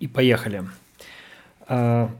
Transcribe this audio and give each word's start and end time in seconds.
И 0.00 0.08
поехали. 0.08 0.64
А, 1.68 2.10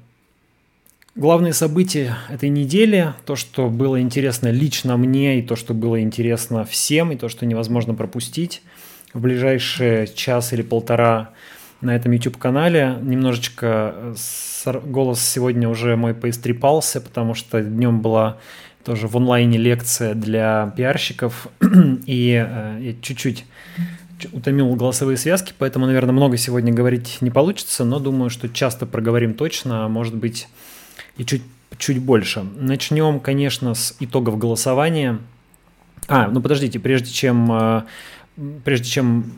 главные 1.17 1.52
события 1.52 2.17
этой 2.29 2.49
недели, 2.51 3.15
то, 3.27 3.37
что 3.37 3.69
было 3.69 4.01
интересно 4.01 4.49
лично 4.49 4.96
мне, 4.96 5.38
и 5.38 5.42
то, 5.42 5.56
что 5.56 5.74
было 5.74 6.01
интересно 6.01 6.64
всем, 6.64 7.11
и 7.12 7.16
то, 7.16 7.29
что 7.29 7.46
невозможно 7.46 7.95
пропустить 7.95 8.62
в 9.12 9.21
ближайшие 9.21 10.06
час 10.06 10.53
или 10.53 10.62
полтора 10.62 11.30
на 11.80 11.96
этом 11.96 12.12
YouTube-канале. 12.12 12.98
Немножечко 13.03 13.94
э, 14.64 14.80
голос 14.84 15.20
сегодня 15.20 15.68
уже 15.68 15.96
мой 15.96 16.14
поистрепался, 16.14 17.00
потому 17.00 17.34
что 17.34 17.62
днем 17.62 18.00
была 18.00 18.38
тоже 18.84 19.08
в 19.08 19.16
онлайне 19.16 19.58
лекция 19.58 20.14
для 20.14 20.72
пиарщиков, 20.76 21.48
и 22.06 22.46
э, 22.46 22.78
я 22.80 22.94
чуть-чуть 23.00 23.46
утомил 24.32 24.75
голосовые 24.75 25.16
связки, 25.16 25.53
поэтому, 25.57 25.86
наверное, 25.86 26.12
много 26.12 26.36
сегодня 26.36 26.73
говорить 26.73 27.18
не 27.21 27.30
получится, 27.30 27.84
но 27.84 27.98
думаю, 27.98 28.30
что 28.30 28.48
часто 28.48 28.86
проговорим 28.86 29.35
точно, 29.35 29.85
а 29.85 29.89
может 29.89 30.14
быть 30.14 30.49
и 31.17 31.25
чуть, 31.25 31.43
чуть 31.79 32.01
больше. 32.01 32.45
Начнем, 32.57 33.21
конечно, 33.21 33.75
с 33.75 33.97
итогов 34.01 34.39
голосования. 34.39 35.19
А, 36.09 36.29
ну 36.29 36.41
подождите, 36.41 36.79
прежде 36.79 37.11
чем, 37.11 37.53
э, 37.53 37.83
прежде 38.65 38.89
чем 38.89 39.33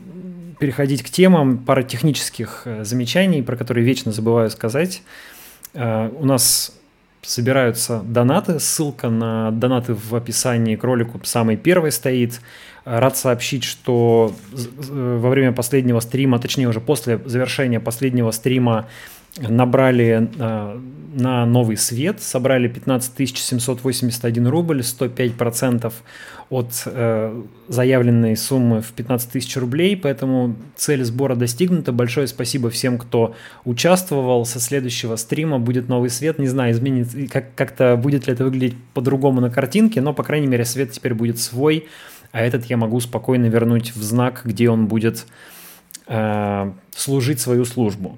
переходить 0.59 1.03
к 1.03 1.09
темам, 1.09 1.57
пара 1.57 1.83
технических 1.83 2.63
э, 2.65 2.83
замечаний, 2.83 3.41
про 3.41 3.55
которые 3.55 3.85
вечно 3.85 4.11
забываю 4.11 4.49
сказать. 4.49 5.03
Э, 5.73 6.09
у 6.17 6.25
нас 6.25 6.73
собираются 7.21 8.01
донаты. 8.03 8.59
Ссылка 8.59 9.09
на 9.09 9.51
донаты 9.51 9.93
в 9.93 10.15
описании 10.15 10.75
к 10.75 10.83
ролику 10.83 11.19
самой 11.23 11.57
первой 11.57 11.91
стоит. 11.91 12.41
Рад 12.85 13.17
сообщить, 13.17 13.63
что 13.63 14.33
во 14.51 15.29
время 15.29 15.53
последнего 15.53 15.99
стрима, 16.01 16.39
точнее 16.39 16.67
уже 16.67 16.81
после 16.81 17.19
завершения 17.25 17.79
последнего 17.79 18.31
стрима, 18.31 18.87
набрали 19.39 20.29
э, 20.37 20.79
на 21.13 21.45
новый 21.45 21.77
свет, 21.77 22.21
собрали 22.21 22.67
15 22.67 23.37
781 23.37 24.47
рубль, 24.47 24.81
105% 24.81 25.91
от 26.49 26.83
э, 26.85 27.41
заявленной 27.67 28.37
суммы 28.37 28.81
в 28.81 28.91
15 28.91 29.31
тысяч 29.31 29.57
рублей, 29.57 29.97
поэтому 29.97 30.55
цель 30.75 31.03
сбора 31.03 31.35
достигнута. 31.35 31.91
Большое 31.91 32.27
спасибо 32.27 32.69
всем, 32.69 32.99
кто 32.99 33.35
участвовал. 33.65 34.45
Со 34.45 34.59
следующего 34.59 35.15
стрима 35.15 35.57
будет 35.57 35.87
новый 35.89 36.11
свет. 36.11 36.37
Не 36.37 36.47
знаю, 36.47 36.73
изменится, 36.73 37.17
как- 37.27 37.55
как-то 37.55 37.97
будет 37.97 38.27
ли 38.27 38.33
это 38.33 38.43
выглядеть 38.43 38.77
по-другому 38.93 39.41
на 39.41 39.49
картинке, 39.49 40.01
но, 40.01 40.13
по 40.13 40.23
крайней 40.23 40.47
мере, 40.47 40.65
свет 40.65 40.91
теперь 40.91 41.15
будет 41.15 41.39
свой, 41.39 41.87
а 42.33 42.41
этот 42.41 42.65
я 42.65 42.77
могу 42.77 42.99
спокойно 42.99 43.45
вернуть 43.45 43.95
в 43.95 44.01
знак, 44.01 44.41
где 44.43 44.69
он 44.69 44.87
будет 44.87 45.25
э, 46.07 46.71
служить 46.91 47.39
свою 47.39 47.63
службу. 47.63 48.17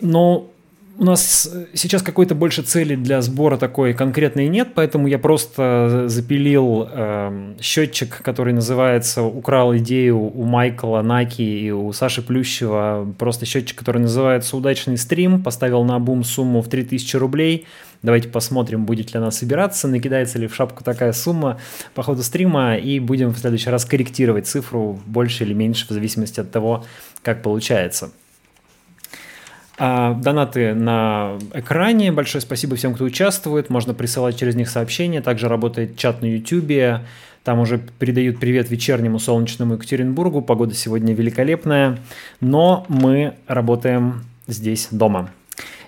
Но 0.00 0.50
у 0.98 1.04
нас 1.04 1.48
сейчас 1.74 2.02
какой-то 2.02 2.34
больше 2.34 2.62
цели 2.62 2.96
для 2.96 3.22
сбора 3.22 3.56
такой 3.58 3.94
конкретной 3.94 4.48
нет, 4.48 4.70
поэтому 4.74 5.06
я 5.06 5.20
просто 5.20 6.06
запилил 6.08 6.88
э, 6.90 7.54
счетчик, 7.60 8.20
который 8.22 8.52
называется 8.52 9.22
«Украл 9.22 9.76
идею 9.76 10.18
у 10.18 10.42
Майкла 10.42 11.00
Наки 11.02 11.42
и 11.42 11.70
у 11.70 11.92
Саши 11.92 12.22
Плющева». 12.22 13.14
Просто 13.16 13.46
счетчик, 13.46 13.78
который 13.78 14.02
называется 14.02 14.56
«Удачный 14.56 14.98
стрим». 14.98 15.44
Поставил 15.44 15.84
на 15.84 16.00
бум 16.00 16.24
сумму 16.24 16.60
в 16.60 16.68
3000 16.68 17.16
рублей. 17.16 17.66
Давайте 18.02 18.28
посмотрим, 18.28 18.84
будет 18.84 19.12
ли 19.12 19.18
она 19.18 19.30
собираться, 19.30 19.88
накидается 19.88 20.38
ли 20.38 20.46
в 20.46 20.54
шапку 20.54 20.84
такая 20.84 21.12
сумма 21.12 21.58
по 21.94 22.02
ходу 22.02 22.22
стрима, 22.22 22.76
и 22.76 23.00
будем 23.00 23.30
в 23.30 23.38
следующий 23.38 23.70
раз 23.70 23.84
корректировать 23.84 24.46
цифру 24.46 25.00
больше 25.04 25.44
или 25.44 25.52
меньше 25.52 25.86
в 25.86 25.90
зависимости 25.90 26.38
от 26.38 26.50
того, 26.50 26.84
как 27.22 27.42
получается. 27.42 28.10
А, 29.80 30.14
донаты 30.14 30.74
на 30.74 31.38
экране. 31.54 32.10
Большое 32.10 32.42
спасибо 32.42 32.76
всем, 32.76 32.94
кто 32.94 33.04
участвует. 33.04 33.70
Можно 33.70 33.94
присылать 33.94 34.38
через 34.38 34.56
них 34.56 34.68
сообщения. 34.68 35.20
Также 35.20 35.48
работает 35.48 35.96
чат 35.96 36.20
на 36.20 36.26
YouTube. 36.26 37.02
Там 37.44 37.60
уже 37.60 37.78
передают 37.78 38.40
привет 38.40 38.70
вечернему 38.70 39.20
солнечному 39.20 39.74
Екатеринбургу. 39.74 40.42
Погода 40.42 40.74
сегодня 40.74 41.14
великолепная. 41.14 41.98
Но 42.40 42.84
мы 42.88 43.34
работаем 43.46 44.24
здесь 44.48 44.88
дома. 44.90 45.30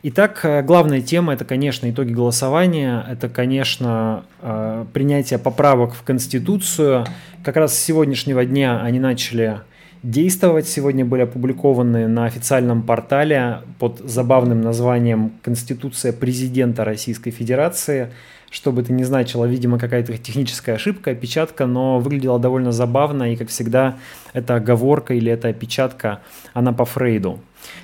Итак, 0.02 0.40
э, 0.44 0.62
главная 0.62 1.02
тема– 1.02 1.32
это, 1.34 1.44
конечно, 1.44 1.90
итоги 1.90 2.14
голосования, 2.14 3.04
это, 3.06 3.28
конечно, 3.28 4.24
э, 4.40 4.86
принятие 4.94 5.38
поправок 5.38 5.92
в 5.92 6.02
Конституцию. 6.04 7.04
Как 7.44 7.56
раз 7.56 7.74
с 7.74 7.82
сегодняшнего 7.82 8.46
дня 8.46 8.80
они 8.80 8.98
начали 8.98 9.60
действовать. 10.02 10.66
Сегодня 10.66 11.04
были 11.04 11.22
опубликованы 11.22 12.08
на 12.08 12.24
официальном 12.24 12.82
портале 12.82 13.58
под 13.78 13.98
забавным 13.98 14.62
названием 14.62 15.32
«Конституция 15.42 16.14
президента 16.14 16.86
Российской 16.86 17.30
Федерации». 17.30 18.08
Что 18.50 18.72
бы 18.72 18.82
это 18.82 18.92
ни 18.92 19.04
значило, 19.04 19.44
видимо, 19.44 19.78
какая-то 19.78 20.18
техническая 20.18 20.74
ошибка, 20.74 21.12
опечатка, 21.12 21.66
но 21.66 22.00
выглядела 22.00 22.40
довольно 22.40 22.72
забавно, 22.72 23.32
и, 23.32 23.36
как 23.36 23.48
всегда, 23.48 23.96
эта 24.32 24.56
оговорка 24.56 25.14
или 25.14 25.30
эта 25.30 25.48
опечатка, 25.48 26.20
она 26.52 26.72
по 26.72 26.84
Фрейду. 26.84 27.38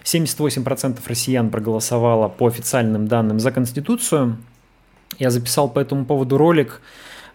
78% 0.04 0.98
россиян 1.06 1.50
проголосовало 1.50 2.28
по 2.28 2.48
официальным 2.48 3.06
данным 3.06 3.38
за 3.38 3.52
Конституцию. 3.52 4.38
Я 5.18 5.30
записал 5.30 5.68
по 5.68 5.78
этому 5.78 6.04
поводу 6.04 6.36
ролик, 6.36 6.80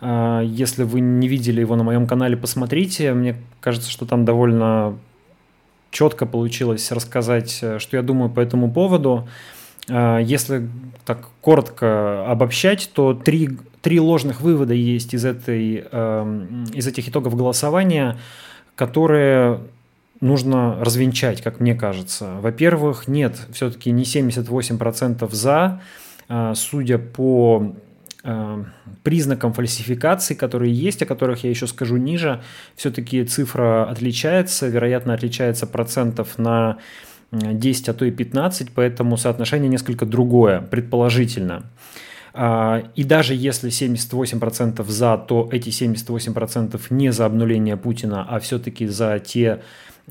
а, 0.02 0.42
если 0.42 0.84
вы 0.84 1.00
не 1.00 1.28
видели 1.30 1.62
его 1.62 1.76
на 1.78 1.84
моем 1.84 2.08
канале, 2.08 2.36
посмотрите. 2.36 3.14
Мне 3.14 3.38
кажется, 3.62 3.90
что 3.90 4.06
там 4.06 4.26
довольно 4.26 4.98
четко 5.92 6.26
получилось 6.26 6.92
рассказать, 6.92 7.60
э, 7.62 7.80
что 7.80 7.98
я 7.98 8.04
думаю 8.04 8.30
по 8.30 8.40
этому 8.40 8.72
поводу. 8.72 9.28
А, 9.92 10.20
если 10.20 10.68
так 11.06 11.28
коротко 11.42 12.26
обобщать, 12.30 12.90
то 12.94 13.14
три, 13.14 13.58
три 13.82 14.00
ложных 14.00 14.42
вывода 14.42 14.74
есть 14.74 15.14
из, 15.14 15.26
этой, 15.26 15.86
эм, 15.92 16.64
из 16.74 16.88
этих 16.88 17.10
итогов 17.10 17.36
голосования, 17.36 18.18
которые 18.76 19.60
нужно 20.22 20.78
развенчать, 20.80 21.42
как 21.42 21.60
мне 21.60 21.76
кажется. 21.76 22.38
Во-первых, 22.42 23.08
нет, 23.08 23.36
все-таки 23.52 23.92
не 23.92 24.04
78% 24.04 25.34
за, 25.34 25.82
а, 26.30 26.54
судя 26.56 26.98
по 26.98 27.76
Э, 28.24 28.64
признакам 29.02 29.52
фальсификации, 29.52 30.36
которые 30.36 30.72
есть, 30.72 31.02
о 31.02 31.08
которых 31.08 31.44
я 31.44 31.50
еще 31.50 31.66
скажу 31.66 31.98
ниже, 31.98 32.44
все-таки 32.76 33.26
цифра 33.26 33.90
отличается, 33.90 34.68
вероятно, 34.68 35.16
отличается 35.16 35.66
процентов 35.66 36.38
на 36.38 36.78
10, 37.32 37.90
а 37.90 37.94
то 37.94 38.06
и 38.06 38.12
15, 38.12 38.72
поэтому 38.74 39.18
соотношение 39.18 39.70
несколько 39.70 40.06
другое, 40.06 40.62
предположительно. 40.62 41.64
А, 42.34 42.84
и 42.96 43.04
даже 43.04 43.36
если 43.36 43.70
78% 43.70 44.84
за, 44.86 45.18
то 45.18 45.50
эти 45.52 45.70
78% 45.70 46.80
не 46.90 47.12
за 47.12 47.26
обнуление 47.26 47.78
Путина, 47.78 48.26
а 48.30 48.40
все-таки 48.40 48.88
за 48.88 49.20
те 49.20 49.62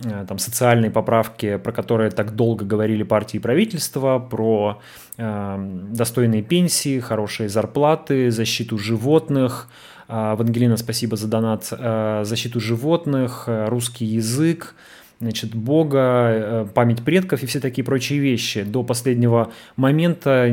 Э, 0.04 0.24
там, 0.26 0.38
социальные 0.38 0.90
поправки, 0.90 1.56
про 1.56 1.72
которые 1.72 2.10
так 2.10 2.34
долго 2.34 2.64
говорили 2.64 3.02
партии 3.02 3.36
и 3.36 3.40
правительства, 3.40 4.18
про 4.18 4.80
э, 5.18 5.56
достойные 5.90 6.42
пенсии, 6.42 7.00
хорошие 7.00 7.48
зарплаты, 7.48 8.30
защиту 8.30 8.78
животных. 8.78 9.68
Э, 10.08 10.36
Вангелина, 10.36 10.76
спасибо 10.76 11.16
за 11.16 11.28
донат. 11.28 11.68
Э, 11.72 12.22
защиту 12.24 12.60
животных, 12.60 13.44
э, 13.46 13.68
русский 13.68 14.06
язык, 14.06 14.74
значит, 15.20 15.54
Бога, 15.54 15.98
э, 15.98 16.66
память 16.74 17.02
предков 17.04 17.42
и 17.42 17.46
все 17.46 17.60
такие 17.60 17.84
прочие 17.84 18.18
вещи. 18.18 18.62
До 18.62 18.82
последнего 18.82 19.52
момента 19.76 20.48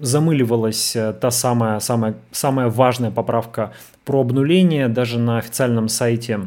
замыливалась 0.00 0.96
та 1.20 1.30
самая, 1.30 1.80
самая, 1.80 2.14
самая 2.30 2.68
важная 2.68 3.10
поправка 3.10 3.72
про 4.04 4.20
обнуление. 4.20 4.88
Даже 4.88 5.18
на 5.18 5.38
официальном 5.38 5.88
сайте 5.88 6.40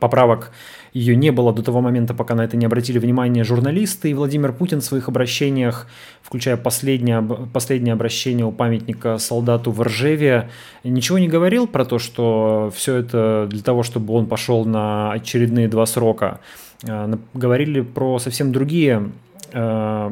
поправок 0.00 0.52
ее 0.94 1.16
не 1.16 1.32
было 1.32 1.52
до 1.52 1.62
того 1.62 1.80
момента, 1.80 2.14
пока 2.14 2.36
на 2.36 2.42
это 2.42 2.56
не 2.56 2.66
обратили 2.66 2.98
внимание 2.98 3.42
журналисты. 3.42 4.10
И 4.10 4.14
Владимир 4.14 4.52
Путин 4.52 4.80
в 4.80 4.84
своих 4.84 5.08
обращениях, 5.08 5.88
включая 6.22 6.56
последнее, 6.56 7.20
последнее 7.52 7.94
обращение 7.94 8.46
у 8.46 8.52
памятника 8.52 9.18
солдату 9.18 9.72
в 9.72 9.82
Ржеве, 9.82 10.50
ничего 10.84 11.18
не 11.18 11.28
говорил 11.28 11.66
про 11.66 11.84
то, 11.84 11.98
что 11.98 12.72
все 12.74 12.94
это 12.96 13.48
для 13.50 13.62
того, 13.62 13.82
чтобы 13.82 14.14
он 14.14 14.26
пошел 14.26 14.64
на 14.64 15.12
очередные 15.12 15.66
два 15.66 15.84
срока. 15.84 16.38
Э, 16.86 17.12
говорили 17.34 17.80
про 17.80 18.20
совсем 18.20 18.52
другие 18.52 19.10
э, 19.52 20.10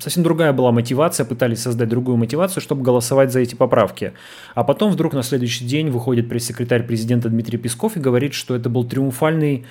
совсем 0.00 0.22
другая 0.22 0.52
была 0.52 0.72
мотивация, 0.72 1.24
пытались 1.24 1.62
создать 1.62 1.88
другую 1.88 2.16
мотивацию, 2.16 2.62
чтобы 2.62 2.82
голосовать 2.82 3.32
за 3.32 3.40
эти 3.40 3.54
поправки. 3.54 4.12
А 4.54 4.64
потом 4.64 4.90
вдруг 4.90 5.12
на 5.12 5.22
следующий 5.22 5.64
день 5.64 5.90
выходит 5.90 6.28
пресс-секретарь 6.28 6.84
президента 6.84 7.28
Дмитрий 7.28 7.58
Песков 7.58 7.96
и 7.96 8.00
говорит, 8.00 8.34
что 8.34 8.54
это 8.54 8.68
был 8.68 8.84
триумфальный 8.84 9.64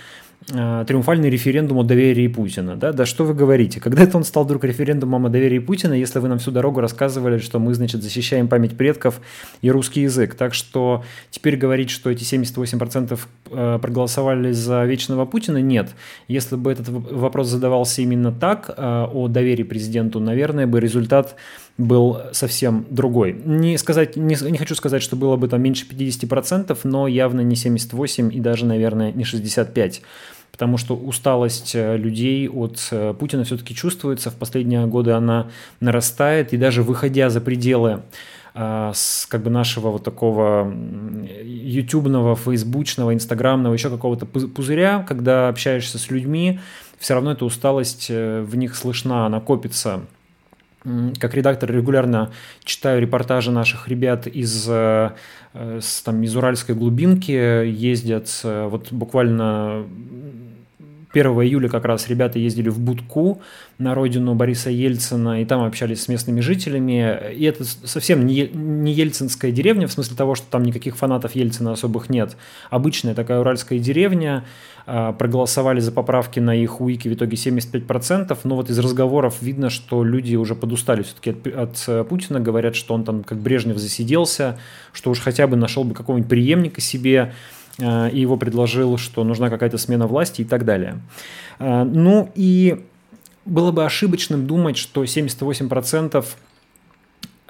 триумфальный 0.48 1.30
референдум 1.30 1.78
о 1.78 1.84
доверии 1.84 2.28
Путина. 2.28 2.76
Да? 2.76 2.92
да 2.92 3.06
что 3.06 3.26
вы 3.26 3.34
говорите? 3.34 3.80
Когда 3.80 4.04
это 4.04 4.18
он 4.18 4.24
стал 4.24 4.44
вдруг 4.44 4.64
референдумом 4.64 5.28
о 5.28 5.30
доверии 5.30 5.60
Путина, 5.60 5.94
если 5.94 6.20
вы 6.20 6.28
нам 6.28 6.40
всю 6.40 6.52
дорогу 6.52 6.82
рассказывали, 6.82 7.38
что 7.38 7.60
мы, 7.60 7.74
значит, 7.74 8.02
защищаем 8.02 8.48
память 8.48 8.76
предков 8.76 9.22
и 9.62 9.70
русский 9.70 10.02
язык. 10.02 10.36
Так 10.36 10.54
что 10.54 11.04
теперь 11.30 11.58
говорить, 11.58 11.92
что 11.92 12.10
эти 12.10 12.24
78% 12.24 13.20
э, 13.52 13.80
проголосовали 13.82 14.52
за 14.52 14.84
вечного 14.86 15.26
Путина, 15.26 15.62
нет. 15.62 15.90
Если 16.28 16.56
бы 16.56 16.72
этот 16.72 16.90
вопрос 16.90 17.48
задавался 17.48 18.02
именно 18.02 18.32
так, 18.32 18.70
э, 18.76 19.08
о 19.14 19.28
доверии 19.28 19.64
президенту, 19.64 20.20
наверное, 20.20 20.66
бы 20.66 20.80
результат 20.80 21.36
был 21.78 22.20
совсем 22.34 22.86
другой. 22.90 23.34
Не, 23.34 23.78
сказать, 23.78 24.16
не, 24.16 24.36
не 24.50 24.58
хочу 24.58 24.76
сказать, 24.76 25.02
что 25.02 25.16
было 25.16 25.36
бы 25.36 25.48
там 25.48 25.62
меньше 25.62 25.86
50%, 25.88 26.78
но 26.84 27.08
явно 27.08 27.42
не 27.42 27.56
78 27.56 28.34
и 28.34 28.40
даже, 28.40 28.66
наверное, 28.66 29.12
не 29.12 29.24
65 29.24 30.02
потому 30.52 30.78
что 30.78 30.96
усталость 30.96 31.76
э, 31.76 31.98
людей 31.98 32.48
от 32.48 32.88
э, 32.92 33.16
Путина 33.18 33.44
все-таки 33.44 33.74
чувствуется. 33.74 34.30
В 34.30 34.36
последние 34.36 34.86
годы 34.86 35.12
она 35.12 35.48
нарастает, 35.80 36.54
и 36.54 36.58
даже 36.58 36.84
выходя 36.84 37.30
за 37.30 37.42
пределы 37.42 38.02
э, 38.54 38.92
с 38.94 39.26
как 39.28 39.42
бы 39.42 39.50
нашего 39.50 39.90
вот 39.90 40.04
такого 40.04 40.72
ютубного, 41.42 42.36
фейсбучного, 42.36 43.14
инстаграмного, 43.14 43.74
еще 43.74 43.90
какого-то 43.90 44.26
пузыря, 44.26 45.04
когда 45.08 45.48
общаешься 45.48 45.98
с 45.98 46.12
людьми, 46.12 46.60
все 47.00 47.16
равно 47.16 47.32
эта 47.32 47.46
усталость 47.46 48.10
в 48.10 48.56
них 48.56 48.76
слышна, 48.76 49.26
она 49.26 49.40
копится 49.40 50.02
как 51.20 51.34
редактор 51.36 51.72
регулярно 51.72 52.32
читаю 52.64 53.02
репортажи 53.02 53.52
наших 53.52 53.88
ребят 53.88 54.28
из, 54.28 54.66
э, 54.68 55.12
там, 55.54 56.24
из 56.24 56.36
Уральской 56.36 56.76
глубинки, 56.76 57.32
ездят 57.32 58.30
вот 58.44 58.92
буквально 58.92 59.86
1 61.14 61.26
июля 61.44 61.70
как 61.70 61.86
раз 61.86 62.08
ребята 62.08 62.40
ездили 62.40 62.70
в 62.70 62.80
Будку 62.80 63.42
на 63.78 63.94
родину 63.96 64.34
Бориса 64.36 64.70
Ельцина, 64.70 65.42
и 65.42 65.46
там 65.46 65.64
общались 65.64 66.04
с 66.04 66.08
местными 66.08 66.40
жителями. 66.40 67.34
И 67.34 67.44
это 67.44 67.64
совсем 67.66 68.26
не, 68.26 68.50
не 68.54 68.94
ельцинская 68.94 69.52
деревня, 69.52 69.88
в 69.88 69.92
смысле 69.92 70.16
того, 70.16 70.36
что 70.36 70.48
там 70.50 70.64
никаких 70.64 70.96
фанатов 70.96 71.36
Ельцина 71.36 71.74
особых 71.74 72.10
нет. 72.10 72.38
Обычная 72.70 73.16
такая 73.16 73.40
уральская 73.40 73.80
деревня, 73.80 74.46
проголосовали 74.86 75.80
за 75.80 75.92
поправки 75.92 76.40
на 76.40 76.56
их 76.56 76.82
уики 76.82 77.08
в 77.08 77.14
итоге 77.14 77.36
75%, 77.36 78.38
но 78.44 78.56
вот 78.56 78.70
из 78.70 78.80
разговоров 78.80 79.36
видно, 79.42 79.70
что 79.70 80.04
люди 80.04 80.36
уже 80.36 80.56
подустали 80.56 81.04
все-таки 81.04 81.32
от, 81.32 81.48
от 81.48 81.84
э, 81.88 82.04
Путина, 82.04 82.40
говорят, 82.40 82.76
что 82.76 82.94
он 82.94 83.04
там 83.04 83.24
как 83.24 83.38
Брежнев 83.38 83.78
засиделся, 83.78 84.58
что 84.92 85.12
уж 85.12 85.20
хотя 85.20 85.48
бы 85.48 85.56
нашел 85.56 85.84
бы 85.84 85.94
какого-нибудь 85.94 86.30
преемника 86.30 86.82
себе, 86.82 87.34
Э, 87.82 88.10
и 88.10 88.20
его 88.20 88.38
предложил, 88.38 88.98
что 88.98 89.24
нужна 89.24 89.50
какая-то 89.50 89.78
смена 89.78 90.08
власти 90.08 90.42
и 90.42 90.46
так 90.46 90.66
далее. 90.66 91.00
Э, 91.60 91.84
ну 91.84 92.30
и 92.36 92.84
было 93.46 93.72
бы 93.72 93.86
ошибочным 93.86 94.46
думать, 94.48 94.78
что 94.78 95.04
78% 95.04 96.18
э, 96.18 96.24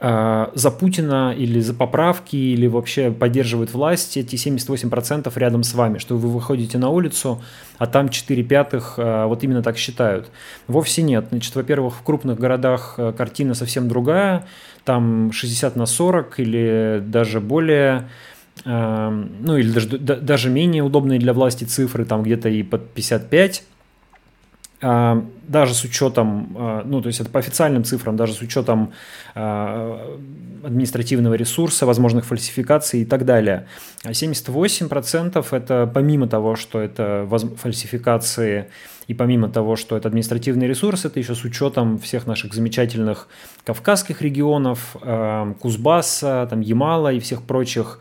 за 0.01 0.71
Путина 0.79 1.33
или 1.37 1.59
за 1.59 1.75
поправки, 1.75 2.35
или 2.35 2.65
вообще 2.65 3.11
поддерживают 3.11 3.71
власть, 3.71 4.17
эти 4.17 4.35
78% 4.35 5.31
рядом 5.35 5.61
с 5.61 5.75
вами, 5.75 5.99
что 5.99 6.17
вы 6.17 6.29
выходите 6.29 6.79
на 6.79 6.89
улицу, 6.89 7.41
а 7.77 7.85
там 7.85 8.09
4 8.09 8.43
пятых 8.43 8.97
вот 8.97 9.43
именно 9.43 9.61
так 9.61 9.77
считают. 9.77 10.31
Вовсе 10.67 11.03
нет. 11.03 11.27
Значит, 11.29 11.55
во-первых, 11.55 11.95
в 11.95 12.01
крупных 12.01 12.39
городах 12.39 12.97
картина 13.15 13.53
совсем 13.53 13.87
другая, 13.87 14.47
там 14.85 15.31
60 15.31 15.75
на 15.75 15.85
40 15.85 16.39
или 16.39 17.03
даже 17.05 17.39
более 17.39 18.09
ну 18.65 19.57
или 19.57 19.71
даже, 19.71 19.97
даже 19.97 20.49
менее 20.49 20.83
удобные 20.83 21.19
для 21.19 21.33
власти 21.33 21.63
цифры, 21.63 22.05
там 22.05 22.23
где-то 22.23 22.49
и 22.49 22.63
под 22.63 22.89
55, 22.89 23.59
эм, 23.59 23.65
даже 24.81 25.73
с 25.75 25.83
учетом, 25.83 26.55
э, 26.57 26.81
ну 26.85 27.01
то 27.01 27.07
есть 27.07 27.19
это 27.19 27.29
по 27.29 27.39
официальным 27.39 27.83
цифрам, 27.83 28.15
даже 28.15 28.33
с 28.33 28.41
учетом 28.41 28.93
э, 29.35 30.17
административного 30.63 31.35
ресурса, 31.35 31.85
возможных 31.85 32.25
фальсификаций 32.25 33.01
и 33.01 33.05
так 33.05 33.25
далее. 33.25 33.67
78% 34.05 35.45
это 35.51 35.91
помимо 35.93 36.27
того, 36.27 36.55
что 36.55 36.79
это 36.79 37.27
фальсификации 37.57 38.69
и 39.07 39.13
помимо 39.13 39.49
того, 39.49 39.75
что 39.75 39.97
это 39.97 40.07
административный 40.07 40.67
ресурс, 40.67 41.05
это 41.05 41.19
еще 41.19 41.35
с 41.35 41.43
учетом 41.43 41.99
всех 41.99 42.25
наших 42.25 42.53
замечательных 42.53 43.27
кавказских 43.65 44.21
регионов, 44.21 44.95
Кузбасса, 45.59 46.47
там 46.49 46.61
Ямала 46.61 47.11
и 47.11 47.19
всех 47.19 47.41
прочих 47.43 47.99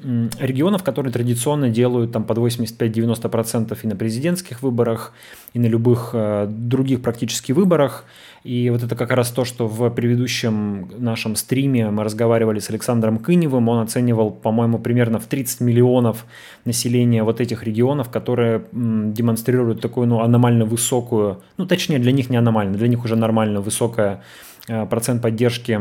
регионов, 0.00 0.84
которые 0.84 1.12
традиционно 1.12 1.70
делают 1.70 2.12
там 2.12 2.24
под 2.24 2.38
85-90% 2.38 3.76
и 3.82 3.86
на 3.86 3.96
президентских 3.96 4.62
выборах, 4.62 5.12
и 5.54 5.58
на 5.58 5.66
любых 5.66 6.10
э, 6.12 6.46
других 6.48 7.02
практически 7.02 7.52
выборах. 7.52 8.04
И 8.44 8.70
вот 8.70 8.82
это 8.84 8.94
как 8.94 9.10
раз 9.10 9.30
то, 9.30 9.44
что 9.44 9.66
в 9.66 9.90
предыдущем 9.90 10.88
нашем 10.98 11.34
стриме 11.34 11.90
мы 11.90 12.04
разговаривали 12.04 12.60
с 12.60 12.70
Александром 12.70 13.18
Кыневым. 13.18 13.68
Он 13.68 13.80
оценивал, 13.80 14.30
по-моему, 14.30 14.78
примерно 14.78 15.18
в 15.18 15.26
30 15.26 15.60
миллионов 15.60 16.24
населения 16.64 17.24
вот 17.24 17.40
этих 17.40 17.64
регионов, 17.64 18.08
которые 18.08 18.64
м, 18.72 19.12
демонстрируют 19.12 19.80
такую 19.80 20.06
ну, 20.06 20.20
аномально 20.20 20.64
высокую, 20.64 21.42
ну 21.56 21.66
точнее 21.66 21.98
для 21.98 22.12
них 22.12 22.30
не 22.30 22.36
аномально, 22.36 22.78
для 22.78 22.88
них 22.88 23.04
уже 23.04 23.16
нормально 23.16 23.60
высокая 23.60 24.22
э, 24.68 24.86
процент 24.86 25.22
поддержки 25.22 25.80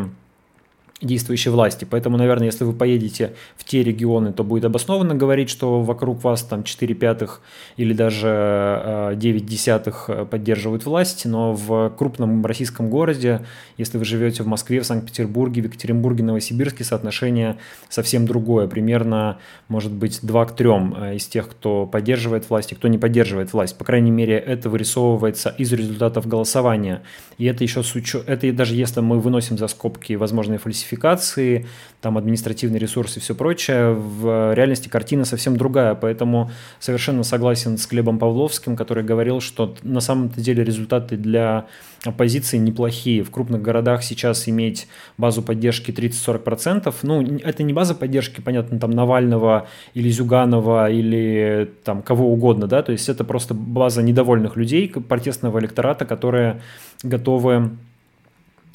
действующей 1.01 1.51
власти. 1.51 1.85
Поэтому, 1.89 2.17
наверное, 2.17 2.47
если 2.47 2.63
вы 2.63 2.73
поедете 2.73 3.33
в 3.55 3.63
те 3.63 3.83
регионы, 3.83 4.33
то 4.33 4.43
будет 4.43 4.65
обоснованно 4.65 5.13
говорить, 5.13 5.49
что 5.49 5.81
вокруг 5.81 6.23
вас 6.23 6.41
там 6.41 6.63
4 6.63 6.95
пятых 6.95 7.41
или 7.75 7.93
даже 7.93 9.13
9 9.15 9.41
э, 9.41 9.45
десятых 9.45 10.05
э, 10.07 10.25
поддерживают 10.25 10.85
власть, 10.85 11.25
но 11.25 11.53
в 11.53 11.93
крупном 11.95 12.43
российском 12.45 12.89
городе, 12.89 13.45
если 13.77 13.99
вы 13.99 14.05
живете 14.05 14.41
в 14.41 14.47
Москве, 14.47 14.81
в 14.81 14.85
Санкт-Петербурге, 14.85 15.61
в 15.61 15.65
Екатеринбурге, 15.65 16.23
Новосибирске, 16.23 16.83
соотношение 16.83 17.57
совсем 17.89 18.25
другое. 18.25 18.67
Примерно, 18.67 19.37
может 19.67 19.91
быть, 19.91 20.19
2 20.23 20.45
к 20.45 20.55
3 20.55 20.67
э, 20.67 21.15
из 21.17 21.27
тех, 21.27 21.47
кто 21.47 21.85
поддерживает 21.85 22.49
власть 22.49 22.71
и 22.71 22.75
кто 22.75 22.87
не 22.87 22.97
поддерживает 22.97 23.53
власть. 23.53 23.77
По 23.77 23.85
крайней 23.85 24.11
мере, 24.11 24.35
это 24.37 24.67
вырисовывается 24.69 25.49
из 25.49 25.71
результатов 25.73 26.27
голосования. 26.27 27.03
И 27.37 27.45
это 27.45 27.63
еще 27.63 27.83
с 27.83 27.93
учетом, 27.93 28.33
это 28.33 28.51
даже 28.51 28.73
если 28.73 29.01
мы 29.01 29.19
выносим 29.19 29.59
за 29.59 29.67
скобки 29.67 30.13
возможные 30.13 30.57
фальсификации, 30.57 30.86
спецификации, 30.87 31.65
там 32.01 32.17
административный 32.17 32.79
ресурс 32.79 33.17
и 33.17 33.19
все 33.19 33.35
прочее, 33.35 33.93
в 33.93 34.53
реальности 34.53 34.87
картина 34.87 35.25
совсем 35.25 35.57
другая, 35.57 35.95
поэтому 35.95 36.51
совершенно 36.79 37.23
согласен 37.23 37.77
с 37.77 37.87
Глебом 37.87 38.19
Павловским, 38.19 38.75
который 38.75 39.03
говорил, 39.03 39.41
что 39.41 39.75
на 39.83 39.99
самом-то 39.99 40.39
деле 40.39 40.63
результаты 40.63 41.17
для 41.17 41.65
оппозиции 42.05 42.57
неплохие. 42.57 43.23
В 43.23 43.31
крупных 43.31 43.61
городах 43.61 44.03
сейчас 44.03 44.47
иметь 44.47 44.87
базу 45.17 45.41
поддержки 45.41 45.91
30-40%, 45.91 46.93
ну, 47.03 47.21
это 47.43 47.63
не 47.63 47.73
база 47.73 47.95
поддержки, 47.95 48.41
понятно, 48.41 48.79
там 48.79 48.91
Навального 48.91 49.67
или 49.93 50.09
Зюганова 50.09 50.89
или 50.89 51.69
там 51.83 52.01
кого 52.01 52.31
угодно, 52.31 52.67
да, 52.67 52.81
то 52.81 52.91
есть 52.91 53.09
это 53.09 53.23
просто 53.23 53.53
база 53.53 54.01
недовольных 54.01 54.55
людей, 54.55 54.87
протестного 54.89 55.59
электората, 55.59 56.05
которые 56.05 56.61
готовы 57.03 57.71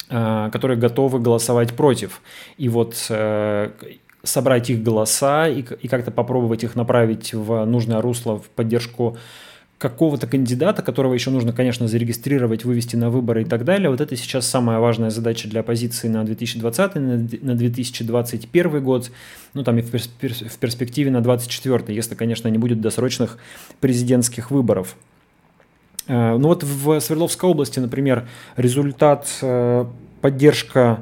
которые 0.09 0.77
готовы 0.77 1.19
голосовать 1.19 1.73
против. 1.73 2.21
И 2.57 2.69
вот 2.69 3.05
э, 3.09 3.71
собрать 4.23 4.69
их 4.69 4.83
голоса 4.83 5.47
и 5.47 5.87
как-то 5.87 6.11
попробовать 6.11 6.63
их 6.63 6.75
направить 6.75 7.33
в 7.33 7.65
нужное 7.65 8.01
русло 8.01 8.39
в 8.39 8.49
поддержку 8.49 9.17
какого-то 9.83 10.27
кандидата, 10.27 10.81
которого 10.81 11.13
еще 11.13 11.29
нужно, 11.29 11.51
конечно, 11.51 11.89
зарегистрировать, 11.89 12.63
вывести 12.63 12.95
на 12.95 13.09
выборы 13.09 13.41
и 13.41 13.45
так 13.45 13.65
далее. 13.65 13.89
Вот 13.89 13.99
это 13.99 14.15
сейчас 14.15 14.47
самая 14.47 14.79
важная 14.79 15.09
задача 15.09 15.49
для 15.49 15.59
оппозиции 15.59 16.07
на 16.07 16.23
2020, 16.23 16.95
на 17.43 17.55
2021 17.55 18.81
год, 18.81 19.11
ну 19.53 19.63
там 19.63 19.77
и 19.79 19.81
в 19.81 19.91
перспективе 19.91 21.11
на 21.11 21.19
2024, 21.19 21.93
если, 21.93 22.15
конечно, 22.15 22.47
не 22.47 22.57
будет 22.57 22.79
досрочных 22.79 23.37
президентских 23.81 24.51
выборов. 24.51 24.95
Э, 26.07 26.37
ну 26.37 26.49
вот 26.49 26.63
в 26.63 26.99
Свердловской 26.99 27.49
области, 27.49 27.79
например, 27.79 28.27
результат 28.55 29.27
э, 29.41 29.85
поддержка 30.21 30.99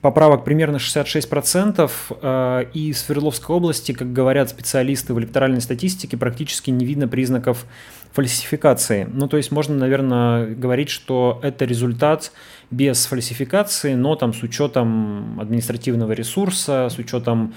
поправок 0.00 0.44
примерно 0.44 0.76
66%, 0.76 1.90
э, 2.20 2.64
и 2.74 2.92
в 2.92 2.98
Свердловской 2.98 3.56
области, 3.56 3.92
как 3.92 4.12
говорят 4.12 4.50
специалисты 4.50 5.14
в 5.14 5.18
электоральной 5.18 5.60
статистике, 5.60 6.16
практически 6.16 6.70
не 6.70 6.84
видно 6.84 7.08
признаков 7.08 7.64
фальсификации. 8.12 9.08
Ну, 9.10 9.26
то 9.28 9.36
есть 9.36 9.50
можно, 9.50 9.74
наверное, 9.74 10.46
говорить, 10.54 10.88
что 10.88 11.40
это 11.42 11.64
результат 11.64 12.32
без 12.70 13.06
фальсификации, 13.06 13.94
но 13.94 14.14
там 14.14 14.32
с 14.34 14.42
учетом 14.42 15.40
административного 15.40 16.12
ресурса, 16.12 16.88
с 16.90 16.98
учетом 16.98 17.54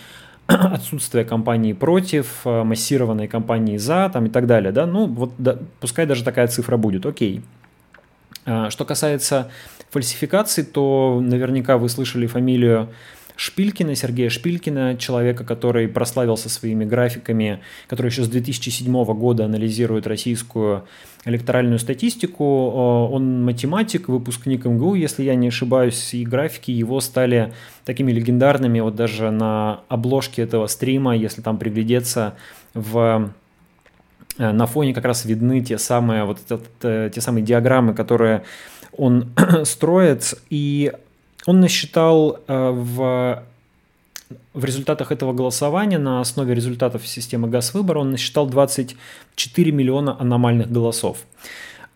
отсутствие 0.74 1.25
кампании 1.25 1.74
против, 1.74 2.42
э, 2.46 2.63
массированной 2.63 3.27
кампании 3.27 3.77
за 3.77 4.10
там, 4.12 4.27
и 4.27 4.30
так 4.30 4.48
далее. 4.48 4.72
Да? 4.72 4.86
Ну, 4.86 5.08
вот 5.08 5.34
да, 5.38 5.58
пускай 5.80 6.06
даже 6.06 6.24
такая 6.24 6.48
цифра 6.48 6.77
будет, 6.77 7.06
окей. 7.06 7.42
А, 8.46 8.70
что 8.70 8.86
касается 8.86 9.51
фальсификаций, 9.89 10.63
то 10.63 11.20
наверняка 11.22 11.77
вы 11.77 11.89
слышали 11.89 12.27
фамилию 12.27 12.89
Шпилькина, 13.36 13.94
Сергея 13.96 14.30
Шпилькина, 14.30 14.98
человека, 14.98 15.44
который 15.44 15.88
прославился 15.88 16.50
своими 16.50 16.86
графиками, 16.86 17.60
который 17.88 18.08
еще 18.08 18.24
с 18.24 18.27
2007 18.27 19.04
года 19.13 19.46
анализирует 19.46 20.08
российскую 20.08 20.86
электоральную 21.28 21.80
статистику. 21.80 22.44
Он 22.72 23.44
математик, 23.44 24.08
выпускник 24.08 24.66
МГУ, 24.66 24.96
если 24.96 25.24
я 25.24 25.36
не 25.36 25.50
ошибаюсь, 25.50 26.14
и 26.14 26.26
графики 26.26 26.72
его 26.72 27.00
стали 27.02 27.54
такими 27.86 28.12
легендарными. 28.12 28.80
Вот 28.80 28.96
даже 28.96 29.32
на 29.32 29.82
обложке 29.90 30.42
этого 30.42 30.68
стрима, 30.68 31.16
если 31.16 31.42
там 31.42 31.58
приглядеться 31.58 32.36
в 32.74 33.32
э, 34.38 34.52
на 34.52 34.66
фоне 34.66 34.94
как 34.94 35.06
раз 35.06 35.26
видны 35.26 35.62
те 35.62 35.78
самые, 35.78 36.24
вот 36.24 36.40
это, 36.50 37.10
те 37.14 37.22
самые 37.22 37.44
диаграммы, 37.44 37.94
которые 37.94 38.44
он 38.92 39.34
строит, 39.64 40.34
и 40.50 40.92
он 41.46 41.60
насчитал 41.60 42.40
э, 42.48 42.70
в, 42.72 43.44
в 44.54 44.66
результатах 44.66 45.12
этого 45.12 45.34
голосования 45.34 45.98
на 45.98 46.20
основе 46.22 46.54
результатов 46.54 47.08
системы 47.08 47.48
ГАЗ-выбора 47.48 48.00
он 48.00 48.12
насчитал 48.12 48.48
24 48.48 49.72
миллиона 49.72 50.20
аномальных 50.20 50.72
голосов. 50.72 51.20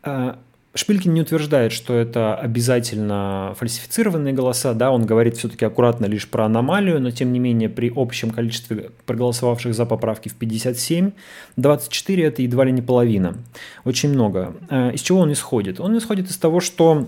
Э, 0.03 0.35
Шпилькин 0.73 1.13
не 1.13 1.21
утверждает, 1.21 1.73
что 1.73 1.93
это 1.93 2.33
обязательно 2.35 3.53
фальсифицированные 3.57 4.33
голоса, 4.33 4.73
да, 4.73 4.91
он 4.91 5.05
говорит 5.05 5.35
все-таки 5.35 5.65
аккуратно 5.65 6.05
лишь 6.05 6.29
про 6.29 6.45
аномалию, 6.45 7.01
но 7.01 7.11
тем 7.11 7.33
не 7.33 7.39
менее 7.39 7.67
при 7.67 7.91
общем 7.93 8.31
количестве 8.31 8.91
проголосовавших 9.05 9.73
за 9.73 9.85
поправки 9.85 10.29
в 10.29 10.35
57, 10.35 11.11
24 11.57 12.23
это 12.23 12.41
едва 12.41 12.63
ли 12.63 12.71
не 12.71 12.81
половина, 12.81 13.35
очень 13.83 14.09
много. 14.09 14.55
Э, 14.69 14.93
из 14.93 15.01
чего 15.01 15.19
он 15.19 15.33
исходит? 15.33 15.81
Он 15.81 15.97
исходит 15.97 16.29
из 16.29 16.37
того, 16.37 16.61
что 16.61 17.07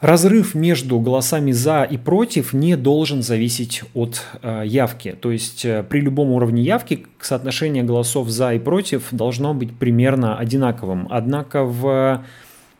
Разрыв 0.00 0.54
между 0.54 1.00
голосами 1.00 1.50
за 1.50 1.82
и 1.82 1.96
против 1.96 2.52
не 2.52 2.76
должен 2.76 3.20
зависеть 3.20 3.82
от 3.94 4.22
э, 4.42 4.62
явки. 4.64 5.16
То 5.20 5.32
есть 5.32 5.64
э, 5.64 5.82
при 5.82 6.00
любом 6.00 6.30
уровне 6.30 6.62
явки 6.62 7.06
соотношение 7.20 7.82
голосов 7.82 8.28
за 8.28 8.54
и 8.54 8.60
против 8.60 9.08
должно 9.10 9.54
быть 9.54 9.76
примерно 9.76 10.38
одинаковым. 10.38 11.08
Однако 11.10 11.64
в, 11.64 12.22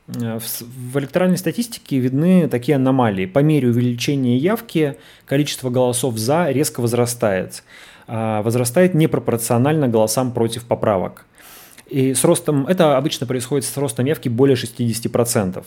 э, 0.06 0.38
в, 0.38 0.42
в 0.92 0.98
электоральной 1.00 1.38
статистике 1.38 1.98
видны 1.98 2.46
такие 2.48 2.76
аномалии. 2.76 3.26
По 3.26 3.40
мере 3.40 3.68
увеличения 3.68 4.36
явки 4.36 4.94
количество 5.26 5.70
голосов 5.70 6.16
за 6.18 6.48
резко 6.52 6.80
возрастает. 6.80 7.64
Э, 8.06 8.42
возрастает 8.42 8.94
непропорционально 8.94 9.88
голосам 9.88 10.30
против 10.30 10.66
поправок. 10.66 11.26
И 11.88 12.14
с 12.14 12.22
ростом, 12.22 12.64
это 12.68 12.96
обычно 12.96 13.26
происходит 13.26 13.64
с 13.64 13.76
ростом 13.76 14.06
явки 14.06 14.28
более 14.28 14.56
60%. 14.56 15.64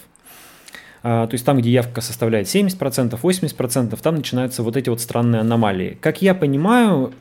А, 1.04 1.26
то 1.28 1.34
есть 1.34 1.46
там, 1.46 1.58
где 1.58 1.72
явка 1.72 2.02
составляет 2.02 2.48
70%, 2.48 3.20
80%, 3.20 4.00
там 4.02 4.16
начинаются 4.16 4.64
вот 4.64 4.78
эти 4.78 4.90
вот 4.90 5.02
странные 5.02 5.42
аномалии. 5.42 5.98
Как 6.00 6.22
я 6.22 6.36
понимаю, 6.36 7.12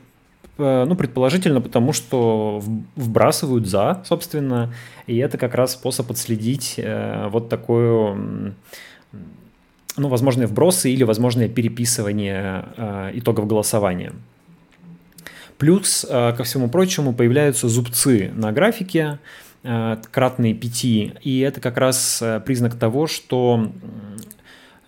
э, 0.57 0.85
ну, 0.87 0.95
предположительно, 0.95 1.61
потому 1.61 1.91
что 1.91 2.61
вбрасывают 2.95 3.67
за, 3.67 4.03
собственно, 4.05 4.73
и 5.07 5.17
это 5.17 5.37
как 5.37 5.55
раз 5.55 5.73
способ 5.73 6.11
отследить 6.11 6.75
э, 6.77 7.27
вот 7.29 7.49
такую 7.49 8.55
ну, 9.97 10.07
возможные 10.07 10.47
вбросы 10.47 10.91
или 10.91 11.03
возможное 11.03 11.49
переписывание 11.49 12.65
э, 12.77 13.11
итогов 13.15 13.47
голосования. 13.47 14.13
Плюс, 15.57 16.07
ко 16.09 16.43
всему 16.43 16.69
прочему, 16.69 17.13
появляются 17.13 17.69
зубцы 17.69 18.31
на 18.33 18.51
графике, 18.51 19.19
кратные 19.63 20.53
5. 20.53 20.83
И 20.83 21.39
это 21.45 21.61
как 21.61 21.77
раз 21.77 22.21
э, 22.21 22.39
признак 22.39 22.75
того, 22.75 23.05
что 23.07 23.71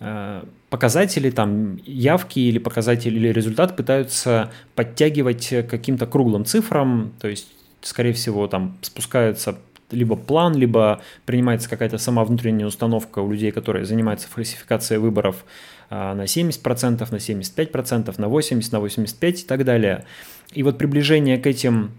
э, 0.00 0.42
показатели, 0.68 1.30
там, 1.30 1.76
явки 1.84 2.40
или 2.40 2.58
показатели 2.58 3.14
или 3.16 3.28
результат 3.28 3.76
пытаются 3.76 4.50
подтягивать 4.74 5.48
к 5.48 5.62
каким-то 5.64 6.06
круглым 6.06 6.44
цифрам, 6.44 7.12
то 7.20 7.28
есть, 7.28 7.48
скорее 7.82 8.12
всего, 8.12 8.48
там 8.48 8.76
спускаются 8.82 9.58
либо 9.90 10.16
план, 10.16 10.56
либо 10.56 11.00
принимается 11.24 11.70
какая-то 11.70 11.98
сама 11.98 12.24
внутренняя 12.24 12.66
установка 12.66 13.20
у 13.20 13.30
людей, 13.30 13.52
которые 13.52 13.84
занимаются 13.84 14.26
фальсификацией 14.28 14.98
выборов 14.98 15.44
на 15.90 16.24
70%, 16.24 16.98
на 16.98 17.16
75%, 17.16 18.14
на 18.18 18.24
80%, 18.24 18.68
на 18.72 18.76
85% 18.78 19.32
и 19.32 19.46
так 19.46 19.64
далее. 19.64 20.04
И 20.52 20.64
вот 20.64 20.78
приближение 20.78 21.38
к 21.38 21.46
этим 21.46 21.92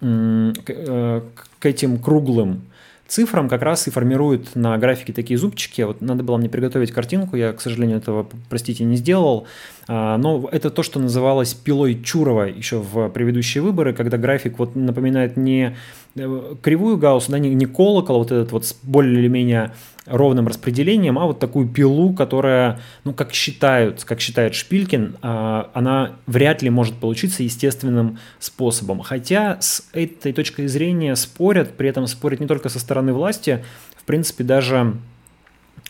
Э, 0.00 1.22
к 1.60 1.66
этим 1.66 1.98
круглым 1.98 2.62
цифрам 3.10 3.48
как 3.48 3.62
раз 3.62 3.86
и 3.88 3.90
формируют 3.90 4.54
на 4.54 4.78
графике 4.78 5.12
такие 5.12 5.38
зубчики. 5.38 5.82
Вот 5.82 6.00
надо 6.00 6.22
было 6.22 6.36
мне 6.36 6.48
приготовить 6.48 6.92
картинку, 6.92 7.36
я, 7.36 7.52
к 7.52 7.60
сожалению, 7.60 7.98
этого, 7.98 8.26
простите, 8.48 8.84
не 8.84 8.96
сделал. 8.96 9.46
А, 9.88 10.16
но 10.16 10.48
это 10.50 10.70
то, 10.70 10.82
что 10.82 11.00
называлось 11.00 11.52
пилой 11.52 12.00
Чурова 12.02 12.44
еще 12.44 12.78
в 12.78 13.08
предыдущие 13.10 13.62
выборы, 13.62 13.92
когда 13.92 14.16
график 14.16 14.58
вот 14.58 14.76
напоминает 14.76 15.36
не 15.36 15.76
э, 16.14 16.54
кривую 16.62 16.96
Гаусса, 16.96 17.32
да, 17.32 17.38
не, 17.38 17.52
не 17.54 17.66
колокол, 17.66 18.18
вот 18.18 18.30
этот 18.30 18.52
вот 18.52 18.76
более 18.84 19.18
или 19.18 19.28
менее 19.28 19.72
ровным 20.10 20.48
распределением, 20.48 21.18
а 21.18 21.26
вот 21.26 21.38
такую 21.38 21.68
пилу, 21.68 22.12
которая, 22.12 22.80
ну, 23.04 23.14
как 23.14 23.32
считают, 23.32 24.04
как 24.04 24.20
считает 24.20 24.54
Шпилькин, 24.54 25.16
а, 25.22 25.70
она 25.72 26.12
вряд 26.26 26.62
ли 26.62 26.70
может 26.70 26.96
получиться 26.96 27.42
естественным 27.42 28.18
способом. 28.38 29.00
Хотя 29.00 29.58
с 29.60 29.88
этой 29.92 30.32
точкой 30.32 30.66
зрения 30.66 31.14
спорят, 31.16 31.76
при 31.76 31.88
этом 31.88 32.06
спорят 32.06 32.40
не 32.40 32.46
только 32.46 32.68
со 32.68 32.80
стороны 32.80 33.12
власти, 33.12 33.64
в 33.96 34.04
принципе, 34.04 34.44
даже 34.44 34.94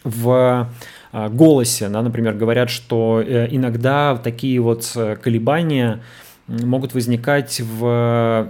в 0.05 0.69
а, 1.13 1.29
голосе, 1.29 1.89
да, 1.89 2.03
например, 2.03 2.35
говорят, 2.35 2.71
что 2.71 3.23
э, 3.27 3.49
иногда 3.51 4.17
такие 4.17 4.61
вот 4.61 4.91
э, 4.95 5.17
колебания 5.17 6.01
могут 6.47 6.95
возникать 6.95 7.61
в 7.61 8.49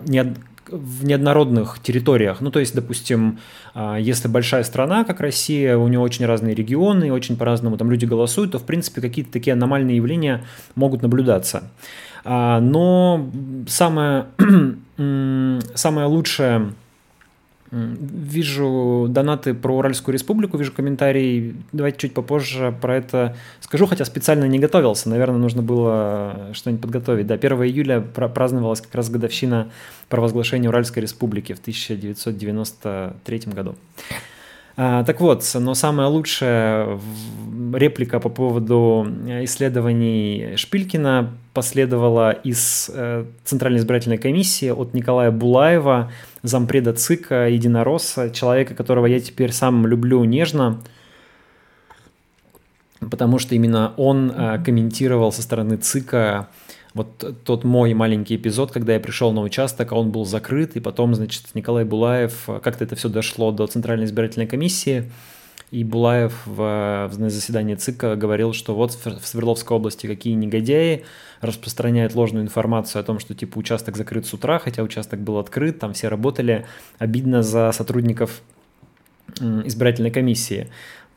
в 0.70 1.04
неоднородных 1.04 1.78
территориях. 1.82 2.40
Ну, 2.40 2.50
то 2.50 2.60
есть, 2.60 2.74
допустим, 2.74 3.38
а, 3.74 3.96
если 3.96 4.28
большая 4.28 4.62
страна, 4.64 5.04
как 5.04 5.20
Россия, 5.20 5.76
у 5.76 5.88
нее 5.88 6.00
очень 6.00 6.26
разные 6.26 6.54
регионы, 6.54 7.12
очень 7.12 7.36
по-разному 7.36 7.76
там 7.76 7.90
люди 7.90 8.04
голосуют, 8.04 8.52
то, 8.52 8.58
в 8.58 8.64
принципе, 8.64 9.00
какие-то 9.00 9.32
такие 9.32 9.52
аномальные 9.52 9.96
явления 9.96 10.44
могут 10.74 11.02
наблюдаться. 11.02 11.70
А, 12.24 12.60
но 12.60 13.30
самое, 13.66 14.26
самое 14.96 16.06
лучшее 16.06 16.72
Вижу 17.72 19.06
донаты 19.08 19.54
про 19.54 19.76
Уральскую 19.76 20.12
республику, 20.12 20.56
вижу 20.56 20.72
комментарии. 20.72 21.54
Давайте 21.70 21.98
чуть 21.98 22.14
попозже 22.14 22.74
про 22.80 22.96
это 22.96 23.36
скажу, 23.60 23.86
хотя 23.86 24.04
специально 24.04 24.44
не 24.46 24.58
готовился. 24.58 25.08
Наверное, 25.08 25.38
нужно 25.38 25.62
было 25.62 26.50
что-нибудь 26.52 26.82
подготовить. 26.82 27.28
Да, 27.28 27.34
1 27.34 27.52
июля 27.62 28.00
праздновалась 28.00 28.80
как 28.80 28.94
раз 28.96 29.08
годовщина 29.08 29.70
провозглашения 30.08 30.68
Уральской 30.68 31.02
республики 31.02 31.52
в 31.52 31.60
1993 31.60 33.38
году. 33.46 33.76
А, 34.76 35.04
так 35.04 35.20
вот, 35.20 35.48
но 35.54 35.74
самая 35.74 36.08
лучшая 36.08 36.98
реплика 37.74 38.18
по 38.18 38.30
поводу 38.30 39.06
исследований 39.42 40.54
Шпилькина 40.56 41.34
последовала 41.52 42.30
из 42.30 42.90
э, 42.92 43.26
Центральной 43.44 43.80
избирательной 43.80 44.18
комиссии 44.18 44.70
от 44.70 44.94
Николая 44.94 45.30
Булаева, 45.30 46.10
зампреда 46.42 46.92
ЦИКа, 46.92 47.48
единоросса, 47.48 48.30
человека, 48.30 48.74
которого 48.74 49.06
я 49.06 49.20
теперь 49.20 49.52
сам 49.52 49.86
люблю 49.86 50.24
нежно, 50.24 50.80
потому 53.00 53.38
что 53.38 53.54
именно 53.54 53.94
он 53.96 54.30
э, 54.30 54.62
комментировал 54.64 55.32
со 55.32 55.42
стороны 55.42 55.76
ЦИКа 55.76 56.48
вот 56.94 57.44
тот 57.44 57.64
мой 57.64 57.94
маленький 57.94 58.36
эпизод, 58.36 58.72
когда 58.72 58.94
я 58.94 59.00
пришел 59.00 59.32
на 59.32 59.42
участок, 59.42 59.92
а 59.92 59.96
он 59.96 60.10
был 60.10 60.24
закрыт, 60.24 60.76
и 60.76 60.80
потом, 60.80 61.14
значит, 61.14 61.44
Николай 61.54 61.84
Булаев, 61.84 62.48
как-то 62.62 62.84
это 62.84 62.96
все 62.96 63.08
дошло 63.08 63.52
до 63.52 63.66
Центральной 63.66 64.06
избирательной 64.06 64.46
комиссии, 64.46 65.10
и 65.70 65.84
Булаев 65.84 66.42
в, 66.46 67.08
в 67.12 67.30
заседании 67.30 67.76
ЦИКа 67.76 68.16
говорил, 68.16 68.52
что 68.52 68.74
вот 68.74 68.92
в 68.92 69.26
Свердловской 69.26 69.76
области 69.76 70.06
какие 70.06 70.34
негодяи 70.34 71.04
распространяют 71.40 72.14
ложную 72.14 72.44
информацию 72.44 73.00
о 73.00 73.04
том, 73.04 73.18
что 73.18 73.34
типа 73.34 73.58
участок 73.58 73.96
закрыт 73.96 74.26
с 74.26 74.34
утра, 74.34 74.58
хотя 74.58 74.82
участок 74.82 75.20
был 75.20 75.38
открыт, 75.38 75.78
там 75.78 75.92
все 75.92 76.08
работали. 76.08 76.66
Обидно 76.98 77.42
за 77.42 77.70
сотрудников 77.72 78.42
избирательной 79.38 80.10
комиссии 80.10 80.68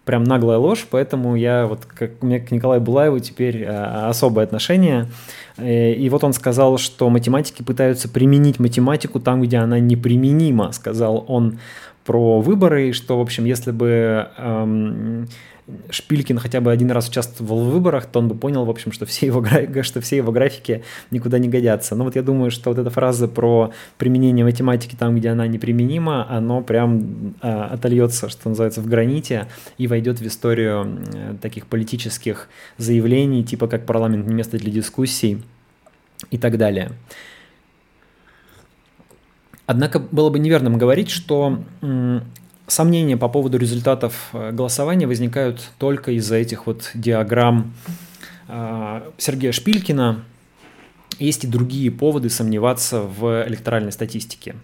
прям 0.06 0.24
наглая 0.24 0.58
ложь, 0.58 0.86
поэтому 0.90 1.36
я 1.36 1.66
вот 1.66 1.86
как 1.86 2.22
у 2.22 2.26
меня 2.26 2.40
к 2.40 2.52
Николаю 2.52 2.82
Булаеву 2.82 3.20
теперь 3.20 3.66
а, 3.66 4.10
особое 4.10 4.44
отношение. 4.44 5.08
Э, 5.58 5.94
и 5.94 6.10
вот 6.10 6.24
он 6.24 6.34
сказал, 6.34 6.78
что 6.78 7.10
математики 7.10 7.64
пытаются 7.64 8.10
применить 8.10 8.60
математику 8.60 9.20
там, 9.20 9.42
где 9.42 9.58
она 9.58 9.80
неприменима, 9.80 10.74
сказал 10.74 11.24
он 11.28 11.60
про 12.06 12.42
выборы, 12.42 12.94
что, 12.94 13.18
в 13.18 13.22
общем, 13.22 13.46
если 13.46 13.72
бы 13.72 14.28
эм, 14.38 15.28
Шпилькин 15.90 16.40
хотя 16.40 16.60
бы 16.60 16.72
один 16.72 16.92
раз 16.92 17.08
участвовал 17.08 17.64
в 17.64 17.72
выборах, 17.72 18.06
то 18.06 18.20
он 18.20 18.28
бы 18.28 18.36
понял, 18.36 18.66
в 18.66 18.70
общем, 18.70 18.92
что 18.92 19.06
все 19.06 19.28
его, 19.28 19.44
что 19.84 20.02
все 20.02 20.18
его 20.18 20.32
графики 20.32 20.84
никуда 21.10 21.40
не 21.40 21.48
годятся. 21.48 21.96
Но 21.96 22.04
вот 22.04 22.16
я 22.16 22.22
думаю, 22.22 22.52
что 22.52 22.70
вот 22.70 22.80
эта 22.80 22.90
фраза 22.90 23.28
про 23.28 23.72
применение 23.98 24.44
математики 24.44 24.96
там, 24.96 25.16
где 25.16 25.30
она 25.30 25.48
неприменима, 25.48 26.30
оно 26.30 26.62
прям 26.62 27.36
э, 27.42 27.50
отольется, 27.50 28.28
что 28.28 28.50
называется, 28.50 28.82
в 28.82 28.88
граните 28.88 29.48
и 29.78 29.88
войдет 29.88 30.20
в 30.20 30.28
историю 30.28 31.02
э, 31.14 31.36
таких 31.42 31.68
политических 31.68 32.50
заявлений, 32.78 33.44
типа 33.44 33.68
как 33.68 33.86
парламент 33.86 34.28
не 34.28 34.34
место 34.34 34.58
для 34.58 34.72
дискуссий 34.72 35.42
и 36.30 36.38
так 36.38 36.58
далее. 36.58 36.92
Однако 39.66 40.00
было 40.00 40.30
бы 40.30 40.40
неверным 40.40 40.78
говорить, 40.78 41.10
что 41.10 41.60
сомнения 42.68 43.18
по 43.18 43.30
поводу 43.30 43.58
результатов 43.58 44.30
э, 44.34 44.52
голосования 44.52 45.08
возникают 45.08 45.62
только 45.78 46.12
из-за 46.12 46.36
этих 46.36 46.66
вот 46.66 46.92
диаграмм 46.94 47.74
э, 48.48 49.12
Сергея 49.18 49.52
Шпилькина. 49.52 50.24
Есть 51.20 51.44
и 51.44 51.48
другие 51.48 51.92
поводы 51.92 52.30
сомневаться 52.30 53.02
в 53.02 53.46
электоральной 53.48 53.92
статистике. 53.92 54.56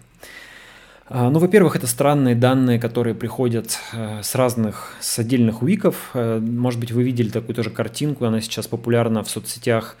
А, 1.06 1.30
ну, 1.30 1.38
во-первых, 1.38 1.76
это 1.76 1.86
странные 1.86 2.34
данные, 2.34 2.78
которые 2.80 3.14
приходят 3.14 3.78
э, 3.92 4.22
с 4.22 4.34
разных, 4.34 4.94
с 5.00 5.18
отдельных 5.18 5.62
уиков. 5.62 6.10
Может 6.14 6.80
быть, 6.80 6.92
вы 6.92 7.04
видели 7.04 7.28
такую 7.28 7.54
тоже 7.54 7.70
картинку, 7.70 8.24
она 8.24 8.40
сейчас 8.40 8.66
популярна 8.66 9.22
в 9.22 9.30
соцсетях 9.30 9.96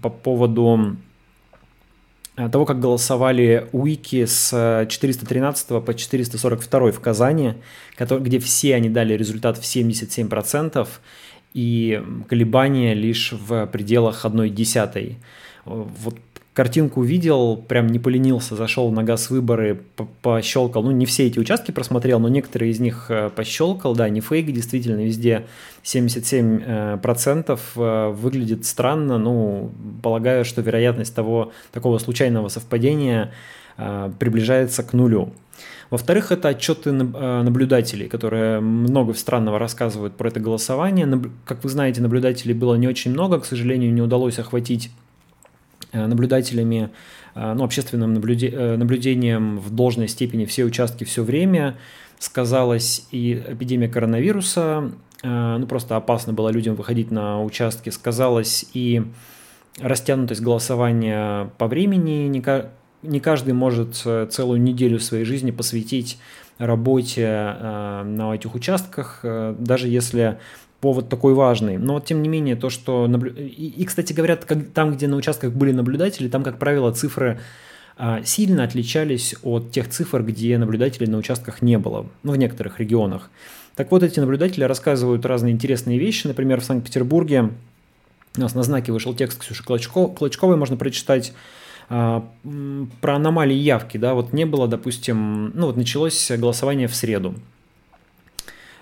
по 0.00 0.08
поводу 0.08 0.96
Э, 1.00 1.09
того, 2.48 2.64
как 2.64 2.80
голосовали 2.80 3.68
уики 3.72 4.24
с 4.24 4.86
413 4.88 5.70
э, 5.70 5.80
по 5.80 5.94
442 5.94 6.92
в 6.92 7.00
Казани, 7.00 7.54
где 7.98 8.38
все 8.38 8.74
они 8.74 8.88
дали 8.88 9.14
результат 9.14 9.58
в 9.58 9.62
77%, 9.62 10.88
и 11.52 12.02
колебания 12.28 12.94
лишь 12.94 13.32
в 13.32 13.66
пределах 13.66 14.24
1 14.24 14.54
десятой. 14.54 15.18
Вот 15.64 16.16
картинку 16.54 17.00
увидел, 17.00 17.56
прям 17.56 17.86
не 17.86 17.98
поленился, 17.98 18.56
зашел 18.56 18.90
на 18.90 19.04
газ 19.04 19.30
выборы, 19.30 19.82
пощелкал, 20.22 20.82
ну 20.82 20.90
не 20.90 21.06
все 21.06 21.26
эти 21.26 21.38
участки 21.38 21.70
просмотрел, 21.70 22.18
но 22.18 22.28
некоторые 22.28 22.72
из 22.72 22.80
них 22.80 23.06
э, 23.08 23.30
пощелкал, 23.34 23.94
да, 23.94 24.08
не 24.08 24.20
фейк, 24.20 24.46
действительно, 24.46 25.04
везде 25.04 25.46
77% 25.84 27.60
э, 27.76 28.08
выглядит 28.10 28.66
странно, 28.66 29.18
ну, 29.18 29.70
полагаю, 30.02 30.44
что 30.44 30.60
вероятность 30.60 31.14
того, 31.14 31.52
такого 31.72 31.98
случайного 31.98 32.48
совпадения 32.48 33.32
э, 33.76 34.10
приближается 34.18 34.82
к 34.82 34.92
нулю. 34.92 35.32
Во-вторых, 35.90 36.30
это 36.30 36.48
отчеты 36.48 36.92
наблюдателей, 36.92 38.08
которые 38.08 38.60
много 38.60 39.12
странного 39.12 39.58
рассказывают 39.58 40.16
про 40.16 40.28
это 40.28 40.38
голосование. 40.38 41.20
Как 41.44 41.64
вы 41.64 41.68
знаете, 41.68 42.00
наблюдателей 42.00 42.54
было 42.54 42.76
не 42.76 42.86
очень 42.86 43.10
много, 43.10 43.40
к 43.40 43.44
сожалению, 43.44 43.92
не 43.92 44.00
удалось 44.00 44.38
охватить 44.38 44.90
Э, 44.90 45.09
наблюдателями, 45.92 46.90
э, 47.34 47.52
ну, 47.54 47.64
общественным 47.64 48.14
э, 48.14 48.76
наблюдением 48.76 49.58
в 49.58 49.70
должной 49.70 50.08
степени 50.08 50.44
все 50.44 50.64
участки 50.64 51.04
все 51.04 51.22
время. 51.22 51.76
Сказалась 52.18 53.06
и 53.10 53.42
эпидемия 53.48 53.88
коронавируса, 53.88 54.92
ну, 55.22 55.66
просто 55.66 55.96
опасно 55.96 56.34
было 56.34 56.50
людям 56.50 56.74
выходить 56.74 57.10
на 57.10 57.42
участки. 57.42 57.88
Сказалась 57.88 58.66
и 58.74 59.02
растянутость 59.78 60.42
голосования 60.42 61.50
по 61.56 61.66
времени. 61.66 62.28
Не 63.02 63.20
каждый 63.20 63.54
может 63.54 63.94
целую 63.94 64.60
неделю 64.60 64.98
своей 64.98 65.24
жизни 65.24 65.50
посвятить 65.50 66.18
работе 66.58 67.26
на 68.04 68.34
этих 68.34 68.54
участках, 68.54 69.20
даже 69.22 69.88
если 69.88 70.38
повод 70.80 71.08
такой 71.08 71.34
важный. 71.34 71.78
Но 71.78 72.00
тем 72.00 72.22
не 72.22 72.28
менее, 72.28 72.56
то, 72.56 72.70
что... 72.70 73.06
Наблю... 73.06 73.32
И, 73.34 73.74
и, 73.76 73.84
кстати 73.84 74.12
говоря, 74.12 74.36
там, 74.36 74.92
где 74.92 75.08
на 75.08 75.16
участках 75.16 75.52
были 75.52 75.72
наблюдатели, 75.72 76.28
там, 76.28 76.42
как 76.42 76.58
правило, 76.58 76.92
цифры 76.92 77.38
а, 77.96 78.22
сильно 78.24 78.64
отличались 78.64 79.34
от 79.42 79.72
тех 79.72 79.88
цифр, 79.88 80.22
где 80.22 80.56
наблюдателей 80.58 81.06
на 81.06 81.18
участках 81.18 81.60
не 81.60 81.78
было, 81.78 82.06
ну, 82.22 82.32
в 82.32 82.36
некоторых 82.36 82.80
регионах. 82.80 83.30
Так 83.76 83.90
вот, 83.90 84.02
эти 84.02 84.20
наблюдатели 84.20 84.64
рассказывают 84.64 85.24
разные 85.26 85.52
интересные 85.52 85.98
вещи. 85.98 86.26
Например, 86.26 86.60
в 86.60 86.64
Санкт-Петербурге 86.64 87.50
у 88.36 88.40
нас 88.40 88.54
на 88.54 88.62
знаке 88.62 88.92
вышел 88.92 89.14
текст 89.14 89.40
Ксюши 89.40 89.64
Клочко, 89.64 90.06
Клочковой, 90.06 90.56
можно 90.56 90.76
прочитать 90.76 91.32
а, 91.88 92.24
про 93.00 93.16
аномалии 93.16 93.56
явки, 93.56 93.96
да, 93.98 94.14
вот 94.14 94.32
не 94.32 94.46
было, 94.46 94.68
допустим, 94.68 95.50
ну 95.54 95.66
вот 95.66 95.76
началось 95.76 96.30
голосование 96.30 96.86
в 96.86 96.94
среду, 96.94 97.34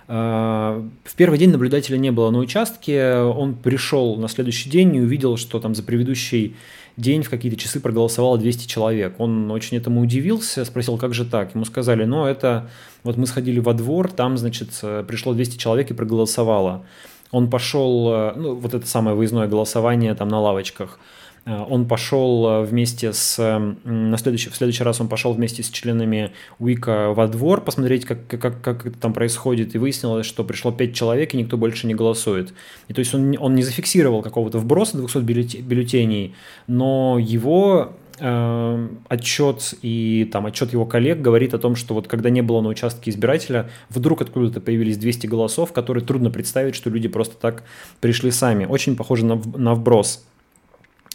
в 0.08 1.14
первый 1.16 1.38
день 1.38 1.50
наблюдателя 1.50 1.98
не 1.98 2.10
было 2.10 2.30
на 2.30 2.38
участке, 2.38 3.16
он 3.16 3.54
пришел 3.54 4.16
на 4.16 4.26
следующий 4.28 4.70
день 4.70 4.96
и 4.96 5.00
увидел, 5.00 5.36
что 5.36 5.60
там 5.60 5.74
за 5.74 5.82
предыдущий 5.82 6.56
день 6.96 7.22
в 7.22 7.28
какие-то 7.28 7.58
часы 7.58 7.78
проголосовало 7.78 8.38
200 8.38 8.66
человек. 8.66 9.16
Он 9.18 9.50
очень 9.50 9.76
этому 9.76 10.00
удивился, 10.00 10.64
спросил, 10.64 10.96
как 10.96 11.12
же 11.12 11.26
так? 11.26 11.54
Ему 11.54 11.66
сказали, 11.66 12.04
ну 12.04 12.24
это, 12.24 12.70
вот 13.04 13.18
мы 13.18 13.26
сходили 13.26 13.60
во 13.60 13.74
двор, 13.74 14.10
там, 14.10 14.38
значит, 14.38 14.70
пришло 15.06 15.34
200 15.34 15.58
человек 15.58 15.90
и 15.90 15.94
проголосовало. 15.94 16.86
Он 17.30 17.50
пошел, 17.50 18.32
ну 18.34 18.54
вот 18.54 18.72
это 18.72 18.86
самое 18.86 19.14
выездное 19.14 19.46
голосование 19.46 20.14
там 20.14 20.28
на 20.28 20.40
лавочках– 20.40 20.98
Э, 21.08 21.17
он 21.44 21.86
пошел 21.86 22.46
э, 22.46 22.62
вместе 22.64 23.12
с... 23.12 23.38
На 23.84 24.18
следующий, 24.18 24.50
в 24.50 24.56
следующий 24.56 24.84
раз 24.84 25.00
он 25.00 25.08
пошел 25.08 25.32
вместе 25.32 25.62
с 25.62 25.70
членами 25.70 26.32
Уика 26.58 27.12
во 27.12 27.26
двор 27.28 27.62
посмотреть, 27.62 28.04
как, 28.04 28.26
как, 28.26 28.60
как 28.60 28.86
это 28.86 28.98
там 28.98 29.12
происходит, 29.12 29.74
и 29.74 29.78
выяснилось, 29.78 30.26
что 30.26 30.44
пришло 30.44 30.72
5 30.72 30.94
человек, 30.94 31.34
и 31.34 31.36
никто 31.36 31.56
больше 31.56 31.86
не 31.86 31.94
голосует. 31.94 32.52
И 32.88 32.92
то 32.92 32.98
есть 32.98 33.14
он, 33.14 33.34
он 33.38 33.54
не 33.54 33.62
зафиксировал 33.62 34.22
какого-то 34.22 34.58
вброса 34.58 34.98
200 34.98 35.58
бюллетеней, 35.58 36.34
но 36.66 37.18
его 37.18 37.92
э, 38.20 38.88
отчет 39.08 39.74
и 39.82 40.28
там 40.30 40.46
отчет 40.46 40.72
его 40.72 40.86
коллег 40.86 41.20
говорит 41.20 41.54
о 41.54 41.58
том, 41.58 41.76
что 41.76 41.94
вот 41.94 42.08
когда 42.08 42.30
не 42.30 42.42
было 42.42 42.60
на 42.60 42.68
участке 42.68 43.10
избирателя, 43.10 43.70
вдруг 43.88 44.22
откуда-то 44.22 44.60
появились 44.60 44.98
200 44.98 45.26
голосов, 45.26 45.72
которые 45.72 46.04
трудно 46.04 46.30
представить, 46.30 46.74
что 46.74 46.90
люди 46.90 47.08
просто 47.08 47.36
так 47.36 47.64
пришли 48.00 48.30
сами. 48.30 48.64
Очень 48.64 48.96
похоже 48.96 49.24
на, 49.24 49.40
на 49.56 49.74
вброс. 49.74 50.24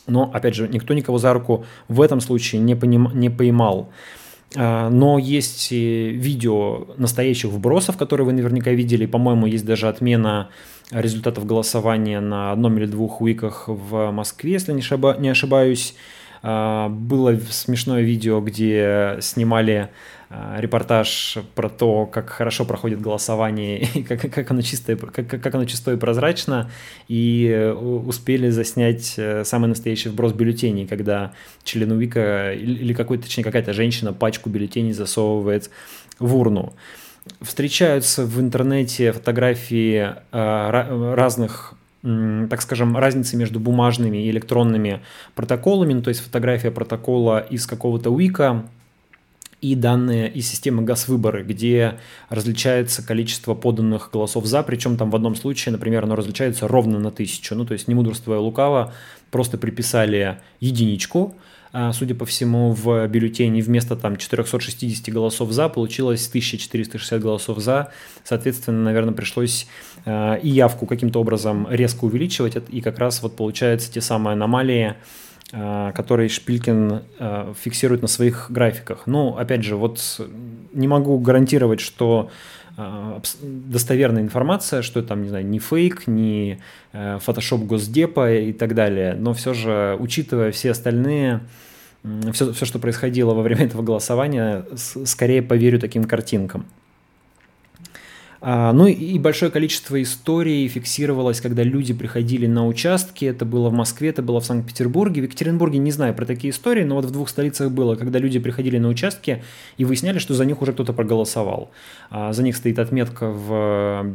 Но, 0.07 0.29
опять 0.33 0.55
же, 0.55 0.67
никто 0.67 0.93
никого 0.93 1.17
за 1.17 1.33
руку 1.33 1.65
в 1.87 2.01
этом 2.01 2.19
случае 2.19 2.61
не, 2.61 2.75
поним, 2.75 3.09
не 3.13 3.29
поймал. 3.29 3.89
А, 4.55 4.89
но 4.89 5.17
есть 5.17 5.71
видео 5.71 6.87
настоящих 6.97 7.51
вбросов, 7.51 7.97
которые 7.97 8.25
вы 8.25 8.33
наверняка 8.33 8.71
видели. 8.71 9.05
По-моему, 9.05 9.45
есть 9.47 9.65
даже 9.65 9.87
отмена 9.87 10.49
результатов 10.91 11.45
голосования 11.45 12.19
на 12.19 12.51
одном 12.51 12.77
или 12.77 12.85
двух 12.85 13.21
уиках 13.21 13.65
в 13.67 14.11
Москве, 14.11 14.53
если 14.53 14.73
не 14.73 15.29
ошибаюсь. 15.29 15.95
А, 16.45 16.89
было 16.89 17.39
смешное 17.49 18.01
видео, 18.01 18.41
где 18.41 19.17
снимали 19.21 19.89
репортаж 20.57 21.37
про 21.55 21.69
то, 21.69 22.05
как 22.05 22.29
хорошо 22.29 22.65
проходит 22.65 23.01
голосование, 23.01 23.83
и 23.93 24.03
как, 24.03 24.21
как, 24.21 24.51
оно 24.51 24.61
чистое, 24.61 24.95
как, 24.95 25.27
как 25.27 25.55
оно 25.55 25.65
чистое 25.65 25.95
и 25.95 25.99
прозрачно, 25.99 26.69
и 27.07 27.47
э, 27.51 27.71
успели 27.71 28.49
заснять 28.49 29.15
э, 29.17 29.43
самый 29.43 29.67
настоящий 29.67 30.09
вброс 30.09 30.33
бюллетеней, 30.33 30.87
когда 30.87 31.33
член 31.63 31.91
УИКа 31.91 32.53
или 32.53 32.93
какой-то, 32.93 33.23
точнее 33.23 33.43
какая-то 33.43 33.73
женщина 33.73 34.13
пачку 34.13 34.49
бюллетеней 34.49 34.93
засовывает 34.93 35.69
в 36.19 36.35
урну. 36.35 36.73
Встречаются 37.41 38.25
в 38.25 38.39
интернете 38.39 39.11
фотографии 39.11 40.13
э, 40.31 41.13
разных 41.15 41.75
так 42.49 42.61
скажем, 42.61 42.97
разницы 42.97 43.37
между 43.37 43.61
бумажными 43.61 44.25
и 44.25 44.29
электронными 44.29 45.01
протоколами, 45.35 45.93
ну, 45.93 46.01
то 46.01 46.09
есть 46.09 46.19
фотография 46.19 46.69
протокола 46.69 47.39
из 47.39 47.65
какого-то 47.65 48.09
уика, 48.09 48.65
и 49.63 49.75
данные 49.75 50.29
из 50.29 50.49
системы 50.49 50.83
ГАЗ-выборы, 50.83 51.43
где 51.43 51.97
различается 52.27 53.01
количество 53.01 53.55
поданных 53.55 54.09
голосов 54.11 54.45
«за», 54.45 54.61
причем 54.61 54.97
там 54.97 55.09
в 55.09 55.15
одном 55.15 55.35
случае, 55.35 55.71
например, 55.71 56.03
оно 56.03 56.17
различается 56.17 56.67
ровно 56.67 56.99
на 56.99 57.11
тысячу, 57.11 57.55
ну 57.55 57.65
то 57.65 57.71
есть 57.71 57.87
не 57.87 57.95
мудрствуя 57.95 58.39
лукаво, 58.39 58.93
просто 59.31 59.57
приписали 59.57 60.39
единичку, 60.59 61.37
а, 61.71 61.93
судя 61.93 62.13
по 62.13 62.25
всему, 62.25 62.73
в 62.73 63.07
бюллетене 63.07 63.61
вместо 63.61 63.95
там 63.95 64.17
460 64.17 65.13
голосов 65.13 65.49
«за» 65.53 65.69
получилось 65.69 66.27
1460 66.27 67.21
голосов 67.21 67.59
«за». 67.59 67.93
Соответственно, 68.25 68.83
наверное, 68.83 69.13
пришлось 69.13 69.65
а, 70.05 70.35
и 70.35 70.49
явку 70.49 70.85
каким-то 70.85 71.21
образом 71.21 71.67
резко 71.71 72.03
увеличивать, 72.03 72.57
и 72.69 72.81
как 72.81 72.99
раз 72.99 73.23
вот 73.23 73.37
получаются 73.37 73.89
те 73.89 74.01
самые 74.01 74.33
аномалии, 74.33 74.95
который 75.51 76.29
Шпилькин 76.29 77.01
э, 77.19 77.53
фиксирует 77.59 78.01
на 78.01 78.07
своих 78.07 78.47
графиках. 78.49 79.03
Ну, 79.05 79.37
опять 79.37 79.63
же, 79.63 79.75
вот 79.75 80.19
не 80.73 80.87
могу 80.87 81.19
гарантировать, 81.19 81.79
что 81.79 82.31
э, 82.77 83.19
достоверная 83.41 84.23
информация, 84.23 84.81
что 84.81 84.99
это 84.99 85.09
там, 85.09 85.21
не 85.21 85.29
знаю, 85.29 85.45
не 85.45 85.59
фейк, 85.59 86.07
не 86.07 86.59
фотошоп 86.91 87.61
Госдепа 87.61 88.33
и 88.33 88.53
так 88.53 88.73
далее, 88.73 89.15
но 89.15 89.33
все 89.33 89.53
же, 89.53 89.95
учитывая 89.99 90.51
все 90.51 90.71
остальные, 90.71 91.41
все, 92.31 92.51
все, 92.53 92.65
что 92.65 92.79
происходило 92.79 93.33
во 93.33 93.41
время 93.41 93.65
этого 93.65 93.81
голосования, 93.81 94.65
скорее 94.75 95.41
поверю 95.41 95.79
таким 95.79 96.03
картинкам. 96.03 96.65
А, 98.45 98.73
ну 98.73 98.87
и 98.87 99.17
большое 99.19 99.49
количество 99.49 100.01
историй 100.03 100.67
фиксировалось, 100.67 101.39
когда 101.39 101.63
люди 101.63 101.93
приходили 101.93 102.45
на 102.45 102.67
участки. 102.67 103.23
Это 103.23 103.45
было 103.45 103.69
в 103.69 103.73
Москве, 103.73 104.09
это 104.09 104.21
было 104.21 104.41
в 104.41 104.45
Санкт-Петербурге. 104.45 105.21
В 105.21 105.23
Екатеринбурге 105.23 105.79
не 105.79 105.91
знаю 105.91 106.13
про 106.13 106.25
такие 106.25 106.51
истории, 106.51 106.83
но 106.83 106.95
вот 106.95 107.05
в 107.05 107.11
двух 107.11 107.29
столицах 107.29 107.71
было, 107.71 107.95
когда 107.95 108.19
люди 108.19 108.39
приходили 108.39 108.79
на 108.79 108.89
участки 108.89 109.41
и 109.77 109.85
выясняли, 109.85 110.19
что 110.19 110.33
за 110.33 110.43
них 110.43 110.61
уже 110.61 110.73
кто-то 110.73 110.91
проголосовал. 110.91 111.71
А, 112.09 112.33
за 112.33 112.43
них 112.43 112.57
стоит 112.57 112.79
отметка 112.79 113.29
в, 113.29 114.13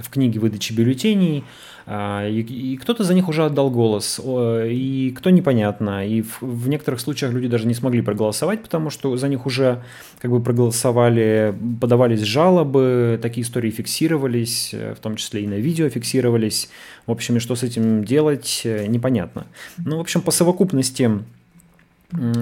в 0.00 0.10
книге 0.10 0.40
выдачи 0.40 0.72
бюллетеней. 0.72 1.44
А, 1.86 2.26
и, 2.28 2.76
кто-то 2.76 3.04
за 3.04 3.14
них 3.14 3.28
уже 3.28 3.44
отдал 3.44 3.70
голос, 3.70 4.20
и 4.24 5.14
кто 5.16 5.30
непонятно. 5.30 6.06
И 6.06 6.22
в, 6.22 6.42
в 6.42 6.68
некоторых 6.68 7.00
случаях 7.00 7.32
люди 7.32 7.48
даже 7.48 7.66
не 7.66 7.74
смогли 7.74 8.02
проголосовать, 8.02 8.62
потому 8.62 8.90
что 8.90 9.16
за 9.16 9.28
них 9.28 9.46
уже 9.46 9.82
как 10.20 10.30
бы 10.30 10.40
проголосовали, 10.42 11.54
подавались 11.80 12.20
жалобы, 12.20 13.18
такие 13.22 13.44
истории 13.44 13.70
фиксировались, 13.70 14.72
в 14.72 15.00
том 15.00 15.16
числе 15.16 15.42
и 15.42 15.46
на 15.46 15.54
видео 15.54 15.88
фиксировались. 15.88 16.68
В 17.06 17.12
общем, 17.12 17.36
и 17.36 17.40
что 17.40 17.56
с 17.56 17.62
этим 17.62 18.04
делать, 18.04 18.62
непонятно. 18.64 19.46
Ну, 19.78 19.96
в 19.96 20.00
общем, 20.00 20.20
по 20.20 20.30
совокупности 20.30 21.10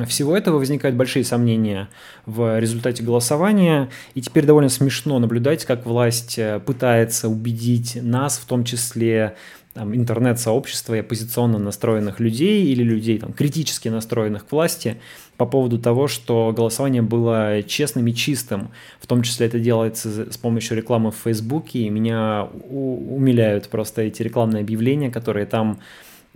всего 0.07 0.37
этого 0.37 0.59
возникают 0.59 0.97
большие 0.97 1.25
сомнения 1.25 1.89
в 2.25 2.59
результате 2.59 3.03
голосования, 3.03 3.91
и 4.15 4.23
теперь 4.23 4.47
довольно 4.47 4.71
смешно 4.71 5.19
наблюдать, 5.19 5.65
как 5.65 5.85
власть 5.85 6.39
э, 6.39 6.61
пытается 6.61 7.29
убедить 7.29 7.99
нас, 8.01 8.39
в 8.39 8.47
том 8.47 8.65
числе 8.65 9.37
там, 9.75 9.95
интернет-сообщество 9.95 10.95
и 10.95 11.01
оппозиционно 11.01 11.59
настроенных 11.59 12.19
людей 12.19 12.65
или 12.65 12.83
людей 12.83 13.19
там, 13.19 13.33
критически 13.33 13.89
настроенных 13.89 14.47
к 14.47 14.53
власти 14.53 15.01
по 15.37 15.45
поводу 15.45 15.79
того, 15.79 16.09
что 16.09 16.53
голосование 16.57 17.03
было 17.03 17.63
честным 17.63 18.07
и 18.09 18.15
чистым. 18.15 18.71
В 19.01 19.07
том 19.07 19.23
числе 19.23 19.47
это 19.47 19.61
делается 19.61 20.33
с 20.33 20.37
помощью 20.39 20.79
рекламы 20.79 21.11
в 21.13 21.17
Фейсбуке, 21.17 21.81
и 21.81 21.91
меня 21.91 22.49
умиляют 22.71 23.69
просто 23.69 24.03
эти 24.03 24.23
рекламные 24.23 24.63
объявления, 24.63 25.11
которые 25.11 25.45
там 25.45 25.79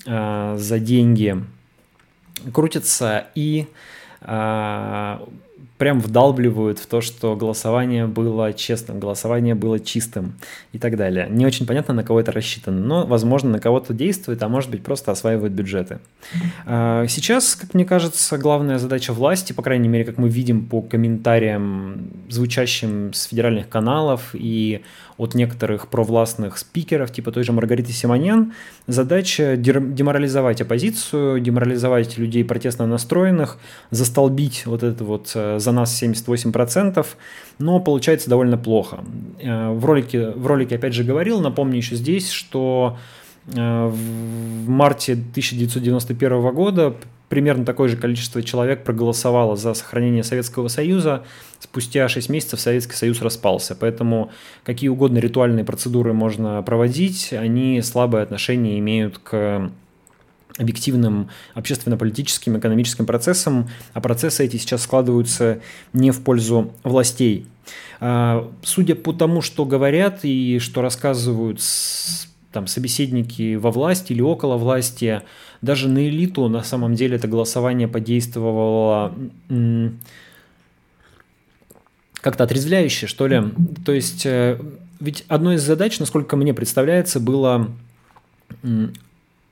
э, 0.07 0.57
за 0.59 0.79
деньги 0.79 1.43
крутятся 2.53 3.27
и 3.35 3.67
э, 4.21 5.19
прям 5.83 5.99
вдалбливают 5.99 6.79
в 6.79 6.87
то, 6.87 7.01
что 7.01 7.35
голосование 7.35 8.07
было 8.07 8.53
честным, 8.53 9.01
голосование 9.01 9.57
было 9.57 9.81
чистым 9.81 10.35
и 10.71 10.79
так 10.79 10.97
далее. 10.97 11.27
Не 11.29 11.45
очень 11.45 11.67
понятно, 11.67 11.93
на 11.93 12.05
кого 12.05 12.21
это 12.21 12.31
рассчитано, 12.31 12.79
но, 12.81 13.05
возможно, 13.05 13.51
на 13.51 13.59
кого-то 13.59 13.93
действует, 13.93 14.41
а 14.45 14.49
может 14.49 14.71
быть, 14.71 14.85
просто 14.85 15.11
осваивают 15.11 15.53
бюджеты. 15.53 15.99
А, 16.67 17.09
сейчас, 17.09 17.57
как 17.57 17.75
мне 17.75 17.85
кажется, 17.85 18.39
главная 18.39 18.79
задача 18.79 19.13
власти, 19.13 19.53
по 19.53 19.63
крайней 19.63 19.89
мере, 19.89 20.05
как 20.05 20.19
мы 20.19 20.29
видим 20.29 20.67
по 20.67 20.83
комментариям, 20.83 22.13
звучащим 22.29 23.13
с 23.13 23.25
федеральных 23.25 23.69
каналов 23.69 24.31
и 24.35 24.83
от 25.19 25.35
некоторых 25.35 25.89
провластных 25.89 26.59
спикеров, 26.59 27.13
типа 27.13 27.33
той 27.33 27.45
же 27.45 27.53
Маргариты 27.53 27.93
Симоньян, 27.93 28.55
задача 28.87 29.57
деморализовать 29.57 30.61
оппозицию, 30.61 31.41
деморализовать 31.41 32.19
людей 32.19 32.45
протестно 32.45 32.87
настроенных, 32.87 33.59
застолбить 33.91 34.67
вот 34.67 34.83
это 34.83 35.05
вот 35.05 35.31
э, 35.35 35.59
нас 35.73 36.03
78%, 36.03 37.07
но 37.59 37.81
получается 37.81 38.31
довольно 38.31 38.59
плохо. 38.59 39.05
Э, 39.41 39.71
в 39.71 39.85
ролике, 39.85 40.31
в 40.31 40.47
ролике 40.47 40.77
опять 40.77 40.95
же 40.95 41.05
говорил, 41.05 41.41
напомню 41.41 41.77
еще 41.77 41.97
здесь, 41.97 42.31
что 42.31 42.99
э, 43.47 43.87
в 43.87 44.69
марте 44.69 45.13
1991 45.13 46.55
года 46.55 46.95
примерно 47.33 47.65
такое 47.65 47.89
же 47.89 47.97
количество 47.97 48.43
человек 48.43 48.85
проголосовало 48.85 49.57
за 49.57 49.73
сохранение 49.73 50.23
Советского 50.23 50.69
Союза. 50.69 51.25
Спустя 51.61 52.07
6 52.07 52.29
месяцев 52.29 52.61
Советский 52.61 52.95
Союз 52.95 53.23
распался. 53.23 53.75
Поэтому 53.75 54.31
какие 54.65 54.91
угодно 54.91 55.17
ритуальные 55.17 55.65
процедуры 55.65 56.13
можно 56.13 56.63
проводить, 56.63 57.33
они 57.33 57.81
слабое 57.81 58.23
отношение 58.23 58.79
имеют 58.81 59.17
к 59.17 59.73
объективным 60.59 61.31
общественно-политическим, 61.55 62.59
экономическим 62.59 63.07
процессам, 63.07 63.69
а 63.95 64.01
процессы 64.01 64.45
эти 64.45 64.57
сейчас 64.57 64.83
складываются 64.83 65.61
не 65.93 66.11
в 66.11 66.23
пользу 66.23 66.73
властей. 66.83 67.47
А, 68.01 68.51
судя 68.63 68.95
по 68.95 69.13
тому, 69.13 69.41
что 69.41 69.65
говорят 69.65 70.21
и 70.25 70.59
что 70.59 70.83
рассказывают 70.83 71.61
там, 72.53 72.67
собеседники 72.67 73.55
во 73.57 73.71
власти 73.71 74.13
или 74.13 74.21
около 74.21 74.57
власти, 74.57 75.23
даже 75.63 75.89
на 75.89 76.07
элиту 76.09 76.49
на 76.49 76.63
самом 76.63 76.95
деле 76.95 77.17
это 77.17 77.29
голосование 77.29 77.89
подействовало 77.89 79.15
как-то 82.21 82.45
отрезвляюще, 82.45 83.07
что 83.07 83.27
ли. 83.27 83.43
То 83.85 83.93
есть, 83.93 84.27
э, 84.27 84.61
ведь 85.01 85.25
одной 85.29 85.57
из 85.57 85.63
задач, 85.63 85.99
насколько 85.99 86.37
мне 86.37 86.55
представляется, 86.55 87.19
было 87.19 87.71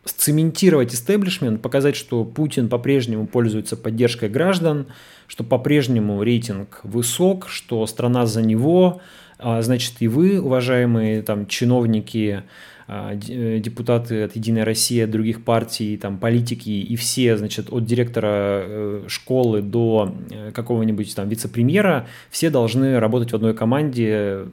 сцементировать 0.04 0.94
истеблишмент, 0.94 1.60
показать, 1.60 1.96
что 1.96 2.24
Путин 2.24 2.68
по-прежнему 2.68 3.26
пользуется 3.26 3.76
поддержкой 3.76 4.28
граждан, 4.28 4.86
что 5.26 5.44
по-прежнему 5.44 6.22
рейтинг 6.22 6.80
высок, 6.82 7.48
что 7.48 7.86
страна 7.86 8.26
за 8.26 8.42
него, 8.42 9.00
а 9.38 9.62
значит 9.62 9.94
и 10.00 10.08
вы, 10.08 10.40
уважаемые 10.40 11.22
там 11.22 11.46
чиновники, 11.46 12.44
а, 12.92 13.12
э, 13.14 13.60
депутаты 13.60 14.24
от 14.24 14.34
«Единой 14.34 14.64
России», 14.64 15.00
от 15.00 15.10
других 15.10 15.44
партий, 15.44 15.96
там, 15.96 16.18
политики 16.18 16.70
и 16.70 16.96
все, 16.96 17.36
значит, 17.36 17.72
от 17.72 17.84
директора 17.84 18.64
э, 18.64 19.04
школы 19.06 19.62
до 19.62 20.12
э, 20.30 20.50
какого-нибудь 20.50 21.14
там 21.14 21.28
вице-премьера, 21.28 22.08
все 22.30 22.50
должны 22.50 22.98
работать 22.98 23.30
в 23.30 23.36
одной 23.36 23.54
команде 23.54 24.46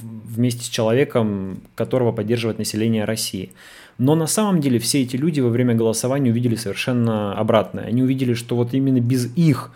вместе 0.00 0.64
с 0.64 0.68
человеком, 0.68 1.60
которого 1.76 2.10
поддерживает 2.10 2.58
население 2.58 3.04
России. 3.04 3.52
Но 3.98 4.14
на 4.14 4.26
самом 4.26 4.60
деле 4.60 4.78
все 4.78 5.02
эти 5.02 5.16
люди 5.16 5.40
во 5.40 5.50
время 5.50 5.74
голосования 5.74 6.30
увидели 6.30 6.56
совершенно 6.56 7.34
обратное. 7.34 7.84
Они 7.84 8.02
увидели, 8.02 8.34
что 8.34 8.56
вот 8.56 8.74
именно 8.74 9.00
без 9.00 9.34
их 9.36 9.70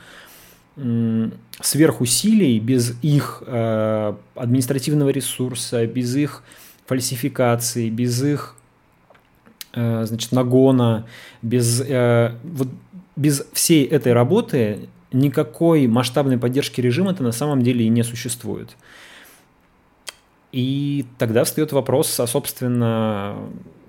сверхусилий, 1.61 2.61
без 2.61 2.97
их 3.03 3.43
э, 3.47 4.15
административного 4.37 5.11
ресурса, 5.11 5.85
без 5.87 6.15
их 6.15 6.45
фальсификации, 6.87 7.91
без 7.91 8.23
их 8.23 8.55
э, 9.75 10.05
значит, 10.07 10.31
нагона, 10.31 11.07
без, 11.43 11.81
э, 11.81 12.33
вот, 12.45 12.69
без 13.17 13.45
всей 13.53 13.85
этой 13.87 14.13
работы 14.13 14.89
никакой 15.13 15.87
масштабной 15.89 16.39
поддержки 16.39 16.81
режима-то 16.81 17.23
на 17.23 17.33
самом 17.33 17.63
деле 17.63 17.85
и 17.85 17.89
не 17.89 18.05
существует. 18.05 18.77
И 20.53 21.07
тогда 21.19 21.45
встает 21.45 21.73
вопрос, 21.73 22.19
а, 22.21 22.27
собственно, 22.27 23.37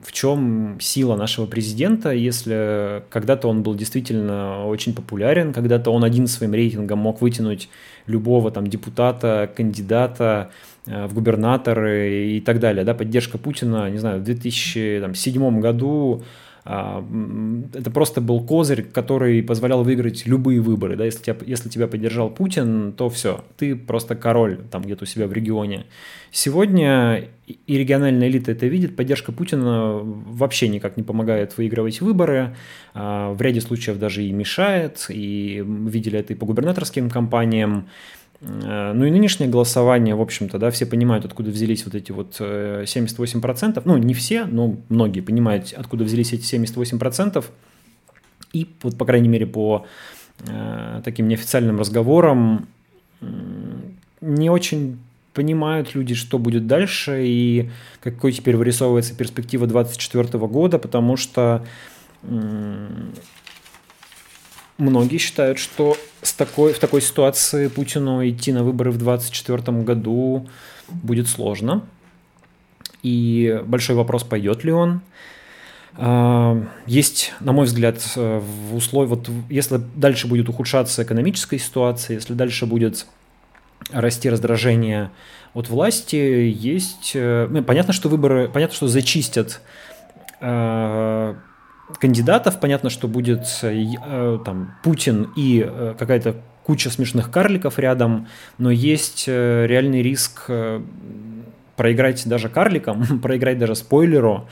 в 0.02 0.12
чем 0.12 0.78
сила 0.80 1.16
нашего 1.16 1.46
президента, 1.46 2.12
если 2.12 3.04
когда-то 3.10 3.48
он 3.48 3.64
был 3.64 3.76
действительно 3.76 4.66
очень 4.66 4.94
популярен, 4.94 5.54
когда-то 5.54 5.92
он 5.92 6.04
один 6.04 6.28
своим 6.28 6.54
рейтингом 6.54 7.00
мог 7.00 7.22
вытянуть 7.22 7.70
любого 8.08 8.52
там 8.52 8.68
депутата, 8.68 9.50
кандидата, 9.56 10.52
Э, 10.90 11.06
в 11.06 11.14
губернаторы 11.14 12.38
и 12.38 12.42
так 12.42 12.60
далее. 12.60 12.84
Да, 12.84 12.96
поддержка 12.96 13.38
Путина, 13.38 13.90
не 13.92 14.00
знаю, 14.00 14.22
в 14.22 14.24
2007 14.24 15.60
году 15.60 16.24
это 16.70 17.90
просто 17.90 18.22
был 18.22 18.42
козырь, 18.42 18.84
который 18.84 19.42
позволял 19.42 19.84
выиграть 19.84 20.28
любые 20.28 20.62
выборы. 20.62 20.96
Да? 20.96 21.06
Если, 21.06 21.24
тебя, 21.24 21.36
если 21.48 21.68
тебя 21.68 21.88
поддержал 21.88 22.30
Путин, 22.30 22.94
то 22.94 23.10
все, 23.10 23.44
ты 23.58 23.76
просто 23.76 24.16
король 24.16 24.60
там 24.70 24.84
где-то 24.84 25.06
у 25.06 25.08
себя 25.08 25.26
в 25.26 25.34
регионе. 25.34 25.88
Сегодня 26.30 27.30
и 27.48 27.78
региональная 27.78 28.28
элита 28.28 28.52
это 28.52 28.68
видит, 28.68 28.96
поддержка 28.96 29.32
Путина 29.32 30.00
вообще 30.04 30.68
никак 30.68 30.96
не 30.96 31.02
помогает 31.02 31.58
выигрывать 31.58 32.02
выборы, 32.02 32.56
а, 32.94 33.34
в 33.34 33.42
ряде 33.42 33.62
случаев 33.62 33.98
даже 33.98 34.24
и 34.24 34.32
мешает, 34.32 35.08
и 35.10 35.64
видели 35.66 36.20
это 36.20 36.34
и 36.34 36.36
по 36.36 36.46
губернаторским 36.46 37.10
кампаниям. 37.10 37.90
Э, 38.42 38.94
ну 38.94 39.06
и 39.06 39.12
нынешнее 39.12 39.48
голосование, 39.48 40.16
в 40.16 40.22
общем-то, 40.22 40.58
да, 40.58 40.72
все 40.72 40.86
понимают, 40.86 41.26
откуда 41.26 41.50
взялись 41.50 41.86
вот 41.86 41.96
эти 41.96 42.12
вот 42.12 42.40
78%. 42.40 43.78
Э, 43.78 43.82
ну, 43.86 43.98
не 43.98 44.14
все, 44.14 44.46
но 44.46 44.78
многие 44.90 45.22
понимают, 45.22 45.74
откуда 45.76 46.04
взялись 46.04 46.34
эти 46.34 46.44
78%. 46.56 47.44
И 48.54 48.68
вот, 48.82 48.98
по 48.98 49.06
крайней 49.06 49.30
мере, 49.30 49.46
по 49.46 49.86
э, 50.48 51.02
таким 51.04 51.28
неофициальным 51.28 51.80
разговорам 51.80 52.68
не 54.22 54.50
очень 54.50 54.98
понимают 55.34 55.94
люди, 55.94 56.16
что 56.16 56.40
будет 56.40 56.68
дальше 56.68 57.24
и 57.26 57.70
какой 58.02 58.32
теперь 58.32 58.56
вырисовывается 58.56 59.16
перспектива 59.16 59.68
2024 59.68 60.48
года, 60.48 60.80
потому 60.80 61.16
что 61.16 61.66
многие 64.80 65.18
считают, 65.18 65.60
что 65.60 65.96
с 66.22 66.34
такой, 66.34 66.74
в 66.74 66.80
такой 66.80 67.02
ситуации 67.02 67.68
Путину 67.68 68.28
идти 68.28 68.52
на 68.52 68.64
выборы 68.64 68.92
в 68.92 68.98
2024 68.98 69.78
году 69.84 70.48
будет 70.88 71.28
сложно. 71.28 71.84
И 73.04 73.62
большой 73.66 73.96
вопрос, 73.96 74.24
пойдет 74.24 74.64
ли 74.64 74.72
он. 74.72 75.02
А, 75.96 76.62
есть, 76.88 77.34
на 77.40 77.52
мой 77.52 77.66
взгляд, 77.66 78.02
в 78.16 78.76
условиях, 78.76 79.18
вот 79.18 79.30
если 79.50 79.80
дальше 79.96 80.28
будет 80.28 80.50
ухудшаться 80.50 81.04
экономическая 81.04 81.60
ситуация, 81.60 82.16
если 82.16 82.34
дальше 82.34 82.66
будет 82.66 83.06
расти 83.92 84.30
раздражение 84.30 85.12
от 85.54 85.70
власти, 85.70 86.16
есть... 86.16 87.12
Э, 87.16 87.48
ну, 87.50 87.64
понятно, 87.64 87.94
что 87.94 88.10
выборы... 88.10 88.50
Понятно, 88.50 88.76
что 88.76 88.88
зачистят 88.88 89.62
э, 90.42 91.36
кандидатов, 91.98 92.60
понятно, 92.60 92.90
что 92.90 93.08
будет 93.08 93.46
э, 93.64 94.40
там 94.46 94.76
Путин 94.84 95.30
и 95.36 95.66
э, 95.68 95.96
какая-то 95.98 96.36
куча 96.64 96.90
смешных 96.90 97.32
карликов 97.32 97.80
рядом, 97.80 98.28
но 98.58 98.70
есть 98.70 99.26
э, 99.28 99.66
реальный 99.66 100.04
риск 100.04 100.46
э, 100.50 100.82
проиграть 101.76 102.28
даже 102.28 102.50
карликам, 102.50 103.20
проиграть 103.22 103.58
даже 103.58 103.76
спойлеру, 103.76 104.48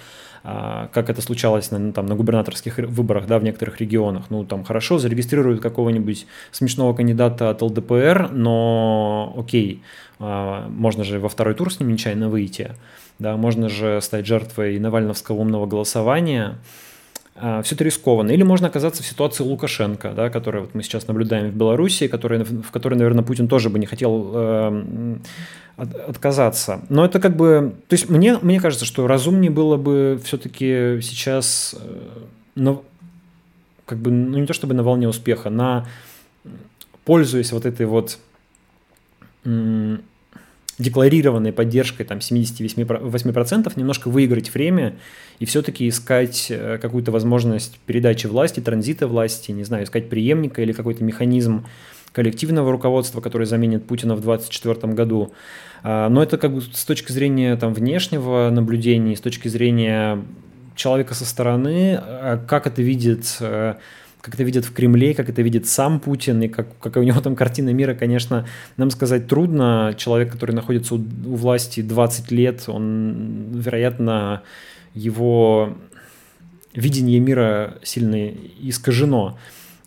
а, 0.49 0.87
как 0.93 1.09
это 1.09 1.21
случалось 1.21 1.71
на, 1.71 1.91
там, 1.91 2.05
на 2.05 2.15
губернаторских 2.15 2.77
выборах 2.77 3.27
да, 3.27 3.37
в 3.37 3.43
некоторых 3.43 3.81
регионах. 3.81 4.27
Ну, 4.29 4.45
там 4.45 4.63
хорошо, 4.63 4.97
зарегистрируют 4.97 5.61
какого-нибудь 5.61 6.25
смешного 6.51 6.93
кандидата 6.93 7.49
от 7.49 7.61
ЛДПР, 7.61 8.29
но 8.31 9.35
окей, 9.37 9.83
а, 10.19 10.69
можно 10.69 11.03
же 11.03 11.19
во 11.19 11.27
второй 11.27 11.53
тур 11.53 11.73
с 11.73 11.81
ним 11.81 11.91
нечаянно 11.91 12.29
выйти, 12.29 12.71
да, 13.19 13.35
можно 13.35 13.67
же 13.67 13.99
стать 14.01 14.25
жертвой 14.25 14.79
навальновского 14.79 15.35
умного 15.35 15.65
голосования, 15.65 16.59
все 17.63 17.75
это 17.75 17.83
рискованно. 17.83 18.31
Или 18.31 18.43
можно 18.43 18.67
оказаться 18.67 19.03
в 19.03 19.05
ситуации 19.05 19.43
Лукашенко, 19.43 20.13
да, 20.15 20.29
который 20.29 20.61
вот 20.61 20.73
мы 20.73 20.83
сейчас 20.83 21.07
наблюдаем 21.07 21.51
в 21.51 21.55
Беларуси, 21.55 22.07
который, 22.07 22.43
в 22.43 22.71
которой, 22.71 22.95
наверное, 22.95 23.23
Путин 23.23 23.47
тоже 23.47 23.69
бы 23.69 23.77
не 23.79 23.85
хотел 23.85 24.31
э, 24.33 25.17
отказаться. 25.77 26.81
Но 26.89 27.05
это 27.05 27.19
как 27.19 27.35
бы... 27.35 27.75
То 27.87 27.93
есть 27.93 28.09
мне, 28.09 28.37
мне 28.41 28.59
кажется, 28.59 28.85
что 28.85 29.07
разумнее 29.07 29.51
было 29.51 29.77
бы 29.77 30.19
все-таки 30.23 30.99
сейчас... 31.01 31.75
Э, 31.79 32.21
но, 32.55 32.83
как 33.85 33.99
бы, 33.99 34.09
ну 34.09 34.39
не 34.39 34.47
то 34.47 34.53
чтобы 34.53 34.73
на 34.73 34.83
волне 34.83 35.07
успеха, 35.07 35.49
на 35.49 35.85
пользуясь 37.05 37.51
вот 37.51 37.65
этой 37.65 37.85
вот 37.85 38.17
декларированной 40.77 41.51
поддержкой 41.53 42.03
там 42.03 42.19
78% 42.19 43.73
немножко 43.75 44.09
выиграть 44.09 44.53
время 44.53 44.97
и 45.39 45.45
все-таки 45.45 45.89
искать 45.89 46.47
э, 46.49 46.77
какую-то 46.79 47.11
возможность 47.11 47.79
передачи 47.85 48.27
власти, 48.27 48.59
транзита 48.59 49.07
власти, 49.07 49.51
не 49.51 49.63
знаю, 49.63 49.85
искать 49.85 50.09
преемника 50.09 50.61
или 50.61 50.71
какой-то 50.71 51.03
механизм 51.03 51.65
коллективного 52.11 52.71
руководства, 52.71 53.21
который 53.21 53.47
заменит 53.47 53.85
Путина 53.85 54.15
в 54.15 54.21
2024 54.21 54.93
году. 54.93 55.33
А, 55.83 56.09
но 56.09 56.23
это 56.23 56.37
как 56.37 56.53
бы 56.53 56.61
с 56.61 56.85
точки 56.85 57.11
зрения 57.11 57.55
там, 57.55 57.73
внешнего 57.73 58.49
наблюдения, 58.51 59.15
с 59.15 59.21
точки 59.21 59.47
зрения 59.47 60.23
человека 60.75 61.13
со 61.13 61.25
стороны, 61.25 61.95
а 61.99 62.43
как 62.47 62.67
это 62.67 62.81
видит 62.81 63.37
э, 63.39 63.75
как 64.27 64.33
это 64.33 64.43
видят 64.43 64.65
в 64.65 64.73
Кремле, 64.73 65.13
как 65.13 65.29
это 65.29 65.41
видит 65.41 65.67
сам 65.67 66.01
Путин, 66.01 66.41
и 66.41 66.49
как, 66.49 66.67
какая 66.79 67.01
у 67.01 67.07
него 67.07 67.21
там 67.21 67.33
картина 67.33 67.69
мира, 67.69 67.93
конечно, 67.93 68.45
нам 68.75 68.89
сказать 68.89 69.25
трудно. 69.25 69.95
Человек, 69.97 70.33
который 70.33 70.51
находится 70.51 70.95
у, 70.95 70.97
у 70.97 71.35
власти 71.35 71.81
20 71.81 72.29
лет, 72.31 72.65
он, 72.67 73.53
вероятно, 73.53 74.43
его 74.93 75.77
видение 76.73 77.21
мира 77.21 77.77
сильно 77.83 78.33
искажено 78.59 79.39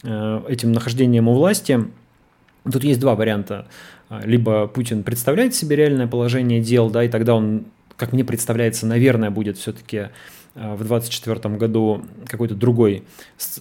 э, 0.05 0.42
этим 0.48 0.72
нахождением 0.72 1.29
у 1.29 1.35
власти. 1.35 1.85
Тут 2.64 2.83
есть 2.83 2.98
два 2.98 3.16
варианта. 3.16 3.68
Либо 4.24 4.68
Путин 4.68 5.03
представляет 5.03 5.55
себе 5.55 5.76
реальное 5.76 6.07
положение 6.07 6.62
дел, 6.62 6.88
да, 6.88 7.05
и 7.05 7.09
тогда 7.09 7.35
он, 7.35 7.66
как 7.98 8.14
мне 8.14 8.24
представляется, 8.24 8.87
наверное, 8.87 9.31
будет 9.31 9.59
все-таки 9.59 10.09
в 10.55 10.79
2024 10.79 11.57
году 11.57 12.03
какой-то 12.27 12.55
другой, 12.55 13.05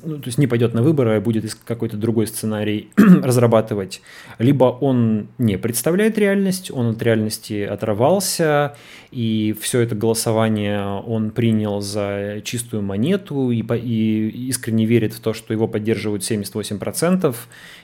ну, 0.04 0.18
то 0.18 0.28
есть 0.28 0.38
не 0.38 0.48
пойдет 0.48 0.74
на 0.74 0.82
выборы, 0.82 1.18
а 1.18 1.22
будет 1.22 1.54
какой-то 1.66 1.98
другой 1.98 2.26
сценарий 2.28 2.90
разрабатывать. 2.98 4.02
Либо 4.40 4.66
он 4.66 5.28
не 5.38 5.58
представляет 5.58 6.18
реальность, 6.18 6.72
он 6.72 6.88
от 6.88 7.02
реальности 7.04 7.62
оторвался, 7.62 8.76
и 9.12 9.56
все 9.62 9.82
это 9.82 9.96
голосование 9.96 10.84
он 10.84 11.32
принял 11.32 11.82
за 11.82 12.42
чистую 12.44 12.82
монету 12.82 13.52
и, 13.52 13.62
и 13.62 14.48
искренне 14.50 14.86
верит 14.86 15.14
в 15.14 15.20
то, 15.20 15.34
что 15.34 15.54
его 15.54 15.68
поддерживают 15.68 16.24
78%, 16.24 17.36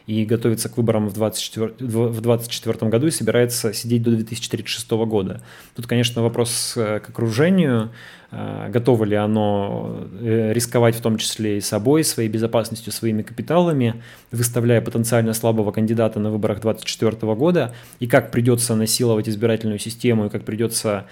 и 0.07 0.23
готовится 0.25 0.69
к 0.69 0.77
выборам 0.77 1.09
в 1.09 1.13
2024 1.13 2.89
году 2.89 3.07
и 3.07 3.11
собирается 3.11 3.73
сидеть 3.73 4.03
до 4.03 4.11
2036 4.11 4.91
года. 4.91 5.41
Тут, 5.75 5.87
конечно, 5.87 6.21
вопрос 6.21 6.73
э, 6.75 6.99
к 6.99 7.09
окружению, 7.09 7.91
э, 8.24 8.24
готово 8.31 9.05
ли 9.05 9.15
оно 9.15 10.07
э, 10.19 10.51
рисковать 10.53 10.95
в 10.95 11.01
том 11.01 11.17
числе 11.17 11.57
и 11.57 11.61
собой, 11.61 12.03
своей 12.03 12.29
безопасностью, 12.29 12.91
своими 12.91 13.21
капиталами, 13.21 14.01
выставляя 14.31 14.81
потенциально 14.81 15.33
слабого 15.33 15.71
кандидата 15.71 16.19
на 16.19 16.31
выборах 16.31 16.61
2024 16.61 17.35
года, 17.35 17.73
и 17.99 18.07
как 18.07 18.31
придется 18.31 18.75
насиловать 18.75 19.29
избирательную 19.29 19.79
систему, 19.79 20.25
и 20.25 20.29
как 20.29 20.43
придется 20.43 21.05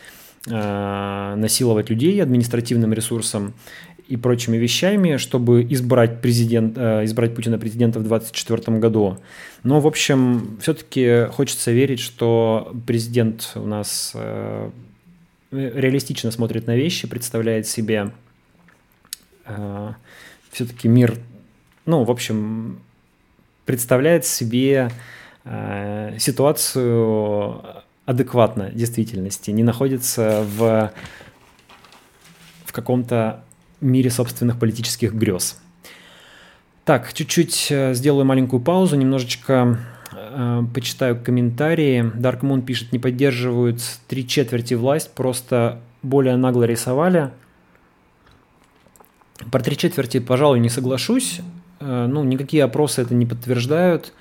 насиловать 0.45 1.89
людей 1.89 2.21
административным 2.21 2.91
ресурсом 2.91 3.54
и 4.08 4.17
прочими 4.17 4.58
вещами, 4.58 5.17
чтобы 5.17 5.65
избрать, 5.69 6.21
президент, 6.21 6.78
э, 6.78 7.06
избрать 7.06 7.34
Путина 7.36 7.58
президента 7.58 7.99
в 7.99 8.04
2024 8.04 8.80
году. 8.80 9.17
Но, 9.63 9.80
в 9.80 9.88
общем, 9.88 10.58
все-таки 10.62 11.28
хочется 11.32 11.71
верить, 11.71 11.99
что 11.99 12.73
президент 12.86 13.52
у 13.56 13.65
нас 13.65 14.12
э, 14.15 14.69
реалистично 15.53 16.31
смотрит 16.31 16.67
на 16.67 16.75
вещи, 16.75 17.07
представляет 17.07 17.67
себе 17.67 18.11
э, 19.45 19.93
все-таки 20.51 20.87
мир, 20.87 21.17
ну, 21.85 22.03
в 22.03 22.11
общем, 22.11 22.79
представляет 23.65 24.25
себе 24.25 24.91
ситуацию 26.19 27.61
адекватно 28.05 28.69
действительности, 28.69 29.51
не 29.51 29.63
находится 29.63 30.45
в, 30.55 30.91
в 32.65 32.71
каком-то 32.71 33.43
мире 33.81 34.09
собственных 34.09 34.59
политических 34.59 35.13
грез. 35.13 35.59
Так, 36.85 37.13
чуть-чуть 37.13 37.67
э, 37.69 37.93
сделаю 37.93 38.25
маленькую 38.25 38.61
паузу, 38.61 38.97
немножечко 38.97 39.53
э, 39.53 39.92
почитаю 40.73 41.21
комментарии. 41.21 42.04
Dark 42.15 42.41
Moon 42.41 42.62
пишет, 42.62 42.91
не 42.91 42.99
поддерживают 42.99 43.82
три 44.08 44.28
четверти 44.28 44.73
власть, 44.73 45.13
просто 45.13 45.80
более 46.02 46.36
нагло 46.36 46.63
рисовали. 46.63 47.32
Про 49.52 49.62
три 49.62 49.78
четверти, 49.78 50.19
пожалуй, 50.19 50.60
не 50.60 50.69
соглашусь. 50.69 51.41
Э, 51.80 52.08
ну, 52.08 52.23
никакие 52.23 52.63
опросы 52.63 53.02
это 53.02 53.15
не 53.15 53.26
подтверждают. 53.26 54.13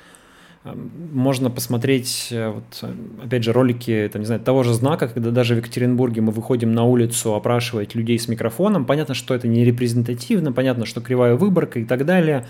Можно 0.64 1.50
посмотреть, 1.50 2.28
э, 2.30 2.48
вот, 2.48 2.90
опять 3.22 3.44
же, 3.44 3.52
ролики 3.52 4.08
там, 4.12 4.22
не 4.22 4.26
знаю, 4.26 4.40
того 4.40 4.62
же 4.62 4.72
знака, 4.74 5.08
когда 5.08 5.30
даже 5.30 5.54
в 5.54 5.58
Екатеринбурге 5.58 6.20
мы 6.20 6.32
выходим 6.32 6.72
на 6.72 6.84
улицу 6.84 7.34
опрашивать 7.34 7.94
людей 7.94 8.18
с 8.18 8.28
микрофоном. 8.28 8.84
Понятно, 8.84 9.14
что 9.14 9.34
это 9.34 9.48
не 9.48 9.64
репрезентативно, 9.64 10.52
понятно, 10.52 10.86
что 10.86 11.00
кривая 11.00 11.34
выборка 11.34 11.80
и 11.80 11.84
так 11.84 12.04
далее. 12.06 12.46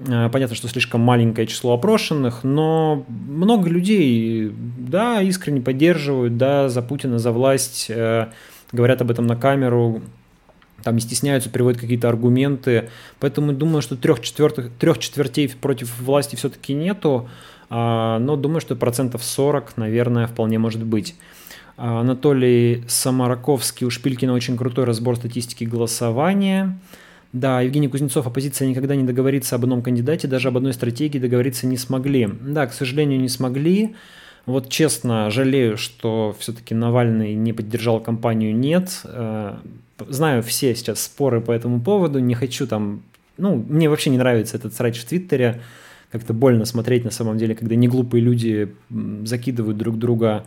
Э, 0.00 0.28
понятно, 0.30 0.54
что 0.54 0.68
слишком 0.68 1.00
маленькое 1.00 1.46
число 1.46 1.74
опрошенных, 1.74 2.44
но 2.44 3.04
много 3.08 3.68
людей, 3.68 4.52
да, 4.78 5.22
искренне 5.22 5.60
поддерживают, 5.60 6.36
да, 6.36 6.68
за 6.68 6.82
Путина, 6.82 7.18
за 7.18 7.32
власть, 7.32 7.86
э, 7.88 8.28
говорят 8.72 9.00
об 9.02 9.10
этом 9.10 9.26
на 9.26 9.36
камеру, 9.36 10.02
там 10.82 10.94
не 10.94 11.00
стесняются, 11.00 11.50
приводят 11.50 11.80
какие-то 11.80 12.08
аргументы. 12.08 12.90
Поэтому 13.18 13.52
думаю, 13.52 13.82
что 13.82 13.96
трех, 13.96 14.20
четвертых, 14.20 14.70
трех 14.78 14.98
четвертей 14.98 15.48
против 15.48 15.98
власти 16.00 16.36
все-таки 16.36 16.72
нету, 16.74 17.28
а, 17.70 18.18
но 18.18 18.36
думаю, 18.36 18.60
что 18.60 18.76
процентов 18.76 19.24
40, 19.24 19.76
наверное, 19.76 20.26
вполне 20.26 20.58
может 20.58 20.84
быть. 20.84 21.16
А, 21.76 22.00
Анатолий 22.00 22.84
Самараковский 22.86 23.86
у 23.86 23.90
Шпилькина 23.90 24.32
очень 24.32 24.56
крутой 24.56 24.84
разбор 24.84 25.16
статистики 25.16 25.64
голосования. 25.64 26.78
Да, 27.32 27.60
Евгений 27.60 27.88
Кузнецов, 27.88 28.26
оппозиция 28.26 28.68
никогда 28.68 28.96
не 28.96 29.04
договорится 29.04 29.56
об 29.56 29.64
одном 29.64 29.82
кандидате, 29.82 30.26
даже 30.28 30.48
об 30.48 30.56
одной 30.56 30.72
стратегии 30.72 31.18
договориться 31.18 31.66
не 31.66 31.76
смогли. 31.76 32.28
Да, 32.40 32.66
к 32.66 32.72
сожалению, 32.72 33.20
не 33.20 33.28
смогли. 33.28 33.94
Вот 34.46 34.70
честно, 34.70 35.30
жалею, 35.30 35.76
что 35.76 36.34
все-таки 36.38 36.74
Навальный 36.74 37.34
не 37.34 37.52
поддержал 37.52 38.00
кампанию 38.00 38.56
«Нет». 38.56 39.02
Э, 39.04 39.56
знаю 40.08 40.42
все 40.42 40.74
сейчас 40.74 41.02
споры 41.02 41.42
по 41.42 41.52
этому 41.52 41.82
поводу, 41.82 42.18
не 42.18 42.34
хочу 42.34 42.66
там... 42.66 43.02
Ну, 43.36 43.62
мне 43.68 43.90
вообще 43.90 44.08
не 44.08 44.16
нравится 44.16 44.56
этот 44.56 44.74
срач 44.74 44.98
в 44.98 45.04
Твиттере. 45.04 45.60
Как-то 46.10 46.32
больно 46.32 46.64
смотреть 46.64 47.04
на 47.04 47.10
самом 47.10 47.36
деле, 47.36 47.54
когда 47.54 47.74
неглупые 47.74 48.22
люди 48.22 48.74
закидывают 49.24 49.76
друг 49.76 49.98
друга 49.98 50.46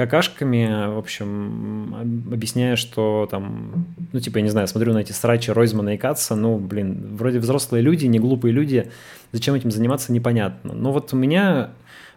какашками, 0.00 0.94
в 0.94 0.96
общем, 0.96 2.24
объясняя, 2.32 2.76
что 2.76 3.28
там, 3.30 3.84
ну, 4.12 4.20
типа, 4.20 4.38
я 4.38 4.44
не 4.44 4.48
знаю, 4.48 4.66
смотрю 4.66 4.94
на 4.94 4.98
эти 4.98 5.12
срачи 5.12 5.50
Ройзмана 5.50 5.90
и 5.90 5.98
Катца, 5.98 6.34
ну, 6.36 6.56
блин, 6.56 7.16
вроде 7.16 7.38
взрослые 7.38 7.82
люди, 7.82 8.06
не 8.06 8.18
глупые 8.18 8.52
люди, 8.52 8.90
зачем 9.32 9.54
этим 9.54 9.70
заниматься, 9.70 10.10
непонятно. 10.10 10.72
Но 10.72 10.90
вот 10.90 11.12
у 11.12 11.18
меня 11.18 11.72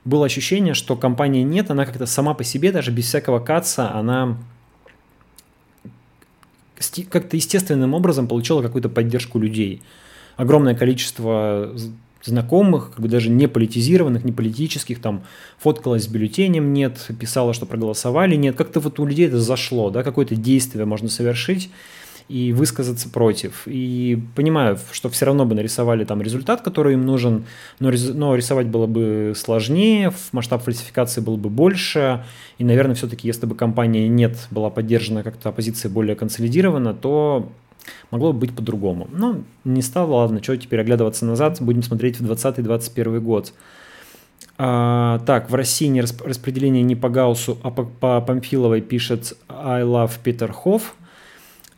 было 0.05 0.25
ощущение, 0.25 0.75
что 0.75 0.95
компания 0.95 1.43
нет, 1.43 1.71
она 1.71 1.85
как-то 1.85 2.05
сама 2.05 2.33
по 2.33 2.45
себе, 2.45 2.71
даже 2.71 2.89
без 2.89 3.03
всякого 3.03 3.39
Катца, 3.39 3.93
она 3.93 4.37
как-то 7.09 7.35
естественным 7.35 7.93
образом 7.93 8.29
получила 8.29 8.61
какую-то 8.61 8.87
поддержку 8.87 9.39
людей. 9.39 9.81
Огромное 10.37 10.73
количество 10.73 11.73
знакомых, 12.23 12.91
как 12.91 13.01
бы 13.01 13.07
даже 13.07 13.29
не 13.29 13.47
политизированных, 13.47 14.23
не 14.23 14.31
политических, 14.31 15.01
там 15.01 15.23
фоткалась 15.57 16.03
с 16.03 16.07
бюллетенем, 16.07 16.73
нет, 16.73 17.09
писала, 17.19 17.53
что 17.53 17.65
проголосовали, 17.65 18.35
нет. 18.35 18.55
Как-то 18.55 18.79
вот 18.79 18.99
у 18.99 19.05
людей 19.05 19.27
это 19.27 19.39
зашло, 19.39 19.89
да, 19.89 20.03
какое-то 20.03 20.35
действие 20.35 20.85
можно 20.85 21.09
совершить 21.09 21.69
и 22.29 22.53
высказаться 22.53 23.09
против. 23.09 23.63
И 23.65 24.21
понимаю, 24.35 24.79
что 24.91 25.09
все 25.09 25.25
равно 25.25 25.45
бы 25.45 25.55
нарисовали 25.55 26.05
там 26.05 26.21
результат, 26.21 26.61
который 26.61 26.93
им 26.93 27.05
нужен, 27.05 27.45
но, 27.79 27.91
но 28.13 28.35
рисовать 28.35 28.67
было 28.67 28.87
бы 28.87 29.33
сложнее, 29.35 30.13
масштаб 30.31 30.63
фальсификации 30.63 31.21
был 31.21 31.37
бы 31.37 31.49
больше, 31.49 32.23
и, 32.57 32.63
наверное, 32.63 32.95
все-таки, 32.95 33.27
если 33.27 33.45
бы 33.45 33.55
компания 33.55 34.07
нет 34.07 34.47
была 34.51 34.69
поддержана 34.69 35.23
как-то 35.23 35.49
оппозиция 35.49 35.89
более 35.89 36.15
консолидирована, 36.15 36.93
то 36.93 37.51
могло 38.11 38.33
бы 38.33 38.39
быть 38.39 38.55
по-другому. 38.55 39.07
Но 39.11 39.41
не 39.63 39.81
стало, 39.81 40.15
ладно, 40.15 40.41
что 40.41 40.55
теперь 40.57 40.81
оглядываться 40.81 41.25
назад, 41.25 41.57
будем 41.61 41.83
смотреть 41.83 42.19
в 42.19 42.31
2020-2021 42.31 43.19
год. 43.19 43.53
А, 44.57 45.19
так, 45.25 45.49
в 45.49 45.55
России 45.55 45.87
не 45.87 46.01
расп- 46.01 46.27
распределение 46.27 46.83
не 46.83 46.95
по 46.95 47.09
Гауссу, 47.09 47.57
а 47.63 47.71
по, 47.71 47.83
по 47.83 48.21
Памфиловой 48.21 48.81
пишет 48.81 49.35
I 49.49 49.83
love 49.83 50.11
Peter 50.23 50.53
Hoff. 50.63 50.83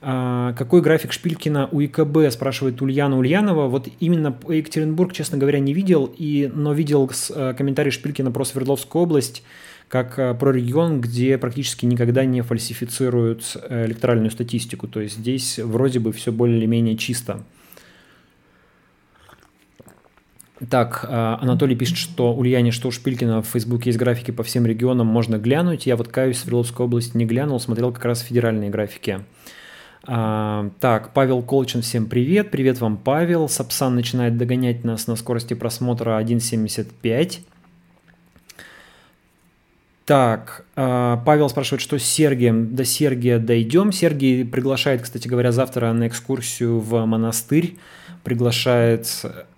А, 0.02 0.54
какой 0.54 0.82
график 0.82 1.14
Шпилькина 1.14 1.70
у 1.72 1.82
ИКБ, 1.82 2.32
спрашивает 2.32 2.82
Ульяна 2.82 3.18
Ульянова. 3.18 3.68
Вот 3.68 3.88
именно 4.00 4.38
Екатеринбург, 4.48 5.14
честно 5.14 5.38
говоря, 5.38 5.60
не 5.60 5.74
видел, 5.74 6.14
и, 6.18 6.52
но 6.54 6.74
видел 6.74 7.10
с, 7.10 7.32
э, 7.36 7.54
комментарий 7.58 7.92
Шпилькина 7.92 8.32
про 8.32 8.46
Свердловскую 8.46 9.04
область 9.04 9.44
как 9.88 10.18
э, 10.18 10.34
про 10.34 10.52
регион, 10.52 11.02
где 11.02 11.38
практически 11.38 11.86
никогда 11.86 12.26
не 12.26 12.42
фальсифицируют 12.42 13.56
э, 13.56 13.86
электоральную 13.86 14.32
статистику. 14.32 14.88
То 14.88 15.00
есть 15.00 15.18
здесь 15.18 15.60
вроде 15.60 16.00
бы 16.00 16.12
все 16.12 16.32
более-менее 16.32 16.98
чисто. 16.98 17.44
Так, 20.70 21.06
э, 21.08 21.38
Анатолий 21.42 21.76
пишет, 21.76 21.98
что 21.98 22.34
Ульяне, 22.34 22.72
что 22.72 22.88
у 22.88 22.92
Шпилькина 22.92 23.42
в 23.42 23.48
Фейсбуке 23.48 23.90
есть 23.90 24.00
графики 24.00 24.32
по 24.32 24.44
всем 24.44 24.66
регионам, 24.66 25.08
можно 25.08 25.38
глянуть. 25.38 25.86
Я 25.86 25.96
вот 25.96 26.08
каюсь, 26.08 26.40
Свердловской 26.40 26.86
области 26.86 27.16
не 27.16 27.26
глянул, 27.26 27.60
смотрел 27.60 27.92
как 27.92 28.06
раз 28.06 28.22
федеральные 28.22 28.70
графики. 28.70 29.20
А, 30.08 30.70
так, 30.80 31.14
Павел 31.14 31.42
Колчин, 31.42 31.82
всем 31.82 32.06
привет. 32.08 32.52
Привет 32.52 32.80
вам, 32.80 32.98
Павел. 32.98 33.50
Сапсан 33.50 33.96
начинает 33.96 34.38
догонять 34.38 34.84
нас 34.84 35.08
на 35.08 35.16
скорости 35.16 35.54
просмотра 35.56 36.20
1.75. 36.22 37.40
Так, 40.06 40.66
а, 40.76 41.18
Павел 41.26 41.50
спрашивает, 41.50 41.82
что 41.82 41.98
с 41.98 42.04
Сергием. 42.04 42.76
До 42.76 42.86
Сергия 42.86 43.40
дойдем. 43.40 43.92
Сергий 43.92 44.46
приглашает, 44.46 45.02
кстати 45.02 45.28
говоря, 45.28 45.52
завтра 45.52 45.92
на 45.94 46.08
экскурсию 46.08 46.80
в 46.80 47.06
монастырь. 47.06 47.76
Приглашает 48.24 49.08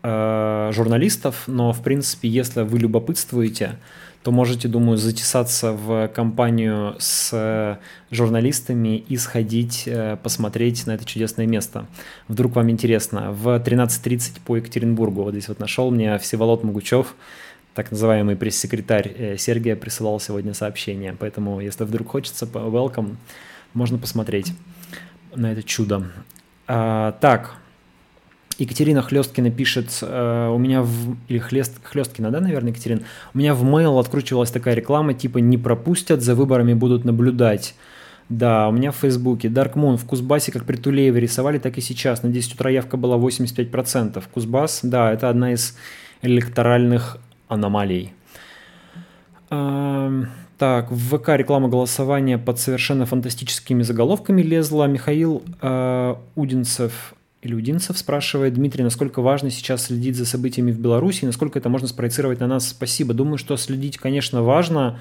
э, 0.04 0.72
журналистов, 0.74 1.44
но, 1.48 1.72
в 1.74 1.82
принципе, 1.82 2.28
если 2.30 2.62
вы 2.62 2.80
любопытствуете, 2.80 3.78
то 4.24 4.32
можете, 4.32 4.68
думаю, 4.68 4.98
затесаться 4.98 5.72
в 5.72 6.10
компанию 6.10 6.96
с 7.00 7.80
журналистами 8.12 8.98
и 8.98 9.16
сходить 9.16 9.88
посмотреть 10.22 10.86
на 10.86 10.92
это 10.92 11.06
чудесное 11.06 11.48
место. 11.48 11.88
Вдруг 12.28 12.58
вам 12.58 12.70
интересно. 12.70 13.32
В 13.32 13.58
13.30 13.58 14.42
по 14.46 14.58
Екатеринбургу. 14.58 15.24
Вот 15.24 15.32
здесь 15.32 15.48
вот 15.48 15.60
нашел 15.60 15.92
мне 15.92 16.18
Всеволод 16.18 16.66
Могучев, 16.66 17.16
так 17.78 17.92
называемый 17.92 18.36
пресс-секретарь 18.36 19.14
э, 19.16 19.38
Сергия 19.38 19.76
присылал 19.76 20.20
сегодня 20.20 20.56
сообщение. 20.56 21.16
Поэтому, 21.18 21.62
если 21.62 21.84
вдруг 21.84 22.08
хочется, 22.08 22.46
welcome, 22.46 23.18
можно 23.76 24.00
посмотреть 24.00 24.52
на 25.36 25.52
это 25.52 25.62
чудо. 25.62 26.08
А, 26.68 27.12
так, 27.22 27.54
Екатерина 28.58 29.04
Хлесткина 29.04 29.52
пишет, 29.52 29.96
э, 30.02 30.50
у 30.52 30.58
меня 30.58 30.82
в... 30.82 31.16
Или 31.28 31.38
Хлест... 31.38 31.80
Хлесткина, 31.84 32.32
да, 32.32 32.42
наверное, 32.42 32.72
Екатерина? 32.72 33.02
У 33.36 33.38
меня 33.38 33.54
в 33.54 33.64
mail 33.64 34.00
откручивалась 34.00 34.50
такая 34.50 34.74
реклама, 34.74 35.14
типа 35.14 35.38
«не 35.38 35.60
пропустят, 35.60 36.24
за 36.24 36.34
выборами 36.34 36.74
будут 36.74 37.06
наблюдать». 37.06 37.76
Да, 38.28 38.70
у 38.70 38.72
меня 38.72 38.92
в 38.92 38.96
Фейсбуке. 38.96 39.50
Dark 39.50 39.76
Moon 39.76 39.98
в 39.98 40.06
Кузбассе, 40.06 40.52
как 40.52 40.66
при 40.66 40.78
Тулееве 40.78 41.22
рисовали, 41.22 41.60
так 41.60 41.78
и 41.78 41.82
сейчас. 41.82 42.24
На 42.24 42.30
10 42.30 42.56
утра 42.56 42.72
явка 42.72 42.98
была 42.98 43.18
85%. 43.18 44.24
Кузбасс, 44.34 44.80
да, 44.82 45.14
это 45.14 45.30
одна 45.30 45.54
из 45.54 45.78
электоральных 46.24 47.20
аномалий. 47.48 48.14
Так, 49.50 50.92
в 50.92 51.18
ВК 51.18 51.30
реклама 51.30 51.70
голосования 51.70 52.40
под 52.40 52.60
совершенно 52.60 53.06
фантастическими 53.06 53.84
заголовками 53.84 54.42
лезла. 54.42 54.86
Михаил 54.86 55.44
э, 55.62 56.16
Удинцев 56.36 57.14
или 57.44 57.54
Удинцев 57.54 57.96
спрашивает, 57.98 58.56
Дмитрий, 58.56 58.84
насколько 58.84 59.22
важно 59.22 59.52
сейчас 59.52 59.86
следить 59.86 60.16
за 60.16 60.26
событиями 60.26 60.72
в 60.72 60.80
Беларуси, 60.80 61.26
насколько 61.26 61.60
это 61.60 61.70
можно 61.70 61.88
спроецировать 61.88 62.40
на 62.40 62.48
нас? 62.48 62.68
Спасибо. 62.70 63.14
Думаю, 63.14 63.38
что 63.38 63.56
следить, 63.58 63.98
конечно, 63.98 64.42
важно, 64.42 65.00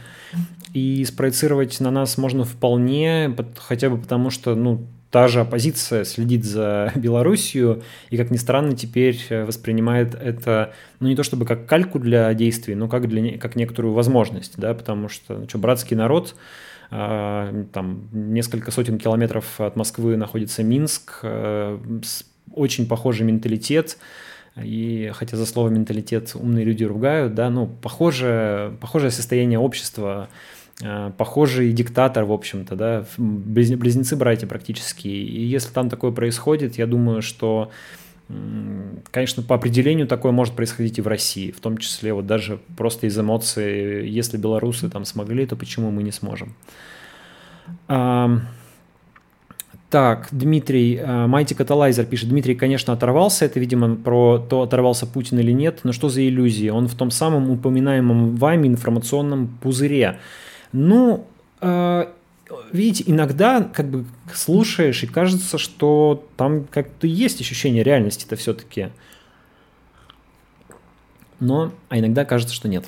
и 0.74 1.02
спроецировать 1.06 1.80
на 1.80 1.90
нас 1.90 2.18
можно 2.18 2.44
вполне, 2.44 3.34
хотя 3.56 3.88
бы 3.88 3.96
потому, 3.96 4.28
что, 4.28 4.54
ну, 4.54 4.86
та 5.10 5.28
же 5.28 5.40
оппозиция 5.40 6.04
следит 6.04 6.44
за 6.44 6.92
Белоруссию 6.96 7.82
и, 8.10 8.16
как 8.16 8.30
ни 8.30 8.36
странно, 8.36 8.76
теперь 8.76 9.18
э, 9.28 9.44
воспринимает 9.44 10.14
это, 10.14 10.72
ну, 11.00 11.08
не 11.08 11.16
то 11.16 11.22
чтобы 11.22 11.46
как 11.46 11.66
кальку 11.66 11.98
для 11.98 12.32
действий, 12.34 12.74
но 12.74 12.88
как, 12.88 13.08
для, 13.08 13.38
как 13.38 13.56
некоторую 13.56 13.94
возможность, 13.94 14.58
да, 14.58 14.74
потому 14.74 15.08
что, 15.08 15.38
ну, 15.38 15.48
что, 15.48 15.58
братский 15.58 15.96
народ, 15.96 16.34
а, 16.88 17.64
там 17.72 18.08
несколько 18.12 18.70
сотен 18.70 18.98
километров 18.98 19.60
от 19.60 19.74
Москвы 19.74 20.16
находится 20.16 20.62
Минск, 20.62 21.20
э, 21.22 21.78
очень 22.52 22.86
похожий 22.86 23.26
менталитет, 23.26 23.98
и 24.62 25.10
хотя 25.14 25.36
за 25.36 25.46
слово 25.46 25.68
менталитет 25.68 26.32
умные 26.34 26.64
люди 26.64 26.84
ругают, 26.84 27.34
да, 27.34 27.50
ну, 27.50 27.66
похожее, 27.66 28.70
похожее 28.80 29.10
состояние 29.10 29.58
общества, 29.58 30.28
Э, 30.28 30.55
похожий 31.16 31.72
диктатор, 31.72 32.24
в 32.24 32.32
общем-то, 32.32 32.76
да, 32.76 33.06
близнецы-братья 33.16 34.46
практически. 34.46 35.08
И 35.08 35.44
если 35.44 35.72
там 35.72 35.88
такое 35.88 36.12
происходит, 36.12 36.76
я 36.76 36.86
думаю, 36.86 37.22
что, 37.22 37.70
конечно, 39.10 39.42
по 39.42 39.54
определению 39.54 40.06
такое 40.06 40.32
может 40.32 40.54
происходить 40.54 40.98
и 40.98 41.00
в 41.00 41.06
России, 41.06 41.50
в 41.50 41.60
том 41.60 41.78
числе 41.78 42.12
вот 42.12 42.26
даже 42.26 42.58
просто 42.76 43.06
из 43.06 43.18
эмоций, 43.18 44.08
если 44.08 44.36
белорусы 44.36 44.90
там 44.90 45.04
смогли, 45.04 45.46
то 45.46 45.56
почему 45.56 45.90
мы 45.90 46.02
не 46.02 46.12
сможем? 46.12 46.54
Так, 49.88 50.28
Дмитрий, 50.32 51.00
Майти 51.00 51.54
э, 51.54 51.56
Каталайзер 51.56 52.06
пишет, 52.06 52.28
Дмитрий, 52.28 52.56
конечно, 52.56 52.92
оторвался, 52.92 53.44
это, 53.44 53.60
видимо, 53.60 53.94
про 53.94 54.38
то, 54.38 54.62
оторвался 54.62 55.06
Путин 55.06 55.38
или 55.38 55.52
нет, 55.52 55.80
но 55.84 55.92
что 55.92 56.08
за 56.08 56.26
иллюзии? 56.26 56.68
Он 56.68 56.88
в 56.88 56.94
том 56.96 57.12
самом 57.12 57.50
упоминаемом 57.50 58.34
вами 58.34 58.66
информационном 58.66 59.46
пузыре. 59.62 60.18
Ну, 60.72 61.26
э, 61.60 62.06
видите, 62.72 63.04
иногда 63.06 63.62
как 63.62 63.88
бы 63.88 64.04
слушаешь 64.32 65.02
и 65.02 65.06
кажется, 65.06 65.58
что 65.58 66.24
там 66.36 66.64
как-то 66.64 67.06
есть 67.06 67.40
ощущение 67.40 67.82
реальности-то 67.82 68.36
все-таки. 68.36 68.88
Но, 71.40 71.72
а 71.88 71.98
иногда 71.98 72.24
кажется, 72.24 72.54
что 72.54 72.68
нет. 72.68 72.86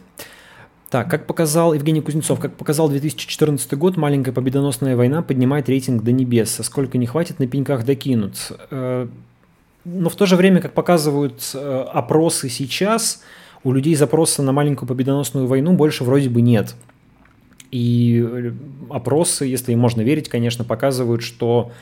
Так, 0.90 1.10
как 1.10 1.26
показал 1.26 1.74
Евгений 1.74 2.00
Кузнецов, 2.00 2.40
как 2.40 2.56
показал 2.56 2.88
2014 2.88 3.74
год, 3.74 3.98
маленькая 3.98 4.32
победоносная 4.32 4.96
война 4.96 5.20
поднимает 5.20 5.68
рейтинг 5.68 6.02
до 6.02 6.12
небес. 6.12 6.58
А 6.60 6.62
сколько 6.62 6.96
не 6.96 7.06
хватит, 7.06 7.38
на 7.38 7.46
пеньках 7.46 7.84
докинут. 7.84 8.52
Э, 8.70 9.06
но 9.84 10.08
в 10.08 10.16
то 10.16 10.24
же 10.24 10.36
время, 10.36 10.62
как 10.62 10.72
показывают 10.72 11.50
э, 11.52 11.86
опросы 11.92 12.48
сейчас, 12.48 13.22
у 13.64 13.72
людей 13.72 13.94
запроса 13.96 14.42
на 14.42 14.52
маленькую 14.52 14.88
победоносную 14.88 15.46
войну 15.46 15.74
больше 15.74 16.04
вроде 16.04 16.30
бы 16.30 16.40
нет. 16.40 16.74
И 17.70 18.24
э, 18.26 18.52
опросы, 18.90 19.44
если 19.44 19.72
им 19.72 19.80
можно 19.80 20.00
верить, 20.00 20.28
конечно, 20.28 20.64
показывают, 20.64 21.22
что 21.22 21.72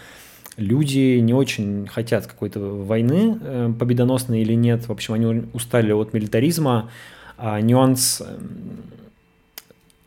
люди 0.56 1.18
не 1.18 1.34
очень 1.34 1.86
хотят 1.86 2.26
какой-то 2.26 2.60
войны, 2.60 3.38
э, 3.40 3.72
победоносной 3.78 4.42
или 4.42 4.54
нет. 4.54 4.88
В 4.88 4.92
общем, 4.92 5.14
они 5.14 5.44
устали 5.52 5.92
от 5.92 6.12
милитаризма. 6.12 6.90
А 7.38 7.60
нюанс 7.60 8.22
эм, 8.22 8.82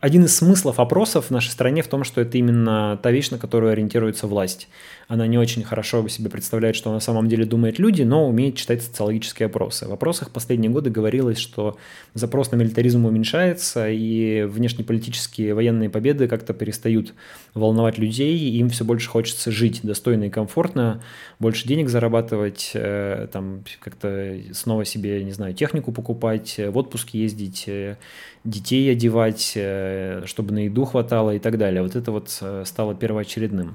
один 0.00 0.24
из 0.24 0.36
смыслов 0.36 0.80
опросов 0.80 1.26
в 1.26 1.30
нашей 1.30 1.50
стране 1.50 1.82
в 1.82 1.88
том, 1.88 2.04
что 2.04 2.20
это 2.20 2.38
именно 2.38 2.98
та 3.02 3.10
вещь, 3.10 3.30
на 3.30 3.38
которую 3.38 3.72
ориентируется 3.72 4.26
власть. 4.26 4.68
Она 5.10 5.26
не 5.26 5.38
очень 5.38 5.64
хорошо 5.64 6.06
себе 6.06 6.30
представляет, 6.30 6.76
что 6.76 6.92
на 6.92 7.00
самом 7.00 7.28
деле 7.28 7.44
думают 7.44 7.80
люди, 7.80 8.02
но 8.02 8.28
умеет 8.28 8.54
читать 8.54 8.80
социологические 8.80 9.46
опросы. 9.46 9.88
В 9.88 9.92
опросах 9.92 10.30
последние 10.30 10.70
годы 10.70 10.88
говорилось, 10.88 11.38
что 11.38 11.76
запрос 12.14 12.52
на 12.52 12.56
милитаризм 12.56 13.04
уменьшается, 13.04 13.88
и 13.90 14.44
внешнеполитические 14.44 15.54
военные 15.54 15.90
победы 15.90 16.28
как-то 16.28 16.54
перестают 16.54 17.12
волновать 17.54 17.98
людей, 17.98 18.38
и 18.38 18.58
им 18.58 18.68
все 18.68 18.84
больше 18.84 19.08
хочется 19.08 19.50
жить 19.50 19.80
достойно 19.82 20.24
и 20.24 20.30
комфортно, 20.30 21.02
больше 21.40 21.66
денег 21.66 21.88
зарабатывать, 21.88 22.70
э, 22.74 23.26
там 23.32 23.64
как-то 23.80 24.36
снова 24.52 24.84
себе, 24.84 25.24
не 25.24 25.32
знаю, 25.32 25.54
технику 25.54 25.90
покупать, 25.90 26.54
в 26.56 26.78
отпуск 26.78 27.14
ездить, 27.14 27.64
э, 27.66 27.96
детей 28.44 28.92
одевать, 28.92 29.54
э, 29.56 30.22
чтобы 30.26 30.52
на 30.52 30.66
еду 30.66 30.84
хватало 30.84 31.34
и 31.34 31.40
так 31.40 31.58
далее. 31.58 31.82
Вот 31.82 31.96
это 31.96 32.12
вот 32.12 32.38
э, 32.40 32.62
стало 32.64 32.94
первоочередным. 32.94 33.74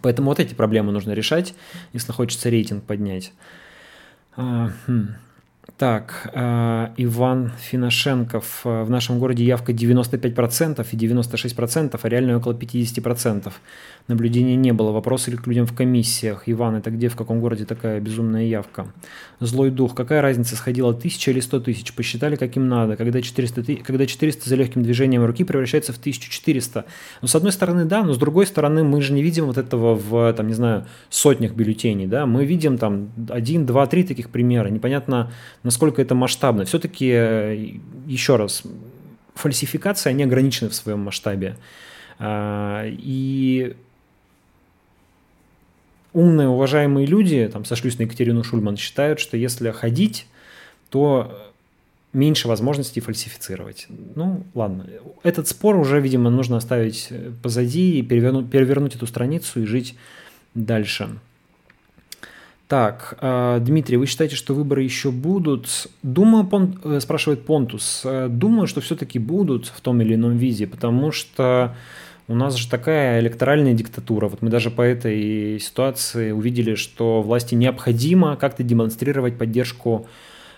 Поэтому 0.00 0.28
вот 0.28 0.40
эти 0.40 0.54
проблемы 0.54 0.92
нужно 0.92 1.12
решать, 1.12 1.54
если 1.92 2.12
хочется 2.12 2.50
рейтинг 2.50 2.84
поднять. 2.84 3.32
А, 4.36 4.70
хм. 4.86 5.14
Так, 5.78 6.30
э, 6.32 6.88
Иван 6.96 7.52
Финошенков. 7.58 8.60
Э, 8.64 8.84
в 8.84 8.90
нашем 8.90 9.18
городе 9.18 9.44
явка 9.44 9.72
95% 9.72 10.86
и 10.92 10.96
96%, 10.96 11.98
а 12.00 12.08
реально 12.08 12.36
около 12.36 12.52
50%. 12.52 13.52
Наблюдения 14.08 14.56
не 14.56 14.72
было. 14.72 14.90
Вопросы 14.90 15.36
к 15.36 15.46
людям 15.46 15.66
в 15.66 15.74
комиссиях. 15.74 16.44
Иван, 16.46 16.76
это 16.76 16.90
где, 16.90 17.08
в 17.08 17.16
каком 17.16 17.40
городе 17.40 17.64
такая 17.64 18.00
безумная 18.00 18.44
явка? 18.44 18.92
Злой 19.38 19.70
дух. 19.70 19.94
Какая 19.94 20.20
разница, 20.20 20.56
сходила 20.56 20.92
тысяча 20.92 21.30
или 21.30 21.40
сто 21.40 21.60
тысяч? 21.60 21.92
Посчитали, 21.92 22.36
каким 22.36 22.68
надо. 22.68 22.96
Когда 22.96 23.22
400, 23.22 23.76
когда 23.76 24.06
400 24.06 24.48
за 24.48 24.56
легким 24.56 24.82
движением 24.82 25.24
руки 25.24 25.44
превращается 25.44 25.92
в 25.92 25.98
1400. 25.98 26.84
Ну, 27.20 27.28
с 27.28 27.34
одной 27.34 27.52
стороны, 27.52 27.84
да, 27.84 28.02
но 28.02 28.12
с 28.12 28.18
другой 28.18 28.46
стороны, 28.46 28.82
мы 28.82 29.00
же 29.02 29.12
не 29.12 29.22
видим 29.22 29.46
вот 29.46 29.56
этого 29.56 29.94
в, 29.94 30.32
там, 30.32 30.48
не 30.48 30.54
знаю, 30.54 30.86
сотнях 31.08 31.52
бюллетеней, 31.52 32.06
да. 32.06 32.26
Мы 32.26 32.44
видим 32.44 32.78
там 32.78 33.10
один, 33.28 33.66
два, 33.66 33.86
три 33.86 34.02
таких 34.02 34.30
примера. 34.30 34.68
Непонятно, 34.68 35.30
насколько 35.62 36.02
это 36.02 36.14
масштабно. 36.14 36.64
Все-таки, 36.64 37.08
э, 37.08 37.76
еще 38.06 38.36
раз, 38.36 38.64
фальсификации, 39.34 40.10
они 40.10 40.24
ограничены 40.24 40.70
в 40.70 40.74
своем 40.74 41.00
масштабе. 41.00 41.56
А, 42.18 42.84
и 42.86 43.74
умные, 46.12 46.48
уважаемые 46.48 47.06
люди, 47.06 47.48
там, 47.52 47.64
сошлюсь 47.64 47.98
на 47.98 48.02
Екатерину 48.02 48.44
Шульман, 48.44 48.76
считают, 48.76 49.20
что 49.20 49.36
если 49.36 49.70
ходить, 49.70 50.26
то 50.90 51.52
меньше 52.12 52.48
возможностей 52.48 53.00
фальсифицировать. 53.00 53.86
Ну, 54.14 54.44
ладно. 54.54 54.86
Этот 55.22 55.48
спор 55.48 55.76
уже, 55.76 56.00
видимо, 56.00 56.30
нужно 56.30 56.58
оставить 56.58 57.08
позади 57.42 57.98
и 57.98 58.02
перевернуть, 58.02 58.50
перевернуть 58.50 58.94
эту 58.94 59.06
страницу 59.06 59.62
и 59.62 59.66
жить 59.66 59.94
дальше. 60.54 61.18
Так, 62.68 63.18
э, 63.20 63.58
Дмитрий, 63.60 63.98
вы 63.98 64.06
считаете, 64.06 64.34
что 64.34 64.54
выборы 64.54 64.82
еще 64.82 65.10
будут? 65.10 65.88
Думаю, 66.02 66.46
Пон... 66.46 66.80
Э, 66.84 67.00
спрашивает 67.00 67.44
Понтус. 67.44 68.00
Э, 68.04 68.28
думаю, 68.30 68.66
что 68.66 68.80
все-таки 68.80 69.18
будут 69.18 69.66
в 69.66 69.80
том 69.82 70.00
или 70.00 70.14
ином 70.14 70.38
виде, 70.38 70.66
потому 70.66 71.12
что 71.12 71.76
у 72.28 72.34
нас 72.34 72.54
же 72.56 72.68
такая 72.68 73.20
электоральная 73.20 73.74
диктатура. 73.74 74.28
Вот 74.28 74.42
мы 74.42 74.50
даже 74.50 74.70
по 74.70 74.82
этой 74.82 75.58
ситуации 75.58 76.30
увидели, 76.30 76.74
что 76.74 77.20
власти 77.22 77.54
необходимо 77.54 78.36
как-то 78.36 78.62
демонстрировать 78.62 79.38
поддержку 79.38 80.06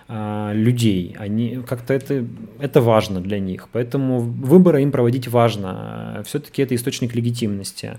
э, 0.08 0.50
людей. 0.54 1.16
Они 1.18 1.62
как-то 1.66 1.94
это, 1.94 2.26
это 2.58 2.80
важно 2.80 3.20
для 3.20 3.38
них. 3.38 3.68
Поэтому 3.72 4.20
выборы 4.20 4.82
им 4.82 4.92
проводить 4.92 5.28
важно. 5.28 6.22
Все-таки 6.26 6.62
это 6.62 6.74
источник 6.74 7.14
легитимности. 7.14 7.98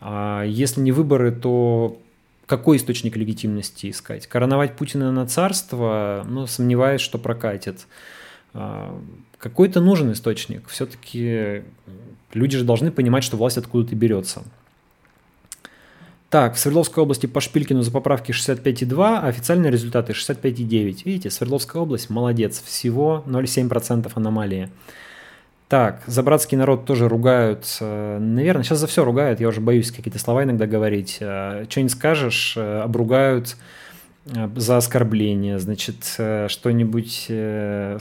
А 0.00 0.44
если 0.44 0.80
не 0.80 0.92
выборы, 0.92 1.32
то 1.32 1.98
какой 2.46 2.78
источник 2.78 3.16
легитимности 3.16 3.90
искать? 3.90 4.26
Короновать 4.26 4.76
Путина 4.76 5.12
на 5.12 5.26
царство, 5.26 6.26
ну, 6.28 6.46
сомневаюсь, 6.46 7.00
что 7.00 7.18
прокатит. 7.18 7.86
А, 8.54 9.00
какой-то 9.38 9.80
нужен 9.80 10.10
источник. 10.12 10.68
Все-таки 10.68 11.62
люди 12.32 12.58
же 12.58 12.64
должны 12.64 12.90
понимать, 12.90 13.24
что 13.24 13.36
власть 13.36 13.58
откуда-то 13.58 13.94
берется. 13.94 14.42
Так, 16.30 16.54
в 16.54 16.58
Свердловской 16.60 17.02
области 17.02 17.26
по 17.26 17.40
Шпилькину 17.40 17.82
за 17.82 17.90
поправки 17.90 18.30
65,2, 18.30 19.18
а 19.20 19.26
официальные 19.26 19.72
результаты 19.72 20.12
65,9. 20.12 21.02
Видите, 21.04 21.28
Свердловская 21.28 21.82
область 21.82 22.08
молодец, 22.08 22.62
всего 22.64 23.24
0,7% 23.26 24.10
аномалии. 24.14 24.70
Так, 25.66 26.02
за 26.06 26.22
братский 26.22 26.56
народ 26.56 26.84
тоже 26.84 27.08
ругают. 27.08 27.64
Наверное, 27.80 28.62
сейчас 28.62 28.78
за 28.78 28.86
все 28.86 29.04
ругают, 29.04 29.40
я 29.40 29.48
уже 29.48 29.60
боюсь 29.60 29.90
какие-то 29.90 30.18
слова 30.18 30.44
иногда 30.44 30.66
говорить. 30.66 31.18
Э, 31.20 31.64
что 31.68 31.82
не 31.82 31.88
скажешь, 31.88 32.54
э, 32.56 32.80
обругают 32.80 33.56
за 34.56 34.76
оскорбление, 34.76 35.58
значит, 35.58 36.04
что-нибудь 36.48 37.30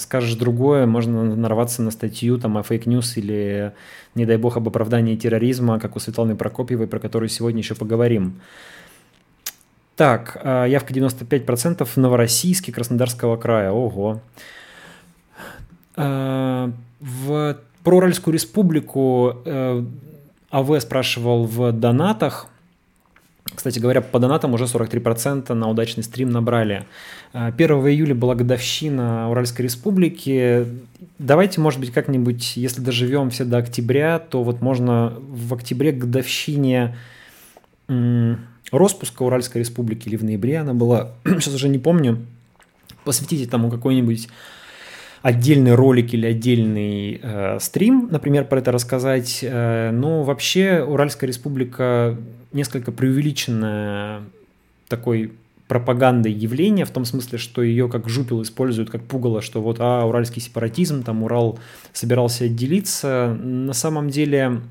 скажешь 0.01 0.35
другое, 0.35 0.85
можно 0.85 1.23
нарваться 1.35 1.81
на 1.81 1.91
статью 1.91 2.37
там 2.37 2.57
о 2.57 2.63
фейк-ньюс 2.63 3.17
или, 3.17 3.73
не 4.15 4.25
дай 4.25 4.37
бог, 4.37 4.57
об 4.57 4.67
оправдании 4.67 5.15
терроризма, 5.15 5.79
как 5.79 5.95
у 5.95 5.99
Светланы 5.99 6.35
Прокопьевой, 6.35 6.87
про 6.87 6.99
которую 6.99 7.29
сегодня 7.29 7.59
еще 7.59 7.75
поговорим. 7.75 8.39
Так, 9.95 10.41
явка 10.43 10.93
95% 10.93 11.85
в 11.85 11.97
Новороссийске 11.97 12.71
Краснодарского 12.71 13.37
края. 13.37 13.71
Ого. 13.71 14.21
В 15.95 17.57
про 17.83 17.97
Уральскую 17.97 18.33
республику 18.33 19.37
э, 19.45 19.83
АВ 20.51 20.81
спрашивал 20.81 21.45
в 21.45 21.71
донатах. 21.71 22.47
Кстати 23.55 23.79
говоря, 23.79 24.01
по 24.01 24.19
донатам 24.19 24.53
уже 24.53 24.65
43% 24.65 25.53
на 25.53 25.69
удачный 25.69 26.03
стрим 26.03 26.29
набрали. 26.29 26.85
1 27.33 27.71
э, 27.71 27.91
июля 27.91 28.15
была 28.15 28.35
годовщина 28.35 29.29
Уральской 29.29 29.63
республики. 29.63 30.65
Давайте, 31.17 31.59
может 31.59 31.79
быть, 31.79 31.91
как-нибудь, 31.91 32.57
если 32.57 32.81
доживем 32.81 33.29
все 33.31 33.45
до 33.45 33.57
октября, 33.57 34.19
то 34.19 34.43
вот 34.43 34.61
можно 34.61 35.13
в 35.19 35.53
октябре 35.53 35.91
к 35.91 35.99
годовщине 35.99 36.95
распуска 38.71 39.23
Уральской 39.23 39.61
республики 39.61 40.07
или 40.07 40.15
в 40.15 40.23
ноябре 40.23 40.59
она 40.59 40.73
была, 40.73 41.11
сейчас 41.25 41.55
уже 41.55 41.69
не 41.69 41.79
помню, 41.79 42.25
посвятите 43.03 43.49
тому 43.49 43.71
какой-нибудь 43.71 44.29
отдельный 45.21 45.75
ролик 45.75 46.13
или 46.13 46.25
отдельный 46.25 47.19
э, 47.21 47.57
стрим, 47.59 48.07
например, 48.11 48.45
про 48.45 48.59
это 48.59 48.71
рассказать. 48.71 49.39
Э, 49.41 49.91
но 49.91 50.23
вообще 50.23 50.83
Уральская 50.83 51.27
республика 51.27 52.17
несколько 52.51 52.91
преувеличенная 52.91 54.21
такой 54.87 55.33
пропагандой 55.67 56.31
явления, 56.31 56.83
в 56.83 56.89
том 56.89 57.05
смысле, 57.05 57.37
что 57.37 57.61
ее 57.61 57.89
как 57.89 58.09
жупил 58.09 58.41
используют 58.41 58.89
как 58.89 59.03
пугало, 59.03 59.43
что 59.43 59.61
вот, 59.61 59.77
а, 59.79 60.03
уральский 60.03 60.41
сепаратизм, 60.41 61.03
там 61.03 61.21
Урал 61.21 61.59
собирался 61.93 62.45
отделиться. 62.45 63.37
На 63.39 63.73
самом 63.73 64.09
деле 64.09 64.61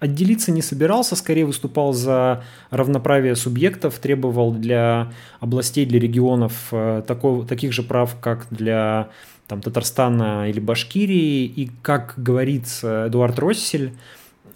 отделиться 0.00 0.52
не 0.52 0.62
собирался, 0.62 1.16
скорее 1.16 1.44
выступал 1.46 1.92
за 1.92 2.44
равноправие 2.70 3.36
субъектов, 3.36 3.98
требовал 3.98 4.52
для 4.52 5.12
областей, 5.40 5.86
для 5.86 5.98
регионов 5.98 6.68
э, 6.72 7.02
такого, 7.06 7.46
таких 7.46 7.72
же 7.72 7.82
прав, 7.82 8.16
как 8.20 8.46
для 8.50 9.08
там, 9.46 9.60
Татарстана 9.60 10.48
или 10.48 10.60
Башкирии. 10.60 11.44
И, 11.44 11.70
как 11.82 12.14
говорит 12.16 12.66
Эдуард 12.82 13.38
Россель, 13.38 13.92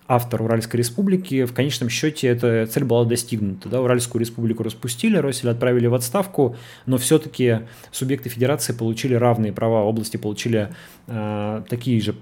автор 0.09 0.43
Уральской 0.43 0.78
республики, 0.78 1.45
в 1.45 1.55
конечном 1.55 1.88
счете 1.88 2.28
эта 2.28 2.66
цель 2.66 2.84
была 2.84 3.05
достигнута. 3.05 3.68
Да? 3.68 3.80
Уральскую 3.80 4.20
республику 4.20 4.62
распустили, 4.62 5.16
Россель 5.16 5.51
отправили 5.51 5.86
в 5.86 5.95
отставку, 5.95 6.57
но 6.86 6.99
все-таки 6.99 7.61
субъекты 7.90 8.28
федерации 8.28 8.72
получили 8.74 9.14
равные 9.14 9.53
права, 9.53 9.82
области 9.82 10.18
получили 10.18 10.68
э, 11.07 11.62
такие 11.68 12.01
же 12.01 12.14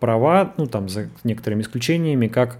права, 0.00 0.54
ну 0.56 0.66
там 0.66 0.88
за 0.88 1.08
некоторыми 1.22 1.62
исключениями, 1.62 2.26
как 2.26 2.58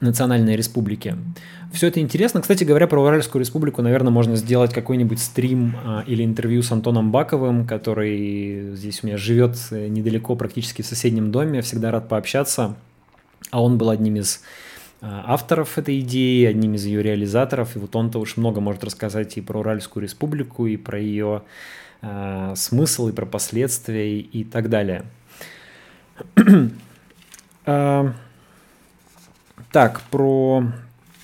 национальные 0.00 0.56
республики. 0.56 1.16
Все 1.72 1.86
это 1.86 2.00
интересно. 2.00 2.40
Кстати 2.40 2.64
говоря, 2.64 2.86
про 2.86 3.02
Уральскую 3.02 3.40
республику, 3.40 3.82
наверное, 3.82 4.10
можно 4.10 4.36
сделать 4.36 4.74
какой-нибудь 4.74 5.20
стрим 5.20 5.76
а, 5.84 6.04
или 6.06 6.24
интервью 6.24 6.62
с 6.62 6.70
Антоном 6.72 7.10
Баковым, 7.10 7.66
который 7.66 8.74
здесь 8.74 9.02
у 9.02 9.06
меня 9.06 9.16
живет 9.16 9.56
э, 9.70 9.88
недалеко, 9.88 10.36
практически 10.36 10.82
в 10.82 10.86
соседнем 10.86 11.30
доме. 11.30 11.62
Всегда 11.62 11.90
рад 11.90 12.08
пообщаться. 12.08 12.76
А 13.50 13.62
он 13.62 13.78
был 13.78 13.90
одним 13.90 14.16
из 14.16 14.42
а, 15.00 15.24
авторов 15.26 15.78
этой 15.78 16.00
идеи, 16.00 16.44
одним 16.44 16.74
из 16.74 16.84
ее 16.84 17.02
реализаторов. 17.02 17.76
И 17.76 17.78
вот 17.78 17.94
он-то 17.96 18.18
уж 18.18 18.36
много 18.36 18.60
может 18.60 18.84
рассказать 18.84 19.36
и 19.38 19.40
про 19.40 19.60
Уральскую 19.60 20.02
республику, 20.02 20.66
и 20.66 20.76
про 20.76 20.98
ее 20.98 21.42
э, 22.02 22.54
смысл, 22.56 23.08
и 23.08 23.12
про 23.12 23.26
последствия, 23.26 24.20
и 24.20 24.44
так 24.44 24.68
далее. 24.68 25.04
А, 27.64 28.12
так, 29.72 30.02
про, 30.10 30.64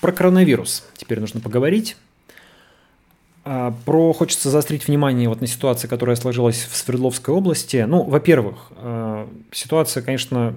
про 0.00 0.12
коронавирус 0.12 0.88
теперь 0.96 1.20
нужно 1.20 1.40
поговорить. 1.40 1.96
А, 3.44 3.74
про 3.84 4.12
хочется 4.12 4.50
заострить 4.50 4.88
внимание 4.88 5.28
вот 5.28 5.40
на 5.40 5.46
ситуации, 5.46 5.88
которая 5.88 6.16
сложилась 6.16 6.64
в 6.64 6.76
Свердловской 6.76 7.34
области. 7.34 7.84
Ну, 7.88 8.02
во-первых, 8.04 8.72
ситуация, 9.52 10.02
конечно, 10.02 10.54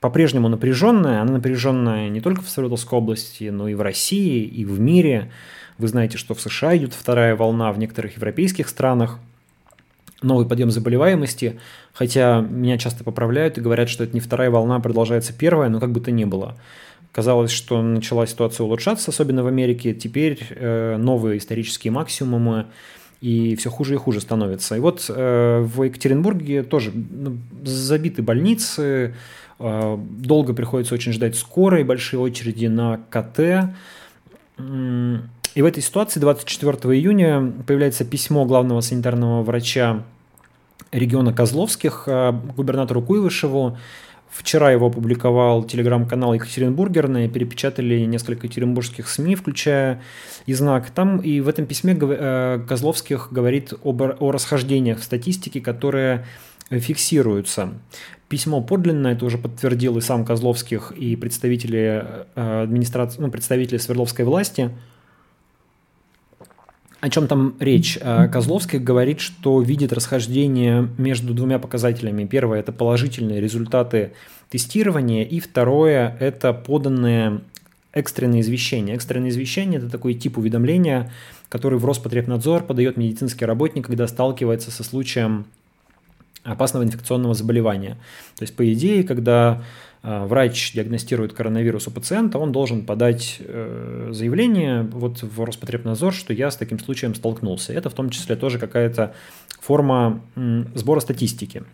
по-прежнему 0.00 0.48
напряженная. 0.48 1.20
Она 1.20 1.34
напряженная 1.34 2.08
не 2.08 2.20
только 2.20 2.42
в 2.42 2.48
Свердловской 2.48 2.98
области, 2.98 3.44
но 3.44 3.68
и 3.68 3.74
в 3.74 3.82
России, 3.82 4.42
и 4.44 4.64
в 4.64 4.80
мире. 4.80 5.30
Вы 5.80 5.88
знаете, 5.88 6.18
что 6.18 6.34
в 6.34 6.40
США 6.42 6.76
идет 6.76 6.92
вторая 6.92 7.34
волна, 7.34 7.72
в 7.72 7.78
некоторых 7.78 8.16
европейских 8.16 8.68
странах 8.68 9.18
новый 10.20 10.46
подъем 10.46 10.70
заболеваемости, 10.70 11.58
хотя 11.94 12.42
меня 12.42 12.76
часто 12.76 13.02
поправляют 13.02 13.56
и 13.56 13.62
говорят, 13.62 13.88
что 13.88 14.04
это 14.04 14.12
не 14.12 14.20
вторая 14.20 14.50
волна, 14.50 14.76
а 14.76 14.80
продолжается 14.80 15.32
первая, 15.32 15.70
но 15.70 15.80
как 15.80 15.90
бы 15.92 16.00
то 16.00 16.10
ни 16.10 16.24
было. 16.24 16.56
Казалось, 17.12 17.50
что 17.50 17.80
начала 17.80 18.26
ситуация 18.26 18.64
улучшаться, 18.64 19.10
особенно 19.10 19.42
в 19.42 19.46
Америке. 19.46 19.94
Теперь 19.94 20.38
э, 20.50 20.98
новые 20.98 21.38
исторические 21.38 21.92
максимумы, 21.92 22.66
и 23.22 23.56
все 23.56 23.70
хуже 23.70 23.94
и 23.94 23.96
хуже 23.96 24.20
становится. 24.20 24.76
И 24.76 24.80
вот 24.80 25.06
э, 25.08 25.60
в 25.62 25.82
Екатеринбурге 25.82 26.62
тоже 26.62 26.92
ну, 26.92 27.38
забиты 27.64 28.20
больницы, 28.20 29.14
э, 29.58 29.98
долго 29.98 30.52
приходится 30.52 30.94
очень 30.94 31.12
ждать 31.12 31.36
скорой, 31.36 31.84
большие 31.84 32.20
очереди 32.20 32.66
на 32.66 33.00
КТ. 33.08 33.74
И 35.54 35.62
в 35.62 35.64
этой 35.64 35.82
ситуации 35.82 36.20
24 36.20 36.72
июня 36.96 37.52
появляется 37.66 38.04
письмо 38.04 38.44
главного 38.44 38.80
санитарного 38.80 39.42
врача 39.42 40.04
региона 40.92 41.32
Козловских 41.32 42.08
губернатору 42.56 43.02
Куйвышеву, 43.02 43.76
Вчера 44.30 44.70
его 44.70 44.86
опубликовал 44.86 45.64
телеграм-канал 45.64 46.34
Екатеринбургерная, 46.34 47.28
перепечатали 47.28 48.04
несколько 48.04 48.46
екатеринбургских 48.46 49.08
СМИ, 49.08 49.34
включая 49.34 50.02
и 50.46 50.54
знак. 50.54 50.90
Там 50.90 51.18
и 51.18 51.40
в 51.40 51.48
этом 51.48 51.66
письме 51.66 51.98
э, 52.00 52.64
Козловских 52.66 53.32
говорит 53.32 53.74
об, 53.82 54.02
о 54.02 54.30
расхождениях 54.30 55.00
в 55.00 55.04
статистике, 55.04 55.60
которые 55.60 56.26
фиксируются. 56.70 57.72
Письмо 58.28 58.60
подлинное, 58.60 59.14
это 59.14 59.24
уже 59.24 59.36
подтвердил 59.36 59.98
и 59.98 60.00
сам 60.00 60.24
Козловских, 60.24 60.92
и 60.92 61.16
представители 61.16 62.04
э, 62.36 62.62
администрации, 62.62 63.20
ну, 63.20 63.32
представители 63.32 63.78
Свердловской 63.78 64.24
власти– 64.24 64.70
о 67.00 67.08
чем 67.08 67.26
там 67.26 67.54
речь? 67.60 67.98
Э, 68.00 68.28
Козловский 68.28 68.78
говорит, 68.78 69.20
что 69.20 69.60
видит 69.62 69.92
расхождение 69.92 70.88
между 70.98 71.34
двумя 71.34 71.58
показателями. 71.58 72.26
Первое– 72.26 72.60
это 72.60 72.72
положительные 72.72 73.40
результаты 73.40 74.12
тестирования, 74.50 75.24
и 75.24 75.40
второе– 75.40 76.16
это 76.20 76.52
поданные 76.52 77.40
экстренные 77.92 78.42
извещения. 78.42 78.94
Экстренные 78.94 79.30
извещения– 79.30 79.78
это 79.78 79.88
такой 79.88 80.14
тип 80.14 80.36
уведомления, 80.38 81.10
который 81.48 81.78
в 81.78 81.84
Роспотребнадзор 81.84 82.64
подает 82.64 82.96
медицинский 82.96 83.46
работник, 83.46 83.86
когда 83.86 84.06
сталкивается 84.06 84.70
со 84.70 84.84
случаем 84.84 85.46
опасного 86.44 86.84
инфекционного 86.84 87.34
заболевания. 87.34 87.98
То 88.36 88.42
есть, 88.42 88.56
по 88.56 88.72
идее, 88.72 89.04
когда 89.04 89.62
а, 90.02 90.26
врач 90.26 90.72
диагностирует 90.72 91.34
коронавирус 91.34 91.86
у 91.86 91.90
пациента, 91.90 92.38
он 92.38 92.52
должен 92.52 92.86
подать 92.86 93.36
э, 93.40 94.08
заявление 94.12 94.82
вот 94.82 95.22
в 95.22 95.44
Роспотребнадзор, 95.44 96.14
что 96.14 96.32
я 96.32 96.50
с 96.50 96.56
таким 96.56 96.78
случаем 96.78 97.14
столкнулся. 97.14 97.74
Это 97.74 97.90
в 97.90 97.94
том 97.94 98.08
числе 98.08 98.36
тоже 98.36 98.58
какая-то 98.58 99.14
форма 99.60 100.22
сбора 100.74 101.00
статистики. 101.00 101.64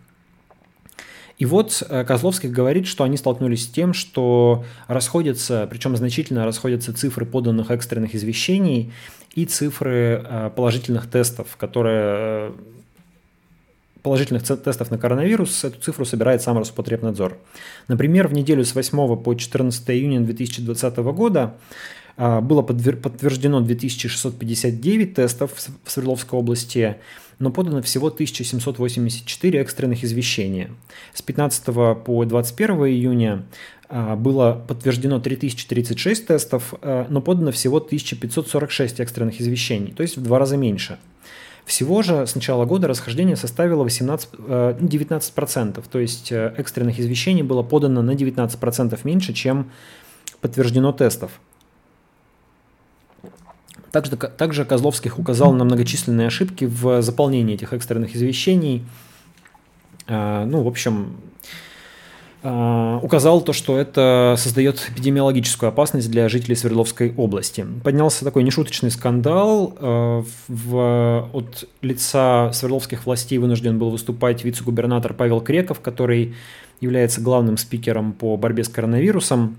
И 1.38 1.44
вот 1.44 1.84
э, 1.88 2.04
Козловский 2.04 2.48
говорит, 2.48 2.88
что 2.88 3.04
они 3.04 3.16
столкнулись 3.16 3.64
с 3.64 3.68
тем, 3.68 3.92
что 3.94 4.64
расходятся, 4.88 5.68
причем 5.70 5.96
значительно 5.96 6.44
расходятся 6.44 6.94
цифры 6.94 7.26
поданных 7.26 7.70
экстренных 7.70 8.14
извещений 8.16 8.92
и 9.34 9.44
цифры 9.44 10.24
э, 10.24 10.50
положительных 10.56 11.08
тестов, 11.08 11.56
которые 11.56 12.54
положительных 14.06 14.44
тестов 14.44 14.92
на 14.92 14.98
коронавирус 14.98 15.64
эту 15.64 15.80
цифру 15.80 16.04
собирает 16.04 16.40
сам 16.40 16.56
Роспотребнадзор. 16.58 17.38
Например, 17.88 18.28
в 18.28 18.34
неделю 18.34 18.64
с 18.64 18.72
8 18.72 19.16
по 19.16 19.34
14 19.34 19.90
июня 19.90 20.20
2020 20.20 20.96
года 20.98 21.56
а, 22.16 22.40
было 22.40 22.62
подтверждено 22.62 23.60
2659 23.60 25.14
тестов 25.14 25.50
в 25.82 25.90
Свердловской 25.90 26.38
области, 26.38 26.98
но 27.40 27.50
подано 27.50 27.82
всего 27.82 28.06
1784 28.06 29.58
экстренных 29.58 30.04
извещения. 30.04 30.70
С 31.12 31.20
15 31.20 31.64
по 32.04 32.24
21 32.24 32.76
июня 32.86 33.44
а, 33.88 34.14
было 34.14 34.64
подтверждено 34.68 35.18
3036 35.18 36.28
тестов, 36.28 36.74
а, 36.80 37.08
но 37.10 37.20
подано 37.20 37.50
всего 37.50 37.78
1546 37.78 39.00
экстренных 39.00 39.40
извещений, 39.40 39.90
то 39.90 40.04
есть 40.04 40.16
в 40.16 40.22
два 40.22 40.38
раза 40.38 40.56
меньше– 40.56 41.00
всего 41.66 42.02
же 42.02 42.26
с 42.26 42.36
начала 42.36 42.64
года 42.64 42.86
расхождение 42.86 43.34
составило 43.34 43.82
18, 43.82 44.28
19%, 44.34 45.78
э, 45.78 45.82
то 45.90 45.98
есть 45.98 46.30
э, 46.30 46.54
экстренных 46.56 47.00
извещений 47.00 47.42
было 47.42 47.64
подано 47.64 48.02
на 48.02 48.12
19% 48.12 48.98
меньше, 49.02 49.32
чем 49.32 49.70
подтверждено 50.40 50.92
тестов. 50.92 51.32
Также, 53.90 54.16
также 54.16 54.64
Козловских 54.64 55.18
указал 55.18 55.52
на 55.54 55.64
многочисленные 55.64 56.28
ошибки 56.28 56.66
в 56.66 57.02
заполнении 57.02 57.54
этих 57.54 57.72
экстренных 57.72 58.14
извещений. 58.14 58.84
Э, 60.06 60.44
ну, 60.44 60.62
в 60.62 60.68
общем, 60.68 61.16
указал 62.42 63.40
то, 63.40 63.52
что 63.52 63.76
это 63.76 64.34
создает 64.38 64.78
эпидемиологическую 64.90 65.68
опасность 65.68 66.10
для 66.10 66.28
жителей 66.28 66.54
Свердловской 66.54 67.12
области. 67.16 67.66
Поднялся 67.82 68.24
такой 68.24 68.44
нешуточный 68.44 68.90
скандал. 68.90 69.76
А, 69.80 70.24
в, 70.46 71.28
от 71.32 71.68
лица 71.82 72.52
свердловских 72.52 73.06
властей 73.06 73.38
вынужден 73.38 73.78
был 73.78 73.90
выступать 73.90 74.44
вице-губернатор 74.44 75.14
Павел 75.14 75.40
Креков, 75.40 75.80
который 75.80 76.34
является 76.80 77.20
главным 77.20 77.56
спикером 77.56 78.12
по 78.12 78.36
борьбе 78.36 78.62
с 78.62 78.68
коронавирусом. 78.68 79.56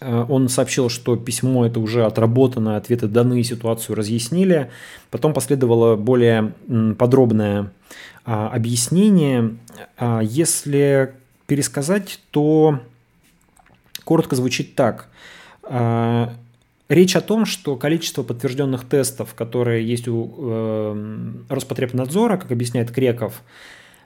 А, 0.00 0.24
он 0.28 0.48
сообщил, 0.48 0.88
что 0.88 1.14
письмо 1.16 1.66
это 1.66 1.78
уже 1.78 2.04
отработано, 2.04 2.76
ответы 2.76 3.06
даны, 3.06 3.44
ситуацию 3.44 3.94
разъяснили. 3.94 4.70
Потом 5.10 5.32
последовало 5.32 5.94
более 5.94 6.52
подробное 6.98 7.70
объяснение. 8.24 9.56
Если 10.22 11.14
пересказать, 11.46 12.20
то 12.30 12.80
коротко 14.04 14.36
звучит 14.36 14.74
так. 14.74 15.08
А, 15.62 16.32
речь 16.88 17.16
о 17.16 17.20
том, 17.20 17.44
что 17.46 17.76
количество 17.76 18.22
подтвержденных 18.22 18.84
тестов, 18.84 19.34
которые 19.34 19.86
есть 19.86 20.08
у 20.08 20.32
э, 20.38 21.32
Роспотребнадзора, 21.48 22.36
как 22.36 22.52
объясняет 22.52 22.90
Креков, 22.90 23.42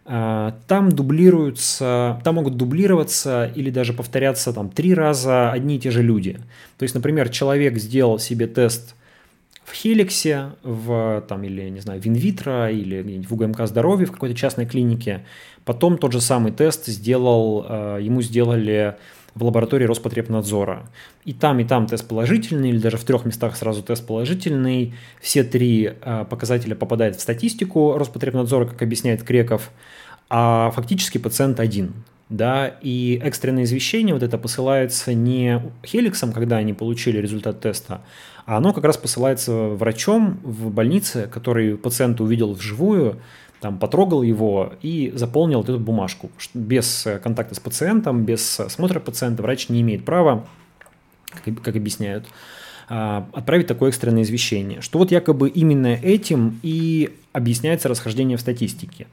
э, 0.07 0.53
там 0.67 0.91
дублируются, 0.91 2.21
там 2.25 2.37
могут 2.37 2.57
дублироваться 2.57 3.51
или 3.55 3.71
даже 3.71 3.93
повторяться 3.93 4.53
там 4.53 4.71
три 4.71 4.95
раза 4.95 5.53
одни 5.53 5.77
и 5.77 5.81
те 5.81 5.91
же 5.91 6.03
люди. 6.03 6.39
То 6.79 6.85
есть, 6.85 6.95
например, 6.95 7.29
человек 7.29 7.79
сделал 7.79 8.19
себе 8.19 8.47
тест 8.47 8.95
в 9.71 9.75
Хеликсе, 9.75 10.51
в, 10.65 11.25
там, 11.29 11.45
или, 11.45 11.69
не 11.69 11.81
знаю, 11.81 12.03
в 12.03 12.07
Инвитро, 12.07 12.71
или 12.71 13.23
в 13.23 13.33
УГМК 13.33 13.67
здоровья, 13.67 14.07
в 14.07 14.13
какой-то 14.13 14.35
частной 14.35 14.67
клинике. 14.67 15.25
Потом 15.65 15.97
тот 15.97 16.13
же 16.13 16.21
самый 16.21 16.51
тест 16.51 16.87
сделал, 16.87 17.65
э, 17.69 17.99
ему 18.03 18.21
сделали 18.21 18.97
в 19.35 19.45
лаборатории 19.45 19.85
Роспотребнадзора. 19.85 20.91
И 21.25 21.33
там, 21.33 21.61
и 21.61 21.65
там 21.65 21.87
тест 21.87 22.09
положительный, 22.09 22.71
или 22.71 22.79
даже 22.79 22.97
в 22.97 23.05
трех 23.05 23.25
местах 23.25 23.57
сразу 23.57 23.83
тест 23.83 24.05
положительный. 24.05 24.95
Все 25.21 25.45
три 25.45 25.93
э, 26.01 26.25
показателя 26.29 26.75
попадают 26.75 27.17
в 27.17 27.21
статистику 27.21 27.97
Роспотребнадзора, 27.97 28.67
как 28.67 28.83
объясняет 28.83 29.23
Креков, 29.23 29.71
а 30.29 30.73
фактически 30.73 31.19
пациент 31.19 31.61
один 31.61 31.95
да, 32.31 32.77
и 32.81 33.21
экстренное 33.23 33.65
извещение 33.65 34.15
вот 34.15 34.23
это 34.23 34.39
посылается 34.39 35.13
не 35.13 35.61
Хеликсом, 35.85 36.33
когда 36.33 36.57
они 36.59 36.73
получили 36.73 37.19
результат 37.19 37.61
теста, 37.61 38.03
а 38.47 38.57
оно 38.57 38.73
как 38.73 38.85
раз 38.85 38.97
посылается 38.97 39.53
врачом 39.53 40.41
в 40.43 40.71
больнице, 40.71 41.29
который 41.33 41.77
пациент 41.77 42.21
увидел 42.21 42.53
вживую, 42.53 43.21
там 43.61 43.79
потрогал 43.79 44.23
его 44.23 44.73
и 44.81 45.13
заполнил 45.15 45.63
эту 45.63 45.79
бумажку. 45.79 46.31
Без 46.55 47.07
контакта 47.23 47.55
с 47.55 47.61
пациентом, 47.61 48.25
без 48.25 48.59
осмотра 48.59 49.01
пациента 49.01 49.43
врач 49.43 49.69
не 49.69 49.83
имеет 49.83 50.05
права, 50.05 50.47
как, 51.45 51.61
как 51.63 51.77
объясняют, 51.77 52.27
а, 52.89 53.29
отправить 53.33 53.67
такое 53.67 53.91
экстренное 53.91 54.23
извещение. 54.23 54.81
Что 54.81 54.99
вот 54.99 55.11
якобы 55.11 55.49
именно 55.49 55.89
этим 55.89 56.59
и 56.63 57.15
объясняется 57.33 57.89
расхождение 57.89 58.37
в 58.37 58.41
статистике. 58.41 59.07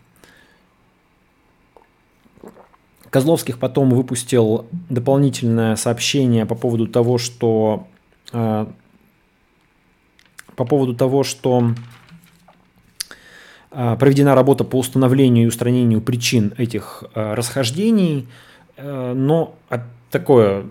Козловских 3.09 3.59
потом 3.59 3.91
выпустил 3.91 4.65
дополнительное 4.89 5.75
сообщение 5.75 6.45
по 6.45 6.55
поводу 6.55 6.87
того, 6.87 7.17
что 7.17 7.87
э, 8.33 8.65
по 10.57 10.65
поводу 10.65 10.95
того, 10.95 11.23
что 11.23 11.71
э, 13.71 13.95
проведена 13.97 14.35
работа 14.35 14.65
по 14.65 14.79
установлению 14.79 15.45
и 15.45 15.47
устранению 15.47 16.01
причин 16.01 16.53
этих 16.57 17.03
э, 17.13 17.33
расхождений, 17.35 18.27
э, 18.75 19.13
но 19.15 19.55
такое 20.09 20.65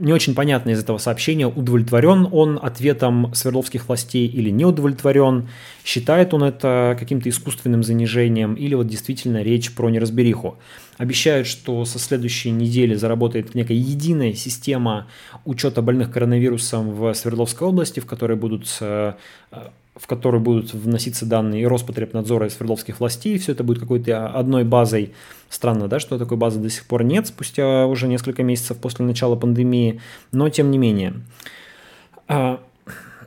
не 0.00 0.12
очень 0.12 0.34
понятно 0.34 0.70
из 0.70 0.80
этого 0.80 0.98
сообщения, 0.98 1.46
удовлетворен 1.46 2.28
он 2.30 2.58
ответом 2.60 3.32
Свердловских 3.34 3.88
властей 3.88 4.26
или 4.26 4.50
не 4.50 4.64
удовлетворен, 4.64 5.48
считает 5.84 6.34
он 6.34 6.44
это 6.44 6.96
каким-то 6.98 7.28
искусственным 7.28 7.82
занижением 7.82 8.54
или 8.54 8.74
вот 8.74 8.86
действительно 8.86 9.42
речь 9.42 9.72
про 9.72 9.90
неразбериху. 9.90 10.58
Обещают, 10.96 11.46
что 11.46 11.84
со 11.84 11.98
следующей 11.98 12.50
недели 12.50 12.94
заработает 12.94 13.54
некая 13.54 13.76
единая 13.76 14.34
система 14.34 15.06
учета 15.44 15.80
больных 15.82 16.10
коронавирусом 16.10 16.90
в 16.90 17.14
Свердловской 17.14 17.68
области, 17.68 18.00
в 18.00 18.06
которой 18.06 18.36
будут 18.36 18.66
э, 18.80 19.14
в 19.98 20.06
которую 20.06 20.40
будут 20.40 20.72
вноситься 20.72 21.26
данные 21.26 21.66
Роспотребнадзора, 21.66 22.46
и 22.46 22.50
Свердловских 22.50 23.00
властей. 23.00 23.38
Все 23.38 23.52
это 23.52 23.64
будет 23.64 23.80
какой-то 23.80 24.28
одной 24.28 24.64
базой. 24.64 25.12
Странно, 25.50 25.88
да, 25.88 25.98
что 25.98 26.18
такой 26.18 26.36
базы 26.36 26.60
до 26.60 26.70
сих 26.70 26.86
пор 26.86 27.04
нет, 27.04 27.26
спустя 27.26 27.86
уже 27.86 28.06
несколько 28.06 28.42
месяцев 28.42 28.76
после 28.78 29.04
начала 29.04 29.34
пандемии, 29.34 30.00
но 30.30 30.48
тем 30.48 30.70
не 30.70 30.78
менее. 30.78 31.14
А, 32.28 32.60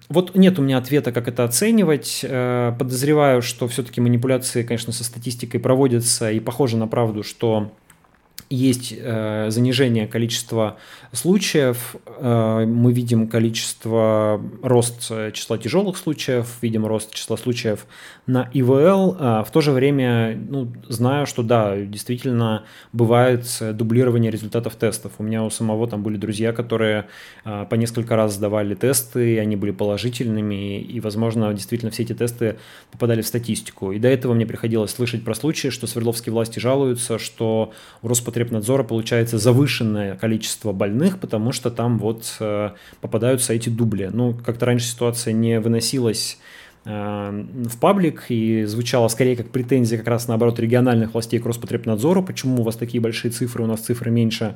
вот 0.09 0.36
нет 0.36 0.59
у 0.59 0.61
меня 0.61 0.78
ответа, 0.78 1.11
как 1.11 1.28
это 1.28 1.43
оценивать. 1.43 2.19
Э, 2.24 2.74
подозреваю, 2.78 3.41
что 3.41 3.67
все-таки 3.67 4.01
манипуляции, 4.01 4.63
конечно, 4.63 4.91
со 4.93 5.03
статистикой 5.03 5.59
проводятся, 5.59 6.32
и 6.32 6.39
похоже 6.39 6.78
на 6.78 6.88
правду, 6.88 7.24
что 7.24 7.72
есть 8.52 8.93
э, 8.95 9.47
занижение 9.49 10.08
количества 10.08 10.78
случаев, 11.14 11.95
э, 12.06 12.66
мы 12.66 12.91
видим 12.91 13.28
количество, 13.28 14.41
рост 14.62 15.12
числа 15.34 15.58
тяжелых 15.58 15.97
случаев, 15.97 16.58
видим 16.62 16.86
рост 16.86 17.14
числа 17.14 17.38
случаев 17.38 17.86
на 18.28 18.49
ИВЛ. 18.54 19.16
А 19.20 19.43
в 19.43 19.52
то 19.52 19.62
же 19.62 19.72
время 19.72 20.38
ну, 20.49 20.72
знаю, 20.89 21.26
что 21.26 21.43
да, 21.43 21.78
действительно 21.78 22.66
бывает 22.91 23.45
дублирование 23.74 24.32
результатов 24.32 24.76
тестов. 24.76 25.14
У 25.18 25.24
меня 25.24 25.43
у 25.43 25.49
самого 25.49 25.88
там 25.88 26.04
были 26.04 26.18
друзья, 26.18 26.52
которые 26.52 27.08
э, 27.45 27.66
по 27.70 27.76
несколько 27.76 28.18
раз 28.18 28.34
сдавали 28.34 28.76
тесты, 28.76 29.36
и 29.36 29.38
они 29.38 29.56
были 29.56 29.72
положительными, 29.72 30.82
и, 30.82 30.99
возможно, 30.99 31.54
действительно 31.54 31.91
все 31.91 32.04
эти 32.04 32.14
тесты 32.14 32.58
попадали 32.91 33.22
в 33.22 33.28
статистику. 33.28 33.93
И 33.93 33.99
до 33.99 34.10
этого 34.10 34.34
мне 34.34 34.45
приходилось 34.45 34.91
слышать 34.91 35.24
про 35.24 35.36
случаи, 35.36 35.70
что 35.70 35.88
свердловские 35.88 36.34
власти 36.34 36.60
жалуются, 36.60 37.18
что 37.18 37.72
у 38.02 38.08
Роспотребнадзора 38.10 38.41
Роспотребнадзора 38.42 38.84
получается 38.84 39.38
завышенное 39.38 40.16
количество 40.16 40.72
больных, 40.72 41.20
потому 41.20 41.52
что 41.52 41.70
там 41.70 42.00
вот 42.00 42.36
э, 42.39 42.72
попадаются 43.00 43.54
эти 43.54 43.70
дубли. 43.70 44.10
Ну, 44.12 44.34
как-то 44.34 44.66
раньше 44.66 44.88
ситуация 44.88 45.34
не 45.34 45.60
выносилась 45.60 46.39
э, 46.86 46.89
в 46.89 47.80
паблик 47.80 48.26
и 48.30 48.66
звучало 48.66 49.08
скорее 49.10 49.36
как 49.36 49.50
претензия 49.50 49.98
как 49.98 50.08
раз 50.08 50.28
наоборот 50.28 50.60
региональных 50.60 51.14
властей 51.14 51.39
к 51.39 51.46
Роспотребнадзору, 51.46 52.24
почему 52.24 52.62
у 52.62 52.64
вас 52.64 52.76
такие 52.76 53.02
большие 53.02 53.32
цифры, 53.32 53.64
у 53.64 53.68
нас 53.68 53.82
цифры 53.82 54.10
меньше. 54.10 54.56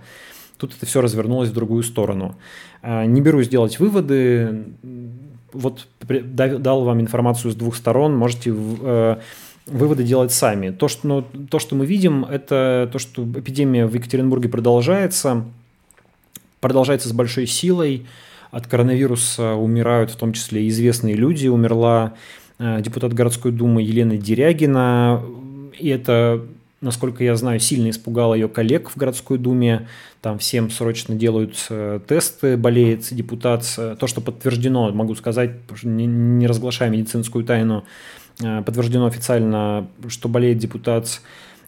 Тут 0.58 0.74
это 0.76 0.86
все 0.86 1.02
развернулось 1.02 1.50
в 1.50 1.54
другую 1.54 1.84
сторону. 1.84 2.36
Э, 2.82 3.06
не 3.06 3.22
берусь 3.22 3.50
делать 3.50 3.80
выводы, 3.80 4.66
вот 5.54 5.88
дал 6.02 6.84
вам 6.84 7.02
информацию 7.02 7.52
с 7.52 7.56
двух 7.56 7.76
сторон, 7.76 8.16
можете 8.16 8.52
выводы 9.66 10.03
делать 10.03 10.32
сами. 10.32 10.70
То 10.70 10.88
что, 10.88 11.07
ну, 11.07 11.26
то, 11.49 11.59
что 11.59 11.76
мы 11.76 11.86
видим, 11.86 12.24
это 12.24 12.89
то, 12.91 12.99
что 12.99 13.24
эпидемия 13.24 13.86
в 13.86 13.93
Екатеринбурге 13.93 14.49
продолжается, 14.49 15.45
продолжается 16.61 17.09
с 17.09 17.13
большой 17.13 17.47
силой. 17.47 18.05
От 18.51 18.68
коронавируса 18.68 19.53
умирают 19.53 20.11
в 20.11 20.16
том 20.16 20.34
числе 20.34 20.68
известные 20.70 21.16
люди. 21.16 21.47
Умерла 21.47 22.13
э, 22.59 22.82
депутат 22.82 23.13
городской 23.13 23.51
думы 23.51 23.82
Елена 23.82 24.18
Дерягина. 24.18 25.22
И 25.78 25.89
это, 25.89 26.45
насколько 26.80 27.24
я 27.24 27.36
знаю, 27.36 27.59
сильно 27.59 27.89
испугало 27.89 28.36
ее 28.36 28.47
коллег 28.47 28.89
в 28.89 28.97
городской 28.97 29.39
думе. 29.39 29.88
Там 30.22 30.38
всем 30.38 30.70
срочно 30.70 31.16
делают 31.16 31.66
э, 31.70 31.99
тесты, 32.07 32.55
болеет 32.55 33.07
депутат. 33.11 33.66
То, 33.76 34.07
что 34.07 34.22
подтверждено, 34.22 34.91
могу 34.93 35.16
сказать, 35.16 35.51
не, 35.84 36.05
не 36.05 36.47
разглашая 36.47 36.89
медицинскую 36.89 37.43
тайну, 37.43 37.84
Э, 37.84 38.25
подтверждено 38.38 39.06
официально, 39.06 39.88
что 40.08 40.30
болеет 40.30 40.58
депутат 40.58 41.22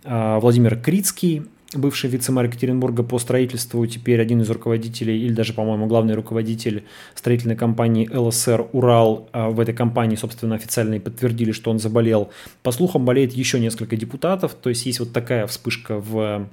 э, 0.04 0.40
Владимир 0.40 0.78
Крицкий, 0.78 1.44
бывший 1.74 2.10
вице-мэр 2.10 2.46
Екатеринбурга 2.46 3.04
по 3.04 3.20
строительству, 3.20 3.86
теперь 3.88 4.22
один 4.22 4.42
из 4.42 4.50
руководителей, 4.50 5.20
или 5.26 5.34
даже, 5.34 5.54
по-моему, 5.54 5.88
главный 5.88 6.14
руководитель 6.14 6.84
строительной 7.16 7.56
компании 7.56 8.10
ЛСР 8.12 8.68
«Урал». 8.74 9.30
Э, 9.34 9.50
в 9.50 9.60
этой 9.60 9.74
компании, 9.74 10.16
собственно, 10.16 10.56
официально 10.56 10.96
и 10.96 11.00
подтвердили, 11.00 11.52
что 11.52 11.72
он 11.72 11.80
заболел. 11.80 12.32
По 12.64 12.72
слухам, 12.72 13.06
болеет 13.06 13.34
еще 13.34 13.60
несколько 13.60 13.96
депутатов, 13.96 14.54
то 14.54 14.70
есть 14.70 14.86
есть 14.86 15.00
вот 15.00 15.14
такая 15.14 15.48
вспышка 15.48 16.00
в 16.00 16.48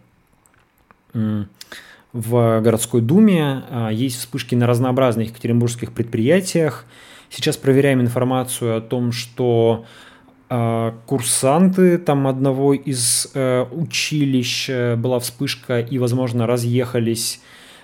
в 2.13 2.61
городской 2.61 3.01
думе, 3.01 3.63
есть 3.93 4.19
вспышки 4.19 4.55
на 4.57 4.67
разнообразных 4.67 5.29
екатеринбургских 5.29 5.93
предприятиях. 5.93 6.87
Сейчас 7.31 7.57
проверяем 7.57 8.01
информацию 8.01 8.77
о 8.77 8.81
том, 8.81 9.13
что 9.13 9.85
а, 10.57 10.95
курсанты 11.07 11.99
там 11.99 12.27
одного 12.27 12.75
из 12.75 13.31
э, 13.35 13.65
училищ 13.73 14.69
э, 14.69 14.95
была 14.95 15.19
вспышка 15.19 15.81
и, 15.81 15.99
возможно, 15.99 16.47
разъехались 16.47 17.41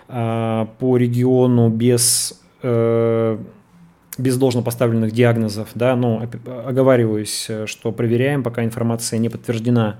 э, 0.08 0.66
по 0.78 0.96
региону 0.98 1.70
без, 1.70 2.40
э, 2.62 3.38
без 4.18 4.36
должно 4.36 4.62
поставленных 4.62 5.12
диагнозов, 5.12 5.70
да, 5.74 5.96
но 5.96 6.28
оговариваюсь, 6.66 7.50
что 7.64 7.92
проверяем, 7.92 8.42
пока 8.42 8.62
информация 8.62 9.18
не 9.18 9.30
подтверждена. 9.30 9.98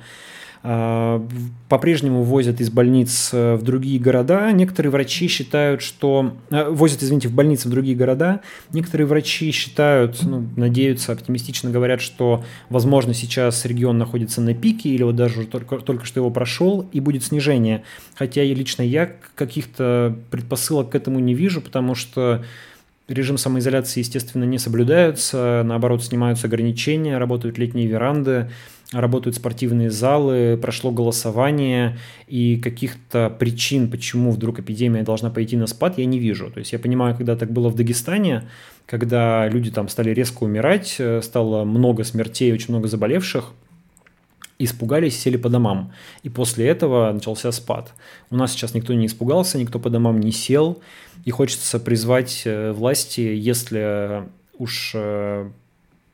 А, 0.63 1.27
по-прежнему 1.71 2.23
возят 2.23 2.61
из 2.61 2.69
больниц 2.69 3.31
э, 3.33 3.55
в 3.55 3.63
другие 3.63 3.99
города. 3.99 4.53
Некоторые 4.53 4.91
врачи 4.91 5.27
считают, 5.27 5.81
что... 5.81 6.37
Э, 6.51 6.69
возят, 6.69 7.03
извините, 7.03 7.29
в 7.29 7.33
больницы 7.33 7.69
в 7.69 7.71
другие 7.71 7.97
города. 7.97 8.43
Некоторые 8.73 9.07
врачи 9.07 9.51
считают, 9.53 10.23
ну, 10.23 10.47
надеются, 10.57 11.13
оптимистично 11.13 11.71
говорят, 11.71 12.03
что, 12.03 12.45
возможно, 12.69 13.15
сейчас 13.15 13.65
регион 13.65 13.97
находится 13.97 14.43
на 14.43 14.53
пике 14.53 14.91
или 14.91 15.03
вот 15.03 15.17
даже 15.17 15.47
только, 15.47 15.79
только 15.79 16.05
что 16.05 16.21
его 16.21 16.31
прошел 16.31 16.87
и 16.93 17.01
будет 17.01 17.25
снижение. 17.25 17.83
Хотя 18.15 18.43
и 18.43 18.55
лично 18.55 18.83
я 18.83 19.11
каких-то 19.35 20.15
предпосылок 20.31 20.91
к 20.91 20.95
этому 20.95 21.21
не 21.21 21.35
вижу, 21.35 21.63
потому 21.63 21.95
что 21.95 22.43
Режим 23.11 23.39
самоизоляции, 23.39 23.99
естественно, 23.99 24.45
не 24.45 24.57
соблюдается, 24.57 25.63
наоборот, 25.65 26.05
снимаются 26.05 26.47
ограничения, 26.47 27.19
работают 27.19 27.59
летние 27.59 27.89
веранды, 27.89 28.53
работают 28.93 29.37
спортивные 29.37 29.91
залы, 29.91 30.59
прошло 30.61 30.91
голосование, 30.91 31.99
и 32.27 32.57
каких-то 32.57 33.31
причин, 33.31 33.91
почему 33.91 34.33
вдруг 34.33 34.59
эпидемия 34.59 35.03
должна 35.03 35.31
пойти 35.31 35.57
на 35.57 35.67
спад, 35.67 35.99
я 35.99 36.07
не 36.07 36.19
вижу. 36.19 36.51
То 36.51 36.59
есть 36.59 36.73
я 36.73 36.79
понимаю, 36.79 37.17
когда 37.17 37.37
так 37.37 37.53
было 37.53 37.69
в 37.69 37.77
Дагестане, 37.77 38.49
когда 38.87 39.49
люди 39.49 39.71
там 39.71 39.89
стали 39.89 40.11
резко 40.11 40.43
умирать, 40.43 40.97
э, 40.99 41.23
стало 41.23 41.65
много 41.65 42.03
смертей, 42.03 42.53
очень 42.53 42.71
много 42.71 42.89
заболевших, 42.89 43.53
испугались, 44.59 45.19
сели 45.19 45.37
по 45.37 45.49
домам. 45.49 45.93
И 46.25 46.29
после 46.29 46.67
этого 46.67 47.13
начался 47.13 47.53
спад. 47.53 47.93
У 48.31 48.37
нас 48.37 48.53
сейчас 48.53 48.75
никто 48.75 48.93
не 48.93 49.07
испугался, 49.07 49.59
никто 49.59 49.79
по 49.79 49.89
домам 49.89 50.19
не 50.19 50.33
сел. 50.33 50.81
И 51.25 51.31
хочется 51.31 51.79
призвать 51.79 52.43
э, 52.45 52.73
власти, 52.73 53.21
если 53.21 54.25
уж 54.59 54.93
э, 54.95 55.49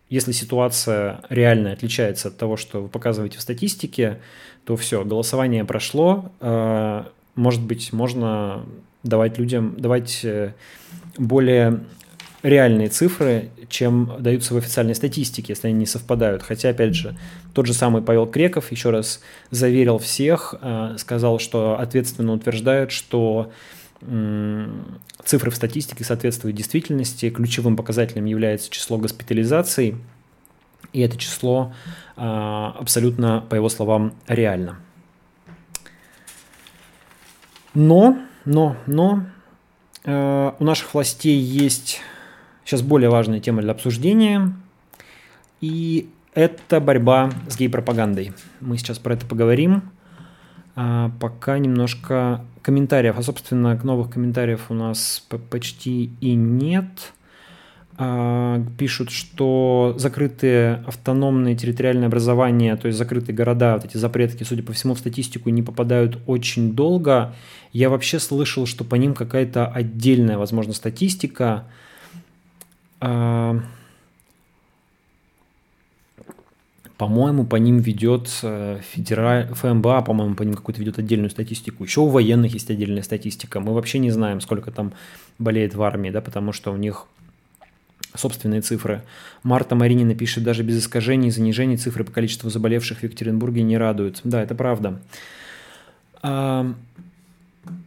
если 0.08 0.32
ситуация 0.32 1.20
реально 1.28 1.72
отличается 1.72 2.28
от 2.28 2.36
того, 2.36 2.56
что 2.56 2.82
вы 2.82 2.88
показываете 2.88 3.38
в 3.38 3.42
статистике, 3.42 4.20
то 4.64 4.76
все, 4.76 5.04
голосование 5.04 5.64
прошло. 5.64 6.30
Э, 6.40 7.04
может 7.34 7.62
быть, 7.62 7.92
можно 7.92 8.64
давать 9.02 9.38
людям, 9.38 9.74
давать 9.78 10.20
э, 10.24 10.52
более 11.18 11.80
реальные 12.42 12.88
цифры, 12.88 13.50
чем 13.68 14.12
даются 14.20 14.54
в 14.54 14.56
официальной 14.56 14.94
статистике, 14.94 15.52
если 15.52 15.68
они 15.68 15.78
не 15.78 15.86
совпадают. 15.86 16.42
Хотя, 16.42 16.68
опять 16.68 16.94
же, 16.94 17.16
тот 17.54 17.66
же 17.66 17.74
самый 17.74 18.02
Павел 18.02 18.26
Креков 18.26 18.70
еще 18.70 18.90
раз 18.90 19.20
заверил 19.50 19.98
всех, 19.98 20.54
э, 20.60 20.96
сказал, 20.98 21.40
что 21.40 21.78
ответственно 21.78 22.32
утверждает, 22.32 22.92
что 22.92 23.50
цифры 24.00 25.50
в 25.50 25.56
статистике 25.56 26.04
соответствуют 26.04 26.56
действительности. 26.56 27.30
Ключевым 27.30 27.76
показателем 27.76 28.26
является 28.26 28.70
число 28.70 28.98
госпитализаций, 28.98 29.96
и 30.92 31.00
это 31.00 31.16
число 31.16 31.72
а, 32.16 32.76
абсолютно, 32.78 33.44
по 33.48 33.54
его 33.54 33.68
словам, 33.68 34.14
реально. 34.26 34.78
Но, 37.74 38.18
но, 38.46 38.76
но 38.86 39.26
э, 40.04 40.52
у 40.58 40.64
наших 40.64 40.94
властей 40.94 41.38
есть 41.38 42.00
сейчас 42.64 42.80
более 42.80 43.10
важная 43.10 43.40
тема 43.40 43.60
для 43.60 43.72
обсуждения, 43.72 44.54
и 45.60 46.08
это 46.32 46.80
борьба 46.80 47.30
с 47.48 47.56
гей-пропагандой. 47.56 48.32
Мы 48.60 48.78
сейчас 48.78 48.98
про 48.98 49.14
это 49.14 49.26
поговорим. 49.26 49.90
А 50.76 51.10
пока 51.20 51.58
немножко 51.58 52.44
комментариев, 52.60 53.18
а 53.18 53.22
собственно 53.22 53.74
новых 53.82 54.10
комментариев 54.10 54.66
у 54.68 54.74
нас 54.74 55.26
почти 55.50 56.10
и 56.20 56.34
нет. 56.34 57.14
А, 57.98 58.62
пишут, 58.76 59.10
что 59.10 59.94
закрытые 59.96 60.84
автономные 60.86 61.56
территориальные 61.56 62.08
образования, 62.08 62.76
то 62.76 62.88
есть 62.88 62.98
закрытые 62.98 63.34
города, 63.34 63.76
вот 63.76 63.86
эти 63.86 63.96
запретки, 63.96 64.42
судя 64.42 64.62
по 64.62 64.74
всему, 64.74 64.94
в 64.94 64.98
статистику 64.98 65.48
не 65.48 65.62
попадают 65.62 66.18
очень 66.26 66.74
долго. 66.74 67.34
Я 67.72 67.88
вообще 67.88 68.18
слышал, 68.18 68.66
что 68.66 68.84
по 68.84 68.96
ним 68.96 69.14
какая-то 69.14 69.66
отдельная, 69.66 70.36
возможно, 70.36 70.74
статистика. 70.74 71.64
А, 73.00 73.60
По-моему, 76.98 77.44
по 77.44 77.56
ним 77.56 77.78
ведет 77.78 78.30
э, 78.42 78.80
федераль... 78.92 79.48
ФМБА, 79.52 80.02
по-моему, 80.02 80.34
по 80.34 80.42
ним 80.42 80.54
какую-то 80.54 80.80
ведет 80.80 80.98
отдельную 80.98 81.28
статистику. 81.28 81.84
Еще 81.84 82.00
у 82.00 82.08
военных 82.08 82.54
есть 82.54 82.70
отдельная 82.70 83.02
статистика. 83.02 83.60
Мы 83.60 83.74
вообще 83.74 83.98
не 83.98 84.10
знаем, 84.10 84.40
сколько 84.40 84.70
там 84.70 84.94
болеет 85.38 85.74
в 85.74 85.82
армии, 85.82 86.08
да, 86.08 86.22
потому 86.22 86.52
что 86.52 86.72
у 86.72 86.76
них 86.76 87.06
собственные 88.14 88.62
цифры. 88.62 89.02
Марта 89.42 89.74
Маринина 89.74 90.14
пишет, 90.14 90.42
даже 90.42 90.62
без 90.62 90.78
искажений 90.78 91.28
и 91.28 91.30
занижений 91.30 91.76
цифры 91.76 92.02
по 92.02 92.12
количеству 92.12 92.48
заболевших 92.48 93.00
в 93.00 93.02
Екатеринбурге 93.02 93.62
не 93.62 93.76
радуют. 93.76 94.20
Да, 94.24 94.42
это 94.42 94.54
правда. 94.54 95.00
А, 96.22 96.72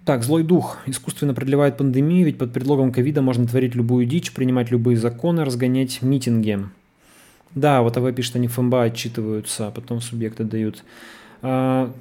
так, 0.06 0.24
злой 0.24 0.44
дух 0.44 0.78
искусственно 0.86 1.34
продлевает 1.34 1.78
пандемию, 1.78 2.26
ведь 2.26 2.38
под 2.38 2.54
предлогом 2.54 2.92
ковида 2.92 3.22
можно 3.22 3.48
творить 3.48 3.76
любую 3.76 4.06
дичь, 4.06 4.32
принимать 4.34 4.72
любые 4.72 4.98
законы, 4.98 5.44
разгонять 5.44 6.02
митинги. 6.02 6.60
Да, 7.56 7.82
вот 7.82 7.98
АВ 7.98 8.14
пишет, 8.14 8.36
они 8.36 8.48
ФМБА 8.48 8.84
отчитываются, 8.84 9.68
а 9.68 9.72
потом 9.72 10.02
субъекты 10.02 10.44
дают. 10.44 10.84
А, 11.42 11.92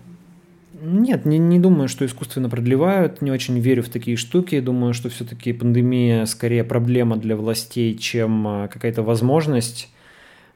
Нет, 0.80 1.24
не, 1.24 1.38
не 1.38 1.58
думаю, 1.58 1.88
что 1.88 2.04
искусственно 2.04 2.48
продлевают, 2.50 3.22
не 3.22 3.30
очень 3.30 3.58
верю 3.58 3.82
в 3.82 3.88
такие 3.88 4.16
штуки. 4.16 4.60
Думаю, 4.60 4.94
что 4.94 5.08
все-таки 5.08 5.52
пандемия 5.52 6.26
скорее 6.26 6.64
проблема 6.64 7.16
для 7.16 7.36
властей, 7.36 7.96
чем 7.96 8.46
а, 8.46 8.68
какая-то 8.68 9.02
возможность. 9.02 9.88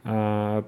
А, 0.05 0.64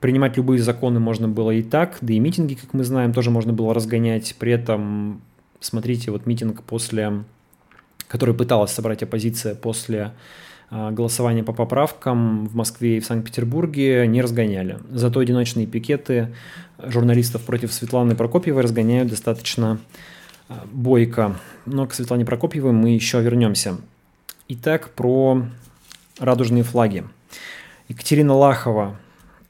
принимать 0.00 0.36
любые 0.36 0.60
законы 0.62 1.00
можно 1.00 1.28
было 1.28 1.50
и 1.50 1.62
так, 1.62 1.98
да 2.00 2.12
и 2.12 2.20
митинги, 2.20 2.54
как 2.54 2.72
мы 2.72 2.84
знаем, 2.84 3.12
тоже 3.12 3.30
можно 3.30 3.52
было 3.52 3.74
разгонять. 3.74 4.36
При 4.38 4.52
этом, 4.52 5.20
смотрите, 5.60 6.10
вот 6.12 6.26
митинг 6.26 6.62
после, 6.62 7.24
который 8.06 8.34
пыталась 8.34 8.70
собрать 8.70 9.02
оппозиция 9.02 9.54
после 9.54 10.12
а, 10.70 10.90
голосования 10.90 11.42
по 11.42 11.52
поправкам 11.52 12.46
в 12.46 12.54
Москве 12.54 12.98
и 12.98 13.00
в 13.00 13.06
Санкт-Петербурге 13.06 14.06
не 14.06 14.20
разгоняли. 14.20 14.78
Зато 14.90 15.20
одиночные 15.20 15.66
пикеты 15.66 16.34
журналистов 16.78 17.42
против 17.42 17.72
Светланы 17.72 18.14
Прокопьевой 18.14 18.62
разгоняют 18.62 19.08
достаточно 19.08 19.78
а, 20.48 20.64
бойко. 20.70 21.36
Но 21.64 21.86
к 21.86 21.94
Светлане 21.94 22.24
Прокопьевой 22.24 22.72
мы 22.72 22.90
еще 22.90 23.20
вернемся. 23.22 23.78
Итак, 24.48 24.90
про 24.90 25.42
радужные 26.18 26.64
флаги. 26.64 27.04
Екатерина 27.88 28.34
Лахова, 28.34 28.96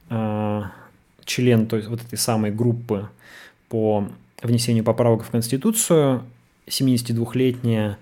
а, 0.09 0.71
член 1.25 1.67
то 1.67 1.75
есть 1.75 1.89
вот 1.89 2.01
этой 2.01 2.17
самой 2.17 2.51
группы 2.51 3.09
по 3.67 4.07
внесению 4.41 4.83
поправок 4.85 5.23
в 5.23 5.29
Конституцию, 5.29 6.23
72-летняя 6.67 7.91
а, 7.91 7.97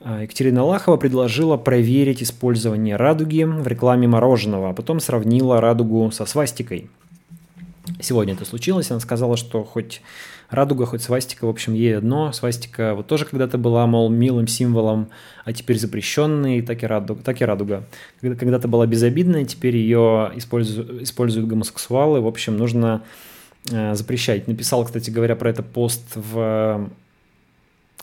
Екатерина 0.00 0.62
Лахова 0.64 0.96
предложила 0.96 1.56
проверить 1.56 2.22
использование 2.22 2.96
радуги 2.96 3.42
в 3.42 3.66
рекламе 3.66 4.06
мороженого, 4.06 4.70
а 4.70 4.72
потом 4.72 5.00
сравнила 5.00 5.60
радугу 5.60 6.10
со 6.12 6.24
свастикой. 6.24 6.88
Сегодня 8.00 8.34
это 8.34 8.44
случилось, 8.44 8.90
она 8.90 9.00
сказала, 9.00 9.36
что 9.36 9.64
хоть 9.64 10.02
радуга, 10.50 10.86
хоть 10.86 11.02
свастика, 11.02 11.46
в 11.46 11.48
общем, 11.48 11.74
ей 11.74 11.98
одно. 11.98 12.32
Свастика 12.32 12.94
вот 12.94 13.08
тоже 13.08 13.24
когда-то 13.24 13.58
была, 13.58 13.86
мол, 13.86 14.08
милым 14.08 14.46
символом, 14.46 15.08
а 15.44 15.52
теперь 15.52 15.78
запрещенный, 15.78 16.62
так 16.62 16.84
и 16.84 16.86
радуга. 16.86 17.22
Так 17.22 17.40
и 17.40 17.44
радуга. 17.44 17.84
Когда-то 18.20 18.68
была 18.68 18.86
безобидная, 18.86 19.44
теперь 19.44 19.76
ее 19.76 20.30
используют, 20.36 21.02
используют 21.02 21.48
гомосексуалы. 21.48 22.20
В 22.20 22.26
общем, 22.26 22.56
нужно 22.56 23.02
э, 23.70 23.94
запрещать. 23.94 24.46
Написал, 24.46 24.84
кстати 24.84 25.10
говоря, 25.10 25.34
про 25.34 25.50
это 25.50 25.62
пост 25.64 26.04
в 26.14 26.88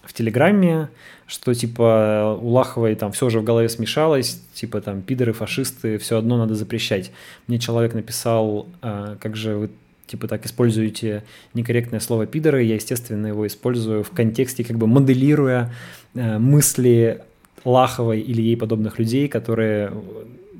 в 0.05 0.13
Телеграме, 0.13 0.89
что 1.27 1.53
типа 1.53 2.37
у 2.39 2.49
Лаховой 2.49 2.95
там 2.95 3.11
все 3.11 3.25
уже 3.25 3.39
в 3.39 3.43
голове 3.43 3.69
смешалось, 3.69 4.41
типа 4.53 4.81
там 4.81 5.01
пидоры, 5.01 5.33
фашисты, 5.33 5.97
все 5.97 6.17
одно 6.17 6.37
надо 6.37 6.55
запрещать. 6.55 7.11
Мне 7.47 7.59
человек 7.59 7.93
написал, 7.93 8.67
а, 8.81 9.17
как 9.19 9.35
же 9.35 9.55
вы 9.55 9.69
типа 10.07 10.27
так 10.27 10.45
используете 10.45 11.23
некорректное 11.53 11.99
слово 11.99 12.25
пидоры, 12.25 12.63
я, 12.63 12.75
естественно, 12.75 13.27
его 13.27 13.47
использую 13.47 14.03
в 14.03 14.11
контексте, 14.11 14.63
как 14.63 14.77
бы 14.77 14.87
моделируя 14.87 15.73
э, 16.13 16.37
мысли 16.37 17.21
Лаховой 17.63 18.21
или 18.21 18.41
ей 18.41 18.57
подобных 18.57 18.99
людей, 18.99 19.27
которые, 19.27 19.91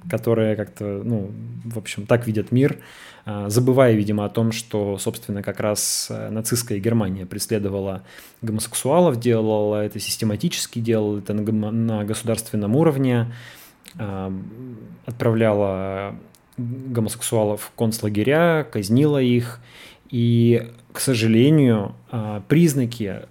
которые 0.10 0.56
как-то, 0.56 1.02
ну, 1.04 1.32
в 1.64 1.78
общем, 1.78 2.06
так 2.06 2.28
видят 2.28 2.52
мир, 2.52 2.78
а, 3.26 3.50
забывая, 3.50 3.94
видимо, 3.94 4.26
о 4.26 4.30
том, 4.30 4.52
что, 4.52 4.98
собственно, 5.00 5.42
как 5.42 5.60
раз 5.60 6.08
э, 6.12 6.30
нацистская 6.30 6.78
Германия 6.78 7.26
преследовала 7.26 8.04
гомосексуалов, 8.44 9.20
делала 9.20 9.84
это 9.84 10.00
систематически, 10.00 10.78
делала 10.78 11.18
это 11.18 11.34
на, 11.34 12.04
государственном 12.04 12.76
уровне, 12.76 13.34
а, 13.98 14.32
отправляла 15.08 16.16
гомосексуалов 16.58 17.62
в 17.62 17.72
концлагеря, 17.76 18.64
казнила 18.72 19.20
их, 19.22 19.60
и, 20.12 20.72
к 20.92 21.00
сожалению, 21.00 21.96
а, 22.12 22.44
признаки 22.48 23.22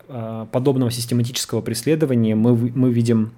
подобного 0.50 0.90
систематического 0.90 1.60
преследования 1.60 2.34
мы, 2.34 2.56
мы 2.56 2.90
видим 2.90 3.30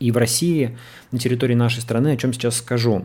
и 0.00 0.10
в 0.12 0.16
России, 0.16 0.76
на 1.10 1.18
территории 1.18 1.54
нашей 1.54 1.80
страны, 1.80 2.08
о 2.08 2.16
чем 2.16 2.32
сейчас 2.32 2.56
скажу. 2.56 3.04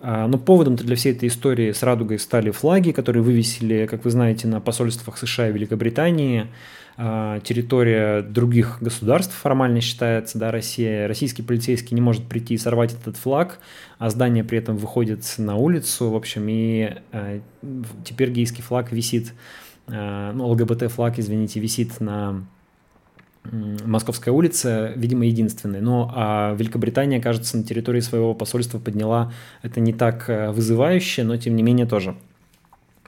А, 0.00 0.26
но 0.26 0.38
поводом 0.38 0.76
для 0.76 0.96
всей 0.96 1.12
этой 1.12 1.28
истории 1.28 1.72
с 1.72 1.82
радугой 1.82 2.18
стали 2.18 2.50
флаги, 2.50 2.90
которые 2.90 3.22
вывесили, 3.22 3.86
как 3.86 4.04
вы 4.04 4.10
знаете, 4.10 4.48
на 4.48 4.60
посольствах 4.60 5.18
США 5.18 5.48
и 5.48 5.52
Великобритании. 5.52 6.48
А, 6.96 7.40
территория 7.40 8.22
других 8.22 8.78
государств 8.80 9.34
формально 9.34 9.80
считается, 9.80 10.38
да, 10.38 10.50
Россия. 10.50 11.06
Российский 11.06 11.42
полицейский 11.42 11.94
не 11.94 12.00
может 12.00 12.24
прийти 12.24 12.54
и 12.54 12.58
сорвать 12.58 12.92
этот 12.92 13.16
флаг, 13.16 13.60
а 13.98 14.10
здание 14.10 14.42
при 14.42 14.58
этом 14.58 14.76
выходит 14.76 15.22
на 15.38 15.56
улицу, 15.56 16.10
в 16.10 16.16
общем, 16.16 16.46
и 16.48 16.96
а, 17.12 17.40
теперь 18.04 18.30
гейский 18.30 18.62
флаг 18.62 18.90
висит, 18.92 19.32
ну, 19.88 20.46
ЛГБТ-флаг, 20.46 21.18
извините, 21.18 21.58
висит 21.58 22.00
на 22.00 22.46
Московская 23.50 24.30
улица, 24.30 24.92
видимо, 24.94 25.26
единственная. 25.26 25.80
Но 25.80 26.12
а 26.14 26.54
Великобритания, 26.54 27.20
кажется, 27.20 27.56
на 27.56 27.64
территории 27.64 28.00
своего 28.00 28.34
посольства 28.34 28.78
подняла 28.78 29.32
это 29.62 29.80
не 29.80 29.92
так 29.92 30.28
э, 30.28 30.52
вызывающе, 30.52 31.24
но 31.24 31.36
тем 31.36 31.56
не 31.56 31.62
менее 31.62 31.86
тоже. 31.86 32.14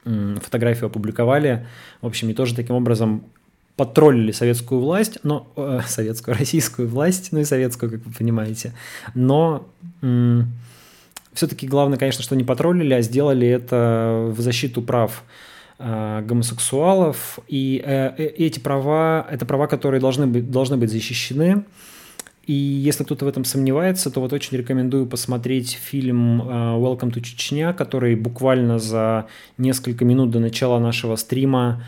Фотографию 0.05 0.87
опубликовали. 0.87 1.66
В 2.03 2.07
общем, 2.07 2.28
и 2.30 2.35
тоже 2.35 2.55
таким 2.55 2.74
образом 2.74 3.24
потроллили 3.76 4.32
советскую 4.32 4.80
власть, 4.80 5.18
но 5.22 5.47
э, 5.57 5.80
советскую, 5.87 6.37
российскую 6.37 6.89
власть, 6.89 7.28
ну 7.30 7.39
и 7.41 7.45
советскую, 7.45 7.93
как 7.93 8.05
вы 8.05 8.12
понимаете. 8.12 8.72
Но 9.14 9.68
м- 10.03 10.53
все-таки 11.32 11.68
главное, 11.68 11.97
конечно, 11.97 12.24
что 12.24 12.35
не 12.35 12.45
потроллили, 12.45 12.93
а 12.93 13.03
сделали 13.03 13.47
это 13.47 14.32
в 14.35 14.41
защиту 14.41 14.82
прав 14.82 15.22
Э, 15.22 15.32
гомосексуалов, 15.78 17.38
и 17.48 17.82
э, 17.84 18.14
э, 18.16 18.26
эти 18.26 18.60
права, 18.60 19.26
это 19.30 19.44
права, 19.44 19.66
которые 19.66 20.00
должны 20.00 20.26
быть, 20.26 20.50
должны 20.50 20.76
быть 20.76 20.90
защищены. 20.90 21.64
И 22.46 22.52
если 22.52 23.04
кто-то 23.04 23.24
в 23.24 23.28
этом 23.28 23.44
сомневается, 23.44 24.10
то 24.10 24.20
вот 24.20 24.32
очень 24.32 24.58
рекомендую 24.58 25.06
посмотреть 25.06 25.72
фильм 25.72 26.42
Welcome 26.42 27.10
to 27.12 27.22
Чечня, 27.22 27.72
который 27.72 28.16
буквально 28.16 28.78
за 28.78 29.26
несколько 29.56 30.04
минут 30.04 30.30
до 30.30 30.40
начала 30.40 30.78
нашего 30.78 31.16
стрима 31.16 31.82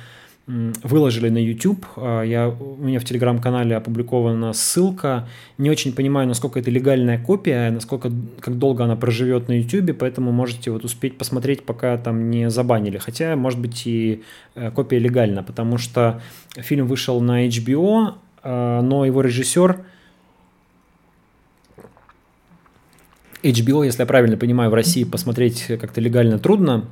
выложили 0.46 1.28
на 1.28 1.38
YouTube. 1.38 1.84
А, 1.96 2.22
я, 2.22 2.48
у 2.48 2.76
меня 2.76 3.00
в 3.00 3.04
телеграм-канале 3.04 3.76
опубликована 3.76 4.52
ссылка. 4.52 5.28
Не 5.58 5.70
очень 5.70 5.92
понимаю, 5.92 6.28
насколько 6.28 6.60
это 6.60 6.70
легальная 6.70 7.18
копия, 7.18 7.70
насколько, 7.70 8.12
как 8.40 8.56
долго 8.58 8.84
она 8.84 8.96
проживет 8.96 9.48
на 9.48 9.58
YouTube, 9.58 9.96
поэтому 9.98 10.30
можете 10.30 10.70
вот 10.70 10.84
успеть 10.84 11.18
посмотреть, 11.18 11.64
пока 11.64 11.96
там 11.96 12.30
не 12.30 12.48
забанили. 12.48 12.98
Хотя, 12.98 13.34
может 13.34 13.58
быть, 13.58 13.86
и 13.86 14.22
э, 14.54 14.70
копия 14.70 15.00
легальна, 15.00 15.42
потому 15.42 15.78
что 15.78 16.20
фильм 16.54 16.86
вышел 16.86 17.20
на 17.20 17.48
HBO, 17.48 18.14
а, 18.42 18.82
но 18.82 19.04
его 19.04 19.22
режиссер 19.22 19.84
HBO, 23.42 23.84
если 23.84 24.02
я 24.02 24.06
правильно 24.06 24.36
понимаю, 24.36 24.70
в 24.70 24.74
России 24.74 25.04
посмотреть 25.04 25.66
как-то 25.66 26.00
легально 26.00 26.38
трудно, 26.38 26.84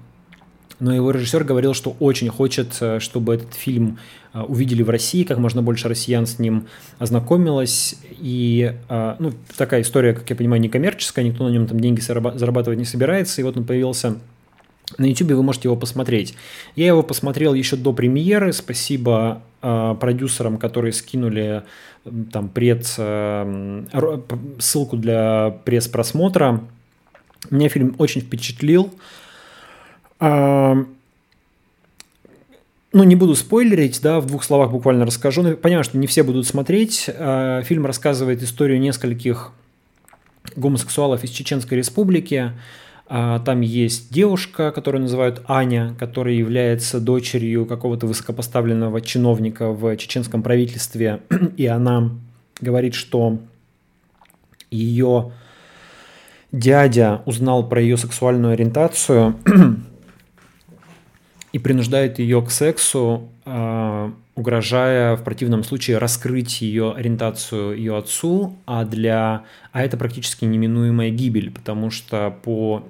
но 0.80 0.94
его 0.94 1.10
режиссер 1.10 1.44
говорил, 1.44 1.74
что 1.74 1.96
очень 2.00 2.28
хочет, 2.28 2.76
э, 2.80 2.98
чтобы 2.98 3.34
этот 3.34 3.54
фильм 3.54 3.98
э, 4.32 4.40
увидели 4.40 4.82
в 4.82 4.90
России, 4.90 5.24
как 5.24 5.38
можно 5.38 5.62
больше 5.62 5.88
россиян 5.88 6.26
с 6.26 6.38
ним 6.38 6.66
ознакомилось. 6.98 7.96
И 8.18 8.74
э, 8.88 9.16
ну, 9.18 9.32
такая 9.56 9.82
история, 9.82 10.14
как 10.14 10.28
я 10.28 10.36
понимаю, 10.36 10.60
не 10.60 10.68
коммерческая, 10.68 11.24
никто 11.24 11.44
на 11.44 11.50
нем 11.50 11.66
там 11.66 11.80
деньги 11.80 12.00
зарабатывать 12.00 12.78
не 12.78 12.84
собирается. 12.84 13.40
И 13.40 13.44
вот 13.44 13.56
он 13.56 13.64
появился 13.64 14.16
на 14.98 15.06
YouTube, 15.06 15.32
вы 15.32 15.42
можете 15.42 15.68
его 15.68 15.76
посмотреть. 15.76 16.34
Я 16.76 16.88
его 16.88 17.02
посмотрел 17.02 17.54
еще 17.54 17.76
до 17.76 17.92
премьеры. 17.92 18.52
Спасибо 18.52 19.42
продюсерам, 19.62 20.58
которые 20.58 20.92
скинули 20.92 21.62
там 22.30 22.50
пред, 22.50 22.84
ссылку 22.84 24.96
для 24.98 25.56
пресс-просмотра. 25.64 26.60
Меня 27.50 27.70
фильм 27.70 27.94
очень 27.96 28.20
впечатлил. 28.20 28.92
Ну, 32.94 33.02
не 33.02 33.16
буду 33.16 33.34
спойлерить, 33.34 34.00
да, 34.02 34.20
в 34.20 34.26
двух 34.26 34.44
словах 34.44 34.70
буквально 34.70 35.04
расскажу. 35.04 35.42
Но 35.42 35.56
понимаю, 35.56 35.82
что 35.82 35.98
не 35.98 36.06
все 36.06 36.22
будут 36.22 36.46
смотреть. 36.46 37.10
А, 37.12 37.60
фильм 37.62 37.86
рассказывает 37.86 38.40
историю 38.42 38.78
нескольких 38.78 39.50
гомосексуалов 40.54 41.24
из 41.24 41.30
Чеченской 41.30 41.76
Республики. 41.78 42.52
А, 43.08 43.40
там 43.40 43.62
есть 43.62 44.12
девушка, 44.12 44.70
которую 44.70 45.02
называют 45.02 45.42
Аня, 45.48 45.96
которая 45.98 46.34
является 46.34 47.00
дочерью 47.00 47.66
какого-то 47.66 48.06
высокопоставленного 48.06 49.00
чиновника 49.00 49.70
в 49.72 49.96
чеченском 49.96 50.44
правительстве. 50.44 51.20
И 51.56 51.66
она 51.66 52.12
говорит, 52.60 52.94
что 52.94 53.40
ее 54.70 55.32
дядя 56.52 57.22
узнал 57.26 57.68
про 57.68 57.80
ее 57.80 57.96
сексуальную 57.96 58.52
ориентацию 58.52 59.34
и 61.54 61.58
принуждает 61.60 62.18
ее 62.18 62.42
к 62.42 62.50
сексу, 62.50 63.28
а, 63.44 64.12
угрожая 64.34 65.14
в 65.14 65.22
противном 65.22 65.62
случае 65.62 65.98
раскрыть 65.98 66.60
ее 66.60 66.92
ориентацию 66.92 67.76
ее 67.78 67.96
отцу, 67.96 68.56
а 68.66 68.84
для 68.84 69.44
а 69.70 69.82
это 69.84 69.96
практически 69.96 70.44
неминуемая 70.44 71.10
гибель, 71.10 71.52
потому 71.52 71.92
что 71.92 72.36
по 72.42 72.84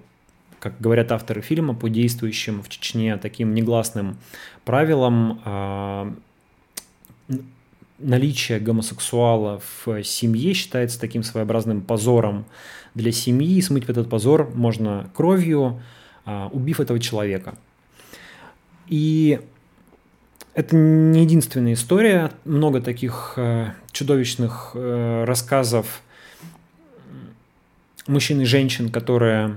как 0.61 0.81
говорят 0.81 1.13
авторы 1.13 1.43
фильма, 1.43 1.75
по 1.75 1.91
действующим 1.91 2.63
в 2.63 2.71
Чечне 2.71 3.19
таким 3.19 3.55
негласным 3.55 4.17
правилам 4.65 5.43
а, 5.45 6.15
наличие 7.99 8.61
гомосексуала 8.61 9.61
в 9.85 10.03
семье 10.05 10.55
считается 10.55 10.99
таким 10.99 11.23
своеобразным 11.23 11.83
позором 11.83 12.47
для 12.95 13.13
семьи. 13.13 13.61
Смыть 13.61 13.85
в 13.85 13.91
этот 13.91 14.09
позор 14.09 14.51
можно 14.55 15.11
кровью, 15.15 15.83
а, 16.25 16.49
убив 16.51 16.81
этого 16.81 16.99
человека. 16.99 17.59
И 18.89 19.41
это 20.55 20.77
не 20.77 21.23
единственная 21.23 21.73
история. 21.73 22.31
Много 22.45 22.81
таких 22.81 23.35
э, 23.37 23.73
чудовищных 23.93 24.73
э, 24.75 25.25
рассказов 25.25 26.03
мужчин 28.07 28.41
и 28.41 28.45
женщин, 28.45 28.91
которые 28.91 29.57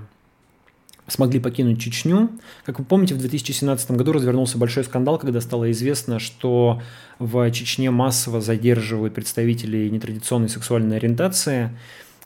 смогли 1.08 1.40
покинуть 1.40 1.80
Чечню. 1.80 2.30
Как 2.66 2.80
вы 2.80 2.86
помните, 2.86 3.14
в 3.14 3.20
2017 3.20 3.92
году 3.92 4.12
развернулся 4.12 4.58
большой 4.58 4.84
скандал, 4.84 5.18
когда 5.18 5.40
стало 5.40 5.72
известно, 5.72 6.20
что 6.20 6.82
в 7.20 7.50
Чечне 7.52 7.92
массово 7.92 8.42
задерживают 8.42 9.14
представителей 9.14 9.90
нетрадиционной 9.90 10.50
сексуальной 10.50 10.98
ориентации. 10.98 11.78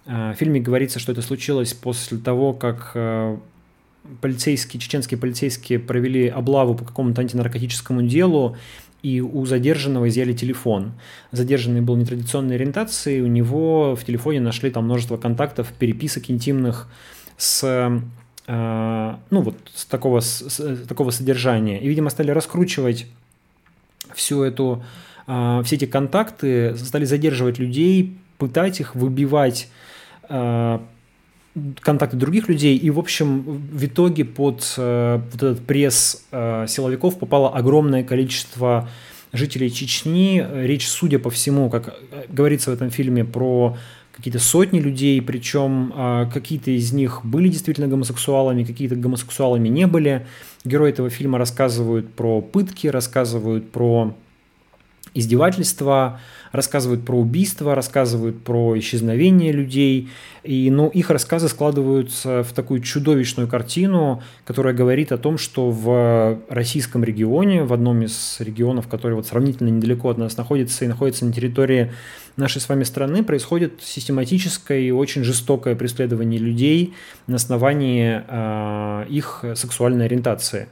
Э, 0.06 0.32
в 0.32 0.36
фильме 0.36 0.62
говорится, 0.62 1.00
что 1.00 1.12
это 1.12 1.22
случилось 1.22 1.74
после 1.74 2.18
того, 2.18 2.54
как 2.54 2.92
полицейские, 4.20 4.80
чеченские 4.80 5.20
полицейские 5.20 5.80
провели 5.80 6.28
облаву 6.28 6.76
по 6.76 6.86
какому-то 6.86 7.22
антинаркотическому 7.22 8.04
делу, 8.04 8.58
и 9.04 9.20
у 9.20 9.46
задержанного 9.46 10.10
изъяли 10.10 10.34
телефон. 10.34 10.94
Задержанный 11.32 11.82
был 11.82 11.96
нетрадиционной 11.96 12.56
ориентации, 12.56 13.22
у 13.22 13.28
него 13.28 13.96
в 13.96 14.04
телефоне 14.04 14.42
нашли 14.42 14.70
там 14.70 14.86
множество 14.86 15.18
контактов, 15.18 15.74
переписок 15.78 16.30
интимных 16.30 16.88
с 17.38 17.64
э, 18.48 19.16
ну 19.30 19.42
вот 19.42 19.56
с 19.74 19.86
такого, 19.86 20.20
с, 20.20 20.42
с 20.42 20.88
такого 20.88 21.12
содержания. 21.12 21.80
И, 21.80 21.88
видимо, 21.88 22.10
стали 22.10 22.32
раскручивать 22.32 23.08
всю 24.14 24.44
эту, 24.44 24.84
э, 25.28 25.62
все 25.66 25.76
эти 25.76 25.86
контакты, 25.86 26.76
стали 26.78 27.06
задерживать 27.06 27.60
людей, 27.60 28.18
пытать 28.38 28.80
их, 28.80 28.96
выбивать 28.96 29.70
э, 30.30 30.80
контакты 31.82 32.18
других 32.18 32.48
людей, 32.50 32.78
и, 32.78 32.90
в 32.90 33.00
общем, 33.00 33.42
в 33.42 33.86
итоге 33.86 34.26
под 34.26 34.74
э, 34.78 35.22
вот 35.32 35.44
этот 35.44 35.66
пресс 35.66 36.26
э, 36.32 36.66
силовиков 36.68 37.20
попало 37.20 37.50
огромное 37.54 38.04
количество 38.04 38.90
жителей 39.34 39.72
Чечни. 39.72 40.46
Речь, 40.54 40.88
судя 40.88 41.20
по 41.20 41.30
всему, 41.30 41.70
как 41.70 41.90
э, 42.12 42.26
говорится 42.30 42.72
в 42.72 42.74
этом 42.74 42.90
фильме, 42.90 43.26
про 43.26 43.78
какие-то 44.16 44.40
сотни 44.40 44.80
людей, 44.80 45.22
причем 45.22 45.94
э, 45.96 46.30
какие-то 46.34 46.72
из 46.72 46.94
них 46.94 47.22
были 47.26 47.50
действительно 47.50 47.88
гомосексуалами, 47.88 48.64
какие-то 48.64 48.96
гомосексуалами 48.96 49.68
не 49.68 49.88
были. 49.88 50.26
Герои 50.64 50.92
этого 50.92 51.10
фильма 51.10 51.38
рассказывают 51.38 52.14
про 52.14 52.42
пытки, 52.42 52.88
рассказывают 52.88 53.72
про 53.72 54.16
издевательства, 55.14 56.22
рассказывают 56.52 57.06
про 57.06 57.18
убийства, 57.18 57.76
рассказывают 57.76 58.44
про 58.44 58.78
исчезновение 58.78 59.52
людей. 59.52 60.10
И 60.44 60.70
ну, 60.72 60.90
их 60.90 61.10
рассказы 61.10 61.48
складываются 61.48 62.44
в 62.44 62.52
такую 62.54 62.82
чудовищную 62.82 63.48
картину, 63.48 64.24
которая 64.46 64.74
говорит 64.74 65.12
о 65.12 65.18
том, 65.18 65.38
что 65.38 65.70
в 65.70 66.40
российском 66.50 67.04
регионе, 67.04 67.64
в 67.64 67.74
одном 67.74 68.02
из 68.02 68.38
регионов, 68.40 68.88
который 68.88 69.14
вот 69.14 69.28
сравнительно 69.28 69.70
недалеко 69.70 70.10
от 70.10 70.18
нас 70.18 70.38
находится 70.38 70.84
и 70.84 70.88
находится 70.88 71.26
на 71.26 71.34
территории 71.34 71.92
нашей 72.38 72.60
с 72.60 72.68
вами 72.68 72.84
страны, 72.84 73.24
происходит 73.24 73.82
систематическое 73.82 74.80
и 74.80 74.92
очень 74.92 75.24
жестокое 75.24 75.76
преследование 75.76 76.40
людей 76.40 76.94
на 77.28 77.36
основании 77.36 78.24
э, 78.28 79.06
их 79.10 79.46
сексуальной 79.56 80.06
ориентации. 80.06 80.70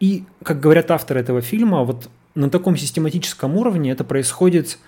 И, 0.00 0.24
как 0.42 0.58
говорят 0.58 0.90
авторы 0.90 1.20
этого 1.20 1.42
фильма, 1.42 1.84
вот 1.84 2.08
на 2.34 2.50
таком 2.50 2.76
систематическом 2.76 3.56
уровне 3.56 3.90
это 3.90 4.04
происходит 4.04 4.78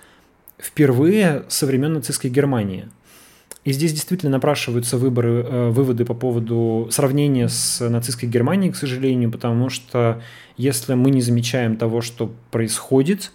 впервые 0.57 1.43
со 1.47 1.65
времен 1.65 1.93
нацистской 1.93 2.29
Германии. 2.29 2.89
И 3.63 3.71
здесь 3.71 3.93
действительно 3.93 4.31
напрашиваются 4.31 4.97
выборы, 4.97 5.43
э, 5.43 5.69
выводы 5.69 6.05
по 6.05 6.13
поводу 6.13 6.87
сравнения 6.91 7.49
с 7.49 7.87
нацистской 7.87 8.29
Германией, 8.29 8.71
к 8.71 8.75
сожалению, 8.75 9.31
потому 9.31 9.69
что 9.69 10.21
если 10.55 10.93
мы 10.93 11.09
не 11.09 11.21
замечаем 11.21 11.75
того, 11.75 12.01
что 12.01 12.31
происходит, 12.51 13.31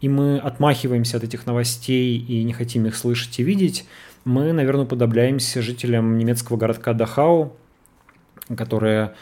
и 0.00 0.08
мы 0.08 0.38
отмахиваемся 0.38 1.16
от 1.16 1.24
этих 1.24 1.46
новостей 1.46 2.16
и 2.18 2.44
не 2.44 2.52
хотим 2.52 2.86
их 2.86 2.94
слышать 2.94 3.40
и 3.40 3.42
видеть, 3.42 3.84
мы, 4.24 4.52
наверное, 4.52 4.86
подобляемся 4.86 5.60
жителям 5.60 6.18
немецкого 6.18 6.56
городка 6.56 6.92
Дахау, 6.92 7.56
которые 8.56 9.14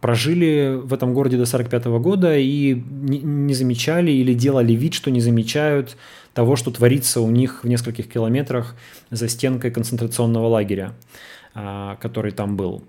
прожили 0.00 0.80
в 0.82 0.92
этом 0.92 1.14
городе 1.14 1.36
до 1.36 1.46
45 1.46 1.84
года 2.00 2.36
и 2.36 2.74
не 2.74 3.54
замечали 3.54 4.10
или 4.10 4.34
делали 4.34 4.72
вид, 4.72 4.94
что 4.94 5.10
не 5.10 5.20
замечают 5.20 5.96
того, 6.34 6.56
что 6.56 6.70
творится 6.70 7.20
у 7.20 7.30
них 7.30 7.62
в 7.62 7.68
нескольких 7.68 8.08
километрах 8.08 8.74
за 9.10 9.28
стенкой 9.28 9.70
концентрационного 9.70 10.48
лагеря, 10.48 10.94
а, 11.54 11.96
который 11.96 12.32
там 12.32 12.56
был. 12.56 12.82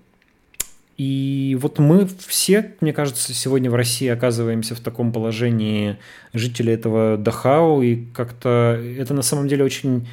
И 0.96 1.56
вот 1.60 1.78
мы 1.78 2.08
все, 2.26 2.72
мне 2.80 2.92
кажется, 2.92 3.32
сегодня 3.34 3.70
в 3.70 3.74
России 3.74 4.08
оказываемся 4.08 4.74
в 4.74 4.80
таком 4.80 5.12
положении 5.12 5.98
жителей 6.32 6.72
этого 6.72 7.16
Дахау, 7.16 7.82
и 7.82 8.04
как-то 8.12 8.80
это 8.98 9.12
на 9.12 9.22
самом 9.22 9.48
деле 9.48 9.64
очень 9.64 10.08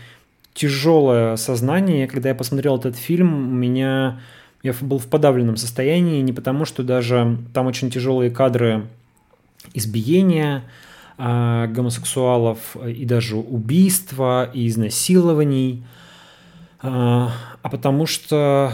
тяжелое 0.54 1.36
сознание. 1.36 2.08
Когда 2.08 2.30
я 2.30 2.36
посмотрел 2.36 2.78
этот 2.78 2.96
фильм, 2.96 3.54
у 3.54 3.56
меня 3.56 4.22
я 4.64 4.74
был 4.82 5.00
в 5.00 5.08
подавленном 5.08 5.58
состоянии, 5.58 6.22
не 6.22 6.34
потому 6.34 6.66
что 6.66 6.84
даже 6.84 7.38
там 7.54 7.68
очень 7.68 7.90
тяжелые 7.90 8.30
кадры 8.30 8.88
избиения 9.74 10.64
э, 11.18 11.68
гомосексуалов 11.68 12.76
и 12.76 13.06
даже 13.06 13.38
убийства 13.38 14.50
и 14.54 14.68
изнасилований, 14.68 15.84
э, 16.82 16.88
а 16.88 17.70
потому 17.70 18.06
что 18.06 18.74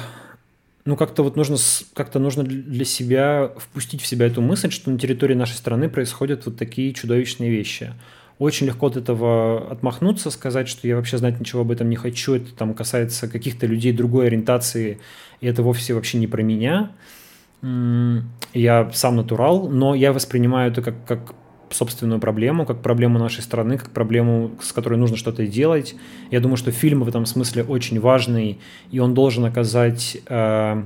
ну 0.86 0.96
как-то 0.96 1.24
вот 1.24 1.36
нужно 1.36 1.58
как-то 1.94 2.20
нужно 2.20 2.44
для 2.44 2.86
себя 2.86 3.52
впустить 3.58 4.02
в 4.02 4.08
себя 4.08 4.28
эту 4.28 4.42
мысль, 4.42 4.72
что 4.72 4.90
на 4.90 5.00
территории 5.00 5.36
нашей 5.36 5.56
страны 5.56 5.90
происходят 5.90 6.46
вот 6.46 6.58
такие 6.58 6.94
чудовищные 6.94 7.50
вещи 7.50 7.94
очень 8.40 8.68
легко 8.68 8.88
от 8.88 8.98
этого 8.98 9.72
отмахнуться, 9.72 10.30
сказать, 10.30 10.68
что 10.68 10.88
я 10.88 10.96
вообще 10.96 11.18
знать 11.18 11.40
ничего 11.40 11.62
об 11.62 11.72
этом 11.72 11.90
не 11.90 11.96
хочу, 11.96 12.36
это 12.36 12.54
там 12.54 12.74
касается 12.74 13.28
каких-то 13.28 13.66
людей 13.66 13.92
другой 13.94 14.28
ориентации, 14.28 15.00
и 15.42 15.48
это 15.48 15.64
вовсе 15.64 15.94
вообще 15.94 16.20
не 16.20 16.28
про 16.28 16.44
меня. 16.44 16.92
Я 18.54 18.92
сам 18.94 19.16
натурал, 19.16 19.68
но 19.70 19.96
я 19.96 20.14
воспринимаю 20.14 20.72
это 20.72 20.82
как, 20.84 21.06
как 21.06 21.36
собственную 21.70 22.20
проблему, 22.20 22.66
как 22.66 22.82
проблему 22.82 23.20
нашей 23.20 23.42
страны, 23.42 23.78
как 23.78 23.90
проблему, 23.90 24.52
с 24.62 24.72
которой 24.72 24.98
нужно 24.98 25.18
что-то 25.18 25.46
делать. 25.48 25.96
Я 26.32 26.40
думаю, 26.40 26.58
что 26.58 26.72
фильм 26.72 27.04
в 27.04 27.08
этом 27.08 27.26
смысле 27.26 27.64
очень 27.64 28.00
важный, 28.00 28.60
и 28.92 29.00
он 29.00 29.14
должен 29.14 29.46
оказать 29.46 30.18
э, 30.28 30.84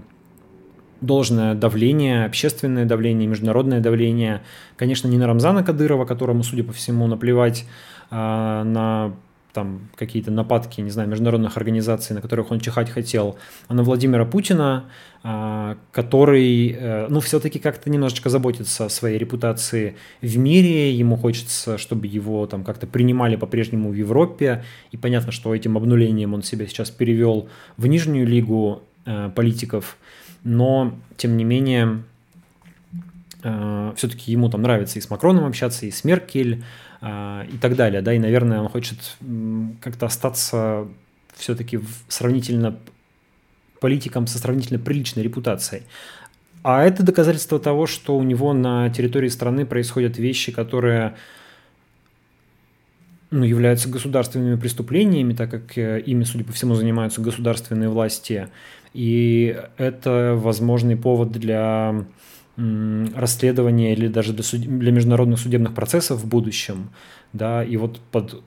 должное 1.02 1.56
давление, 1.56 2.26
общественное 2.26 2.86
давление, 2.86 3.28
международное 3.28 3.80
давление. 3.80 4.41
Конечно, 4.78 5.08
не 5.08 5.18
на 5.18 5.28
Рамзана 5.28 5.64
Кадырова, 5.64 6.06
которому, 6.06 6.43
судя 6.43 6.64
по 6.64 6.74
всему, 6.74 7.08
наплевать 7.08 7.66
а, 8.10 8.64
на 8.64 9.14
там 9.54 9.89
какие-то 9.95 10.32
нападки, 10.32 10.82
не 10.82 10.89
знаю, 10.89 11.10
международных 11.10 11.58
организаций, 11.58 12.16
на 12.16 12.22
которых 12.22 12.52
он 12.52 12.60
чихать 12.60 12.89
хотел, 12.89 13.38
а 13.68 13.74
на 13.74 13.84
Владимира 13.84 14.26
Путина, 14.26 14.86
а, 15.24 15.78
который, 15.91 16.70
э, 16.70 17.08
ну, 17.10 17.20
все-таки 17.20 17.60
как-то 17.60 17.89
немножечко 17.89 18.30
заботится 18.30 18.86
о 18.86 18.89
своей 18.89 19.18
репутации 19.18 19.95
в 20.22 20.38
мире, 20.38 20.93
ему 20.93 21.18
хочется, 21.18 21.78
чтобы 21.78 22.08
его 22.08 22.45
там 22.47 22.64
как-то 22.64 22.88
принимали 22.88 23.36
по-прежнему 23.36 23.89
в 23.89 23.93
Европе, 23.93 24.64
и 24.91 24.97
понятно, 24.97 25.32
что 25.32 25.54
этим 25.54 25.78
обнулением 25.78 26.34
он 26.34 26.43
себя 26.43 26.66
сейчас 26.68 26.89
перевел 26.89 27.49
в 27.78 27.88
нижнюю 27.88 28.26
лигу 28.28 28.84
э, 29.06 29.30
политиков, 29.36 29.97
но, 30.44 30.98
тем 31.18 31.38
не 31.38 31.44
менее, 31.44 32.04
э, 33.44 33.94
все-таки 33.96 34.32
ему 34.32 34.50
там 34.50 34.62
нравится 34.62 35.00
и 35.00 35.02
с 35.02 35.10
Макроном 35.10 35.46
общаться, 35.46 35.86
и 35.86 35.92
с 35.92 36.04
Меркель, 36.04 36.64
э, 37.02 37.46
и 37.52 37.58
так 37.58 37.76
далее, 37.76 38.02
да, 38.02 38.14
и, 38.14 38.20
наверное, 38.20 38.62
он 38.62 38.70
хочет 38.70 39.18
как-то 39.82 40.06
остаться 40.06 40.88
все-таки 41.36 41.80
сравнительно 42.08 42.78
политиком 43.80 44.28
со 44.28 44.38
сравнительно 44.38 44.80
приличной 44.80 45.24
репутацией. 45.24 45.84
А 46.64 46.84
это 46.84 47.04
доказательство 47.04 47.60
того, 47.60 47.88
что 47.88 48.16
у 48.16 48.24
него 48.24 48.54
на 48.54 48.89
территории 48.89 49.30
страны 49.30 49.66
происходят 49.66 50.18
вещи, 50.18 50.52
которые 50.52 51.16
ну, 53.32 53.44
являются 53.44 53.89
государственными 53.89 54.60
преступлениями, 54.60 55.34
так 55.34 55.50
как 55.50 55.78
э, 55.78 56.02
ими, 56.02 56.24
судя 56.24 56.44
по 56.44 56.52
всему, 56.52 56.76
занимаются 56.76 57.22
государственные 57.22 57.89
власти. 57.89 58.50
И 58.94 59.58
это 59.78 60.36
возможный 60.38 60.98
повод 60.98 61.32
для 61.32 62.06
расследования 62.58 63.94
или 63.94 64.08
даже 64.08 64.34
для, 64.34 64.44
суд... 64.44 64.62
для 64.62 64.92
международных 64.92 65.39
судебных 65.39 65.74
процессов 65.74 66.22
в 66.22 66.28
будущем. 66.28 66.89
Да, 67.34 67.64
и 67.64 67.78
вот 67.78 68.00
под 68.12 68.44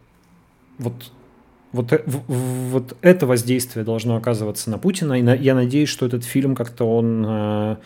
вот 0.78 0.94
вот, 1.72 1.92
э, 1.92 2.02
вот 2.06 2.96
это 3.02 3.26
воздействие 3.26 3.84
должно 3.84 4.16
оказываться 4.16 4.70
на 4.70 4.78
Путина. 4.78 5.14
И 5.14 5.42
я 5.42 5.54
надеюсь, 5.54 5.88
что 5.88 6.06
этот 6.06 6.24
фильм 6.24 6.54
как-то 6.54 6.84
он 6.84 7.24
э, 7.26 7.76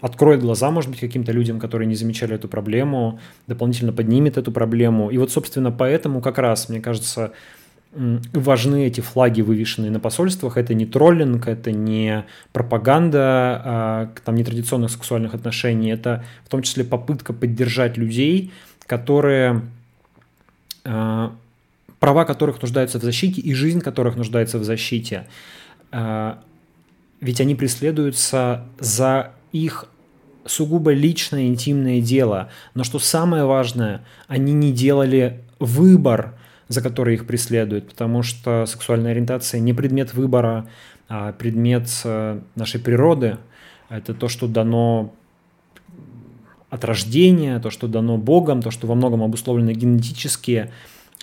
откроет 0.00 0.40
глаза, 0.40 0.70
может 0.70 0.90
быть, 0.90 1.00
каким-то 1.00 1.32
людям, 1.32 1.60
которые 1.60 1.86
не 1.86 1.94
замечали 1.94 2.34
эту 2.34 2.48
проблему, 2.48 3.20
дополнительно 3.46 3.92
поднимет 3.92 4.36
эту 4.36 4.50
проблему. 4.50 5.10
И 5.10 5.18
вот, 5.18 5.30
собственно, 5.30 5.70
поэтому 5.70 6.20
как 6.20 6.38
раз, 6.38 6.68
мне 6.68 6.80
кажется, 6.80 7.32
важны 8.32 8.86
эти 8.86 9.00
флаги, 9.00 9.40
вывешенные 9.40 9.90
на 9.90 10.00
посольствах. 10.00 10.56
Это 10.56 10.74
не 10.74 10.86
троллинг, 10.86 11.48
это 11.48 11.72
не 11.72 12.24
пропаганда 12.52 13.20
а, 13.64 14.12
там, 14.24 14.34
нетрадиционных 14.34 14.90
сексуальных 14.90 15.34
отношений, 15.34 15.90
это 15.90 16.24
в 16.44 16.48
том 16.48 16.62
числе 16.62 16.84
попытка 16.84 17.32
поддержать 17.32 17.96
людей, 17.96 18.52
которые 18.86 19.62
а, 20.84 21.34
права 21.98 22.24
которых 22.24 22.60
нуждаются 22.60 22.98
в 22.98 23.02
защите 23.02 23.40
и 23.40 23.54
жизнь 23.54 23.80
которых 23.80 24.16
нуждается 24.16 24.58
в 24.58 24.64
защите. 24.64 25.26
А, 25.90 26.42
ведь 27.20 27.40
они 27.40 27.54
преследуются 27.54 28.64
за 28.78 29.32
их 29.52 29.86
сугубо 30.44 30.92
личное, 30.92 31.46
интимное 31.46 32.00
дело. 32.00 32.50
Но 32.74 32.84
что 32.84 32.98
самое 32.98 33.44
важное, 33.44 34.04
они 34.28 34.52
не 34.52 34.72
делали 34.72 35.42
выбор, 35.58 36.34
за 36.68 36.82
который 36.82 37.14
их 37.14 37.26
преследуют, 37.26 37.88
потому 37.90 38.22
что 38.22 38.66
сексуальная 38.66 39.12
ориентация 39.12 39.60
не 39.60 39.72
предмет 39.72 40.14
выбора, 40.14 40.68
а 41.08 41.32
предмет 41.32 41.88
э, 42.04 42.40
нашей 42.54 42.80
природы. 42.80 43.38
Это 43.88 44.14
то, 44.14 44.28
что 44.28 44.48
дано 44.48 45.14
от 46.70 46.84
рождения, 46.84 47.60
то, 47.60 47.70
что 47.70 47.86
дано 47.86 48.18
Богом, 48.18 48.62
то, 48.62 48.70
что 48.70 48.86
во 48.86 48.94
многом 48.94 49.22
обусловлено 49.22 49.72
генетически. 49.72 50.70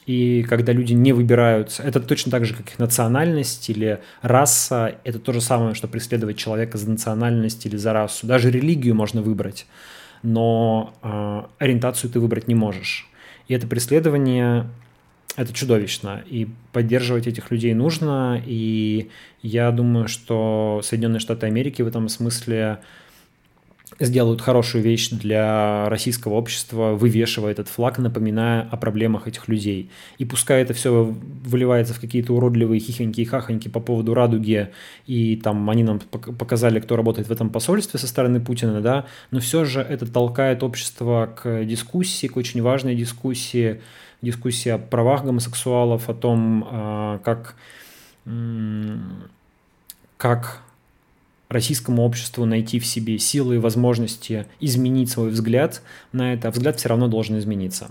И 0.05 0.43
когда 0.43 0.73
люди 0.73 0.93
не 0.93 1.13
выбирают, 1.13 1.79
это 1.79 1.99
точно 1.99 2.31
так 2.31 2.45
же, 2.45 2.53
как 2.53 2.69
их 2.69 2.79
национальность 2.79 3.69
или 3.69 4.01
раса, 4.21 4.95
это 5.03 5.19
то 5.19 5.31
же 5.31 5.41
самое, 5.41 5.75
что 5.75 5.87
преследовать 5.87 6.37
человека 6.37 6.77
за 6.77 6.89
национальность 6.89 7.65
или 7.65 7.77
за 7.77 7.93
расу. 7.93 8.27
Даже 8.27 8.51
религию 8.51 8.95
можно 8.95 9.21
выбрать, 9.21 9.65
но 10.21 10.93
э, 11.01 11.43
ориентацию 11.59 12.09
ты 12.09 12.19
выбрать 12.19 12.47
не 12.47 12.55
можешь. 12.55 13.09
И 13.47 13.53
это 13.53 13.67
преследование, 13.67 14.69
это 15.35 15.53
чудовищно. 15.53 16.23
И 16.29 16.47
поддерживать 16.71 17.27
этих 17.27 17.51
людей 17.51 17.73
нужно. 17.73 18.41
И 18.45 19.09
я 19.41 19.71
думаю, 19.71 20.07
что 20.07 20.81
Соединенные 20.83 21.19
Штаты 21.19 21.47
Америки 21.47 21.81
в 21.81 21.87
этом 21.87 22.09
смысле 22.09 22.79
сделают 23.99 24.41
хорошую 24.41 24.83
вещь 24.83 25.09
для 25.09 25.87
российского 25.89 26.33
общества, 26.33 26.93
вывешивая 26.93 27.51
этот 27.51 27.67
флаг, 27.67 27.97
напоминая 27.99 28.67
о 28.69 28.77
проблемах 28.77 29.27
этих 29.27 29.47
людей. 29.47 29.89
И 30.17 30.25
пускай 30.25 30.61
это 30.61 30.73
все 30.73 31.13
выливается 31.45 31.93
в 31.93 31.99
какие-то 31.99 32.33
уродливые 32.33 32.79
хихоньки 32.79 33.21
и 33.21 33.25
хахоньки 33.25 33.67
по 33.67 33.79
поводу 33.79 34.13
радуги, 34.13 34.69
и 35.05 35.35
там 35.35 35.69
они 35.69 35.83
нам 35.83 35.99
показали, 35.99 36.79
кто 36.79 36.95
работает 36.95 37.27
в 37.27 37.31
этом 37.31 37.49
посольстве 37.49 37.99
со 37.99 38.07
стороны 38.07 38.39
Путина, 38.39 38.81
да, 38.81 39.05
но 39.31 39.39
все 39.39 39.65
же 39.65 39.81
это 39.81 40.11
толкает 40.11 40.63
общество 40.63 41.33
к 41.35 41.63
дискуссии, 41.63 42.27
к 42.27 42.37
очень 42.37 42.61
важной 42.61 42.95
дискуссии, 42.95 43.79
дискуссии 44.23 44.69
о 44.69 44.77
правах 44.77 45.23
гомосексуалов, 45.23 46.09
о 46.09 46.13
том, 46.13 46.67
а, 46.69 47.19
как 47.19 47.55
как 50.17 50.61
российскому 51.49 52.03
обществу 52.03 52.45
найти 52.45 52.79
в 52.79 52.85
себе 52.85 53.19
силы 53.19 53.55
и 53.55 53.59
возможности 53.59 54.45
изменить 54.59 55.09
свой 55.09 55.29
взгляд 55.29 55.81
на 56.11 56.33
это, 56.33 56.47
а 56.47 56.51
взгляд 56.51 56.77
все 56.77 56.89
равно 56.89 57.07
должен 57.07 57.37
измениться. 57.37 57.89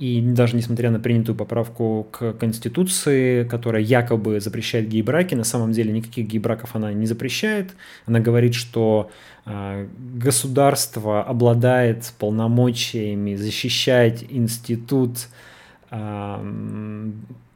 И 0.00 0.22
даже 0.22 0.56
несмотря 0.56 0.90
на 0.90 0.98
принятую 0.98 1.36
поправку 1.36 2.08
к 2.10 2.32
Конституции, 2.32 3.44
которая 3.44 3.82
якобы 3.82 4.40
запрещает 4.40 4.88
гей-браки, 4.88 5.34
на 5.34 5.44
самом 5.44 5.72
деле 5.72 5.92
никаких 5.92 6.26
гей-браков 6.26 6.74
она 6.74 6.90
не 6.94 7.04
запрещает. 7.04 7.72
Она 8.06 8.18
говорит, 8.18 8.54
что 8.54 9.10
э, 9.44 9.86
государство 10.14 11.22
обладает 11.22 12.14
полномочиями 12.18 13.34
защищать 13.34 14.24
институт 14.30 15.28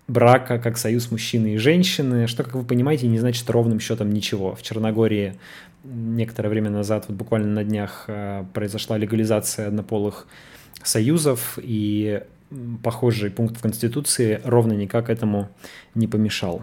брака 0.06 0.58
как 0.58 0.76
союз 0.76 1.10
мужчины 1.10 1.54
и 1.54 1.56
женщины, 1.56 2.26
что, 2.26 2.44
как 2.44 2.54
вы 2.54 2.64
понимаете, 2.64 3.06
не 3.06 3.18
значит 3.18 3.48
ровным 3.48 3.80
счетом 3.80 4.12
ничего. 4.12 4.54
В 4.54 4.62
Черногории 4.62 5.38
некоторое 5.84 6.48
время 6.48 6.70
назад, 6.70 7.06
вот 7.08 7.16
буквально 7.16 7.48
на 7.48 7.64
днях, 7.64 8.04
э, 8.08 8.44
произошла 8.52 8.98
легализация 8.98 9.68
однополых 9.68 10.26
союзов, 10.82 11.58
и 11.62 12.22
похожий 12.82 13.30
пункт 13.30 13.56
в 13.56 13.62
Конституции 13.62 14.40
ровно 14.44 14.72
никак 14.72 15.10
этому 15.10 15.48
не 15.94 16.06
помешал. 16.06 16.62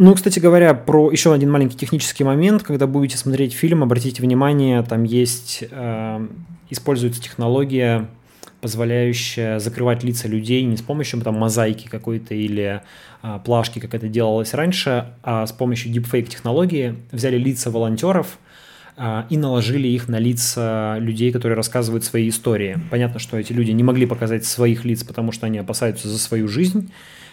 Ну, 0.00 0.14
кстати 0.14 0.38
говоря, 0.38 0.74
про 0.74 1.10
еще 1.10 1.34
один 1.34 1.50
маленький 1.50 1.76
технический 1.76 2.22
момент. 2.22 2.62
Когда 2.62 2.86
будете 2.86 3.18
смотреть 3.18 3.52
фильм, 3.52 3.82
обратите 3.82 4.22
внимание, 4.22 4.82
там 4.84 5.02
есть, 5.02 5.64
э, 5.68 6.28
используется 6.70 7.20
технология 7.20 8.08
позволяющая 8.60 9.58
закрывать 9.60 10.02
лица 10.02 10.26
людей 10.26 10.64
не 10.64 10.76
с 10.76 10.82
помощью 10.82 11.20
там 11.20 11.36
мозаики 11.36 11.88
какой-то 11.88 12.34
или 12.34 12.82
а, 13.22 13.38
плашки, 13.38 13.78
как 13.78 13.94
это 13.94 14.08
делалось 14.08 14.54
раньше, 14.54 15.12
а 15.22 15.46
с 15.46 15.52
помощью 15.52 15.92
deepfake 15.92 16.26
технологии 16.26 16.96
взяли 17.12 17.38
лица 17.38 17.70
волонтеров 17.70 18.38
а, 18.96 19.26
и 19.30 19.36
наложили 19.36 19.86
их 19.86 20.08
на 20.08 20.18
лица 20.18 20.96
людей, 20.98 21.30
которые 21.30 21.56
рассказывают 21.56 22.04
свои 22.04 22.28
истории. 22.28 22.78
Понятно, 22.90 23.20
что 23.20 23.36
эти 23.36 23.52
люди 23.52 23.70
не 23.70 23.84
могли 23.84 24.06
показать 24.06 24.44
своих 24.44 24.84
лиц, 24.84 25.04
потому 25.04 25.30
что 25.30 25.46
они 25.46 25.58
опасаются 25.58 26.08
за 26.08 26.18
свою 26.18 26.48
жизнь, 26.48 26.90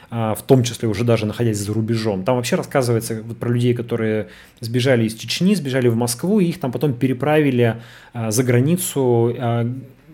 в 0.10 0.38
том 0.46 0.64
числе 0.64 0.88
уже 0.88 1.04
даже 1.04 1.26
находясь 1.26 1.58
за 1.58 1.74
рубежом. 1.74 2.24
Там 2.24 2.36
вообще 2.36 2.56
рассказывается 2.56 3.24
про 3.40 3.50
людей, 3.50 3.74
которые 3.74 4.30
сбежали 4.60 5.06
из 5.06 5.16
Чечни, 5.16 5.56
сбежали 5.56 5.88
в 5.88 5.96
Москву, 5.96 6.40
и 6.40 6.46
их 6.46 6.60
там 6.60 6.72
потом 6.72 6.94
переправили 6.94 7.82
а, 8.14 8.32
за 8.32 8.44
границу, 8.44 9.36
а, 9.38 9.68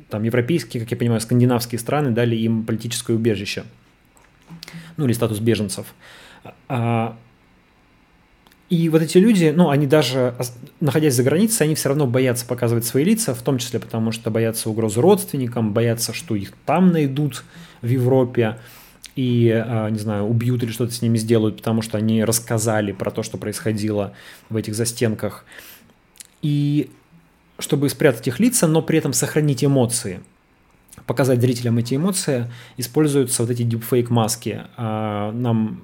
там 0.10 0.24
европейские, 0.24 0.82
как 0.82 0.92
я 0.92 0.98
понимаю, 0.98 1.22
скандинавские 1.22 1.80
страны 1.80 2.12
дали 2.12 2.36
им 2.36 2.66
политическое 2.66 3.14
убежище, 3.14 3.64
ну 4.98 5.06
или 5.06 5.14
статус 5.14 5.40
беженцев. 5.40 5.88
А, 6.68 7.18
и 8.70 8.88
вот 8.88 9.02
эти 9.02 9.18
люди, 9.18 9.54
ну, 9.54 9.70
они 9.70 9.86
даже, 9.86 10.34
находясь 10.80 11.14
за 11.14 11.24
границей, 11.24 11.66
они 11.66 11.76
все 11.76 11.90
равно 11.90 12.08
боятся 12.08 12.46
показывать 12.46 12.86
свои 12.86 13.04
лица, 13.04 13.34
в 13.34 13.42
том 13.42 13.58
числе 13.58 13.82
потому, 13.82 14.14
что 14.14 14.32
боятся 14.32 14.70
угрозы 14.70 15.02
родственникам, 15.02 15.74
боятся, 15.74 16.14
что 16.14 16.36
их 16.36 16.54
там 16.66 16.94
найдут 16.94 17.44
в 17.82 17.88
Европе 17.88 18.60
и, 19.16 19.50
а, 19.50 19.90
не 19.90 20.00
знаю, 20.00 20.26
убьют 20.26 20.64
или 20.64 20.72
что-то 20.72 20.94
с 20.94 21.02
ними 21.02 21.18
сделают, 21.18 21.58
потому 21.58 21.82
что 21.82 21.98
они 21.98 22.24
рассказали 22.24 22.92
про 22.92 23.12
то, 23.12 23.24
что 23.24 23.38
происходило 23.38 24.14
в 24.50 24.56
этих 24.56 24.76
застенках. 24.76 25.46
И 26.42 26.90
чтобы 27.60 27.90
спрятать 27.90 28.28
их 28.28 28.40
лица, 28.40 28.68
но 28.68 28.82
при 28.82 28.98
этом 28.98 29.14
сохранить 29.14 29.64
эмоции. 29.64 30.22
Показать 31.06 31.42
зрителям 31.42 31.78
эти 31.78 31.96
эмоции, 31.96 32.52
используются 32.78 33.44
вот 33.44 33.52
эти 33.52 33.64
deepfake-маски. 33.64 34.62
А, 34.78 35.32
нам 35.32 35.82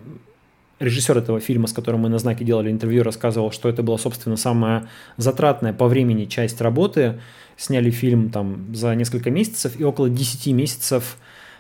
режиссер 0.80 1.18
этого 1.18 1.40
фильма, 1.40 1.68
с 1.68 1.74
которым 1.74 2.02
мы 2.02 2.10
на 2.10 2.20
знаке 2.20 2.46
делали 2.46 2.72
интервью, 2.72 3.04
рассказывал, 3.04 3.52
что 3.52 3.70
это 3.70 3.84
была, 3.84 3.98
собственно, 3.98 4.38
самая 4.38 4.88
затратная 5.18 5.74
по 5.74 5.88
времени 5.88 6.26
часть 6.26 6.62
работы. 6.62 7.20
Сняли 7.58 7.90
фильм 7.90 8.30
там 8.30 8.74
за 8.76 8.94
несколько 8.96 9.32
месяцев 9.32 9.80
и 9.80 9.84
около 9.84 10.10
10 10.10 10.54
месяцев 10.54 11.18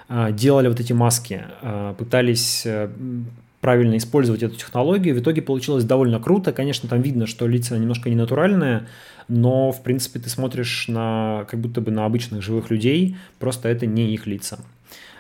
делали 0.09 0.67
вот 0.67 0.79
эти 0.79 0.93
маски, 0.93 1.43
а, 1.61 1.93
пытались 1.93 2.65
э, 2.65 2.89
правильно 3.61 3.97
использовать 3.97 4.43
эту 4.43 4.55
технологию. 4.55 5.15
В 5.15 5.19
итоге 5.19 5.41
получилось 5.41 5.83
довольно 5.83 6.19
круто. 6.19 6.53
Конечно, 6.53 6.87
там 6.87 7.01
видно, 7.01 7.27
что 7.27 7.47
лица 7.47 7.77
немножко 7.77 8.09
ненатуральные, 8.09 8.87
но, 9.27 9.71
в 9.71 9.83
принципе, 9.83 10.19
ты 10.19 10.29
смотришь 10.29 10.87
на 10.87 11.45
как 11.49 11.59
будто 11.59 11.81
бы 11.81 11.91
на 11.91 12.05
обычных 12.05 12.41
живых 12.41 12.69
людей, 12.69 13.17
просто 13.39 13.67
это 13.67 13.85
не 13.85 14.13
их 14.13 14.27
лица. 14.27 14.59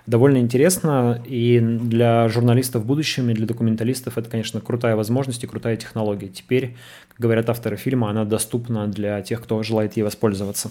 Довольно 0.05 0.37
интересно, 0.37 1.21
и 1.25 1.59
для 1.59 2.29
журналистов 2.29 2.83
в 2.83 2.85
будущем, 2.85 3.29
и 3.29 3.33
для 3.33 3.45
документалистов 3.45 4.17
это, 4.17 4.29
конечно, 4.29 4.61
крутая 4.61 4.95
возможность 4.95 5.43
и 5.43 5.47
крутая 5.47 5.75
технология. 5.75 6.29
Теперь, 6.29 6.77
как 7.09 7.19
говорят 7.19 7.49
авторы 7.49 7.75
фильма, 7.75 8.09
она 8.09 8.23
доступна 8.23 8.87
для 8.87 9.21
тех, 9.21 9.43
кто 9.43 9.61
желает 9.63 9.97
ей 9.97 10.03
воспользоваться. 10.03 10.69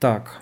Так, 0.00 0.40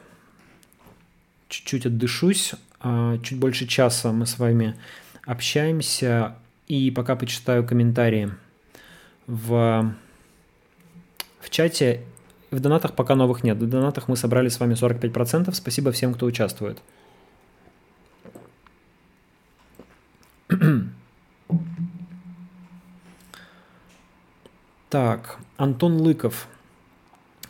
чуть-чуть 1.48 1.84
отдышусь. 1.84 2.54
А, 2.80 3.18
чуть 3.18 3.38
больше 3.38 3.66
часа 3.66 4.12
мы 4.12 4.24
с 4.24 4.38
вами 4.38 4.76
общаемся. 5.24 6.36
И 6.68 6.92
пока 6.92 7.16
почитаю 7.16 7.66
комментарии 7.66 8.30
в, 9.26 9.94
в 11.40 11.50
чате. 11.50 12.04
В 12.52 12.60
донатах 12.60 12.94
пока 12.94 13.16
новых 13.16 13.42
нет. 13.42 13.58
В 13.58 13.68
донатах 13.68 14.06
мы 14.06 14.16
собрали 14.16 14.48
с 14.48 14.60
вами 14.60 14.74
45%. 14.74 15.52
Спасибо 15.52 15.90
всем, 15.90 16.14
кто 16.14 16.26
участвует. 16.26 16.78
Так, 24.88 25.38
Антон 25.56 26.00
Лыков. 26.00 26.46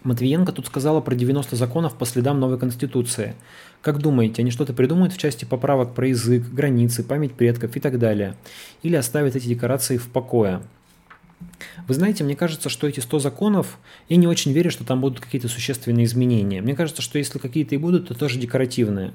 Матвиенко 0.08 0.52
тут 0.52 0.66
сказала 0.66 1.02
про 1.02 1.14
90 1.14 1.54
законов 1.54 1.94
по 1.94 2.06
следам 2.06 2.40
новой 2.40 2.58
конституции. 2.58 3.34
Как 3.82 3.98
думаете, 3.98 4.40
они 4.40 4.50
что-то 4.50 4.72
придумают 4.72 5.12
в 5.12 5.18
части 5.18 5.44
поправок 5.44 5.94
про 5.94 6.08
язык, 6.08 6.44
границы, 6.48 7.04
память 7.04 7.34
предков 7.34 7.76
и 7.76 7.80
так 7.80 7.98
далее? 7.98 8.34
Или 8.82 8.96
оставят 8.96 9.36
эти 9.36 9.46
декорации 9.46 9.98
в 9.98 10.08
покое? 10.08 10.62
Вы 11.86 11.92
знаете, 11.92 12.24
мне 12.24 12.36
кажется, 12.36 12.70
что 12.70 12.88
эти 12.88 13.00
100 13.00 13.18
законов, 13.18 13.78
я 14.08 14.16
не 14.16 14.26
очень 14.26 14.52
верю, 14.52 14.70
что 14.70 14.82
там 14.82 15.02
будут 15.02 15.20
какие-то 15.20 15.48
существенные 15.48 16.06
изменения. 16.06 16.62
Мне 16.62 16.74
кажется, 16.74 17.02
что 17.02 17.18
если 17.18 17.38
какие-то 17.38 17.74
и 17.74 17.78
будут, 17.78 18.08
то 18.08 18.14
тоже 18.14 18.38
декоративные. 18.38 19.12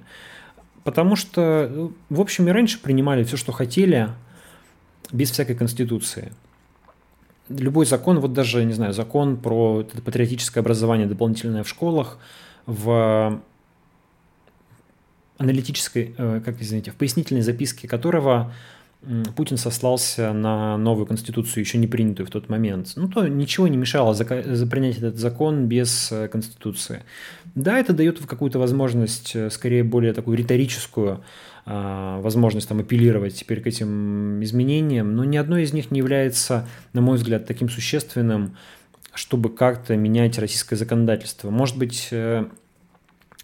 Потому 0.83 1.15
что, 1.15 1.91
в 2.09 2.21
общем, 2.21 2.47
и 2.47 2.51
раньше 2.51 2.79
принимали 2.79 3.23
все, 3.23 3.35
что 3.35 3.51
хотели, 3.51 4.09
без 5.11 5.31
всякой 5.31 5.55
конституции. 5.55 6.31
Любой 7.49 7.85
закон, 7.85 8.19
вот 8.19 8.33
даже, 8.33 8.63
не 8.63 8.73
знаю, 8.73 8.93
закон 8.93 9.37
про 9.37 9.83
патриотическое 9.83 10.61
образование 10.61 11.07
дополнительное 11.07 11.63
в 11.63 11.69
школах, 11.69 12.17
в 12.65 13.41
аналитической, 15.37 16.15
э, 16.17 16.41
как 16.43 16.61
извините, 16.61 16.91
в 16.91 16.95
пояснительной 16.95 17.41
записке 17.41 17.87
которого 17.87 18.53
Путин 19.35 19.57
сослался 19.57 20.31
на 20.31 20.77
новую 20.77 21.05
конституцию, 21.05 21.63
еще 21.63 21.77
не 21.77 21.87
принятую 21.87 22.25
в 22.25 22.29
тот 22.29 22.47
момент. 22.47 22.93
Ну, 22.95 23.09
то 23.09 23.27
ничего 23.27 23.67
не 23.67 23.75
мешало 23.75 24.13
принять 24.15 24.97
этот 24.97 25.17
закон 25.17 25.67
без 25.67 26.09
э, 26.11 26.29
конституции. 26.29 27.03
Да, 27.53 27.77
это 27.77 27.91
дает 27.91 28.25
какую-то 28.25 28.59
возможность, 28.59 29.35
э, 29.35 29.49
скорее 29.49 29.83
более 29.83 30.13
такую 30.13 30.37
риторическую, 30.37 31.21
возможность 31.65 32.67
там 32.67 32.79
апеллировать 32.79 33.35
теперь 33.35 33.61
к 33.61 33.67
этим 33.67 34.43
изменениям, 34.43 35.15
но 35.15 35.23
ни 35.23 35.37
одно 35.37 35.57
из 35.57 35.71
них 35.71 35.91
не 35.91 35.99
является, 35.99 36.67
на 36.91 37.01
мой 37.01 37.17
взгляд, 37.17 37.45
таким 37.45 37.69
существенным, 37.69 38.57
чтобы 39.13 39.49
как-то 39.49 39.95
менять 39.95 40.37
российское 40.39 40.75
законодательство. 40.75 41.51
Может 41.51 41.77
быть, 41.77 42.09
э, 42.11 42.45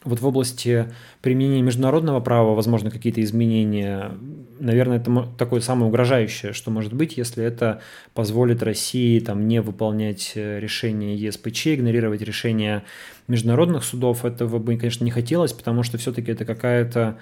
вот 0.03 0.21
в 0.21 0.25
области 0.25 0.91
применения 1.21 1.61
международного 1.61 2.21
права, 2.21 2.55
возможно, 2.55 2.89
какие-то 2.89 3.21
изменения. 3.21 4.11
Наверное, 4.59 4.97
это 4.97 5.27
такое 5.37 5.59
самое 5.59 5.87
угрожающее, 5.87 6.53
что 6.53 6.71
может 6.71 6.93
быть, 6.93 7.17
если 7.17 7.43
это 7.43 7.81
позволит 8.13 8.63
России 8.63 9.19
там, 9.19 9.47
не 9.47 9.61
выполнять 9.61 10.33
э, 10.35 10.59
решения 10.59 11.15
ЕСПЧ, 11.15 11.67
игнорировать 11.67 12.21
решения 12.21 12.83
международных 13.27 13.83
судов. 13.83 14.25
Этого 14.25 14.57
бы, 14.57 14.77
конечно, 14.77 15.03
не 15.03 15.11
хотелось, 15.11 15.53
потому 15.53 15.83
что 15.83 15.97
все-таки 15.97 16.31
это 16.31 16.45
какая-то 16.45 17.17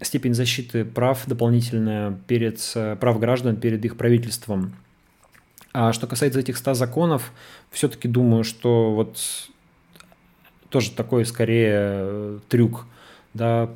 степень 0.00 0.34
защиты 0.34 0.84
прав 0.84 1.24
дополнительная 1.26 2.18
перед 2.26 2.60
э, 2.74 2.96
прав 2.96 3.18
граждан 3.18 3.56
перед 3.56 3.84
их 3.84 3.96
правительством. 3.96 4.74
А 5.72 5.92
что 5.92 6.06
касается 6.06 6.40
этих 6.40 6.56
100 6.56 6.74
законов, 6.74 7.32
все-таки 7.70 8.08
думаю, 8.08 8.44
что 8.44 8.94
вот 8.94 9.18
тоже 10.68 10.90
такой 10.90 11.24
скорее 11.26 11.74
э, 11.74 12.38
трюк, 12.48 12.86
да, 13.34 13.70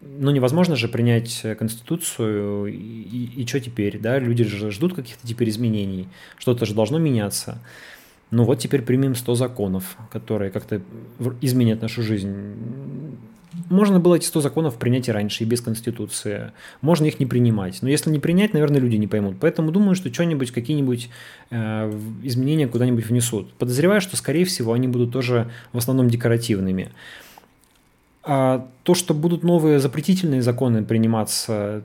ну 0.00 0.30
невозможно 0.30 0.76
же 0.76 0.88
принять 0.88 1.44
конституцию 1.58 2.66
и, 2.66 2.76
и, 2.76 3.42
и 3.42 3.46
что 3.46 3.60
теперь, 3.60 3.98
да, 3.98 4.18
люди 4.18 4.44
же 4.44 4.70
ждут 4.70 4.94
каких-то 4.94 5.26
теперь 5.26 5.48
изменений, 5.48 6.08
что-то 6.38 6.66
же 6.66 6.74
должно 6.74 6.98
меняться. 6.98 7.58
Ну 8.30 8.44
вот 8.44 8.58
теперь 8.58 8.82
примем 8.82 9.14
100 9.14 9.34
законов, 9.34 9.96
которые 10.10 10.50
как-то 10.50 10.82
изменят 11.40 11.80
нашу 11.80 12.02
жизнь. 12.02 12.54
Можно 13.70 14.00
было 14.00 14.16
эти 14.16 14.24
100 14.24 14.40
законов 14.40 14.76
принять 14.76 15.08
и 15.08 15.12
раньше, 15.12 15.44
и 15.44 15.46
без 15.46 15.60
Конституции. 15.60 16.52
Можно 16.80 17.06
их 17.06 17.20
не 17.20 17.26
принимать. 17.26 17.82
Но 17.82 17.88
если 17.88 18.10
не 18.10 18.18
принять, 18.18 18.52
наверное, 18.52 18.80
люди 18.80 18.96
не 18.96 19.06
поймут. 19.06 19.36
Поэтому 19.40 19.70
думаю, 19.72 19.94
что 19.94 20.12
что-нибудь, 20.12 20.50
какие-нибудь 20.50 21.08
э, 21.50 21.92
изменения 22.22 22.68
куда-нибудь 22.68 23.06
внесут. 23.06 23.52
Подозреваю, 23.54 24.00
что, 24.00 24.16
скорее 24.16 24.44
всего, 24.44 24.72
они 24.72 24.88
будут 24.88 25.12
тоже 25.12 25.50
в 25.72 25.78
основном 25.78 26.08
декоративными. 26.08 26.90
А 28.22 28.68
то, 28.82 28.94
что 28.94 29.14
будут 29.14 29.42
новые 29.42 29.78
запретительные 29.78 30.42
законы 30.42 30.82
приниматься, 30.82 31.84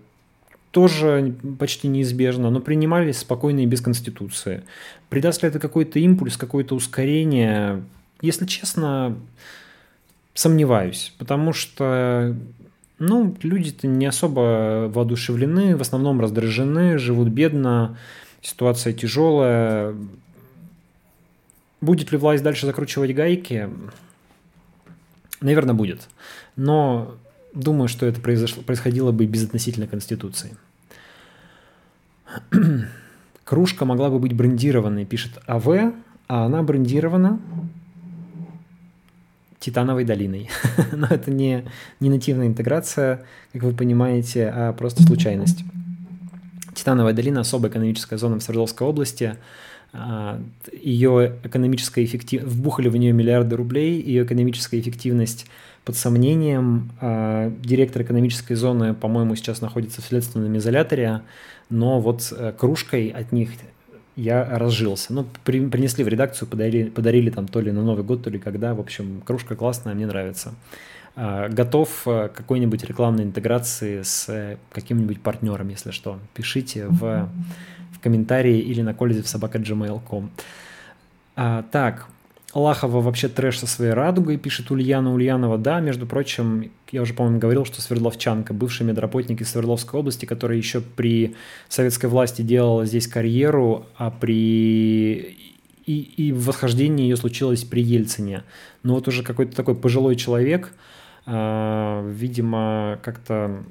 тоже 0.71 1.35
почти 1.59 1.87
неизбежно, 1.87 2.49
но 2.49 2.59
принимались 2.61 3.19
спокойно 3.19 3.59
и 3.59 3.65
без 3.65 3.81
Конституции. 3.81 4.63
Придаст 5.09 5.43
ли 5.43 5.49
это 5.49 5.59
какой-то 5.59 5.99
импульс, 5.99 6.37
какое-то 6.37 6.75
ускорение? 6.75 7.83
Если 8.21 8.45
честно, 8.45 9.17
Сомневаюсь, 10.33 11.13
потому 11.17 11.51
что 11.51 12.35
ну, 12.99 13.35
люди-то 13.41 13.87
не 13.87 14.05
особо 14.05 14.87
воодушевлены, 14.93 15.75
в 15.75 15.81
основном 15.81 16.21
раздражены, 16.21 16.99
живут 16.99 17.29
бедно, 17.29 17.97
ситуация 18.41 18.93
тяжелая. 18.93 19.95
Будет 21.81 22.11
ли 22.11 22.17
власть 22.17 22.43
дальше 22.43 22.67
закручивать 22.67 23.15
гайки? 23.15 23.69
Наверное, 25.41 25.73
будет. 25.73 26.07
Но 26.55 27.15
думаю, 27.53 27.87
что 27.87 28.05
это 28.05 28.21
произошло, 28.21 28.61
происходило 28.61 29.11
бы 29.11 29.25
без 29.25 29.43
относительно 29.43 29.87
Конституции. 29.87 30.55
Кружка 33.43 33.85
могла 33.85 34.09
бы 34.09 34.19
быть 34.19 34.33
брендированной, 34.33 35.05
пишет 35.05 35.39
АВ, 35.47 35.67
а 36.27 36.45
она 36.45 36.61
брендирована 36.61 37.39
Титановой 39.61 40.05
долиной. 40.05 40.49
Но 40.91 41.07
это 41.07 41.29
не, 41.31 41.65
не 41.99 42.09
нативная 42.09 42.47
интеграция, 42.47 43.23
как 43.53 43.61
вы 43.61 43.73
понимаете, 43.73 44.51
а 44.53 44.73
просто 44.73 45.03
случайность. 45.03 45.63
Титановая 46.73 47.13
долина– 47.13 47.39
особая 47.41 47.71
экономическая 47.71 48.17
зона 48.17 48.39
в 48.39 48.43
Свердловской 48.43 48.87
области. 48.87 49.37
А, 49.93 50.41
ее 50.73 51.37
экономическая 51.43 52.03
эффективность, 52.03 52.51
вбухали 52.55 52.89
в 52.89 52.95
нее 52.97 53.13
миллиарды 53.13 53.55
рублей, 53.55 54.01
ее 54.01 54.23
экономическая 54.23 54.79
эффективность 54.79 55.45
под 55.85 55.95
сомнением. 55.95 56.91
А, 56.99 57.53
директор 57.61 58.01
экономической 58.01 58.55
зоны, 58.55 58.95
по-моему, 58.95 59.35
сейчас 59.35 59.61
находится 59.61 60.01
в 60.01 60.05
следственном 60.05 60.57
изоляторе, 60.57 61.21
но 61.69 62.01
вот 62.01 62.33
э, 62.35 62.51
кружкой 62.57 63.09
от 63.09 63.31
них 63.31 63.51
я 64.21 64.45
разжился. 64.45 65.13
Ну, 65.13 65.25
при, 65.43 65.67
принесли 65.67 66.03
в 66.03 66.07
редакцию, 66.07 66.47
подарили, 66.47 66.89
подарили 66.89 67.29
там 67.31 67.47
то 67.47 67.59
ли 67.59 67.71
на 67.71 67.81
Новый 67.81 68.03
год, 68.03 68.23
то 68.23 68.29
ли 68.29 68.37
когда. 68.37 68.73
В 68.75 68.79
общем, 68.79 69.21
кружка 69.25 69.55
классная, 69.55 69.95
мне 69.95 70.05
нравится. 70.05 70.53
А, 71.15 71.49
готов 71.49 72.03
э, 72.05 72.29
к 72.29 72.33
какой-нибудь 72.33 72.83
рекламной 72.83 73.23
интеграции 73.23 74.03
с 74.03 74.29
э, 74.29 74.57
каким-нибудь 74.71 75.21
партнером, 75.21 75.69
если 75.69 75.91
что. 75.91 76.19
Пишите 76.35 76.87
в, 76.87 77.29
в 77.91 77.99
комментарии 77.99 78.59
или 78.59 78.81
на 78.81 78.93
коллезе 78.93 79.23
в 79.23 79.27
собака.gmail.com. 79.27 80.29
А, 81.35 81.63
так, 81.71 82.07
Лахова 82.53 82.99
вообще 82.99 83.29
трэш 83.29 83.59
со 83.59 83.67
своей 83.67 83.93
радугой, 83.93 84.37
пишет 84.37 84.71
Ульяна 84.71 85.13
Ульянова. 85.13 85.57
Да, 85.57 85.79
между 85.79 86.05
прочим, 86.05 86.71
я 86.91 87.01
уже, 87.01 87.13
по-моему, 87.13 87.39
говорил, 87.39 87.63
что 87.65 87.81
Свердловчанка, 87.81 88.53
бывший 88.53 88.85
медработник 88.85 89.41
из 89.41 89.49
Свердловской 89.51 89.99
области, 89.99 90.25
который 90.25 90.57
еще 90.57 90.81
при 90.81 91.35
советской 91.69 92.07
власти 92.07 92.41
делала 92.41 92.85
здесь 92.85 93.07
карьеру, 93.07 93.85
а 93.95 94.11
при... 94.11 95.37
И, 95.85 95.99
и 96.17 96.31
восхождение 96.31 97.09
ее 97.09 97.15
случилось 97.15 97.63
при 97.63 97.81
Ельцине. 97.81 98.43
Но 98.83 98.95
вот 98.95 99.07
уже 99.07 99.23
какой-то 99.23 99.55
такой 99.55 99.75
пожилой 99.75 100.15
человек, 100.15 100.73
э, 101.25 102.11
видимо, 102.13 102.99
как-то... 103.01 103.63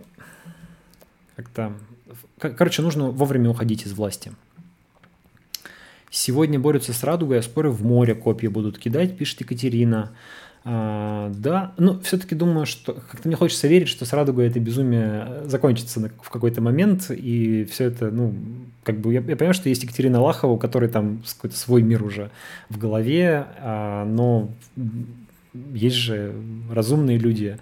как-то... 1.36 1.72
Короче, 2.38 2.80
нужно 2.80 3.10
вовремя 3.10 3.50
уходить 3.50 3.84
из 3.86 3.92
власти. 3.92 4.32
Сегодня 6.10 6.58
борются 6.58 6.92
с 6.92 7.04
радугой, 7.04 7.38
а 7.38 7.42
споры 7.42 7.70
в 7.70 7.84
море 7.84 8.14
копья 8.14 8.50
будут 8.50 8.78
кидать, 8.78 9.16
пишет 9.16 9.40
Екатерина. 9.40 10.10
А, 10.62 11.32
да, 11.34 11.72
ну, 11.78 12.00
все-таки 12.00 12.34
думаю, 12.34 12.66
что 12.66 12.92
как-то 12.92 13.26
мне 13.28 13.36
хочется 13.36 13.66
верить, 13.66 13.88
что 13.88 14.04
с 14.04 14.12
радугой 14.12 14.48
это 14.48 14.60
безумие 14.60 15.42
закончится 15.46 16.00
в 16.20 16.30
какой-то 16.30 16.60
момент, 16.60 17.10
и 17.10 17.64
все 17.70 17.84
это, 17.84 18.10
ну, 18.10 18.34
как 18.82 19.00
бы, 19.00 19.14
я, 19.14 19.20
я 19.20 19.36
понимаю, 19.36 19.54
что 19.54 19.68
есть 19.68 19.84
Екатерина 19.84 20.20
Лахова, 20.20 20.52
у 20.52 20.58
которой 20.58 20.90
там 20.90 21.22
какой-то 21.36 21.56
свой 21.56 21.82
мир 21.82 22.02
уже 22.02 22.30
в 22.68 22.76
голове, 22.76 23.46
а, 23.58 24.04
но 24.04 24.50
есть 25.72 25.96
же 25.96 26.34
разумные 26.70 27.18
люди, 27.18 27.58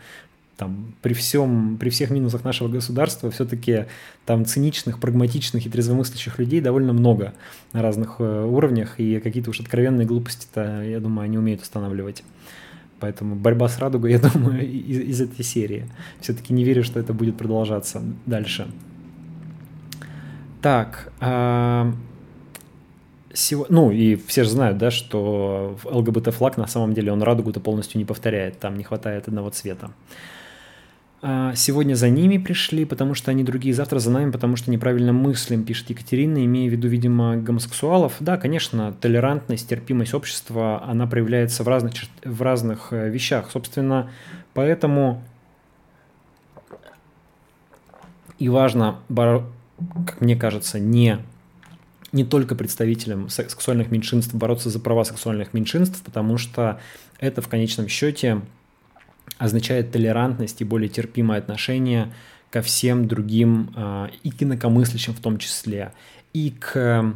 там, 0.58 0.92
при 1.02 1.14
всем, 1.14 1.78
при 1.78 1.88
всех 1.88 2.10
минусах 2.10 2.44
нашего 2.44 2.68
государства, 2.68 3.30
все-таки 3.30 3.86
там 4.26 4.44
циничных, 4.44 4.98
прагматичных 4.98 5.64
и 5.64 5.70
трезвомыслящих 5.70 6.38
людей 6.40 6.60
довольно 6.60 6.92
много 6.92 7.32
на 7.72 7.80
разных 7.80 8.16
э, 8.18 8.44
уровнях, 8.44 8.98
и 8.98 9.20
какие-то 9.20 9.50
уж 9.50 9.60
откровенные 9.60 10.04
глупости-то, 10.04 10.82
я 10.82 10.98
думаю, 10.98 11.26
они 11.26 11.38
умеют 11.38 11.62
устанавливать. 11.62 12.24
Поэтому 12.98 13.36
борьба 13.36 13.68
с 13.68 13.78
радугой, 13.78 14.10
я 14.12 14.18
думаю, 14.18 14.68
из, 14.68 14.98
из 14.98 15.20
этой 15.20 15.44
серии. 15.44 15.86
Все-таки 16.20 16.52
не 16.52 16.64
верю, 16.64 16.82
что 16.82 16.98
это 16.98 17.14
будет 17.14 17.38
продолжаться 17.38 18.02
дальше. 18.26 18.66
Так, 20.60 21.12
э, 21.20 21.92
сего... 23.32 23.64
ну 23.68 23.92
и 23.92 24.16
все 24.16 24.42
же 24.42 24.50
знают, 24.50 24.76
да, 24.78 24.90
что 24.90 25.78
ЛГБТ-флаг 25.84 26.56
на 26.56 26.66
самом 26.66 26.94
деле 26.94 27.12
он 27.12 27.22
радугу-то 27.22 27.60
полностью 27.60 27.98
не 27.98 28.04
повторяет, 28.04 28.58
там 28.58 28.76
не 28.76 28.82
хватает 28.82 29.28
одного 29.28 29.50
цвета. 29.50 29.92
А, 31.20 31.54
сегодня 31.56 31.94
за 31.94 32.10
ними 32.10 32.38
пришли, 32.38 32.84
потому 32.84 33.14
что 33.14 33.30
они 33.32 33.42
другие, 33.42 33.74
завтра 33.74 33.98
за 33.98 34.10
нами, 34.10 34.30
потому 34.30 34.54
что 34.56 34.70
неправильно 34.70 35.12
мыслим, 35.12 35.64
пишет 35.64 35.90
Екатерина, 35.90 36.44
имея 36.44 36.68
в 36.68 36.72
виду, 36.72 36.86
видимо, 36.86 37.36
гомосексуалов. 37.36 38.14
Да, 38.20 38.36
конечно, 38.36 38.92
толерантность, 38.92 39.68
терпимость 39.68 40.14
общества, 40.14 40.82
она 40.84 41.06
проявляется 41.06 41.64
в 41.64 41.68
разных, 41.68 41.94
в 42.24 42.42
разных 42.42 42.92
э, 42.92 43.10
вещах. 43.10 43.50
Собственно, 43.50 44.10
поэтому 44.54 45.22
и 48.38 48.48
важно, 48.48 49.00
как 50.06 50.20
мне 50.20 50.36
кажется, 50.36 50.78
не, 50.78 51.18
не 52.12 52.24
только 52.24 52.54
представителям 52.54 53.28
сексуальных 53.28 53.90
меньшинств 53.90 54.32
бороться 54.34 54.70
за 54.70 54.78
права 54.78 55.02
сексуальных 55.02 55.52
меньшинств, 55.52 56.00
потому 56.04 56.38
что 56.38 56.80
это 57.18 57.42
в 57.42 57.48
конечном 57.48 57.88
счете 57.88 58.40
означает 59.36 59.92
толерантность 59.92 60.60
и 60.60 60.64
более 60.64 60.88
терпимое 60.88 61.38
отношение 61.38 62.12
ко 62.50 62.62
всем 62.62 63.06
другим 63.06 63.72
э, 63.76 64.08
и 64.22 64.30
к 64.30 64.42
инакомыслящим 64.42 65.12
в 65.12 65.20
том 65.20 65.38
числе, 65.38 65.92
и 66.32 66.50
к... 66.58 67.14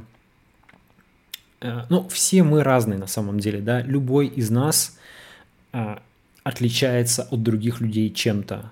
Э, 1.60 1.84
ну, 1.89 2.09
все 2.09 2.43
мы 2.43 2.62
разные 2.62 2.98
на 2.98 3.06
самом 3.06 3.40
деле, 3.40 3.60
да, 3.60 3.80
любой 3.80 4.26
из 4.26 4.51
нас 4.51 4.98
э, 5.72 5.97
отличается 6.44 7.22
от 7.30 7.43
других 7.43 7.80
людей 7.80 8.10
чем-то. 8.10 8.70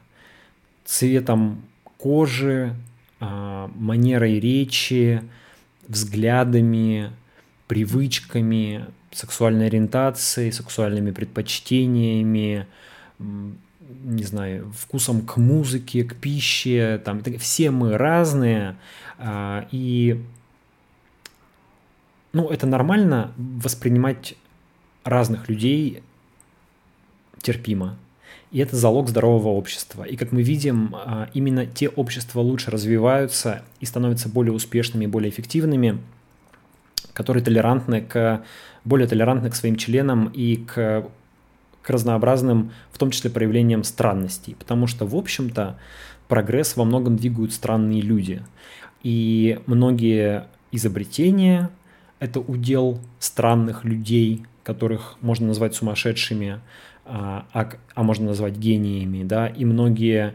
Цветом 0.85 1.63
кожи, 1.97 2.75
э, 3.21 3.69
манерой 3.75 4.39
речи, 4.41 5.23
взглядами, 5.89 7.11
привычками, 7.67 8.87
сексуальной 9.13 9.67
ориентацией, 9.67 10.53
сексуальными 10.53 11.11
предпочтениями, 11.11 12.67
не 14.05 14.25
знаю, 14.25 14.73
вкусом 14.77 15.23
к 15.23 15.37
музыке, 15.37 16.05
к 16.05 16.15
пище, 16.17 17.01
там, 17.05 17.23
все 17.39 17.71
мы 17.71 17.97
разные, 17.97 18.77
а, 19.19 19.67
и, 19.71 20.23
ну, 22.33 22.49
это 22.49 22.67
нормально 22.67 23.33
воспринимать 23.37 24.35
разных 25.05 25.49
людей 25.49 26.03
терпимо. 27.41 27.97
И 28.53 28.59
это 28.59 28.77
залог 28.77 29.09
здорового 29.09 29.49
общества. 29.49 30.03
И 30.05 30.17
как 30.17 30.33
мы 30.33 30.43
видим, 30.43 30.95
а, 30.95 31.29
именно 31.35 31.67
те 31.67 31.89
общества 31.89 32.41
лучше 32.41 32.71
развиваются 32.71 33.63
и 33.81 33.87
становятся 33.87 34.29
более 34.29 34.53
успешными, 34.53 35.07
более 35.07 35.31
эффективными, 35.31 35.99
которые 37.13 37.45
толерантны 37.45 38.01
к 38.03 38.45
более 38.85 39.07
толерантны 39.07 39.51
к 39.51 39.55
своим 39.55 39.77
членам 39.77 40.29
и 40.29 40.57
к 40.57 41.07
к 41.83 41.91
разнообразным, 41.91 42.73
в 42.93 42.99
том 42.99 43.11
числе 43.11 43.31
проявлениям 43.31 43.85
странностей, 43.85 44.55
потому 44.59 44.87
что, 44.87 45.07
в 45.07 45.17
общем-то, 45.17 45.79
прогресс 46.29 46.77
во 46.77 46.85
многом 46.85 47.17
двигают 47.17 47.53
странные 47.53 48.01
люди. 48.01 48.43
И 49.03 49.59
многие 49.67 50.47
изобретения– 50.73 51.71
это 52.21 52.39
удел 52.39 53.01
странных 53.19 53.85
людей, 53.85 54.45
которых 54.63 55.17
можно 55.23 55.49
назвать 55.49 55.75
сумасшедшими, 55.75 56.61
а, 57.07 57.47
а, 57.53 57.73
а 57.95 58.03
можно 58.03 58.27
назвать 58.27 58.57
гениями, 58.57 59.25
да, 59.25 59.49
и 59.49 59.65
многие 59.65 60.35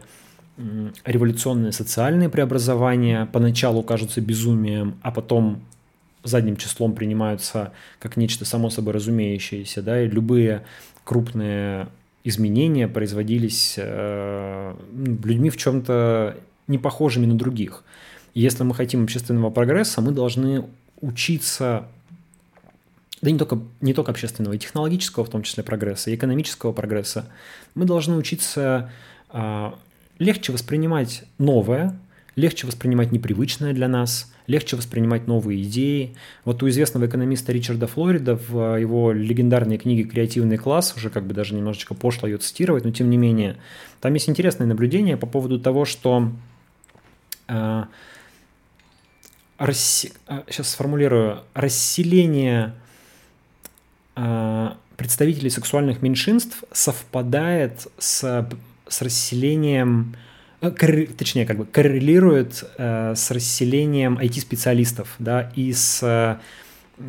революционные 1.04 1.72
социальные 1.72 2.28
преобразования 2.28 3.26
поначалу 3.26 3.82
кажутся 3.82 4.20
безумием, 4.20 4.96
а 5.02 5.12
потом 5.12 5.60
задним 6.24 6.56
числом 6.56 6.94
принимаются 6.94 7.72
как 7.98 8.16
нечто 8.16 8.44
само 8.44 8.70
собой 8.70 8.94
разумеющееся, 8.94 9.82
да, 9.82 10.02
и 10.02 10.08
любые 10.08 10.64
крупные 11.06 11.88
изменения 12.24 12.88
производились 12.88 13.76
э, 13.78 14.74
людьми 14.92 15.50
в 15.50 15.56
чем-то 15.56 16.36
не 16.66 16.78
похожими 16.78 17.26
на 17.26 17.38
других. 17.38 17.84
Если 18.34 18.64
мы 18.64 18.74
хотим 18.74 19.04
общественного 19.04 19.50
прогресса, 19.50 20.00
мы 20.00 20.10
должны 20.10 20.64
учиться, 21.00 21.86
да 23.22 23.30
не 23.30 23.38
только, 23.38 23.60
не 23.80 23.94
только 23.94 24.10
общественного, 24.10 24.54
и 24.54 24.58
технологического 24.58 25.24
в 25.24 25.30
том 25.30 25.44
числе 25.44 25.62
прогресса, 25.62 26.10
и 26.10 26.16
экономического 26.16 26.72
прогресса, 26.72 27.30
мы 27.76 27.84
должны 27.84 28.16
учиться 28.16 28.90
э, 29.32 29.70
легче 30.18 30.50
воспринимать 30.50 31.22
новое, 31.38 31.96
легче 32.36 32.66
воспринимать 32.66 33.12
непривычное 33.12 33.72
для 33.72 33.88
нас, 33.88 34.32
легче 34.46 34.76
воспринимать 34.76 35.26
новые 35.26 35.62
идеи. 35.62 36.14
Вот 36.44 36.62
у 36.62 36.68
известного 36.68 37.06
экономиста 37.06 37.52
Ричарда 37.52 37.86
Флорида 37.86 38.36
в 38.36 38.78
его 38.78 39.10
легендарной 39.12 39.78
книге 39.78 40.04
«Креативный 40.04 40.58
класс», 40.58 40.94
уже 40.96 41.08
как 41.08 41.26
бы 41.26 41.34
даже 41.34 41.54
немножечко 41.54 41.94
пошло 41.94 42.28
ее 42.28 42.36
цитировать, 42.36 42.84
но 42.84 42.90
тем 42.90 43.08
не 43.08 43.16
менее, 43.16 43.56
там 44.00 44.12
есть 44.14 44.28
интересное 44.28 44.66
наблюдение 44.66 45.16
по 45.16 45.26
поводу 45.26 45.58
того, 45.58 45.86
что 45.86 46.30
э, 47.48 47.84
расс... 49.56 50.06
сейчас 50.48 50.68
сформулирую, 50.68 51.42
расселение 51.54 52.74
э, 54.14 54.70
представителей 54.98 55.48
сексуальных 55.48 56.02
меньшинств 56.02 56.64
совпадает 56.70 57.88
с, 57.98 58.46
с 58.88 59.02
расселением 59.02 60.14
корр... 60.60 61.06
точнее, 61.16 61.46
как 61.46 61.58
бы 61.58 61.66
коррелирует 61.66 62.64
э, 62.78 63.14
с 63.14 63.30
расселением 63.30 64.18
IT-специалистов, 64.18 65.14
да, 65.18 65.50
и 65.54 65.72
с 65.72 66.02
э, 66.02 66.36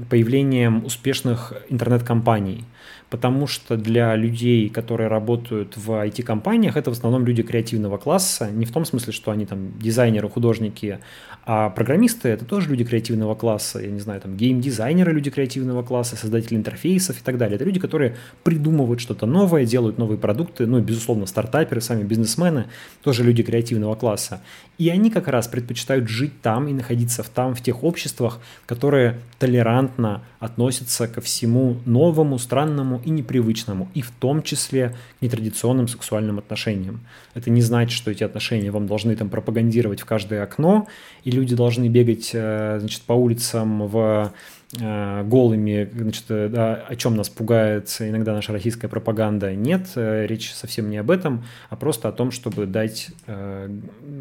появлением 0.09 0.85
успешных 0.85 1.53
интернет-компаний 1.69 2.65
потому 3.09 3.47
что 3.47 3.77
для 3.77 4.15
людей, 4.15 4.69
которые 4.69 5.07
работают 5.07 5.77
в 5.77 5.91
IT-компаниях, 5.91 6.75
это 6.75 6.89
в 6.89 6.93
основном 6.93 7.25
люди 7.25 7.41
креативного 7.41 7.97
класса, 7.97 8.49
не 8.51 8.65
в 8.65 8.71
том 8.71 8.85
смысле, 8.85 9.13
что 9.13 9.31
они 9.31 9.45
там 9.45 9.77
дизайнеры, 9.79 10.29
художники, 10.29 10.99
а 11.45 11.69
программисты— 11.69 12.27
это 12.29 12.43
тоже 12.43 12.69
люди 12.69 12.83
креативного 12.83 13.33
класса, 13.35 13.79
я 13.79 13.89
не 13.89 14.01
знаю, 14.01 14.19
там 14.19 14.35
гейм-дизайнеры— 14.35 15.11
люди 15.13 15.31
креативного 15.31 15.83
класса, 15.83 16.17
создатели 16.17 16.55
интерфейсов 16.55 17.21
и 17.21 17.23
так 17.23 17.37
далее. 17.37 17.55
Это 17.55 17.63
люди, 17.63 17.79
которые 17.79 18.17
придумывают 18.43 18.99
что-то 18.99 19.25
новое, 19.25 19.65
делают 19.65 19.97
новые 19.97 20.17
продукты, 20.17 20.65
ну, 20.65 20.81
безусловно, 20.81 21.25
стартаперы, 21.25 21.79
сами 21.79 22.03
бизнесмены, 22.03 22.65
тоже 23.01 23.23
люди 23.23 23.43
креативного 23.43 23.95
класса. 23.95 24.41
И 24.77 24.89
они 24.89 25.09
как 25.09 25.27
раз 25.29 25.47
предпочитают 25.47 26.09
жить 26.09 26.41
там 26.41 26.67
и 26.67 26.73
находиться 26.73 27.23
в 27.23 27.29
там, 27.29 27.55
в 27.55 27.61
тех 27.61 27.83
обществах, 27.83 28.39
которые 28.65 29.19
толерантно 29.39 30.23
относятся 30.39 31.07
ко 31.07 31.21
всему 31.21 31.77
новому, 31.85 32.39
странному 32.39 33.01
и 33.05 33.09
непривычному, 33.09 33.89
и 33.93 34.01
в 34.01 34.11
том 34.11 34.41
числе 34.41 34.95
к 35.19 35.21
нетрадиционным 35.21 35.87
сексуальным 35.87 36.39
отношениям. 36.39 37.01
Это 37.33 37.49
не 37.49 37.61
значит, 37.61 37.95
что 37.95 38.11
эти 38.11 38.23
отношения 38.23 38.71
вам 38.71 38.87
должны 38.87 39.15
там 39.15 39.29
пропагандировать 39.29 40.01
в 40.01 40.05
каждое 40.05 40.43
окно, 40.43 40.87
и 41.23 41.31
люди 41.31 41.55
должны 41.55 41.87
бегать 41.87 42.31
э, 42.33 42.77
значит, 42.79 43.01
по 43.03 43.13
улицам 43.13 43.87
в 43.87 44.33
э, 44.79 45.23
голыми, 45.23 45.89
значит, 45.93 46.25
э, 46.29 46.49
да, 46.49 46.75
о 46.87 46.95
чем 46.95 47.15
нас 47.15 47.29
пугает 47.29 47.95
иногда 47.99 48.33
наша 48.33 48.53
российская 48.53 48.87
пропаганда. 48.87 49.53
Нет, 49.53 49.89
речь 49.95 50.51
совсем 50.53 50.89
не 50.89 50.97
об 50.97 51.11
этом, 51.11 51.43
а 51.69 51.75
просто 51.75 52.09
о 52.09 52.11
том, 52.11 52.31
чтобы 52.31 52.65
дать 52.65 53.09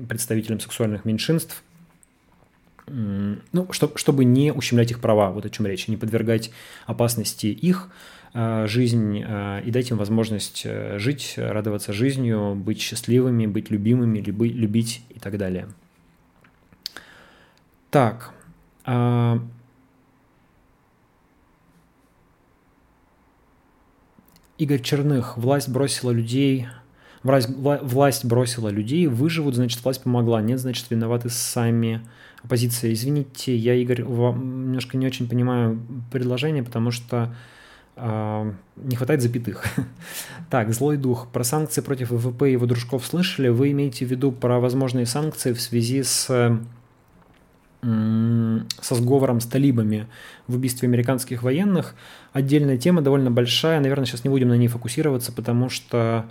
представителям 0.09 0.60
сексуальных 0.60 1.05
меньшинств 1.05 1.62
ну, 2.86 3.72
чтобы, 3.72 3.98
чтобы 3.98 4.24
не 4.24 4.52
ущемлять 4.52 4.90
их 4.90 5.00
права, 5.00 5.30
вот 5.30 5.44
о 5.44 5.50
чем 5.50 5.66
речь, 5.66 5.88
не 5.88 5.96
подвергать 5.96 6.50
опасности 6.86 7.46
их 7.46 7.90
жизнь 8.34 9.16
и 9.18 9.70
дать 9.70 9.90
им 9.90 9.96
возможность 9.96 10.66
жить, 10.96 11.34
радоваться 11.36 11.92
жизнью, 11.92 12.54
быть 12.54 12.80
счастливыми, 12.80 13.46
быть 13.46 13.70
любимыми, 13.70 14.18
любить 14.18 15.02
и 15.10 15.18
так 15.18 15.38
далее. 15.38 15.68
Так. 17.90 18.32
А... 18.84 19.40
Игорь 24.58 24.82
Черных. 24.82 25.36
Власть 25.36 25.68
бросила 25.68 26.10
людей... 26.10 26.66
Власть, 27.22 27.48
власть 27.48 28.24
бросила 28.24 28.68
людей, 28.68 29.06
выживут, 29.08 29.54
значит, 29.56 29.82
власть 29.82 30.02
помогла. 30.02 30.40
Нет, 30.42 30.60
значит, 30.60 30.90
виноваты 30.90 31.28
сами. 31.28 32.06
Оппозиция. 32.47 32.93
Извините, 32.93 33.56
я, 33.56 33.74
Игорь, 33.74 34.02
немножко 34.02 34.97
не 34.97 35.06
очень 35.06 35.28
понимаю 35.28 35.81
предложение, 36.12 36.62
потому 36.62 36.93
что 36.93 37.35
э, 37.97 38.52
не 38.77 38.94
хватает 38.94 39.20
запятых. 39.20 39.64
так, 40.51 40.73
злой 40.73 40.97
дух. 40.97 41.27
Про 41.32 41.43
санкции 41.43 41.81
против 41.81 42.10
ВВП 42.10 42.48
и 42.48 42.52
его 42.52 42.66
дружков 42.66 43.05
слышали? 43.05 43.48
Вы 43.48 43.73
имеете 43.73 44.06
в 44.06 44.10
виду 44.10 44.31
про 44.31 44.60
возможные 44.60 45.06
санкции 45.06 45.52
в 45.52 45.60
связи 45.60 46.05
с 46.05 46.27
со 47.82 48.94
сговором 48.94 49.40
с 49.40 49.47
талибами 49.47 50.06
в 50.48 50.56
убийстве 50.56 50.89
американских 50.89 51.43
военных. 51.43 51.94
Отдельная 52.32 52.78
тема, 52.78 53.02
довольно 53.02 53.31
большая. 53.31 53.81
Наверное, 53.81 54.06
сейчас 54.06 54.24
не 54.24 54.31
будем 54.31 54.48
на 54.48 54.56
ней 54.56 54.68
фокусироваться, 54.68 55.31
потому 55.31 55.68
что 55.68 56.27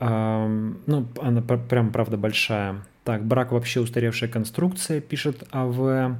ну, 0.00 1.06
она 1.20 1.42
прям 1.42 1.92
правда 1.92 2.16
большая. 2.16 2.76
Так, 3.04 3.24
брак 3.24 3.52
вообще 3.52 3.80
устаревшая 3.80 4.30
конструкция, 4.30 5.00
пишет 5.00 5.44
АВ. 5.50 6.16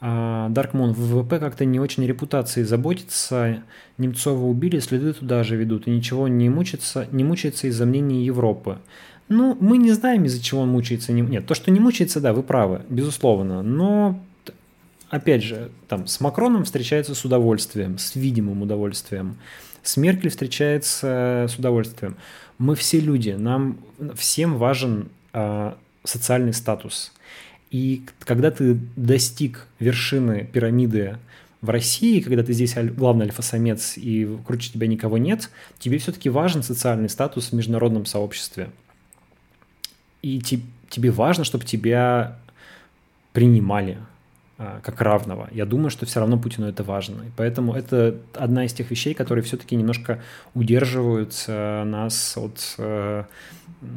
Даркмон, 0.00 0.92
ВВП 0.92 1.38
как-то 1.38 1.66
не 1.66 1.78
очень 1.78 2.06
репутацией 2.06 2.64
заботится. 2.64 3.62
Немцова 3.98 4.46
убили, 4.46 4.78
следы 4.78 5.12
туда 5.12 5.44
же 5.44 5.56
ведут, 5.56 5.86
и 5.86 5.90
ничего 5.90 6.26
не 6.26 6.48
мучится, 6.48 7.06
не 7.12 7.22
мучается 7.22 7.66
из-за 7.66 7.84
мнений 7.84 8.24
Европы. 8.24 8.78
Ну, 9.28 9.56
мы 9.60 9.76
не 9.76 9.92
знаем, 9.92 10.24
из-за 10.24 10.42
чего 10.42 10.62
он 10.62 10.70
мучается. 10.70 11.12
Нет, 11.12 11.46
то, 11.46 11.54
что 11.54 11.70
не 11.70 11.80
мучается, 11.80 12.20
да, 12.20 12.32
вы 12.32 12.42
правы, 12.42 12.82
безусловно. 12.88 13.62
Но, 13.62 14.18
опять 15.10 15.44
же, 15.44 15.70
там, 15.86 16.06
с 16.06 16.18
Макроном 16.20 16.64
встречается 16.64 17.14
с 17.14 17.24
удовольствием, 17.24 17.98
с 17.98 18.16
видимым 18.16 18.62
удовольствием. 18.62 19.36
С 19.82 19.98
Меркель 19.98 20.30
встречается 20.30 21.46
с 21.48 21.56
удовольствием. 21.56 22.16
Мы 22.60 22.74
все 22.74 23.00
люди, 23.00 23.30
нам 23.30 23.78
всем 24.14 24.58
важен 24.58 25.08
э, 25.32 25.72
социальный 26.04 26.52
статус. 26.52 27.10
И 27.70 28.04
когда 28.20 28.50
ты 28.50 28.74
достиг 28.96 29.66
вершины 29.78 30.44
пирамиды 30.44 31.16
в 31.62 31.70
России, 31.70 32.20
когда 32.20 32.42
ты 32.42 32.52
здесь 32.52 32.74
главный 32.74 33.24
альфа-самец 33.24 33.96
и 33.96 34.28
круче 34.46 34.72
тебя 34.72 34.86
никого 34.88 35.16
нет, 35.16 35.48
тебе 35.78 35.96
все-таки 35.96 36.28
важен 36.28 36.62
социальный 36.62 37.08
статус 37.08 37.50
в 37.50 37.54
международном 37.54 38.04
сообществе 38.04 38.68
и 40.20 40.38
тебе 40.40 41.10
важно, 41.10 41.44
чтобы 41.44 41.64
тебя 41.64 42.36
принимали 43.32 43.96
как 44.82 45.00
равного. 45.00 45.48
Я 45.52 45.64
думаю, 45.64 45.90
что 45.90 46.04
все 46.04 46.20
равно 46.20 46.38
Путину 46.38 46.68
это 46.68 46.82
важно. 46.82 47.22
И 47.22 47.30
поэтому 47.36 47.74
это 47.74 48.16
одна 48.34 48.66
из 48.66 48.72
тех 48.72 48.90
вещей, 48.90 49.14
которые 49.14 49.42
все-таки 49.42 49.74
немножко 49.74 50.22
удерживают 50.54 51.44
а, 51.48 51.84
нас 51.84 52.36
от 52.36 52.74
а, 52.78 53.26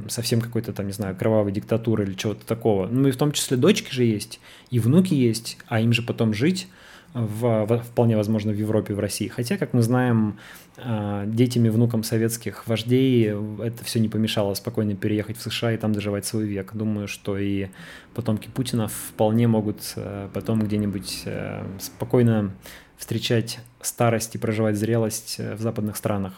совсем 0.07 0.39
какой-то 0.39 0.71
там, 0.71 0.87
не 0.87 0.93
знаю, 0.93 1.15
кровавой 1.15 1.51
диктатуры 1.51 2.05
или 2.05 2.13
чего-то 2.13 2.45
такого. 2.45 2.87
Ну 2.87 3.09
и 3.09 3.11
в 3.11 3.17
том 3.17 3.33
числе 3.33 3.57
дочки 3.57 3.91
же 3.93 4.03
есть, 4.05 4.39
и 4.69 4.79
внуки 4.79 5.13
есть, 5.13 5.57
а 5.67 5.81
им 5.81 5.91
же 5.91 6.01
потом 6.01 6.33
жить 6.33 6.67
в, 7.13 7.65
в, 7.65 7.83
вполне 7.83 8.17
возможно 8.17 8.51
в 8.51 8.55
Европе, 8.55 8.93
в 8.93 8.99
России. 8.99 9.27
Хотя, 9.27 9.57
как 9.57 9.73
мы 9.73 9.81
знаем, 9.81 10.39
э, 10.77 11.23
детям 11.27 11.65
и 11.65 11.69
внукам 11.69 12.03
советских 12.03 12.67
вождей 12.67 13.25
это 13.59 13.83
все 13.83 13.99
не 13.99 14.09
помешало 14.09 14.53
спокойно 14.55 14.95
переехать 14.95 15.37
в 15.37 15.41
США 15.41 15.73
и 15.73 15.77
там 15.77 15.93
доживать 15.93 16.25
свой 16.25 16.45
век. 16.45 16.73
Думаю, 16.73 17.07
что 17.07 17.37
и 17.37 17.67
потомки 18.15 18.49
Путина 18.53 18.87
вполне 18.87 19.47
могут 19.47 19.93
э, 19.95 20.29
потом 20.33 20.61
где-нибудь 20.61 21.23
э, 21.25 21.63
спокойно 21.79 22.51
встречать 22.97 23.59
старость 23.81 24.35
и 24.35 24.37
проживать 24.37 24.77
зрелость 24.77 25.37
в 25.37 25.59
западных 25.59 25.97
странах. 25.97 26.33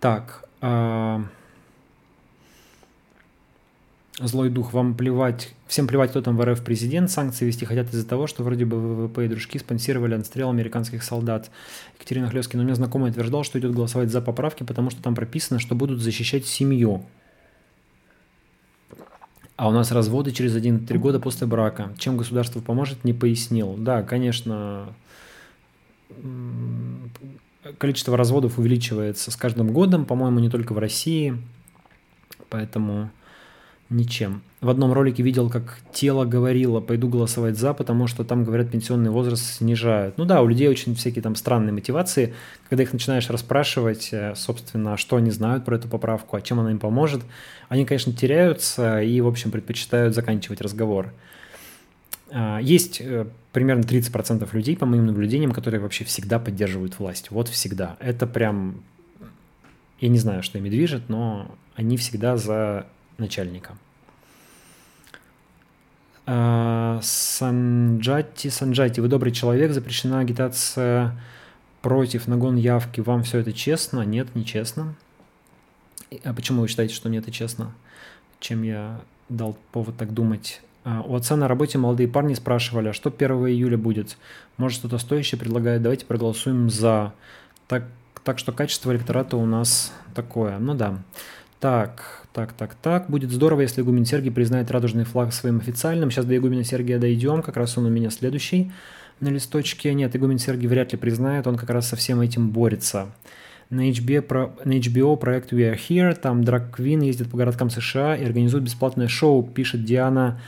Так, 0.00 0.44
злой 4.18 4.50
дух, 4.50 4.72
вам 4.72 4.94
плевать, 4.94 5.54
всем 5.66 5.86
плевать, 5.86 6.10
кто 6.10 6.20
там 6.20 6.36
в 6.36 6.44
РФ 6.44 6.62
президент, 6.62 7.10
санкции 7.10 7.44
вести 7.44 7.64
хотят 7.64 7.92
из-за 7.92 8.06
того, 8.06 8.26
что 8.26 8.42
вроде 8.42 8.64
бы 8.64 8.78
ВВП 8.78 9.26
и 9.26 9.28
дружки 9.28 9.58
спонсировали 9.58 10.14
отстрел 10.14 10.50
американских 10.50 11.02
солдат. 11.02 11.50
Екатерина 11.96 12.28
Хлескина, 12.28 12.62
у 12.62 12.64
меня 12.64 12.74
знакомый 12.74 13.10
утверждал, 13.10 13.44
что 13.44 13.58
идет 13.58 13.72
голосовать 13.72 14.10
за 14.10 14.20
поправки, 14.20 14.64
потому 14.64 14.90
что 14.90 15.02
там 15.02 15.14
прописано, 15.14 15.60
что 15.60 15.74
будут 15.74 16.00
защищать 16.00 16.46
семью. 16.46 17.04
А 19.56 19.68
у 19.68 19.72
нас 19.72 19.90
разводы 19.90 20.30
через 20.30 20.54
1-3 20.56 20.98
года 20.98 21.18
после 21.18 21.46
брака. 21.46 21.92
Чем 21.98 22.16
государство 22.16 22.60
поможет, 22.60 23.02
не 23.04 23.12
пояснил. 23.12 23.74
Да, 23.76 24.02
конечно, 24.04 24.94
количество 27.78 28.16
разводов 28.16 28.58
увеличивается 28.58 29.32
с 29.32 29.36
каждым 29.36 29.72
годом, 29.72 30.06
по-моему, 30.06 30.38
не 30.38 30.48
только 30.48 30.74
в 30.74 30.78
России. 30.78 31.36
Поэтому 32.50 33.10
ничем. 33.90 34.42
В 34.60 34.68
одном 34.68 34.92
ролике 34.92 35.22
видел, 35.22 35.48
как 35.48 35.78
тело 35.92 36.24
говорило, 36.24 36.80
пойду 36.80 37.08
голосовать 37.08 37.56
за, 37.56 37.72
потому 37.72 38.06
что 38.06 38.24
там, 38.24 38.44
говорят, 38.44 38.70
пенсионный 38.70 39.10
возраст 39.10 39.44
снижают. 39.44 40.18
Ну 40.18 40.24
да, 40.24 40.42
у 40.42 40.48
людей 40.48 40.68
очень 40.68 40.94
всякие 40.94 41.22
там 41.22 41.36
странные 41.36 41.72
мотивации. 41.72 42.34
Когда 42.68 42.82
их 42.82 42.92
начинаешь 42.92 43.30
расспрашивать, 43.30 44.08
э, 44.12 44.34
собственно, 44.34 44.96
что 44.96 45.16
они 45.16 45.30
знают 45.30 45.64
про 45.64 45.76
эту 45.76 45.88
поправку, 45.88 46.36
а 46.36 46.42
чем 46.42 46.60
она 46.60 46.72
им 46.72 46.78
поможет, 46.78 47.22
они, 47.68 47.84
конечно, 47.86 48.12
теряются 48.12 49.00
и, 49.00 49.20
в 49.20 49.28
общем, 49.28 49.50
предпочитают 49.50 50.14
заканчивать 50.14 50.60
разговор. 50.60 51.12
А, 52.30 52.58
есть 52.58 53.00
э, 53.00 53.26
примерно 53.52 53.82
30% 53.82 54.48
людей, 54.52 54.76
по 54.76 54.86
моим 54.86 55.06
наблюдениям, 55.06 55.52
которые 55.52 55.80
вообще 55.80 56.04
всегда 56.04 56.38
поддерживают 56.38 56.98
власть. 56.98 57.30
Вот 57.30 57.48
всегда. 57.48 57.96
Это 58.00 58.26
прям... 58.26 58.82
Я 60.00 60.08
не 60.08 60.18
знаю, 60.18 60.42
что 60.42 60.58
ими 60.58 60.68
движет, 60.68 61.08
но 61.08 61.56
они 61.74 61.96
всегда 61.96 62.36
за 62.36 62.86
начальника. 63.18 63.76
А, 66.26 67.00
Санджати, 67.02 68.48
Санджати, 68.48 69.00
вы 69.00 69.08
добрый 69.08 69.32
человек, 69.32 69.72
запрещена 69.72 70.20
агитация 70.20 71.18
против 71.82 72.28
нагон 72.28 72.56
явки. 72.56 73.00
Вам 73.00 73.22
все 73.22 73.38
это 73.38 73.52
честно? 73.52 74.02
Нет, 74.02 74.34
не 74.34 74.44
честно. 74.44 74.94
А 76.24 76.32
почему 76.32 76.62
вы 76.62 76.68
считаете, 76.68 76.94
что 76.94 77.08
нет 77.08 77.28
и 77.28 77.32
честно? 77.32 77.72
Чем 78.40 78.62
я 78.62 79.00
дал 79.28 79.56
повод 79.72 79.96
так 79.96 80.12
думать? 80.12 80.60
А, 80.84 81.02
у 81.02 81.14
отца 81.14 81.36
на 81.36 81.48
работе 81.48 81.78
молодые 81.78 82.08
парни 82.08 82.34
спрашивали, 82.34 82.88
а 82.88 82.92
что 82.92 83.10
1 83.10 83.30
июля 83.48 83.76
будет? 83.76 84.16
Может, 84.56 84.78
что-то 84.78 84.98
стоящее 84.98 85.38
предлагает? 85.38 85.82
Давайте 85.82 86.06
проголосуем 86.06 86.70
за. 86.70 87.12
Так, 87.66 87.84
так 88.24 88.38
что 88.38 88.52
качество 88.52 88.92
электората 88.92 89.36
у 89.36 89.46
нас 89.46 89.92
такое. 90.14 90.58
Ну 90.58 90.74
да. 90.74 90.98
Так, 91.60 92.26
так, 92.32 92.52
так, 92.52 92.74
так. 92.74 93.10
Будет 93.10 93.30
здорово, 93.32 93.62
если 93.62 93.82
игумен 93.82 94.04
Сергий 94.04 94.30
признает 94.30 94.70
радужный 94.70 95.04
флаг 95.04 95.32
своим 95.32 95.58
официальным. 95.58 96.10
Сейчас 96.10 96.24
до 96.24 96.36
игумена 96.36 96.62
Сергия 96.62 96.98
дойдем, 96.98 97.42
как 97.42 97.56
раз 97.56 97.76
он 97.76 97.86
у 97.86 97.90
меня 97.90 98.10
следующий 98.10 98.70
на 99.18 99.28
листочке. 99.28 99.92
Нет, 99.92 100.14
игумен 100.14 100.38
Сергий 100.38 100.68
вряд 100.68 100.92
ли 100.92 100.98
признает, 100.98 101.46
он 101.48 101.56
как 101.56 101.70
раз 101.70 101.88
со 101.88 101.96
всем 101.96 102.20
этим 102.20 102.50
борется. 102.50 103.08
На 103.70 103.90
HBO, 103.90 104.22
про, 104.22 104.54
на 104.64 104.78
HBO 104.78 105.16
проект 105.16 105.52
We 105.52 105.72
Are 105.72 105.76
Here, 105.76 106.14
там 106.14 106.44
Драг 106.44 106.76
Квин 106.76 107.02
ездит 107.02 107.30
по 107.30 107.36
городкам 107.36 107.70
США 107.70 108.16
и 108.16 108.24
организует 108.24 108.64
бесплатное 108.64 109.08
шоу, 109.08 109.42
пишет 109.42 109.84
Диана 109.84 110.40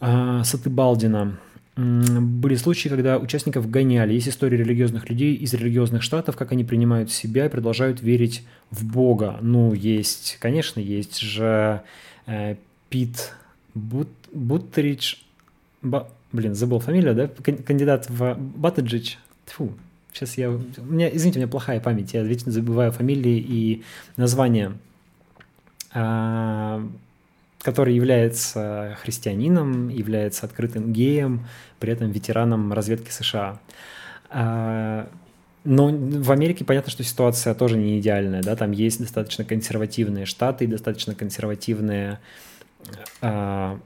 э, 0.00 0.40
Сатыбалдина. 0.42 1.38
Были 1.76 2.54
случаи, 2.54 2.88
когда 2.88 3.18
участников 3.18 3.68
гоняли. 3.68 4.12
Есть 4.12 4.28
истории 4.28 4.56
религиозных 4.56 5.08
людей 5.10 5.34
из 5.34 5.52
религиозных 5.54 6.02
штатов, 6.02 6.36
как 6.36 6.52
они 6.52 6.62
принимают 6.64 7.10
себя 7.10 7.46
и 7.46 7.48
продолжают 7.48 8.00
верить 8.00 8.44
в 8.70 8.84
Бога. 8.84 9.38
Ну, 9.40 9.72
есть, 9.72 10.36
конечно, 10.40 10.78
есть 10.78 11.18
же 11.18 11.82
э, 12.26 12.56
Пит 12.90 13.32
Бут, 13.74 14.08
Буттеридж, 14.32 15.16
Ба, 15.82 16.08
блин, 16.32 16.54
забыл 16.54 16.78
фамилию, 16.78 17.14
да? 17.14 17.28
Кандидат 17.28 18.08
в 18.08 18.36
Баттеджич. 18.38 19.18
Фу, 19.46 19.72
сейчас 20.12 20.38
я... 20.38 20.50
У 20.50 20.62
меня, 20.78 21.14
извините, 21.14 21.38
у 21.38 21.42
меня 21.42 21.50
плохая 21.50 21.80
память, 21.80 22.14
я 22.14 22.22
вечно 22.22 22.50
забываю 22.50 22.90
фамилии 22.92 23.38
и 23.38 23.82
названия. 24.16 24.72
А, 25.92 26.88
который 27.64 27.94
является 27.94 28.96
христианином, 29.02 29.88
является 29.88 30.44
открытым 30.44 30.92
геем, 30.92 31.46
при 31.80 31.92
этом 31.92 32.10
ветераном 32.10 32.72
разведки 32.74 33.10
США. 33.10 33.58
А, 34.28 35.08
но 35.64 35.88
в 35.88 36.30
Америке 36.30 36.64
понятно, 36.66 36.90
что 36.90 37.02
ситуация 37.02 37.54
тоже 37.54 37.78
не 37.78 37.98
идеальная, 37.98 38.42
да, 38.42 38.54
там 38.54 38.72
есть 38.72 39.00
достаточно 39.00 39.44
консервативные 39.44 40.26
штаты, 40.26 40.66
достаточно 40.66 41.14
консервативные 41.14 42.20
а, 43.22 43.80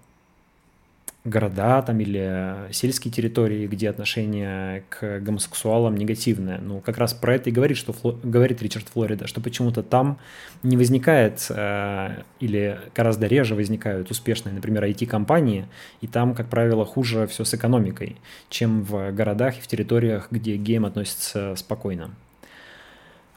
города 1.28 1.82
там 1.82 2.00
или 2.00 2.72
сельские 2.72 3.12
территории, 3.12 3.66
где 3.66 3.90
отношение 3.90 4.84
к 4.88 5.20
гомосексуалам 5.20 5.96
негативное. 5.96 6.58
Ну, 6.58 6.80
как 6.80 6.98
раз 6.98 7.14
про 7.14 7.34
это 7.34 7.50
и 7.50 7.52
говорит, 7.52 7.76
что 7.76 7.92
Фло... 7.92 8.18
говорит 8.22 8.62
Ричард 8.62 8.88
Флорида, 8.88 9.26
что 9.26 9.40
почему-то 9.40 9.82
там 9.82 10.18
не 10.62 10.76
возникает 10.76 11.46
э, 11.50 12.22
или 12.40 12.78
гораздо 12.94 13.26
реже 13.26 13.54
возникают 13.54 14.10
успешные, 14.10 14.54
например, 14.54 14.84
IT-компании, 14.84 15.66
и 16.00 16.06
там, 16.06 16.34
как 16.34 16.48
правило, 16.48 16.84
хуже 16.84 17.26
все 17.26 17.44
с 17.44 17.54
экономикой, 17.54 18.16
чем 18.48 18.82
в 18.82 19.12
городах 19.12 19.58
и 19.58 19.60
в 19.60 19.66
территориях, 19.66 20.28
где 20.30 20.56
гейм 20.56 20.84
относится 20.84 21.54
спокойно. 21.56 22.10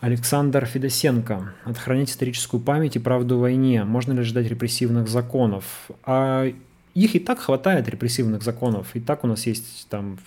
Александр 0.01 0.65
Федосенко. 0.65 1.53
Отхранить 1.63 2.09
историческую 2.09 2.59
память 2.59 2.95
и 2.95 2.99
правду 2.99 3.35
о 3.35 3.41
войне. 3.41 3.84
Можно 3.84 4.13
ли 4.13 4.23
ждать 4.23 4.47
репрессивных 4.47 5.07
законов? 5.07 5.91
А 6.03 6.51
их 6.93 7.15
и 7.15 7.19
так 7.19 7.39
хватает 7.39 7.88
репрессивных 7.88 8.43
законов. 8.43 8.95
И 8.95 8.99
так 8.99 9.23
у 9.23 9.27
нас 9.27 9.45
есть 9.45 9.88
там 9.89 10.19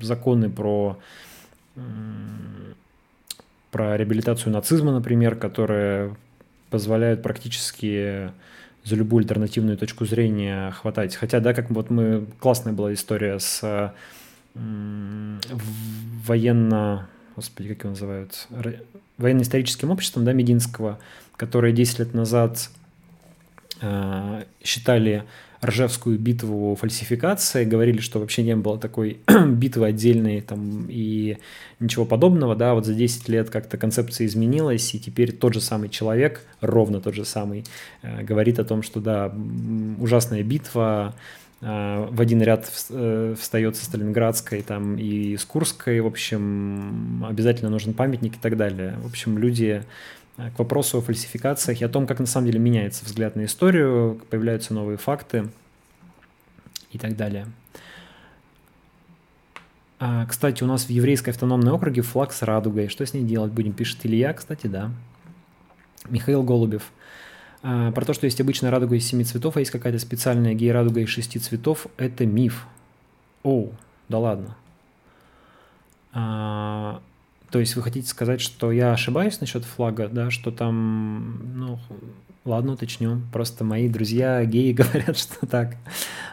законы 0.00 0.50
про, 0.50 0.98
про 3.70 3.96
реабилитацию 3.96 4.52
нацизма, 4.52 4.92
например, 4.92 5.36
которые 5.36 6.16
позволяют 6.70 7.22
практически 7.22 8.30
за 8.84 8.96
любую 8.96 9.22
альтернативную 9.22 9.78
точку 9.78 10.04
зрения 10.04 10.72
хватать. 10.72 11.14
Хотя, 11.14 11.40
да, 11.40 11.54
как 11.54 11.70
вот 11.70 11.90
мы... 11.90 12.26
Классная 12.40 12.72
была 12.72 12.92
история 12.92 13.38
с 13.38 13.92
военно... 14.54 15.48
Господи, 17.36 17.70
как 17.70 17.80
его 17.80 17.90
называют? 17.90 18.48
Военно-историческим 19.16 19.90
обществом, 19.90 20.24
да, 20.24 20.32
Мединского, 20.32 20.98
которые 21.36 21.72
10 21.72 22.00
лет 22.00 22.14
назад 22.14 22.68
э, 23.80 24.44
считали 24.62 25.24
Ржевскую 25.64 26.18
битву 26.18 26.74
фальсификации, 26.74 27.64
говорили, 27.64 28.00
что 28.00 28.18
вообще 28.18 28.42
не 28.42 28.56
было 28.56 28.78
такой 28.78 29.18
битвы 29.46 29.86
отдельной 29.86 30.40
там 30.40 30.86
и 30.88 31.38
ничего 31.78 32.04
подобного, 32.04 32.56
да, 32.56 32.74
вот 32.74 32.84
за 32.84 32.94
10 32.94 33.28
лет 33.28 33.48
как-то 33.48 33.76
концепция 33.76 34.26
изменилась, 34.26 34.92
и 34.94 34.98
теперь 34.98 35.30
тот 35.30 35.54
же 35.54 35.60
самый 35.60 35.88
человек, 35.88 36.44
ровно 36.60 37.00
тот 37.00 37.14
же 37.14 37.24
самый, 37.24 37.64
э, 38.02 38.24
говорит 38.24 38.58
о 38.58 38.64
том, 38.64 38.82
что 38.82 39.00
да, 39.00 39.32
ужасная 40.00 40.42
битва, 40.42 41.14
э, 41.60 42.08
в 42.10 42.20
один 42.20 42.42
ряд 42.42 42.68
э, 42.90 43.36
встает 43.38 43.76
со 43.76 43.84
Сталинградской 43.84 44.62
там, 44.62 44.96
и 44.96 45.36
с 45.36 45.44
Курской, 45.44 46.00
в 46.00 46.06
общем, 46.06 47.24
обязательно 47.24 47.70
нужен 47.70 47.94
памятник 47.94 48.34
и 48.34 48.40
так 48.40 48.56
далее. 48.56 48.96
В 49.00 49.06
общем, 49.06 49.38
люди 49.38 49.84
к 50.50 50.58
вопросу 50.58 50.98
о 50.98 51.00
фальсификациях 51.00 51.80
и 51.80 51.84
о 51.84 51.88
том, 51.88 52.06
как 52.06 52.18
на 52.20 52.26
самом 52.26 52.46
деле 52.46 52.58
меняется 52.58 53.04
взгляд 53.04 53.36
на 53.36 53.44
историю, 53.44 54.20
появляются 54.30 54.74
новые 54.74 54.98
факты 54.98 55.48
и 56.90 56.98
так 56.98 57.16
далее. 57.16 57.46
А, 59.98 60.26
кстати, 60.26 60.64
у 60.64 60.66
нас 60.66 60.86
в 60.86 60.90
еврейской 60.90 61.30
автономной 61.30 61.70
округе 61.70 62.02
флаг 62.02 62.32
с 62.32 62.42
радугой. 62.42 62.88
Что 62.88 63.06
с 63.06 63.14
ней 63.14 63.22
делать 63.22 63.52
будем? 63.52 63.72
Пишет 63.72 64.04
Илья, 64.04 64.32
кстати, 64.32 64.66
да. 64.66 64.90
Михаил 66.08 66.42
Голубев. 66.42 66.90
А, 67.62 67.92
про 67.92 68.04
то, 68.04 68.12
что 68.12 68.24
есть 68.24 68.40
обычная 68.40 68.72
радуга 68.72 68.96
из 68.96 69.06
семи 69.06 69.22
цветов, 69.22 69.56
а 69.56 69.60
есть 69.60 69.70
какая-то 69.70 70.00
специальная 70.00 70.54
гей-радуга 70.54 71.00
из 71.00 71.08
шести 71.08 71.38
цветов, 71.38 71.86
это 71.96 72.26
миф. 72.26 72.66
Оу, 73.44 73.74
да 74.08 74.18
ладно. 74.18 74.56
А, 76.12 77.00
то 77.52 77.60
есть 77.60 77.76
вы 77.76 77.82
хотите 77.82 78.08
сказать, 78.08 78.40
что 78.40 78.72
я 78.72 78.92
ошибаюсь 78.94 79.38
насчет 79.40 79.64
флага, 79.64 80.08
да, 80.08 80.30
что 80.30 80.50
там, 80.50 81.38
ну, 81.54 81.78
ладно, 82.46 82.72
уточню. 82.72 83.20
Просто 83.30 83.62
мои 83.62 83.90
друзья 83.90 84.42
геи 84.46 84.72
говорят, 84.72 85.18
что 85.18 85.46
так. 85.46 85.76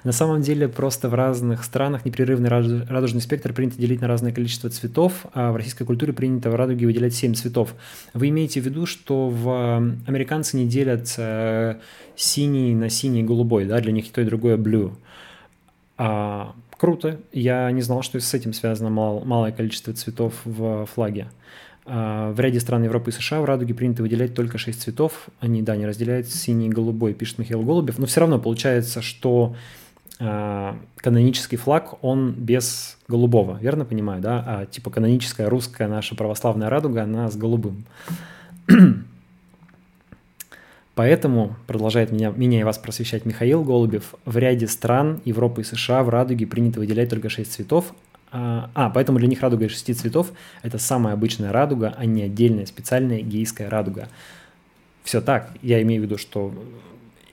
На 0.06 0.14
самом 0.14 0.42
деле 0.42 0.70
просто 0.70 1.10
в 1.10 1.14
разных 1.14 1.66
странах 1.66 2.06
непрерывный 2.06 2.48
радужный 2.48 3.20
спектр 3.20 3.52
принято 3.52 3.78
делить 3.78 4.00
на 4.00 4.08
разное 4.08 4.32
количество 4.32 4.70
цветов, 4.70 5.26
а 5.34 5.52
в 5.52 5.58
российской 5.58 5.84
культуре 5.84 6.14
принято 6.14 6.50
в 6.52 6.56
радуге 6.56 6.86
выделять 6.86 7.14
7 7.14 7.34
цветов. 7.34 7.76
Вы 8.14 8.30
имеете 8.30 8.62
в 8.62 8.66
виду, 8.66 8.86
что 8.86 9.28
в 9.28 9.76
американцы 10.08 10.56
не 10.56 10.68
делят 10.68 11.14
э, 11.18 11.80
синий 12.16 12.74
на 12.76 12.90
синий 12.90 13.20
и 13.20 13.24
голубой, 13.24 13.66
да, 13.66 13.82
для 13.82 13.92
них 13.92 14.08
и 14.08 14.12
то, 14.12 14.22
и 14.22 14.24
другое 14.26 14.56
blue. 14.56 14.94
Круто. 16.80 17.20
Я 17.34 17.70
не 17.72 17.82
знал, 17.82 18.04
что 18.04 18.22
с 18.22 18.34
этим 18.34 18.54
связано 18.54 18.90
мал, 18.90 19.24
малое 19.26 19.52
количество 19.52 19.94
цветов 19.94 20.34
в 20.46 20.86
флаге. 20.86 21.28
А, 21.86 22.32
в 22.32 22.40
ряде 22.40 22.62
стран 22.62 22.84
Европы 22.84 23.10
и 23.10 23.14
США 23.14 23.42
в 23.42 23.46
радуге 23.46 23.74
принято 23.74 24.02
выделять 24.02 24.34
только 24.34 24.58
6 24.58 24.82
цветов. 24.82 25.28
Они, 25.42 25.62
да, 25.62 25.76
не 25.76 25.86
разделяют 25.86 26.28
синий 26.28 26.68
и 26.68 26.70
голубой, 26.70 27.14
пишет 27.14 27.38
Михаил 27.38 27.64
Голубев. 27.64 27.98
Но 27.98 28.06
все 28.06 28.22
равно 28.22 28.40
получается, 28.40 29.02
что 29.02 29.58
а, 30.22 30.78
канонический 30.96 31.58
флаг, 31.58 32.02
он 32.02 32.32
без 32.32 32.98
голубого, 33.10 33.58
верно 33.60 33.84
понимаю, 33.84 34.22
да? 34.22 34.42
А 34.48 34.66
типа 34.66 34.90
каноническая 34.90 35.50
русская 35.50 35.90
наша 35.90 36.16
православная 36.16 36.70
радуга, 36.70 37.04
она 37.04 37.30
с 37.30 37.36
голубым. 37.36 37.84
Поэтому, 41.00 41.56
продолжает 41.66 42.12
меня, 42.12 42.30
меня 42.30 42.60
и 42.60 42.64
вас 42.64 42.78
просвещать 42.78 43.24
Михаил 43.24 43.64
Голубев, 43.64 44.16
в 44.26 44.36
ряде 44.36 44.68
стран 44.68 45.22
Европы 45.24 45.62
и 45.62 45.64
США 45.64 46.04
в 46.04 46.10
радуге 46.10 46.46
принято 46.46 46.82
выделять 46.82 47.10
только 47.10 47.30
6 47.30 47.50
цветов. 47.50 47.94
А, 48.34 48.70
а 48.74 48.90
поэтому 48.90 49.18
для 49.18 49.30
них 49.30 49.42
радуга 49.42 49.64
из 49.64 49.72
6 49.72 49.98
цветов– 49.98 50.34
это 50.62 50.78
самая 50.78 51.14
обычная 51.14 51.54
радуга, 51.54 51.96
а 51.98 52.04
не 52.04 52.24
отдельная 52.24 52.66
специальная 52.66 53.22
гейская 53.22 53.70
радуга. 53.70 54.10
Все 55.06 55.22
так. 55.22 55.52
Я 55.62 55.82
имею 55.84 56.02
в 56.02 56.04
виду, 56.04 56.18
что 56.18 56.54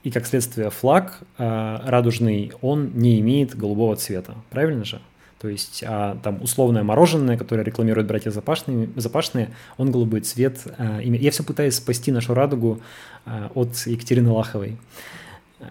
и 0.05 0.13
как 0.13 0.27
следствие 0.27 0.71
флаг 0.71 1.19
э, 1.37 1.79
радужный, 1.87 2.53
он 2.63 2.93
не 2.95 3.19
имеет 3.19 3.57
голубого 3.57 3.97
цвета. 3.97 4.37
Правильно 4.49 4.85
же? 4.85 5.01
То 5.41 5.49
есть 5.49 5.85
а, 5.87 6.19
там 6.23 6.43
условное 6.43 6.83
мороженое, 6.83 7.37
которое 7.37 7.63
рекламируют 7.63 8.09
братья 8.09 8.31
Запашные, 8.31 8.89
Запашные 8.97 9.51
он 9.77 9.91
голубой 9.91 10.21
цвет. 10.21 10.61
А, 10.79 10.99
я 11.01 11.31
все 11.31 11.43
пытаюсь 11.43 11.75
спасти 11.75 12.11
нашу 12.11 12.33
радугу 12.33 12.81
а, 13.27 13.51
от 13.55 13.77
Екатерины 13.87 14.31
Лаховой. 14.31 14.79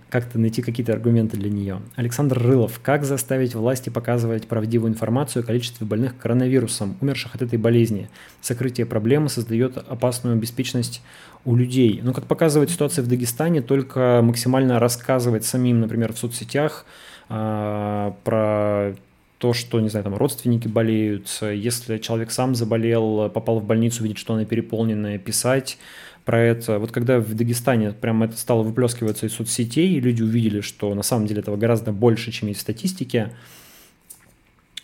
Как-то 0.10 0.40
найти 0.40 0.62
какие-то 0.62 0.94
аргументы 0.94 1.38
для 1.38 1.50
нее. 1.50 1.80
Александр 1.96 2.40
Рылов. 2.40 2.80
Как 2.82 3.06
заставить 3.06 3.54
власти 3.56 3.90
показывать 3.90 4.48
правдивую 4.48 4.92
информацию 4.92 5.44
о 5.44 5.46
количестве 5.46 5.86
больных 5.86 6.18
коронавирусом, 6.18 6.98
умерших 7.02 7.36
от 7.36 7.42
этой 7.44 7.58
болезни? 7.58 8.10
Сокрытие 8.42 8.86
проблемы 8.86 9.30
создает 9.30 9.78
опасную 9.78 10.38
беспечность 10.38 11.02
у 11.44 11.56
людей. 11.56 12.02
Но, 12.04 12.14
как 12.14 12.26
показывает 12.26 12.72
ситуация 12.72 13.04
в 13.04 13.08
Дагестане, 13.08 13.62
только 13.62 14.22
максимально 14.24 14.80
рассказывать 14.80 15.46
самим, 15.46 15.82
например, 15.82 16.14
в 16.14 16.18
соцсетях, 16.18 16.86
про 17.28 18.96
то, 19.38 19.54
что, 19.54 19.80
не 19.80 19.90
знаю, 19.90 20.04
там 20.04 20.16
родственники 20.16 20.68
болеют, 20.68 21.28
если 21.42 21.98
человек 21.98 22.32
сам 22.32 22.56
заболел, 22.56 23.30
попал 23.30 23.60
в 23.60 23.66
больницу, 23.66 24.04
видит, 24.04 24.18
что 24.18 24.34
она 24.34 24.46
переполненная, 24.46 25.18
писать 25.18 25.78
про 26.26 26.40
это. 26.40 26.80
Вот 26.80 26.92
когда 26.92 27.20
в 27.20 27.34
Дагестане 27.34 27.92
прям 27.92 28.24
это 28.24 28.36
стало 28.38 28.64
выплескиваться 28.64 29.28
из 29.28 29.34
соцсетей, 29.34 29.94
и 29.94 30.00
люди 30.00 30.24
увидели, 30.24 30.62
что 30.62 30.94
на 30.96 31.04
самом 31.04 31.28
деле 31.28 31.42
этого 31.42 31.56
гораздо 31.56 31.92
больше, 31.92 32.32
чем 32.32 32.50
есть 32.50 32.60
в 32.60 32.64
статистике, 32.64 33.34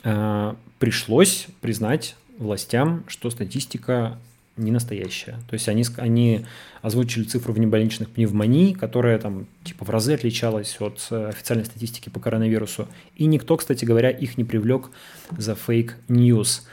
э, 0.04 0.54
пришлось 0.80 1.48
признать 1.60 2.16
властям, 2.38 3.04
что 3.08 3.30
статистика 3.30 4.20
не 4.58 4.72
настоящая. 4.72 5.40
То 5.50 5.54
есть 5.54 5.68
они, 5.70 5.86
они 5.98 6.46
озвучили 6.82 7.24
цифру 7.24 7.54
внебольничных 7.54 8.10
пневмоний, 8.10 8.74
которая 8.74 9.18
там 9.18 9.48
типа 9.64 9.86
в 9.86 9.90
разы 9.90 10.14
отличалась 10.14 10.78
от 10.80 11.08
э, 11.10 11.30
официальной 11.30 11.66
статистики 11.66 12.10
по 12.10 12.20
коронавирусу. 12.20 12.88
И 13.16 13.26
никто, 13.26 13.58
кстати 13.58 13.86
говоря, 13.86 14.10
их 14.10 14.38
не 14.38 14.44
привлек 14.44 14.90
за 15.38 15.56
фейк-ньюс. 15.56 16.68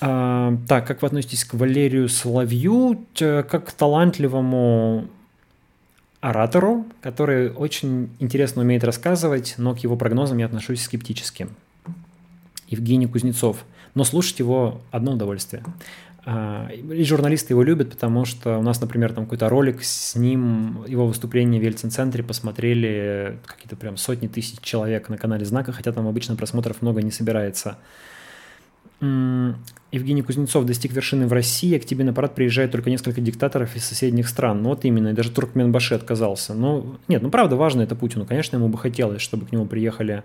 А, 0.00 0.56
так, 0.68 0.86
как 0.86 1.02
вы 1.02 1.06
относитесь 1.06 1.44
к 1.44 1.54
Валерию 1.54 2.08
Соловью, 2.08 3.06
как 3.14 3.66
к 3.66 3.72
талантливому 3.72 5.08
оратору, 6.20 6.86
который 7.00 7.50
очень 7.50 8.10
интересно 8.18 8.62
умеет 8.62 8.84
рассказывать, 8.84 9.54
но 9.58 9.74
к 9.74 9.78
его 9.78 9.96
прогнозам 9.96 10.38
я 10.38 10.46
отношусь 10.46 10.82
скептически. 10.82 11.48
Евгений 12.68 13.06
Кузнецов. 13.06 13.64
Но 13.94 14.04
слушать 14.04 14.38
его 14.40 14.80
одно 14.90 15.12
удовольствие. 15.12 15.62
И 16.26 17.04
журналисты 17.04 17.52
его 17.52 17.62
любят, 17.62 17.90
потому 17.90 18.24
что 18.24 18.58
у 18.58 18.62
нас, 18.62 18.80
например, 18.80 19.12
там 19.12 19.24
какой-то 19.26 19.48
ролик 19.48 19.84
с 19.84 20.16
ним, 20.16 20.84
его 20.88 21.06
выступление 21.06 21.60
в 21.60 21.64
Ельцин-центре 21.64 22.24
посмотрели 22.24 23.38
какие-то 23.46 23.76
прям 23.76 23.96
сотни 23.96 24.26
тысяч 24.26 24.58
человек 24.60 25.08
на 25.08 25.18
канале 25.18 25.44
Знака, 25.44 25.70
хотя 25.70 25.92
там 25.92 26.08
обычно 26.08 26.34
просмотров 26.34 26.82
много 26.82 27.00
не 27.00 27.12
собирается. 27.12 27.78
Евгений 29.00 30.22
Кузнецов 30.22 30.66
достиг 30.66 30.92
вершины 30.94 31.28
в 31.28 31.32
России, 31.32 31.76
а 31.76 31.78
к 31.80 31.84
тебе 31.84 32.02
на 32.02 32.12
парад 32.12 32.34
приезжают 32.34 32.72
только 32.72 32.90
несколько 32.90 33.20
диктаторов 33.20 33.76
из 33.76 33.84
соседних 33.84 34.26
стран. 34.26 34.62
Ну 34.62 34.70
вот 34.70 34.84
именно, 34.84 35.08
и 35.08 35.12
даже 35.12 35.30
Туркменбаши 35.30 35.94
отказался. 35.94 36.54
Ну, 36.54 36.96
нет, 37.06 37.22
ну 37.22 37.30
правда 37.30 37.54
важно 37.54 37.82
это 37.82 37.94
Путину. 37.94 38.26
Конечно, 38.26 38.56
ему 38.56 38.68
бы 38.68 38.78
хотелось, 38.78 39.22
чтобы 39.22 39.46
к 39.46 39.52
нему 39.52 39.66
приехали 39.66 40.24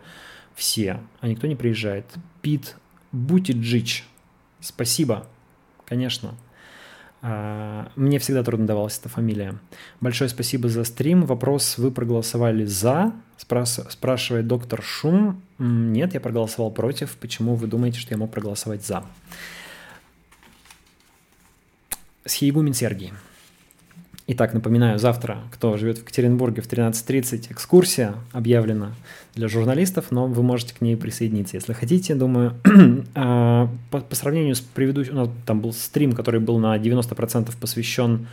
все, 0.55 0.99
а 1.19 1.27
никто 1.27 1.45
не 1.45 1.55
приезжает. 1.55 2.05
Пит 2.41 2.75
Бутиджич, 3.11 4.05
спасибо 4.61 5.27
конечно. 5.91 6.35
А, 7.21 7.91
мне 7.97 8.17
всегда 8.17 8.43
трудно 8.43 8.65
давалась 8.65 8.97
эта 8.97 9.09
фамилия. 9.09 9.55
Большое 9.99 10.29
спасибо 10.29 10.69
за 10.69 10.85
стрим. 10.85 11.25
Вопрос, 11.25 11.77
вы 11.77 11.91
проголосовали 11.91 12.63
за? 12.63 13.11
Спрас... 13.35 13.81
Спрашивает 13.89 14.47
доктор 14.47 14.81
Шум. 14.81 15.41
Нет, 15.59 16.13
я 16.13 16.21
проголосовал 16.21 16.71
против. 16.71 17.17
Почему 17.17 17.55
вы 17.55 17.67
думаете, 17.67 17.99
что 17.99 18.13
я 18.13 18.17
мог 18.17 18.31
проголосовать 18.31 18.85
за? 18.85 19.03
Схиегумен 22.23 22.73
Сергий. 22.73 23.11
Итак, 24.33 24.53
напоминаю, 24.53 24.97
завтра, 24.97 25.39
кто 25.51 25.75
живет 25.75 25.97
в 25.97 26.01
Екатеринбурге 26.03 26.61
в 26.61 26.65
13.30, 26.65 27.51
экскурсия 27.51 28.15
объявлена 28.31 28.93
для 29.35 29.49
журналистов, 29.49 30.05
но 30.09 30.27
вы 30.27 30.41
можете 30.41 30.73
к 30.73 30.79
ней 30.79 30.95
присоединиться, 30.95 31.57
если 31.57 31.73
хотите. 31.73 32.15
Думаю, 32.15 32.53
а, 33.13 33.67
по, 33.89 33.99
по 33.99 34.15
сравнению 34.15 34.55
с 34.55 34.61
предыдущим, 34.61 35.15
у 35.15 35.17
нас 35.17 35.29
там 35.45 35.59
был 35.59 35.73
стрим, 35.73 36.13
который 36.13 36.39
был 36.39 36.59
на 36.59 36.77
90% 36.77 37.51
посвящен 37.59 38.29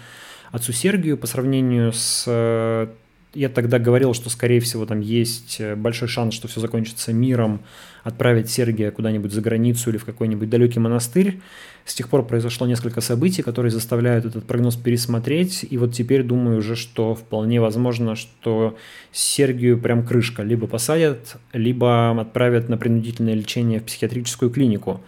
отцу 0.52 0.72
Сергию, 0.72 1.18
по 1.18 1.26
сравнению 1.26 1.92
с 1.92 2.26
э, 2.28 2.86
я 3.34 3.48
тогда 3.48 3.78
говорил, 3.78 4.14
что, 4.14 4.30
скорее 4.30 4.60
всего, 4.60 4.86
там 4.86 5.00
есть 5.00 5.56
э, 5.60 5.74
большой 5.74 6.08
шанс, 6.08 6.34
что 6.34 6.48
все 6.48 6.60
закончится 6.60 7.12
миром, 7.12 7.60
отправить 8.02 8.50
Сергия 8.50 8.90
куда-нибудь 8.90 9.32
за 9.32 9.40
границу 9.40 9.90
или 9.90 9.98
в 9.98 10.04
какой-нибудь 10.04 10.48
далекий 10.48 10.80
монастырь. 10.80 11.40
С 11.88 11.94
тех 11.94 12.10
пор 12.10 12.26
произошло 12.26 12.66
несколько 12.66 13.00
событий, 13.00 13.40
которые 13.40 13.72
заставляют 13.72 14.26
этот 14.26 14.44
прогноз 14.44 14.76
пересмотреть. 14.76 15.64
И 15.70 15.78
вот 15.78 15.94
теперь 15.94 16.22
думаю 16.22 16.58
уже, 16.58 16.76
что 16.76 17.14
вполне 17.14 17.62
возможно, 17.62 18.14
что 18.14 18.76
Сергию 19.10 19.80
прям 19.80 20.06
крышка. 20.06 20.42
Либо 20.42 20.66
посадят, 20.66 21.38
либо 21.54 22.10
отправят 22.20 22.68
на 22.68 22.76
принудительное 22.76 23.32
лечение 23.32 23.80
в 23.80 23.84
психиатрическую 23.84 24.50
клинику. 24.50 25.00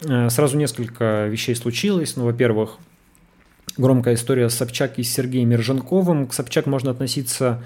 Э, 0.00 0.30
сразу 0.30 0.56
несколько 0.56 1.26
вещей 1.26 1.54
случилось. 1.54 2.16
Ну, 2.16 2.24
во-первых, 2.24 2.78
громкая 3.76 4.14
история 4.14 4.48
Собчак 4.48 4.98
и 4.98 5.02
Сергеем 5.02 5.50
Мержанковым. 5.50 6.26
К 6.26 6.32
Собчак 6.32 6.64
можно 6.64 6.92
относиться 6.92 7.62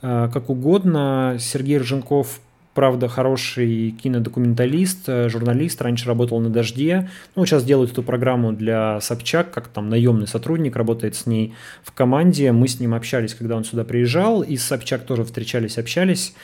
как 0.00 0.50
угодно. 0.50 1.36
Сергей 1.40 1.78
Рженков 1.78 2.40
правда, 2.78 3.08
хороший 3.08 3.90
кинодокументалист, 3.90 5.08
э, 5.08 5.28
журналист, 5.28 5.82
раньше 5.82 6.06
работал 6.06 6.38
на 6.38 6.48
«Дожде», 6.48 7.10
ну, 7.34 7.44
сейчас 7.44 7.64
делает 7.64 7.90
эту 7.90 8.04
программу 8.04 8.52
для 8.52 9.00
Собчак, 9.00 9.50
как 9.50 9.66
там 9.66 9.88
наемный 9.88 10.28
сотрудник, 10.28 10.76
работает 10.76 11.16
с 11.16 11.26
ней 11.26 11.54
в 11.82 11.90
команде, 11.90 12.52
мы 12.52 12.68
с 12.68 12.78
ним 12.78 12.94
общались, 12.94 13.34
когда 13.34 13.56
он 13.56 13.64
сюда 13.64 13.82
приезжал, 13.82 14.42
и 14.42 14.56
с 14.56 14.62
Собчак 14.62 15.02
тоже 15.02 15.24
встречались, 15.24 15.76
общались, 15.76 16.34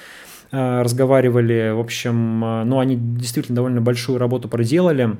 э, 0.50 0.82
разговаривали, 0.82 1.70
в 1.72 1.78
общем, 1.78 2.44
э, 2.44 2.64
ну, 2.64 2.80
они 2.80 2.96
действительно 2.96 3.54
довольно 3.54 3.80
большую 3.80 4.18
работу 4.18 4.48
проделали, 4.48 5.16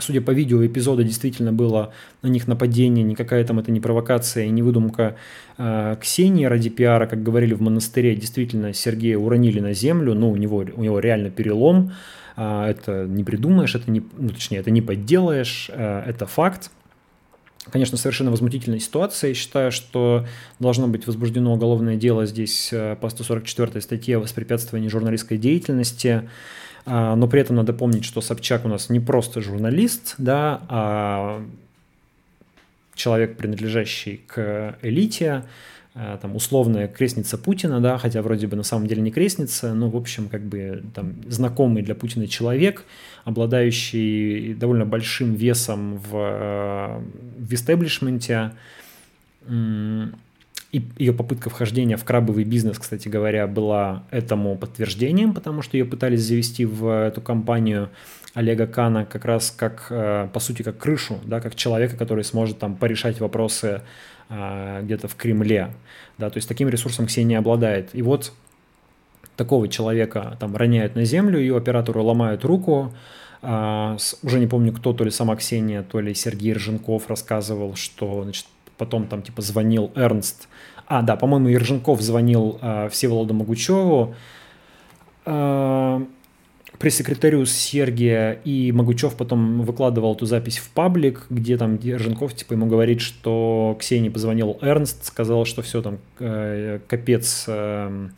Судя 0.00 0.22
по 0.22 0.30
видео 0.30 0.64
эпизода, 0.64 1.04
действительно 1.04 1.52
было 1.52 1.92
на 2.22 2.28
них 2.28 2.48
нападение, 2.48 3.04
никакая 3.04 3.44
там 3.44 3.58
это 3.58 3.70
не 3.70 3.78
провокация 3.78 4.44
и 4.44 4.50
не 4.50 4.62
выдумка 4.62 5.16
э, 5.58 5.96
Ксении 6.00 6.46
ради 6.46 6.70
пиара, 6.70 7.06
как 7.06 7.22
говорили 7.22 7.52
в 7.52 7.60
монастыре, 7.60 8.16
действительно 8.16 8.72
Сергея 8.72 9.18
уронили 9.18 9.60
на 9.60 9.74
землю, 9.74 10.14
ну, 10.14 10.30
у 10.30 10.36
него, 10.36 10.64
у 10.74 10.82
него 10.82 10.98
реально 10.98 11.28
перелом, 11.28 11.92
э, 12.38 12.64
это 12.70 13.04
не 13.06 13.22
придумаешь, 13.22 13.74
это 13.74 13.90
не, 13.90 14.02
ну, 14.16 14.30
точнее, 14.30 14.60
это 14.60 14.70
не 14.70 14.80
подделаешь, 14.80 15.68
э, 15.70 16.04
это 16.06 16.24
факт. 16.24 16.70
Конечно, 17.70 17.98
совершенно 17.98 18.30
возмутительная 18.30 18.78
ситуация. 18.78 19.28
Я 19.28 19.34
считаю, 19.34 19.70
что 19.70 20.26
должно 20.58 20.88
быть 20.88 21.06
возбуждено 21.06 21.52
уголовное 21.52 21.96
дело 21.96 22.24
здесь 22.24 22.72
по 23.02 23.10
144 23.10 23.82
статье 23.82 24.16
о 24.16 24.20
воспрепятствовании 24.20 24.88
журналистской 24.88 25.36
деятельности. 25.36 26.30
А, 26.86 27.14
но 27.16 27.28
при 27.28 27.40
этом 27.40 27.56
надо 27.56 27.72
помнить, 27.72 28.04
что 28.04 28.20
Собчак 28.20 28.64
у 28.64 28.68
нас 28.68 28.90
не 28.90 29.00
просто 29.00 29.40
журналист, 29.40 30.14
да, 30.18 30.62
а 30.68 31.42
человек, 32.94 33.36
принадлежащий 33.36 34.20
к 34.26 34.76
элите, 34.82 35.44
а, 35.94 36.18
там 36.18 36.36
условная 36.36 36.86
крестница 36.88 37.36
Путина, 37.36 37.80
да, 37.80 37.98
хотя 37.98 38.22
вроде 38.22 38.46
бы 38.46 38.56
на 38.56 38.62
самом 38.62 38.86
деле 38.86 39.02
не 39.02 39.10
крестница, 39.10 39.74
но 39.74 39.90
в 39.90 39.96
общем 39.96 40.28
как 40.28 40.42
бы 40.42 40.82
там 40.94 41.14
знакомый 41.28 41.82
для 41.82 41.94
Путина 41.94 42.28
человек, 42.28 42.84
обладающий 43.24 44.54
довольно 44.54 44.86
большим 44.86 45.34
весом 45.34 45.98
в, 45.98 47.02
в 47.38 47.52
истеблишменте, 47.52 48.52
и 50.72 50.84
ее 50.98 51.12
попытка 51.12 51.50
вхождения 51.50 51.96
в 51.96 52.04
крабовый 52.04 52.44
бизнес, 52.44 52.78
кстати 52.78 53.08
говоря, 53.08 53.46
была 53.46 54.04
этому 54.10 54.56
подтверждением, 54.56 55.34
потому 55.34 55.62
что 55.62 55.76
ее 55.76 55.84
пытались 55.84 56.22
завести 56.22 56.64
в 56.64 56.86
эту 56.86 57.20
компанию 57.20 57.90
Олега 58.34 58.66
Кана 58.66 59.04
как 59.04 59.24
раз 59.24 59.50
как, 59.50 59.86
э, 59.90 60.28
по 60.32 60.38
сути, 60.38 60.62
как 60.62 60.78
крышу, 60.78 61.18
да, 61.24 61.40
как 61.40 61.56
человека, 61.56 61.96
который 61.96 62.22
сможет 62.22 62.58
там 62.58 62.76
порешать 62.76 63.18
вопросы 63.18 63.82
э, 64.28 64.80
где-то 64.82 65.08
в 65.08 65.16
Кремле. 65.16 65.72
Да, 66.18 66.30
то 66.30 66.38
есть 66.38 66.48
таким 66.48 66.68
ресурсом 66.68 67.06
Ксения 67.06 67.38
обладает. 67.38 67.90
И 67.92 68.02
вот 68.02 68.32
такого 69.36 69.66
человека 69.68 70.36
там 70.38 70.54
роняют 70.54 70.94
на 70.94 71.04
землю, 71.04 71.38
ее 71.40 71.56
оператору 71.56 72.04
ломают 72.04 72.44
руку, 72.44 72.92
а, 73.42 73.96
уже 74.22 74.38
не 74.38 74.46
помню 74.46 74.72
кто, 74.72 74.92
то 74.92 75.02
ли 75.02 75.10
сама 75.10 75.34
Ксения, 75.36 75.82
то 75.82 75.98
ли 76.00 76.14
Сергей 76.14 76.52
Рженков 76.52 77.08
рассказывал, 77.08 77.74
что 77.74 78.22
значит, 78.22 78.46
потом 78.76 79.06
там 79.06 79.22
типа 79.22 79.40
звонил 79.42 79.90
Эрнст. 79.94 80.48
А, 80.90 81.02
да, 81.02 81.14
по-моему, 81.14 81.46
Ерженков 81.46 82.00
звонил 82.00 82.58
э, 82.60 82.88
Всеволоду 82.90 83.32
Могучеву, 83.32 84.16
э, 85.24 86.00
пресс-секретарю 86.80 87.46
Сергия, 87.46 88.32
и 88.44 88.72
Могучев 88.72 89.14
потом 89.14 89.62
выкладывал 89.62 90.16
эту 90.16 90.26
запись 90.26 90.58
в 90.58 90.68
паблик, 90.70 91.26
где 91.30 91.56
там 91.56 91.76
Ерженков 91.76 92.34
типа 92.34 92.54
ему 92.54 92.66
говорит, 92.66 93.02
что 93.02 93.76
Ксении 93.78 94.08
позвонил 94.08 94.58
Эрнст, 94.62 95.04
сказал, 95.04 95.44
что 95.44 95.62
все 95.62 95.80
там 95.80 95.98
э, 96.18 96.80
капец 96.88 97.44
э, 97.46 98.08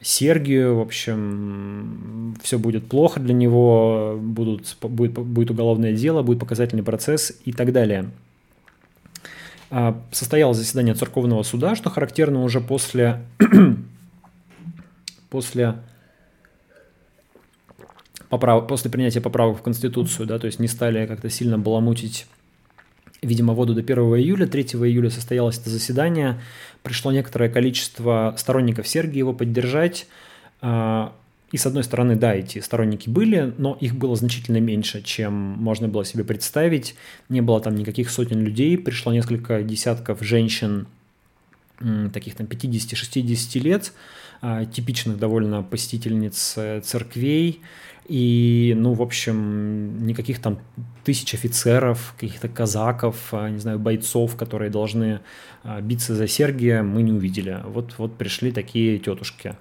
Сергию, 0.00 0.76
в 0.76 0.82
общем, 0.82 2.36
все 2.44 2.60
будет 2.60 2.86
плохо 2.86 3.18
для 3.18 3.34
него, 3.34 4.16
будут, 4.22 4.76
будет, 4.82 5.14
будет 5.14 5.50
уголовное 5.50 5.94
дело, 5.94 6.22
будет 6.22 6.38
показательный 6.38 6.84
процесс 6.84 7.36
и 7.44 7.52
так 7.52 7.72
далее. 7.72 8.12
А, 9.70 10.00
состоялось 10.12 10.58
заседание 10.58 10.94
церковного 10.94 11.42
суда, 11.42 11.74
что 11.74 11.90
характерно 11.90 12.42
уже 12.42 12.60
после, 12.60 13.24
после, 15.30 15.76
поправ, 18.28 18.66
после 18.66 18.90
принятия 18.90 19.20
поправок 19.20 19.58
в 19.58 19.62
Конституцию, 19.62 20.26
да, 20.26 20.38
то 20.38 20.46
есть 20.46 20.58
не 20.58 20.68
стали 20.68 21.06
как-то 21.06 21.30
сильно 21.30 21.58
баламутить 21.58 22.26
видимо, 23.24 23.54
воду 23.54 23.74
до 23.74 23.80
1 23.80 23.98
июля. 24.18 24.46
3 24.46 24.62
июля 24.62 25.10
состоялось 25.10 25.58
это 25.58 25.70
заседание. 25.70 26.40
Пришло 26.82 27.10
некоторое 27.10 27.48
количество 27.48 28.34
сторонников 28.36 28.86
Сергия 28.86 29.18
его 29.18 29.32
поддержать. 29.32 30.06
И 31.54 31.56
с 31.56 31.66
одной 31.66 31.84
стороны, 31.84 32.16
да, 32.16 32.34
эти 32.34 32.58
сторонники 32.58 33.08
были, 33.08 33.54
но 33.58 33.78
их 33.80 33.94
было 33.94 34.16
значительно 34.16 34.56
меньше, 34.56 35.02
чем 35.02 35.32
можно 35.32 35.86
было 35.86 36.04
себе 36.04 36.24
представить. 36.24 36.96
Не 37.28 37.42
было 37.42 37.60
там 37.60 37.76
никаких 37.76 38.10
сотен 38.10 38.40
людей, 38.40 38.76
пришло 38.76 39.12
несколько 39.12 39.62
десятков 39.62 40.20
женщин, 40.20 40.88
таких 42.12 42.34
там 42.34 42.48
50-60 42.48 43.60
лет, 43.60 43.92
а, 44.42 44.64
типичных 44.64 45.16
довольно 45.16 45.62
посетительниц 45.62 46.54
э, 46.56 46.80
церквей, 46.80 47.60
и, 48.08 48.74
ну, 48.76 48.92
в 48.92 49.00
общем, 49.00 50.04
никаких 50.06 50.42
там 50.42 50.58
тысяч 51.04 51.34
офицеров, 51.34 52.16
каких-то 52.18 52.48
казаков, 52.48 53.28
а, 53.30 53.48
не 53.48 53.58
знаю, 53.58 53.78
бойцов, 53.78 54.34
которые 54.34 54.72
должны 54.72 55.20
а, 55.62 55.80
биться 55.80 56.16
за 56.16 56.26
Сергия, 56.26 56.82
мы 56.82 57.02
не 57.02 57.12
увидели. 57.12 57.60
Вот, 57.64 57.94
вот 57.98 58.18
пришли 58.18 58.50
такие 58.50 58.98
тетушки. 58.98 59.54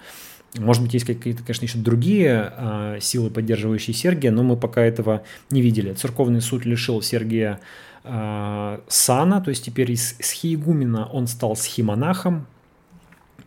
Может 0.57 0.84
быть, 0.84 0.93
есть 0.93 1.05
какие-то, 1.05 1.41
конечно, 1.41 1.65
еще 1.65 1.80
другие 1.80 2.53
э, 2.55 2.97
силы, 3.01 3.31
поддерживающие 3.31 3.93
Сергия, 3.93 4.31
но 4.31 4.43
мы 4.43 4.55
пока 4.55 4.81
этого 4.81 5.23
не 5.49 5.61
видели. 5.61 5.93
Церковный 5.93 6.41
суд 6.41 6.63
лишил 6.65 7.01
Сергия 7.01 7.59
э, 8.03 8.80
сана, 8.88 9.41
то 9.41 9.49
есть 9.49 9.65
теперь 9.65 9.91
из 9.91 10.15
схиегумена 10.19 11.07
он 11.07 11.25
стал 11.25 11.55
схимонахом. 11.55 12.45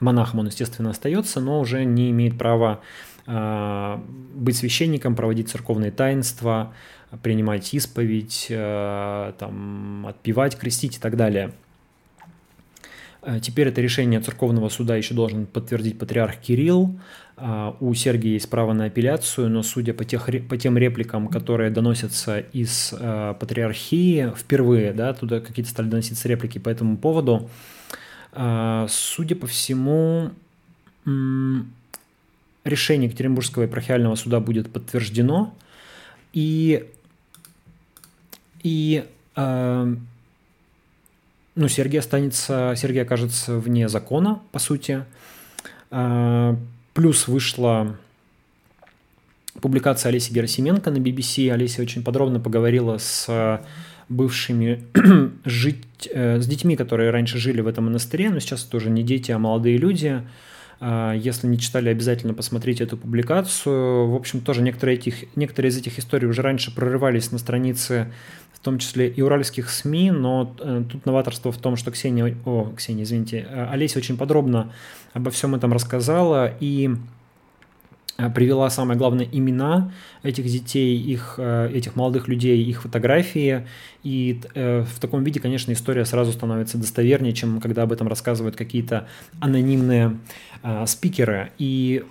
Монахом 0.00 0.40
он, 0.40 0.46
естественно, 0.46 0.90
остается, 0.90 1.40
но 1.40 1.60
уже 1.60 1.84
не 1.84 2.10
имеет 2.10 2.36
права 2.36 2.80
э, 3.26 3.98
быть 4.34 4.56
священником, 4.56 5.14
проводить 5.14 5.48
церковные 5.48 5.92
таинства, 5.92 6.74
принимать 7.22 7.72
исповедь, 7.72 8.48
э, 8.50 9.32
там, 9.38 10.06
отпевать, 10.08 10.58
крестить 10.58 10.96
и 10.96 11.00
так 11.00 11.16
далее– 11.16 11.52
теперь 13.40 13.68
это 13.68 13.80
решение 13.80 14.20
церковного 14.20 14.68
суда 14.68 14.96
еще 14.96 15.14
должен 15.14 15.46
подтвердить 15.46 15.98
патриарх 15.98 16.36
Кирилл. 16.36 16.98
Э, 17.36 17.72
у 17.80 17.92
Сергия 17.94 18.34
есть 18.34 18.48
право 18.48 18.72
на 18.72 18.84
апелляцию, 18.84 19.50
но 19.50 19.62
судя 19.62 19.94
по, 19.94 20.04
тех, 20.04 20.28
по 20.48 20.56
тем 20.56 20.78
репликам, 20.78 21.28
которые 21.28 21.70
доносятся 21.70 22.38
из 22.38 22.94
э, 22.98 23.34
патриархии 23.38 24.32
впервые, 24.36 24.92
да, 24.92 25.12
туда 25.12 25.40
какие-то 25.40 25.70
стали 25.70 25.88
доноситься 25.88 26.28
реплики 26.28 26.58
по 26.58 26.68
этому 26.68 26.96
поводу, 26.96 27.50
судя 28.32 29.34
по 29.34 29.46
всему, 29.46 30.30
решение 32.66 33.08
Екатеринбургского 33.08 33.62
епархиального 33.62 34.14
суда 34.14 34.40
будет 34.40 34.70
подтверждено, 34.70 35.54
и, 36.34 36.84
и 38.62 39.04
ну, 41.56 41.68
Сергей 41.68 42.00
останется, 42.00 42.74
Сергей 42.76 43.02
окажется 43.02 43.58
вне 43.58 43.88
закона, 43.88 44.40
по 44.52 44.58
сути. 44.58 45.04
А, 45.90 46.56
плюс 46.94 47.26
вышла 47.26 47.96
публикация 49.60 50.10
Олеси 50.10 50.32
Герасименко 50.32 50.90
на 50.90 50.98
BBC. 50.98 51.50
Олеся 51.50 51.82
очень 51.82 52.04
подробно 52.04 52.40
поговорила 52.40 52.98
с 52.98 53.60
бывшими 54.08 54.84
жить, 55.44 56.08
э, 56.12 56.40
с 56.40 56.46
детьми, 56.46 56.76
которые 56.76 57.10
раньше 57.10 57.38
жили 57.38 57.60
в 57.60 57.66
этом 57.66 57.86
монастыре, 57.86 58.30
но 58.30 58.38
сейчас 58.38 58.64
это 58.66 58.76
уже 58.76 58.90
не 58.90 59.02
дети, 59.02 59.32
а 59.32 59.38
молодые 59.38 59.78
люди. 59.78 60.22
А, 60.78 61.14
если 61.14 61.46
не 61.46 61.58
читали, 61.58 61.88
обязательно 61.88 62.34
посмотрите 62.34 62.84
эту 62.84 62.96
публикацию. 62.96 64.08
В 64.08 64.14
общем, 64.14 64.40
тоже 64.40 64.62
некоторые, 64.62 64.98
этих, 64.98 65.24
некоторые 65.36 65.70
из 65.70 65.78
этих 65.78 65.98
историй 65.98 66.28
уже 66.28 66.42
раньше 66.42 66.74
прорывались 66.74 67.32
на 67.32 67.38
странице 67.38 68.12
в 68.56 68.60
том 68.60 68.78
числе 68.78 69.08
и 69.08 69.22
уральских 69.22 69.70
СМИ, 69.70 70.10
но 70.10 70.56
э, 70.58 70.82
тут 70.90 71.06
новаторство 71.06 71.52
в 71.52 71.58
том, 71.58 71.76
что 71.76 71.90
Ксения, 71.90 72.36
о, 72.44 72.72
Ксения, 72.76 73.04
извините, 73.04 73.46
э, 73.48 73.66
Олеся 73.70 73.98
очень 73.98 74.16
подробно 74.16 74.72
обо 75.12 75.30
всем 75.30 75.54
этом 75.54 75.72
рассказала 75.72 76.52
и 76.58 76.90
э, 78.18 78.30
привела 78.30 78.70
самое 78.70 78.98
главное 78.98 79.28
имена 79.30 79.92
этих 80.22 80.46
детей, 80.46 80.98
их, 80.98 81.38
этих 81.38 81.96
молодых 81.96 82.28
людей, 82.28 82.64
их 82.64 82.82
фотографии. 82.82 83.66
И 84.02 84.40
в 84.54 85.00
таком 85.00 85.22
виде, 85.22 85.38
конечно, 85.38 85.72
история 85.72 86.04
сразу 86.04 86.32
становится 86.32 86.78
достовернее, 86.78 87.34
чем 87.34 87.60
когда 87.60 87.82
об 87.82 87.92
этом 87.92 88.08
рассказывают 88.08 88.56
какие-то 88.56 89.06
анонимные 89.38 90.16
спикеры. 90.86 91.52
И 91.58 92.04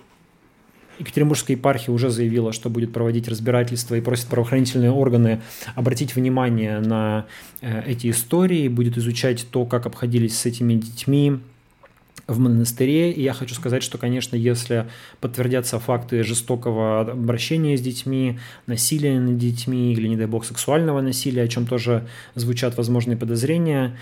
Екатеринбургская 0.98 1.56
епархия 1.56 1.94
уже 1.94 2.10
заявила, 2.10 2.52
что 2.52 2.70
будет 2.70 2.92
проводить 2.92 3.28
разбирательство 3.28 3.94
и 3.94 4.00
просит 4.00 4.26
правоохранительные 4.26 4.90
органы 4.90 5.42
обратить 5.74 6.14
внимание 6.14 6.80
на 6.80 7.26
э, 7.60 7.82
эти 7.86 8.10
истории, 8.10 8.68
будет 8.68 8.96
изучать 8.98 9.46
то, 9.50 9.64
как 9.64 9.86
обходились 9.86 10.38
с 10.38 10.46
этими 10.46 10.74
детьми 10.74 11.40
в 12.26 12.38
монастыре. 12.38 13.12
И 13.12 13.22
я 13.22 13.32
хочу 13.32 13.54
сказать, 13.54 13.82
что, 13.82 13.98
конечно, 13.98 14.36
если 14.36 14.86
подтвердятся 15.20 15.78
факты 15.78 16.22
жестокого 16.22 17.02
обращения 17.02 17.76
с 17.76 17.80
детьми, 17.80 18.38
насилия 18.66 19.20
над 19.20 19.38
детьми 19.38 19.92
или, 19.92 20.08
не 20.08 20.16
дай 20.16 20.26
бог, 20.26 20.44
сексуального 20.44 21.00
насилия, 21.00 21.42
о 21.42 21.48
чем 21.48 21.66
тоже 21.66 22.06
звучат 22.34 22.76
возможные 22.76 23.16
подозрения, 23.16 23.96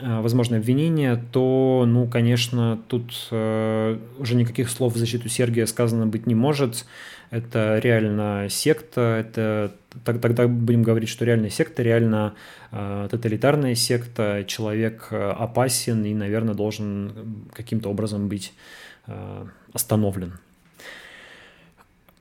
э, 0.00 0.20
возможные 0.20 0.58
обвинения, 0.58 1.22
то, 1.32 1.84
ну, 1.86 2.06
конечно, 2.06 2.78
тут 2.88 3.12
э, 3.30 3.98
уже 4.18 4.34
никаких 4.34 4.70
слов 4.70 4.94
в 4.94 4.98
защиту 4.98 5.28
Сергия 5.28 5.66
сказано 5.66 6.06
быть 6.06 6.26
не 6.26 6.34
может. 6.34 6.86
Это 7.30 7.78
реально 7.78 8.48
секта, 8.48 9.18
это 9.20 9.74
тогда 10.04 10.48
будем 10.48 10.82
говорить, 10.82 11.08
что 11.08 11.24
реально 11.24 11.50
секта, 11.50 11.82
реально 11.82 12.34
э, 12.72 13.08
тоталитарная 13.10 13.74
секта, 13.74 14.44
человек 14.46 15.08
опасен 15.10 16.04
и, 16.04 16.14
наверное, 16.14 16.54
должен 16.54 17.48
каким-то 17.52 17.90
образом 17.90 18.28
быть 18.28 18.52
остановлен. 19.72 20.34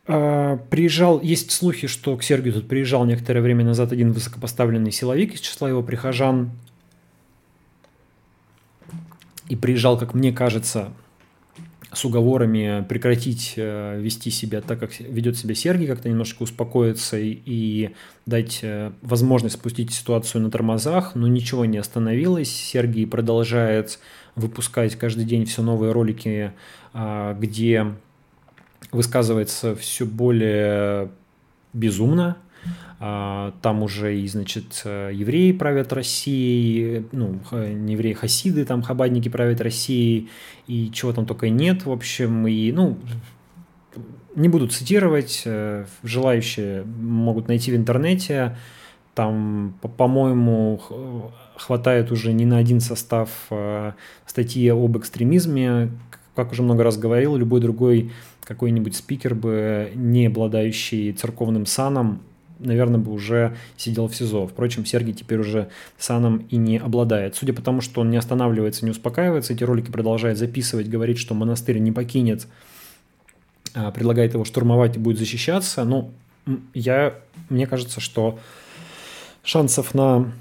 Э, 0.07 0.57
приезжал, 0.69 1.21
есть 1.21 1.51
слухи, 1.51 1.87
что 1.87 2.15
к 2.15 2.23
Сергию 2.23 2.53
тут 2.53 2.67
приезжал 2.67 3.05
некоторое 3.05 3.41
время 3.41 3.65
назад 3.65 3.91
один 3.91 4.13
высокопоставленный 4.13 4.91
силовик 4.91 5.33
из 5.33 5.41
числа 5.41 5.69
его 5.69 5.83
прихожан. 5.83 6.51
И 9.49 9.55
приезжал, 9.55 9.97
как 9.97 10.13
мне 10.13 10.31
кажется, 10.31 10.93
с 11.93 12.03
уговорами 12.03 12.85
прекратить 12.87 13.53
э, 13.55 13.99
вести 13.99 14.29
себя 14.29 14.61
так, 14.61 14.79
как 14.79 14.99
ведет 14.99 15.37
себя 15.37 15.55
Сергей, 15.55 15.87
как-то 15.87 16.09
немножко 16.09 16.43
успокоиться 16.43 17.17
и, 17.17 17.39
и 17.45 17.95
дать 18.25 18.59
э, 18.61 18.91
возможность 19.01 19.55
спустить 19.55 19.93
ситуацию 19.93 20.41
на 20.41 20.51
тормозах, 20.51 21.15
но 21.15 21.27
ничего 21.27 21.65
не 21.65 21.77
остановилось. 21.77 22.49
Сергей 22.49 23.07
продолжает 23.07 23.99
выпускать 24.35 24.95
каждый 24.95 25.23
день 25.23 25.45
все 25.45 25.61
новые 25.61 25.93
ролики, 25.93 26.51
э, 26.93 27.37
где 27.39 27.95
высказывается 28.91 29.75
все 29.75 30.05
более 30.05 31.09
безумно, 31.73 32.37
а, 32.37 32.46
там 32.99 33.83
уже 33.83 34.17
и, 34.17 34.27
значит, 34.27 34.81
евреи 34.85 35.51
правят 35.51 35.93
Россией, 35.93 37.05
ну, 37.11 37.39
не 37.51 37.93
евреи, 37.93 38.13
хасиды, 38.13 38.65
там 38.65 38.81
хабадники 38.81 39.29
правят 39.29 39.61
Россией, 39.61 40.29
и 40.65 40.89
чего 40.91 41.13
там 41.13 41.27
только 41.27 41.49
нет, 41.49 41.85
в 41.85 41.91
общем, 41.91 42.47
и, 42.47 42.71
ну, 42.71 42.97
не 44.37 44.49
буду 44.49 44.67
цитировать, 44.67 45.41
э, 45.45 45.85
желающие 46.03 46.83
могут 46.83 47.47
найти 47.47 47.71
в 47.71 47.75
интернете, 47.75 48.55
там, 49.15 49.73
по-моему, 49.97 50.79
хватает 51.55 52.11
уже 52.11 52.33
не 52.33 52.45
на 52.45 52.59
один 52.59 52.79
состав 52.79 53.29
э, 53.49 53.93
статьи 54.27 54.69
об 54.69 54.95
экстремизме, 54.95 55.89
как 56.35 56.51
уже 56.51 56.61
много 56.61 56.83
раз 56.83 56.97
говорил, 56.99 57.35
любой 57.35 57.61
другой 57.61 58.11
какой-нибудь 58.43 58.95
спикер 58.95 59.33
бы, 59.33 59.91
не 59.95 60.27
обладающий 60.27 61.11
церковным 61.13 61.65
саном, 61.65 62.21
наверное, 62.59 62.99
бы 62.99 63.11
уже 63.11 63.55
сидел 63.75 64.07
в 64.07 64.15
СИЗО. 64.15 64.47
Впрочем, 64.47 64.85
Сергей 64.85 65.13
теперь 65.13 65.39
уже 65.39 65.69
саном 65.97 66.45
и 66.49 66.57
не 66.57 66.77
обладает. 66.77 67.35
Судя 67.35 67.53
по 67.53 67.61
тому, 67.61 67.81
что 67.81 68.01
он 68.01 68.09
не 68.09 68.17
останавливается, 68.17 68.85
не 68.85 68.91
успокаивается, 68.91 69.53
эти 69.53 69.63
ролики 69.63 69.91
продолжает 69.91 70.37
записывать, 70.37 70.89
говорит, 70.89 71.17
что 71.17 71.33
монастырь 71.33 71.79
не 71.79 71.91
покинет, 71.91 72.47
а, 73.73 73.91
предлагает 73.91 74.33
его 74.33 74.45
штурмовать 74.45 74.95
и 74.95 74.99
будет 74.99 75.17
защищаться. 75.17 75.83
Ну, 75.83 76.11
я, 76.73 77.15
мне 77.49 77.67
кажется, 77.67 77.99
что 77.99 78.39
шансов 79.43 79.93
на 79.93 80.31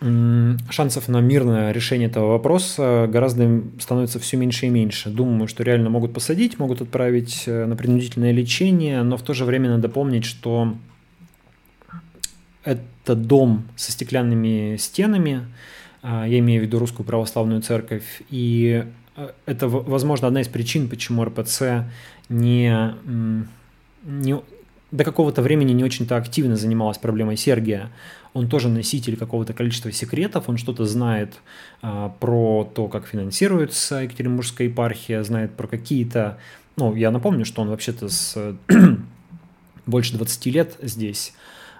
шансов 0.00 1.08
на 1.08 1.20
мирное 1.20 1.72
решение 1.72 2.08
этого 2.08 2.28
вопроса 2.28 3.08
гораздо 3.10 3.62
становится 3.80 4.20
все 4.20 4.36
меньше 4.36 4.66
и 4.66 4.68
меньше. 4.70 5.10
Думаю, 5.10 5.48
что 5.48 5.64
реально 5.64 5.90
могут 5.90 6.12
посадить, 6.12 6.58
могут 6.58 6.80
отправить 6.80 7.44
э, 7.46 7.66
на 7.66 7.74
принудительное 7.74 8.30
лечение, 8.30 9.02
но 9.02 9.16
в 9.16 9.22
то 9.22 9.34
же 9.34 9.44
время 9.44 9.70
надо 9.70 9.88
помнить, 9.88 10.24
что 10.24 10.74
это 12.68 13.14
дом 13.14 13.64
со 13.76 13.92
стеклянными 13.92 14.76
стенами, 14.76 15.46
а, 16.02 16.26
я 16.26 16.38
имею 16.38 16.62
в 16.62 16.66
виду 16.66 16.78
русскую 16.78 17.06
православную 17.06 17.62
церковь, 17.62 18.22
и 18.30 18.84
э, 19.16 19.30
это, 19.46 19.68
возможно, 19.68 20.28
одна 20.28 20.42
из 20.42 20.48
причин, 20.48 20.88
почему 20.88 21.24
РПЦ 21.24 21.84
не, 22.28 22.94
не, 24.04 24.40
до 24.90 25.04
какого-то 25.04 25.42
времени 25.42 25.72
не 25.72 25.84
очень-то 25.84 26.16
активно 26.16 26.56
занималась 26.56 26.98
проблемой 26.98 27.36
Сергия. 27.36 27.90
Он 28.34 28.48
тоже 28.48 28.68
носитель 28.68 29.16
какого-то 29.16 29.54
количества 29.54 29.90
секретов, 29.90 30.48
он 30.48 30.58
что-то 30.58 30.84
знает 30.84 31.34
а, 31.80 32.10
про 32.20 32.70
то, 32.74 32.88
как 32.88 33.06
финансируется 33.06 34.02
Екатеринбургская 34.02 34.68
епархия, 34.68 35.22
знает 35.22 35.54
про 35.54 35.66
какие-то... 35.66 36.38
Ну, 36.76 36.94
я 36.94 37.10
напомню, 37.10 37.44
что 37.46 37.62
он 37.62 37.70
вообще-то 37.70 38.08
с 38.08 38.56
больше 39.86 40.16
20 40.16 40.46
лет 40.46 40.76
здесь, 40.82 41.32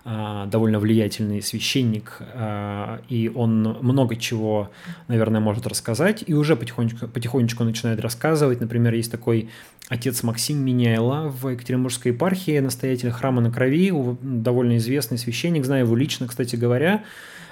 довольно 0.05 0.79
влиятельный 0.79 1.43
священник, 1.43 2.19
а, 2.21 3.01
и 3.09 3.31
он 3.35 3.77
много 3.83 4.17
чего, 4.17 4.71
наверное, 5.07 5.41
может 5.41 5.67
рассказать, 5.67 6.25
и 6.27 6.35
уже 6.35 6.57
потихонечку, 6.57 7.09
потихонечку 7.09 7.65
начинает 7.65 8.01
рассказывать. 8.01 8.61
Например, 8.61 8.95
есть 8.95 9.11
такой 9.11 9.51
отец 9.89 10.23
Максим 10.23 10.65
Миняйла 10.65 11.29
в 11.29 11.49
Екатеринбургской 11.49 12.13
епархии, 12.13 12.59
настоятель 12.59 13.11
храма 13.11 13.43
на 13.43 13.51
крови, 13.51 13.93
довольно 14.23 14.79
известный 14.79 15.19
священник, 15.19 15.67
знаю 15.67 15.85
его 15.85 15.97
лично, 15.97 16.27
кстати 16.27 16.57
говоря. 16.57 17.05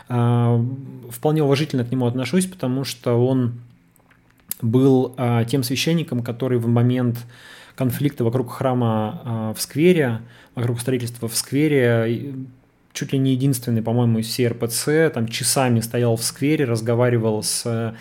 А, 0.09 0.59
вполне 1.10 1.43
уважительно 1.43 1.85
к 1.85 1.90
нему 1.90 2.06
отношусь, 2.06 2.47
потому 2.47 2.85
что 2.85 3.23
он 3.27 3.60
был 4.62 5.14
тем 5.48 5.62
священником, 5.62 6.23
который 6.23 6.59
в 6.59 6.66
момент 6.66 7.18
конфликта 7.77 8.24
вокруг 8.24 8.51
храма 8.51 9.55
в 9.57 9.61
сквере 9.61 10.20
вокруг 10.57 10.81
строительства 10.81 11.28
в 11.28 11.36
сквере, 11.36 12.35
чуть 12.93 13.12
ли 13.12 13.19
не 13.19 13.32
единственный, 13.32 13.82
по-моему, 13.82 14.19
из 14.19 14.27
всей 14.27 14.48
РПЦ, 14.48 15.12
там 15.12 15.28
часами 15.28 15.81
стоял 15.81 16.16
в 16.16 16.24
сквере, 16.24 16.65
разговаривал 16.65 17.43
с 17.43 17.94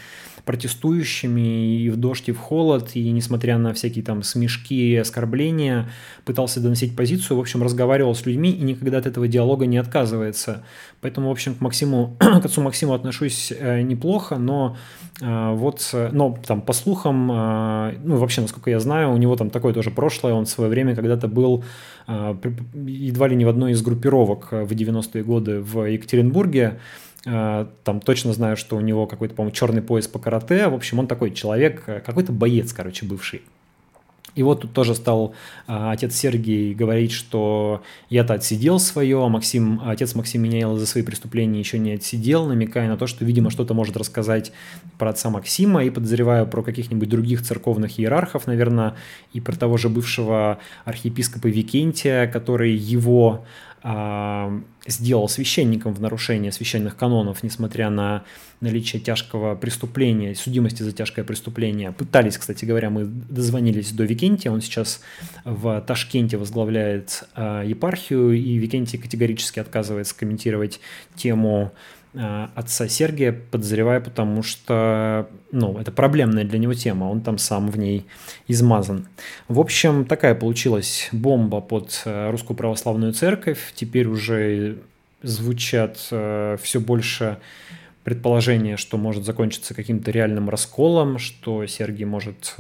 протестующими 0.45 1.81
и 1.81 1.89
в 1.89 1.97
дождь, 1.97 2.29
и 2.29 2.31
в 2.31 2.37
холод, 2.37 2.91
и 2.93 3.11
несмотря 3.11 3.57
на 3.57 3.73
всякие 3.73 4.03
там 4.03 4.21
смешки 4.23 4.93
и 4.93 4.95
оскорбления, 4.95 5.89
пытался 6.23 6.59
доносить 6.59 6.95
позицию, 6.95 7.37
в 7.37 7.39
общем, 7.39 7.63
разговаривал 7.63 8.13
с 8.13 8.25
людьми 8.25 8.51
и 8.51 8.61
никогда 8.61 8.99
от 8.99 9.07
этого 9.07 9.27
диалога 9.27 9.65
не 9.65 9.77
отказывается. 9.77 10.63
Поэтому, 11.01 11.29
в 11.29 11.31
общем, 11.31 11.55
к 11.55 11.61
Максиму, 11.61 12.15
к 12.19 12.45
отцу 12.45 12.61
Максиму 12.61 12.93
отношусь 12.93 13.51
э, 13.57 13.81
неплохо, 13.81 14.37
но 14.37 14.77
э, 15.19 15.53
вот, 15.55 15.89
но 16.11 16.37
там 16.45 16.61
по 16.61 16.73
слухам, 16.73 17.31
э, 17.31 17.97
ну 18.03 18.17
вообще, 18.17 18.41
насколько 18.41 18.69
я 18.69 18.79
знаю, 18.79 19.11
у 19.11 19.17
него 19.17 19.35
там 19.35 19.49
такое 19.49 19.73
тоже 19.73 19.89
прошлое, 19.89 20.33
он 20.33 20.45
в 20.45 20.49
свое 20.49 20.69
время 20.69 20.95
когда-то 20.95 21.27
был 21.27 21.63
едва 22.07 23.27
ли 23.27 23.35
не 23.35 23.45
в 23.45 23.49
одной 23.49 23.71
из 23.71 23.81
группировок 23.81 24.49
в 24.51 24.71
90-е 24.71 25.23
годы 25.23 25.59
в 25.59 25.85
Екатеринбурге, 25.85 26.65
Э, 26.67 26.79
там 27.25 27.99
точно 28.01 28.33
знаю, 28.33 28.55
что 28.55 28.77
у 28.77 28.81
него 28.81 29.07
какой-то, 29.07 29.33
по-моему, 29.33 29.55
черный 29.55 29.81
пояс 29.81 30.07
по 30.07 30.19
карате. 30.19 30.67
В 30.67 30.75
общем, 30.75 30.99
он 30.99 31.07
такой 31.07 31.31
человек, 31.31 31.83
э, 31.87 31.99
какой-то 31.99 32.31
боец, 32.31 32.71
короче, 32.71 33.05
бывший. 33.05 33.41
И 34.35 34.43
вот 34.43 34.61
тут 34.61 34.73
тоже 34.73 34.95
стал 34.95 35.33
а, 35.65 35.91
отец 35.91 36.13
Сергий 36.13 36.73
говорить, 36.73 37.13
что 37.13 37.81
я-то 38.09 38.33
отсидел 38.33 38.79
свое, 38.79 39.23
а 39.23 39.29
Максим, 39.29 39.81
отец 39.85 40.13
Максим 40.13 40.43
Меняйло 40.43 40.77
за 40.77 40.85
свои 40.85 41.03
преступления 41.03 41.59
еще 41.59 41.79
не 41.79 41.93
отсидел, 41.93 42.45
намекая 42.45 42.89
на 42.89 42.97
то, 42.97 43.07
что, 43.07 43.23
видимо, 43.23 43.49
что-то 43.49 43.73
может 43.73 43.95
рассказать 43.95 44.51
про 44.97 45.11
отца 45.11 45.29
Максима, 45.29 45.85
и 45.85 45.89
подозреваю 45.89 46.47
про 46.47 46.63
каких-нибудь 46.63 47.07
других 47.07 47.43
церковных 47.43 47.97
иерархов, 47.97 48.45
наверное, 48.45 48.95
и 49.31 49.39
про 49.39 49.55
того 49.55 49.77
же 49.77 49.87
бывшего 49.87 50.59
архиепископа 50.83 51.47
Викентия, 51.47 52.27
который 52.27 52.73
его 52.73 53.45
сделал 54.87 55.29
священником 55.29 55.93
в 55.93 56.01
нарушение 56.01 56.51
священных 56.51 56.95
канонов, 56.95 57.43
несмотря 57.43 57.91
на 57.91 58.23
наличие 58.59 58.99
тяжкого 58.99 59.55
преступления, 59.55 60.33
судимости 60.33 60.81
за 60.81 60.91
тяжкое 60.91 61.23
преступление. 61.23 61.91
Пытались, 61.91 62.37
кстати 62.37 62.65
говоря, 62.65 62.89
мы 62.89 63.05
дозвонились 63.05 63.91
до 63.91 64.03
Викентия, 64.03 64.51
он 64.51 64.61
сейчас 64.61 65.01
в 65.43 65.81
Ташкенте 65.81 66.37
возглавляет 66.37 67.25
э, 67.35 67.63
епархию, 67.67 68.31
и 68.31 68.57
Викентий 68.57 68.97
категорически 68.97 69.59
отказывается 69.59 70.17
комментировать 70.17 70.79
тему 71.15 71.71
отца 72.55 72.87
Сергия, 72.87 73.33
подозреваю, 73.51 74.01
потому 74.01 74.43
что 74.43 75.29
ну, 75.51 75.77
это 75.77 75.91
проблемная 75.91 76.43
для 76.43 76.59
него 76.59 76.73
тема, 76.73 77.05
он 77.05 77.21
там 77.21 77.37
сам 77.37 77.69
в 77.69 77.77
ней 77.77 78.05
измазан. 78.47 79.07
В 79.47 79.59
общем, 79.59 80.05
такая 80.05 80.35
получилась 80.35 81.09
бомба 81.11 81.61
под 81.61 82.01
э, 82.05 82.31
Русскую 82.31 82.57
Православную 82.57 83.13
Церковь. 83.13 83.73
Теперь 83.73 84.07
уже 84.07 84.77
звучат 85.21 86.07
э, 86.11 86.57
все 86.61 86.79
больше 86.79 87.37
предположения, 88.03 88.77
что 88.77 88.97
может 88.97 89.25
закончиться 89.25 89.73
каким-то 89.73 90.11
реальным 90.11 90.49
расколом, 90.49 91.17
что 91.17 91.65
Сергий 91.65 92.05
может 92.05 92.55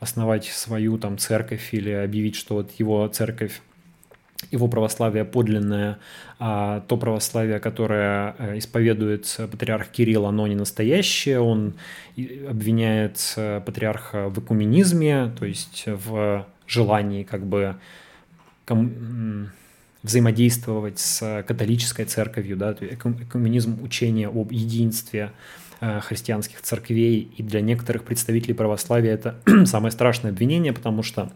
основать 0.00 0.46
свою 0.46 0.96
там 0.96 1.18
церковь 1.18 1.74
или 1.74 1.90
объявить, 1.90 2.34
что 2.34 2.54
вот 2.54 2.70
его 2.78 3.06
церковь 3.08 3.60
его 4.50 4.68
православие 4.68 5.24
подлинное, 5.24 5.98
а 6.38 6.80
то 6.88 6.96
православие, 6.96 7.58
которое 7.60 8.34
э, 8.38 8.58
исповедует 8.58 9.40
патриарх 9.50 9.88
Кирилл, 9.88 10.26
оно 10.26 10.46
не 10.46 10.54
настоящее. 10.54 11.40
Он 11.40 11.74
обвиняет 12.16 13.34
патриарха 13.36 14.28
в 14.28 14.38
экуменизме, 14.38 15.32
то 15.38 15.44
есть 15.44 15.84
в 15.86 16.46
желании 16.66 17.24
как 17.24 17.44
бы 17.44 17.76
взаимодействовать 20.04 20.98
с 20.98 21.44
католической 21.48 22.04
церковью, 22.04 22.56
да, 22.56 22.72
экуменизм 22.74 23.82
учения 23.82 24.28
об 24.28 24.52
единстве 24.52 25.32
э, 25.80 26.00
христианских 26.00 26.60
церквей, 26.60 27.32
и 27.36 27.42
для 27.42 27.62
некоторых 27.62 28.04
представителей 28.04 28.52
православия 28.52 29.14
это 29.14 29.40
самое 29.64 29.90
страшное 29.90 30.30
обвинение, 30.30 30.74
потому 30.74 31.02
что 31.02 31.32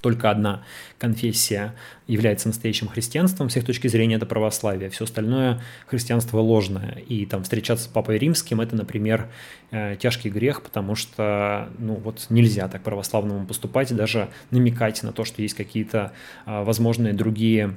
только 0.00 0.30
одна 0.30 0.62
конфессия 0.98 1.74
является 2.06 2.48
настоящим 2.48 2.88
христианством, 2.88 3.50
с 3.50 3.56
их 3.56 3.64
точки 3.64 3.86
зрения 3.88 4.16
это 4.16 4.26
православие, 4.26 4.90
все 4.90 5.04
остальное 5.04 5.60
христианство 5.86 6.38
ложное. 6.38 7.02
И 7.06 7.26
там 7.26 7.42
встречаться 7.42 7.84
с 7.84 7.88
Папой 7.88 8.18
Римским 8.18 8.60
это, 8.60 8.74
например, 8.76 9.28
э, 9.70 9.96
тяжкий 9.98 10.30
грех, 10.30 10.62
потому 10.62 10.94
что 10.94 11.68
ну 11.78 11.94
вот 11.94 12.26
нельзя 12.30 12.68
так 12.68 12.82
православному 12.82 13.46
поступать, 13.46 13.94
даже 13.94 14.28
намекать 14.50 15.02
на 15.02 15.12
то, 15.12 15.24
что 15.24 15.42
есть 15.42 15.54
какие-то 15.54 16.12
а, 16.46 16.64
возможные 16.64 17.12
другие 17.12 17.74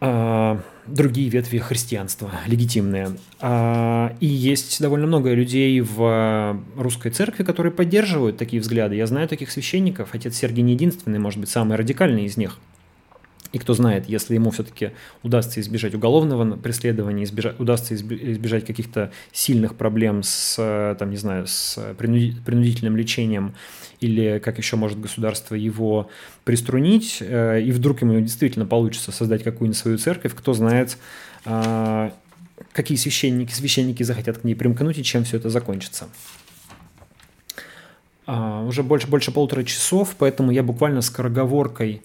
другие 0.00 1.28
ветви 1.28 1.58
христианства, 1.58 2.30
легитимные. 2.46 3.16
А, 3.40 4.14
и 4.20 4.26
есть 4.26 4.80
довольно 4.80 5.06
много 5.06 5.32
людей 5.32 5.80
в 5.80 6.60
русской 6.76 7.10
церкви, 7.10 7.44
которые 7.44 7.72
поддерживают 7.72 8.36
такие 8.36 8.60
взгляды. 8.60 8.94
Я 8.94 9.06
знаю 9.06 9.28
таких 9.28 9.50
священников, 9.50 10.10
отец 10.12 10.36
Сергий 10.36 10.62
не 10.62 10.74
единственный, 10.74 11.18
может 11.18 11.40
быть, 11.40 11.48
самый 11.48 11.76
радикальный 11.76 12.24
из 12.24 12.36
них– 12.36 12.58
и 13.52 13.58
кто 13.58 13.74
знает, 13.74 14.08
если 14.08 14.34
ему 14.34 14.50
все-таки 14.50 14.92
удастся 15.22 15.60
избежать 15.60 15.94
уголовного 15.94 16.56
преследования, 16.56 17.24
избежать, 17.24 17.58
удастся 17.60 17.94
избежать 17.94 18.66
каких-то 18.66 19.12
сильных 19.32 19.76
проблем 19.76 20.22
с, 20.22 20.96
там, 20.98 21.10
не 21.10 21.16
знаю, 21.16 21.46
с 21.46 21.78
принудительным 21.96 22.96
лечением, 22.96 23.54
или 24.00 24.40
как 24.44 24.58
еще 24.58 24.76
может 24.76 25.00
государство 25.00 25.54
его 25.54 26.10
приструнить, 26.44 27.18
э, 27.20 27.62
и 27.62 27.72
вдруг 27.72 28.02
ему 28.02 28.20
действительно 28.20 28.66
получится 28.66 29.12
создать 29.12 29.42
какую-нибудь 29.42 29.78
свою 29.78 29.98
церковь, 29.98 30.34
кто 30.34 30.52
знает, 30.52 30.98
а, 31.44 32.12
какие 32.72 32.98
священники, 32.98 33.52
священники 33.52 34.02
захотят 34.02 34.38
к 34.38 34.44
ней 34.44 34.54
примкнуть 34.54 34.98
и 34.98 35.04
чем 35.04 35.24
все 35.24 35.36
это 35.36 35.50
закончится. 35.50 36.08
А, 38.26 38.62
уже 38.64 38.82
больше, 38.82 39.06
больше 39.06 39.30
полутора 39.30 39.62
часов, 39.62 40.16
поэтому 40.18 40.50
я 40.50 40.62
буквально 40.62 41.00
скороговоркой 41.00 42.02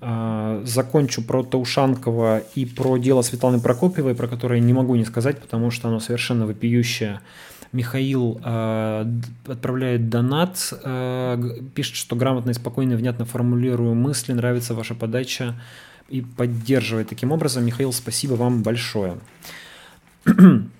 закончу 0.00 1.22
про 1.22 1.42
Таушанкова 1.42 2.38
и 2.54 2.64
про 2.64 2.96
дело 2.96 3.22
Светланы 3.22 3.60
Прокопьевой, 3.60 4.14
про 4.14 4.28
которое 4.28 4.60
не 4.60 4.72
могу 4.72 4.96
не 4.96 5.04
сказать, 5.04 5.38
потому 5.38 5.70
что 5.70 5.88
оно 5.88 6.00
совершенно 6.00 6.46
вопиющее. 6.46 7.20
Михаил 7.72 8.40
э, 8.44 9.06
отправляет 9.46 10.08
донат, 10.08 10.72
э, 10.72 11.60
пишет, 11.74 11.94
что 11.94 12.16
грамотно 12.16 12.50
и 12.50 12.54
спокойно 12.54 12.96
внятно 12.96 13.24
формулирую 13.24 13.94
мысли, 13.94 14.32
нравится 14.32 14.74
ваша 14.74 14.94
подача 14.94 15.54
и 16.08 16.20
поддерживает 16.20 17.08
таким 17.08 17.30
образом. 17.30 17.64
Михаил, 17.64 17.92
спасибо 17.92 18.34
вам 18.34 18.62
большое. 18.62 19.18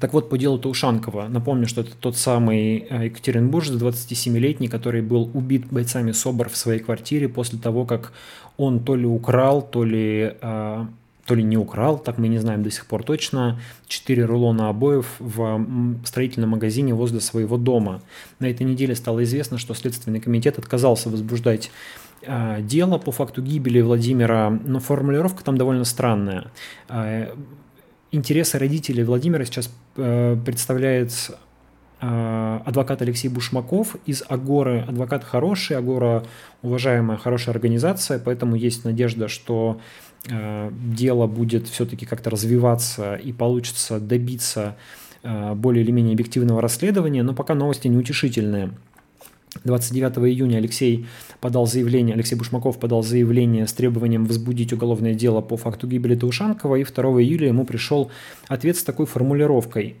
Так 0.00 0.14
вот, 0.14 0.30
по 0.30 0.38
делу 0.38 0.58
Таушанкова, 0.58 1.28
напомню, 1.28 1.66
что 1.66 1.82
это 1.82 1.90
тот 1.94 2.16
самый 2.16 2.86
э, 2.88 3.04
Екатеринбуржец, 3.06 3.74
27-летний, 3.74 4.68
который 4.68 5.02
был 5.02 5.30
убит 5.34 5.66
бойцами 5.66 6.12
СОБР 6.12 6.48
в 6.48 6.56
своей 6.56 6.80
квартире 6.80 7.28
после 7.28 7.58
того, 7.58 7.84
как 7.84 8.12
он 8.56 8.80
то 8.80 8.96
ли 8.96 9.04
украл, 9.04 9.60
то 9.60 9.84
ли, 9.84 10.34
э, 10.40 10.86
то 11.26 11.34
ли 11.34 11.42
не 11.42 11.58
украл, 11.58 11.98
так 11.98 12.16
мы 12.16 12.28
не 12.28 12.38
знаем 12.38 12.62
до 12.62 12.70
сих 12.70 12.86
пор 12.86 13.04
точно, 13.04 13.60
4 13.86 14.24
рулона 14.24 14.70
обоев 14.70 15.06
в 15.18 15.66
строительном 16.06 16.50
магазине 16.50 16.94
возле 16.94 17.20
своего 17.20 17.58
дома. 17.58 18.00
На 18.38 18.46
этой 18.46 18.64
неделе 18.64 18.94
стало 18.94 19.22
известно, 19.24 19.58
что 19.58 19.74
Следственный 19.74 20.20
комитет 20.20 20.58
отказался 20.58 21.10
возбуждать 21.10 21.70
э, 22.22 22.62
дело 22.62 22.96
по 22.96 23.12
факту 23.12 23.42
гибели 23.42 23.82
Владимира, 23.82 24.48
но 24.48 24.80
формулировка 24.80 25.44
там 25.44 25.58
довольно 25.58 25.84
странная 25.84 26.50
интересы 28.12 28.58
родителей 28.58 29.02
Владимира 29.02 29.44
сейчас 29.44 29.70
э, 29.96 30.36
представляет 30.44 31.12
э, 32.00 32.60
адвокат 32.64 33.02
Алексей 33.02 33.28
Бушмаков 33.28 33.96
из 34.06 34.22
Агоры. 34.28 34.84
Адвокат 34.86 35.24
хороший, 35.24 35.76
Агора 35.76 36.24
уважаемая, 36.62 37.16
хорошая 37.16 37.54
организация, 37.54 38.18
поэтому 38.18 38.54
есть 38.54 38.84
надежда, 38.84 39.28
что 39.28 39.80
э, 40.28 40.70
дело 40.72 41.26
будет 41.26 41.66
все-таки 41.68 42.06
как-то 42.06 42.30
развиваться 42.30 43.16
и 43.16 43.32
получится 43.32 43.98
добиться 43.98 44.76
э, 45.22 45.54
более 45.54 45.82
или 45.82 45.90
менее 45.90 46.12
объективного 46.12 46.60
расследования, 46.60 47.22
но 47.22 47.34
пока 47.34 47.54
новости 47.54 47.88
неутешительные. 47.88 48.72
29 49.64 50.18
июня 50.32 50.56
Алексей 50.56 51.06
подал 51.40 51.66
заявление, 51.66 52.14
Алексей 52.14 52.36
Бушмаков 52.36 52.78
подал 52.78 53.02
заявление 53.02 53.66
с 53.66 53.72
требованием 53.72 54.24
возбудить 54.24 54.72
уголовное 54.72 55.14
дело 55.14 55.40
по 55.40 55.56
факту 55.56 55.86
гибели 55.86 56.14
Таушанкова, 56.14 56.76
и 56.76 56.84
2 56.84 57.04
июля 57.22 57.48
ему 57.48 57.64
пришел 57.64 58.10
ответ 58.48 58.76
с 58.76 58.82
такой 58.82 59.06
формулировкой. 59.06 59.96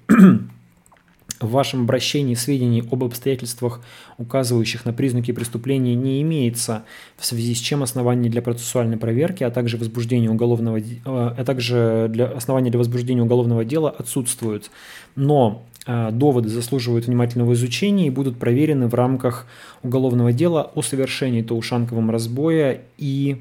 В 1.40 1.50
вашем 1.50 1.82
обращении 1.82 2.36
сведений 2.36 2.84
об 2.88 3.02
обстоятельствах, 3.02 3.80
указывающих 4.16 4.84
на 4.84 4.92
признаки 4.92 5.32
преступления, 5.32 5.96
не 5.96 6.22
имеется, 6.22 6.84
в 7.16 7.26
связи 7.26 7.56
с 7.56 7.58
чем 7.58 7.82
основания 7.82 8.30
для 8.30 8.42
процессуальной 8.42 8.96
проверки, 8.96 9.42
а 9.42 9.50
также 9.50 9.76
возбуждения 9.76 10.30
уголовного, 10.30 10.78
э, 10.78 10.82
а 11.04 11.44
также 11.44 12.06
для 12.10 12.26
основания 12.26 12.70
для 12.70 12.78
возбуждения 12.78 13.22
уголовного 13.22 13.64
дела 13.64 13.90
отсутствуют. 13.90 14.70
Но 15.16 15.64
доводы 15.86 16.48
заслуживают 16.48 17.06
внимательного 17.06 17.54
изучения 17.54 18.06
и 18.06 18.10
будут 18.10 18.38
проверены 18.38 18.86
в 18.86 18.94
рамках 18.94 19.46
уголовного 19.82 20.32
дела 20.32 20.70
о 20.74 20.82
совершении 20.82 21.42
Таушанковым 21.42 22.10
разбоя 22.10 22.82
и 22.98 23.38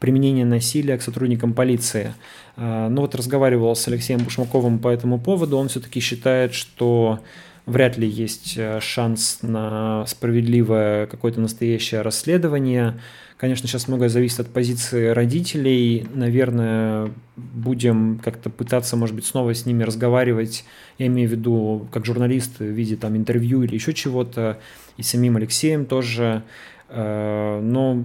применения 0.00 0.44
насилия 0.44 0.96
к 0.98 1.02
сотрудникам 1.02 1.54
полиции. 1.54 2.14
Э, 2.56 2.88
Но 2.88 3.02
вот 3.02 3.14
разговаривал 3.14 3.76
с 3.76 3.86
Алексеем 3.86 4.20
Бушмаковым 4.20 4.80
по 4.80 4.88
этому 4.88 5.20
поводу, 5.20 5.56
он 5.56 5.68
все-таки 5.68 6.00
считает, 6.00 6.54
что 6.54 7.20
вряд 7.66 7.96
ли 7.98 8.08
есть 8.08 8.54
э, 8.56 8.80
шанс 8.80 9.38
на 9.42 10.04
справедливое 10.06 11.06
какое-то 11.06 11.40
настоящее 11.40 12.00
расследование. 12.02 12.98
Конечно, 13.40 13.66
сейчас 13.66 13.88
многое 13.88 14.10
зависит 14.10 14.40
от 14.40 14.50
позиции 14.50 15.06
родителей. 15.08 16.06
Наверное, 16.12 17.10
будем 17.36 18.20
как-то 18.22 18.50
пытаться, 18.50 18.98
может 18.98 19.16
быть, 19.16 19.24
снова 19.24 19.54
с 19.54 19.64
ними 19.64 19.82
разговаривать. 19.82 20.66
Я 20.98 21.06
имею 21.06 21.26
в 21.26 21.32
виду, 21.32 21.88
как 21.90 22.04
журналист 22.04 22.58
в 22.58 22.64
виде 22.64 22.96
там 22.96 23.16
интервью 23.16 23.62
или 23.62 23.72
еще 23.72 23.94
чего-то. 23.94 24.60
И 24.98 25.02
самим 25.02 25.38
Алексеем 25.38 25.86
тоже. 25.86 26.42
Э, 26.90 27.60
но 27.62 28.04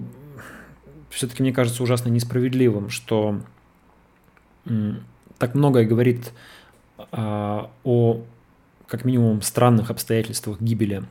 все-таки 1.10 1.44
мне 1.44 1.52
кажется 1.52 1.84
ужасно 1.84 2.08
несправедливым, 2.08 2.90
что 2.90 3.42
так 4.64 5.54
многое 5.54 5.84
говорит 5.84 6.32
а, 7.12 7.72
о, 7.84 8.22
как 8.88 9.04
минимум, 9.04 9.42
странных 9.42 9.92
обстоятельствах 9.92 10.62
гибели 10.62 11.04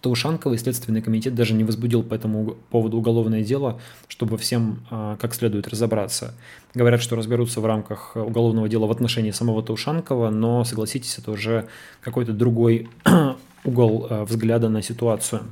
Таушанкова 0.00 0.54
и 0.54 0.58
Следственный 0.58 1.02
комитет 1.02 1.34
даже 1.34 1.54
не 1.54 1.64
возбудил 1.64 2.02
по 2.02 2.14
этому 2.14 2.56
поводу 2.70 2.98
уголовное 2.98 3.42
дело, 3.42 3.80
чтобы 4.08 4.36
всем 4.38 4.86
а, 4.90 5.16
как 5.16 5.34
следует 5.34 5.68
разобраться. 5.68 6.34
Говорят, 6.74 7.00
что 7.00 7.16
разберутся 7.16 7.60
в 7.60 7.66
рамках 7.66 8.14
уголовного 8.14 8.68
дела 8.68 8.86
в 8.86 8.90
отношении 8.90 9.30
самого 9.30 9.62
Таушанкова, 9.62 10.30
но, 10.30 10.64
согласитесь, 10.64 11.18
это 11.18 11.30
уже 11.30 11.66
какой-то 12.00 12.32
другой 12.32 12.88
угол 13.64 14.06
а, 14.08 14.24
взгляда 14.24 14.68
на 14.68 14.82
ситуацию. 14.82 15.42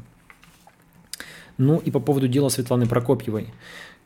Ну 1.56 1.78
и 1.78 1.90
по 1.90 2.00
поводу 2.00 2.28
дела 2.28 2.48
Светланы 2.48 2.86
Прокопьевой. 2.86 3.48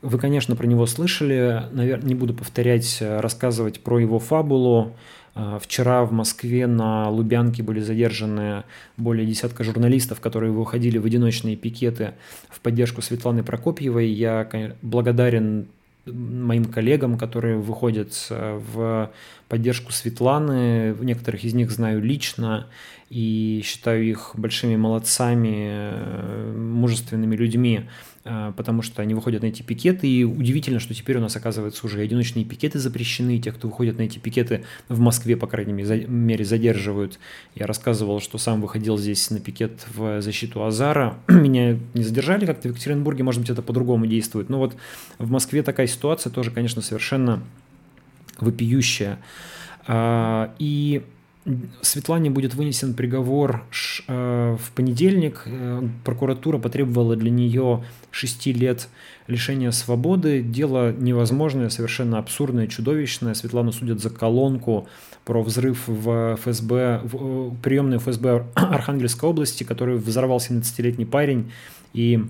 Вы, 0.01 0.17
конечно, 0.17 0.55
про 0.55 0.65
него 0.65 0.85
слышали, 0.85 1.63
наверное, 1.71 2.07
не 2.07 2.15
буду 2.15 2.33
повторять, 2.33 2.99
а, 3.01 3.21
рассказывать 3.21 3.81
про 3.81 3.99
его 3.99 4.19
фабулу. 4.19 4.93
А, 5.35 5.59
вчера 5.59 6.03
в 6.03 6.11
Москве 6.11 6.67
на 6.67 7.09
Лубянке 7.09 7.63
были 7.63 7.79
задержаны 7.79 8.63
более 8.97 9.25
десятка 9.25 9.63
журналистов, 9.63 10.19
которые 10.19 10.51
выходили 10.51 10.97
в 10.97 11.05
одиночные 11.05 11.55
пикеты 11.55 12.13
в 12.49 12.59
поддержку 12.59 13.01
Светланы 13.01 13.43
Прокопьевой. 13.43 14.07
Я 14.07 14.47
благодарен 14.81 15.67
моим 16.05 16.65
коллегам, 16.65 17.17
которые 17.17 17.57
выходят 17.57 18.13
в 18.29 19.11
поддержку 19.47 19.91
Светланы. 19.91 20.95
Некоторых 20.99 21.43
из 21.43 21.53
них 21.53 21.71
знаю 21.71 22.01
лично 22.01 22.67
и 23.09 23.61
считаю 23.63 24.07
их 24.07 24.31
большими 24.35 24.75
молодцами, 24.75 26.53
мужественными 26.55 27.35
людьми. 27.35 27.85
А, 28.25 28.51
потому 28.51 28.81
что 28.81 29.01
они 29.01 29.13
выходят 29.13 29.41
на 29.41 29.47
эти 29.47 29.63
пикеты, 29.63 30.07
и 30.07 30.23
удивительно, 30.23 30.79
что 30.79 30.93
теперь 30.93 31.17
у 31.17 31.21
нас, 31.21 31.35
оказывается, 31.35 31.85
уже 31.85 32.01
одиночные 32.01 32.45
пикеты 32.45 32.77
запрещены, 32.77 33.37
и 33.37 33.41
тех, 33.41 33.55
кто 33.55 33.67
выходит 33.67 33.97
на 33.97 34.03
эти 34.03 34.19
пикеты 34.19 34.65
в 34.87 34.99
Москве, 34.99 35.35
по 35.35 35.47
крайней 35.47 35.73
мере, 35.73 36.45
задерживают. 36.45 37.17
Я 37.55 37.65
рассказывал, 37.65 38.19
что 38.19 38.37
сам 38.37 38.61
выходил 38.61 38.97
здесь 38.97 39.31
на 39.31 39.39
пикет 39.39 39.87
в 39.95 40.21
защиту 40.21 40.63
Азара. 40.63 41.17
Меня 41.27 41.79
не 41.93 42.03
задержали 42.03 42.45
как-то 42.45 42.67
в 42.67 42.71
Екатеринбурге, 42.71 43.23
может 43.23 43.41
быть, 43.41 43.49
это 43.49 43.61
по-другому 43.61 44.05
действует. 44.05 44.49
Но 44.49 44.59
вот 44.59 44.75
в 45.17 45.31
Москве 45.31 45.63
такая 45.63 45.87
ситуация 45.87 46.31
тоже, 46.31 46.51
конечно, 46.51 46.81
совершенно 46.81 47.41
вопиющая. 48.39 49.17
А, 49.87 50.53
и 50.59 51.03
Светлане 51.81 52.29
будет 52.29 52.53
вынесен 52.53 52.93
приговор 52.93 53.63
э, 54.07 54.57
в 54.59 54.71
понедельник. 54.71 55.43
Э, 55.45 55.87
прокуратура 56.03 56.57
потребовала 56.57 57.15
для 57.15 57.31
нее 57.31 57.83
6 58.11 58.47
лет 58.47 58.89
лишения 59.27 59.71
свободы. 59.71 60.41
Дело 60.41 60.91
невозможное, 60.91 61.69
совершенно 61.69 62.17
абсурдное, 62.17 62.67
чудовищное. 62.67 63.33
Светлану 63.33 63.71
судят 63.71 64.01
за 64.01 64.09
колонку 64.09 64.87
про 65.23 65.41
взрыв 65.41 65.87
в 65.87 66.35
ФСБ, 66.35 67.01
в 67.05 67.15
э, 67.15 67.51
приемную 67.63 67.99
ФСБ 67.99 68.45
Архангельской 68.55 69.29
области, 69.29 69.63
который 69.63 69.95
взорвал 69.95 70.39
17-летний 70.39 71.05
парень. 71.05 71.51
И 71.93 72.23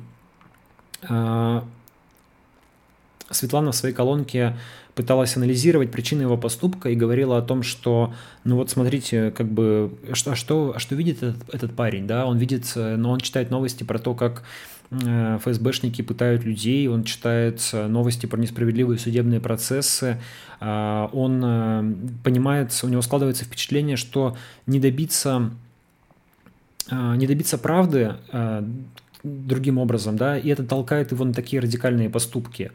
Светлана 3.32 3.72
в 3.72 3.76
своей 3.76 3.96
колонке 3.96 4.58
пыталась 5.00 5.38
анализировать 5.38 5.92
причины 5.92 6.24
его 6.24 6.36
поступка 6.36 6.90
и 6.90 6.96
говорила 6.96 7.38
о 7.38 7.42
том, 7.42 7.64
что, 7.64 8.14
ну 8.44 8.58
вот 8.58 8.70
смотрите, 8.70 9.32
как 9.32 9.48
бы, 9.48 9.98
что, 10.12 10.36
что, 10.36 10.78
что 10.78 10.94
видит 10.94 11.24
этот, 11.24 11.56
этот 11.56 11.74
парень, 11.74 12.06
да, 12.06 12.26
он 12.26 12.38
видит, 12.38 12.70
но 12.76 12.98
ну, 12.98 13.10
он 13.12 13.22
читает 13.22 13.50
новости 13.50 13.86
про 13.86 13.98
то, 13.98 14.14
как 14.14 14.44
э, 14.92 15.38
ФСБшники 15.42 16.02
пытают 16.02 16.44
людей, 16.44 16.90
он 16.90 17.06
читает 17.06 17.62
новости 17.72 18.26
про 18.26 18.38
несправедливые 18.42 19.00
судебные 19.00 19.40
процессы, 19.40 20.20
а, 20.60 21.10
он 21.14 21.42
э, 21.46 21.94
понимает, 22.26 22.78
у 22.84 22.90
него 22.90 23.02
складывается 23.02 23.46
впечатление, 23.46 23.96
что 23.96 24.36
не 24.66 24.82
добиться, 24.82 25.52
э, 26.92 27.16
не 27.16 27.26
добиться 27.26 27.58
правды 27.58 28.16
другим 29.24 29.78
образом, 29.78 30.18
да, 30.18 30.38
и 30.38 30.50
это 30.50 30.66
толкает 30.66 31.12
его 31.14 31.24
на 31.24 31.34
такие 31.34 31.62
радикальные 31.62 32.10
поступки. 32.10 32.72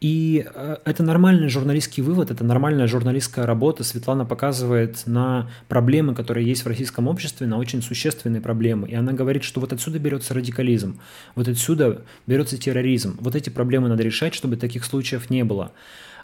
И 0.00 0.46
э, 0.54 0.76
это 0.86 1.02
нормальный 1.02 1.48
журналистский 1.48 2.02
вывод, 2.02 2.30
это 2.30 2.42
нормальная 2.42 2.86
журналистская 2.86 3.44
работа. 3.44 3.84
Светлана 3.84 4.24
показывает 4.24 5.02
на 5.06 5.50
проблемы, 5.68 6.14
которые 6.14 6.46
есть 6.46 6.64
в 6.64 6.66
российском 6.66 7.06
обществе, 7.06 7.46
на 7.46 7.58
очень 7.58 7.82
существенные 7.82 8.40
проблемы. 8.40 8.88
И 8.88 8.94
она 8.94 9.12
говорит, 9.12 9.44
что 9.44 9.60
вот 9.60 9.74
отсюда 9.74 9.98
берется 9.98 10.32
радикализм, 10.32 11.00
вот 11.34 11.48
отсюда 11.48 12.02
берется 12.26 12.56
терроризм. 12.56 13.18
Вот 13.20 13.34
эти 13.34 13.50
проблемы 13.50 13.88
надо 13.88 14.02
решать, 14.02 14.34
чтобы 14.34 14.56
таких 14.56 14.86
случаев 14.86 15.28
не 15.28 15.44
было. 15.44 15.72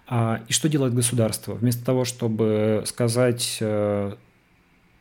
А, 0.09 0.41
и 0.49 0.53
что 0.53 0.71
делает 0.71 0.95
государство? 0.95 1.55
Вместо 1.55 1.85
того, 1.85 2.07
чтобы 2.07 2.83
сказать 2.87 3.59
э, 3.61 4.15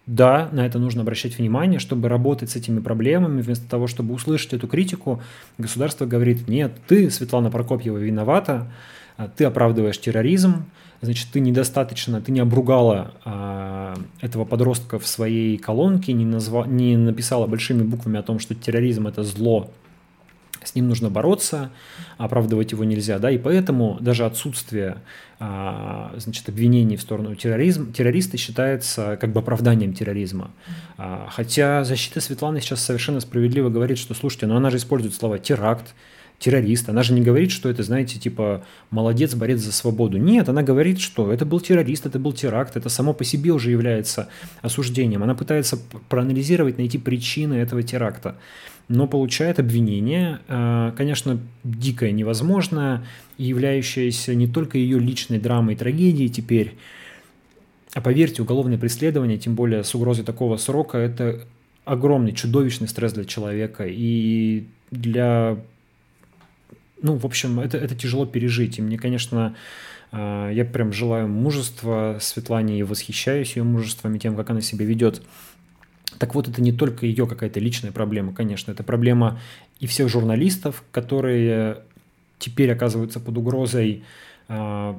да, 0.07 0.49
на 0.51 0.65
это 0.65 0.77
нужно 0.77 1.01
обращать 1.01 1.37
внимание, 1.37 1.79
чтобы 1.79 2.09
работать 2.09 2.51
с 2.51 2.55
этими 2.55 2.79
проблемами, 2.79 3.41
вместо 3.41 3.67
того, 3.67 3.87
чтобы 3.87 4.13
услышать 4.13 4.53
эту 4.53 4.67
критику, 4.67 5.21
государство 5.57 6.05
говорит, 6.05 6.47
нет, 6.47 6.73
ты, 6.87 7.09
Светлана 7.09 7.49
Прокопьева, 7.49 7.97
виновата, 7.97 8.71
а, 9.17 9.27
ты 9.27 9.45
оправдываешь 9.45 9.99
терроризм, 9.99 10.65
значит, 11.01 11.29
ты 11.31 11.39
недостаточно, 11.39 12.21
ты 12.21 12.31
не 12.31 12.39
обругала 12.39 13.13
а, 13.23 13.95
этого 14.21 14.45
подростка 14.45 14.99
в 14.99 15.07
своей 15.07 15.57
колонке, 15.57 16.13
не, 16.13 16.25
назва, 16.25 16.65
не 16.65 16.97
написала 16.97 17.47
большими 17.47 17.81
буквами 17.81 18.19
о 18.19 18.23
том, 18.23 18.37
что 18.37 18.53
терроризм– 18.53 19.07
это 19.07 19.23
зло, 19.23 19.71
с 20.65 20.75
ним 20.75 20.87
нужно 20.87 21.09
бороться, 21.09 21.71
оправдывать 22.17 22.71
его 22.71 22.83
нельзя, 22.83 23.19
да, 23.19 23.31
и 23.31 23.37
поэтому 23.37 23.97
даже 24.01 24.25
отсутствие, 24.25 24.97
а, 25.39 26.13
значит, 26.17 26.49
обвинений 26.49 26.97
в 26.97 27.01
сторону 27.01 27.35
терроризма, 27.35 27.91
террориста 27.91 28.37
считается 28.37 29.17
как 29.19 29.31
бы 29.31 29.39
оправданием 29.39 29.93
терроризма. 29.93 30.51
А, 30.97 31.27
хотя 31.31 31.83
защита 31.83 32.21
Светланы 32.21 32.61
сейчас 32.61 32.83
совершенно 32.83 33.19
справедливо 33.19 33.69
говорит, 33.69 33.97
что, 33.97 34.13
слушайте, 34.13 34.47
но 34.47 34.57
она 34.57 34.69
же 34.69 34.77
использует 34.77 35.13
слова 35.13 35.37
теракт, 35.39 35.93
террорист. 36.39 36.89
Она 36.89 37.03
же 37.03 37.13
не 37.13 37.21
говорит, 37.21 37.51
что 37.51 37.69
это, 37.69 37.83
знаете, 37.83 38.19
типа 38.19 38.63
молодец, 38.91 39.33
борец 39.35 39.61
за 39.61 39.71
свободу. 39.71 40.17
Нет, 40.17 40.49
она 40.49 40.63
говорит, 40.63 40.99
что 40.99 41.31
это 41.31 41.45
был 41.45 41.59
террорист, 41.59 42.05
это 42.05 42.19
был 42.19 42.33
теракт, 42.33 42.75
это 42.75 42.89
само 42.89 43.13
по 43.13 43.23
себе 43.23 43.51
уже 43.51 43.71
является 43.71 44.29
осуждением. 44.61 45.23
Она 45.23 45.35
пытается 45.35 45.77
проанализировать, 46.09 46.77
найти 46.77 46.97
причины 46.97 47.55
этого 47.55 47.83
теракта 47.83 48.35
но 48.87 49.07
получает 49.07 49.59
обвинение, 49.59 50.39
э, 50.47 50.91
конечно, 50.95 51.39
дикое, 51.63 52.11
невозможное, 52.11 53.03
являющееся 53.37 54.35
не 54.35 54.47
только 54.47 54.77
ее 54.77 54.99
личной 54.99 55.39
драмой 55.39 55.73
и 55.73 55.77
трагедией 55.77 56.29
теперь, 56.29 56.75
а 57.93 58.01
поверьте, 58.01 58.41
уголовное 58.41 58.77
преследование, 58.77 59.37
тем 59.37 59.55
более 59.55 59.83
с 59.83 59.95
угрозой 59.95 60.25
такого 60.25 60.57
срока, 60.57 60.97
это 60.97 61.47
огромный, 61.85 62.33
чудовищный 62.33 62.89
стресс 62.89 63.13
для 63.13 63.23
человека. 63.23 63.85
И 63.87 64.65
для... 64.91 65.57
Ну, 67.01 67.15
в 67.15 67.25
общем, 67.25 67.59
это, 67.59 67.77
это 67.77 67.95
тяжело 67.95 68.25
пережить. 68.25 68.79
И 68.79 68.81
мне, 68.81 68.97
конечно, 68.97 69.55
э, 70.11 70.51
я 70.53 70.65
прям 70.65 70.91
желаю 70.91 71.29
мужества. 71.29 72.17
Светлане 72.19 72.79
и 72.79 72.83
восхищаюсь 72.83 73.55
ее 73.55 73.63
мужеством 73.63 74.15
и 74.15 74.19
тем, 74.19 74.35
как 74.35 74.49
она 74.49 74.59
себя 74.59 74.85
ведет 74.85 75.21
так 76.17 76.35
вот, 76.35 76.47
это 76.47 76.61
не 76.61 76.71
только 76.71 77.05
ее 77.05 77.27
какая-то 77.27 77.59
личная 77.59 77.91
проблема, 77.91 78.33
конечно, 78.33 78.71
это 78.71 78.83
проблема 78.83 79.39
и 79.79 79.87
всех 79.87 80.09
журналистов, 80.09 80.83
которые 80.91 81.81
теперь 82.39 82.71
оказываются 82.71 83.19
под 83.19 83.37
угрозой 83.37 84.03
э, 84.47 84.95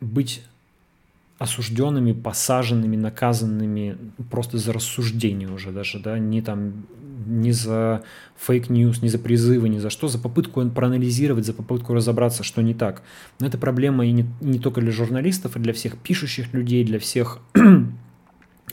быть 0.00 0.42
осужденными, 1.38 2.12
посаженными, 2.12 2.96
наказанными 2.96 3.96
просто 4.30 4.58
за 4.58 4.72
рассуждение 4.72 5.50
уже 5.50 5.72
даже, 5.72 5.98
да, 5.98 6.18
не 6.18 6.40
там, 6.40 6.86
не 7.26 7.52
за 7.52 8.04
фейк-ньюс, 8.36 9.02
не 9.02 9.08
за 9.08 9.18
призывы, 9.18 9.68
не 9.68 9.80
за 9.80 9.90
что, 9.90 10.06
за 10.06 10.18
попытку 10.18 10.64
проанализировать, 10.70 11.44
за 11.44 11.52
попытку 11.52 11.94
разобраться, 11.94 12.44
что 12.44 12.62
не 12.62 12.74
так. 12.74 13.02
Но 13.40 13.46
это 13.46 13.58
проблема 13.58 14.06
и 14.06 14.12
не, 14.12 14.26
не 14.40 14.58
только 14.60 14.80
для 14.80 14.92
журналистов, 14.92 15.56
и 15.56 15.60
для 15.60 15.72
всех 15.72 15.98
пишущих 15.98 16.52
людей, 16.52 16.84
для 16.84 16.98
всех 16.98 17.40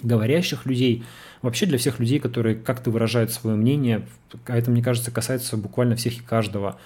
говорящих 0.01 0.65
людей, 0.65 1.03
вообще 1.41 1.65
для 1.65 1.77
всех 1.77 1.99
людей, 1.99 2.19
которые 2.19 2.55
как-то 2.55 2.91
выражают 2.91 3.31
свое 3.31 3.55
мнение, 3.55 4.05
а 4.45 4.57
это, 4.57 4.71
мне 4.71 4.84
кажется, 4.84 5.11
касается 5.11 5.57
буквально 5.57 5.95
всех 5.95 6.17
и 6.17 6.21
каждого. 6.21 6.80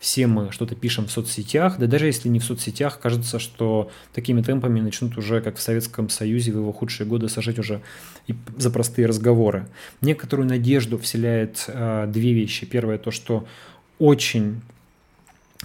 Все 0.00 0.26
мы 0.26 0.52
что-то 0.52 0.74
пишем 0.74 1.06
в 1.06 1.10
соцсетях, 1.10 1.78
да 1.78 1.86
даже 1.86 2.06
если 2.06 2.28
не 2.28 2.38
в 2.38 2.44
соцсетях, 2.44 3.00
кажется, 3.00 3.38
что 3.38 3.90
такими 4.12 4.42
темпами 4.42 4.80
начнут 4.80 5.16
уже, 5.16 5.40
как 5.40 5.56
в 5.56 5.62
Советском 5.62 6.10
Союзе 6.10 6.52
в 6.52 6.56
его 6.56 6.72
худшие 6.72 7.06
годы, 7.06 7.28
сажать 7.28 7.58
уже 7.58 7.80
и 8.26 8.34
за 8.56 8.70
простые 8.70 9.06
разговоры. 9.06 9.66
Некоторую 10.02 10.46
надежду 10.46 10.98
вселяет 10.98 11.64
э, 11.68 12.06
две 12.08 12.34
вещи. 12.34 12.66
Первое, 12.66 12.98
то, 12.98 13.10
что 13.10 13.46
очень 13.98 14.60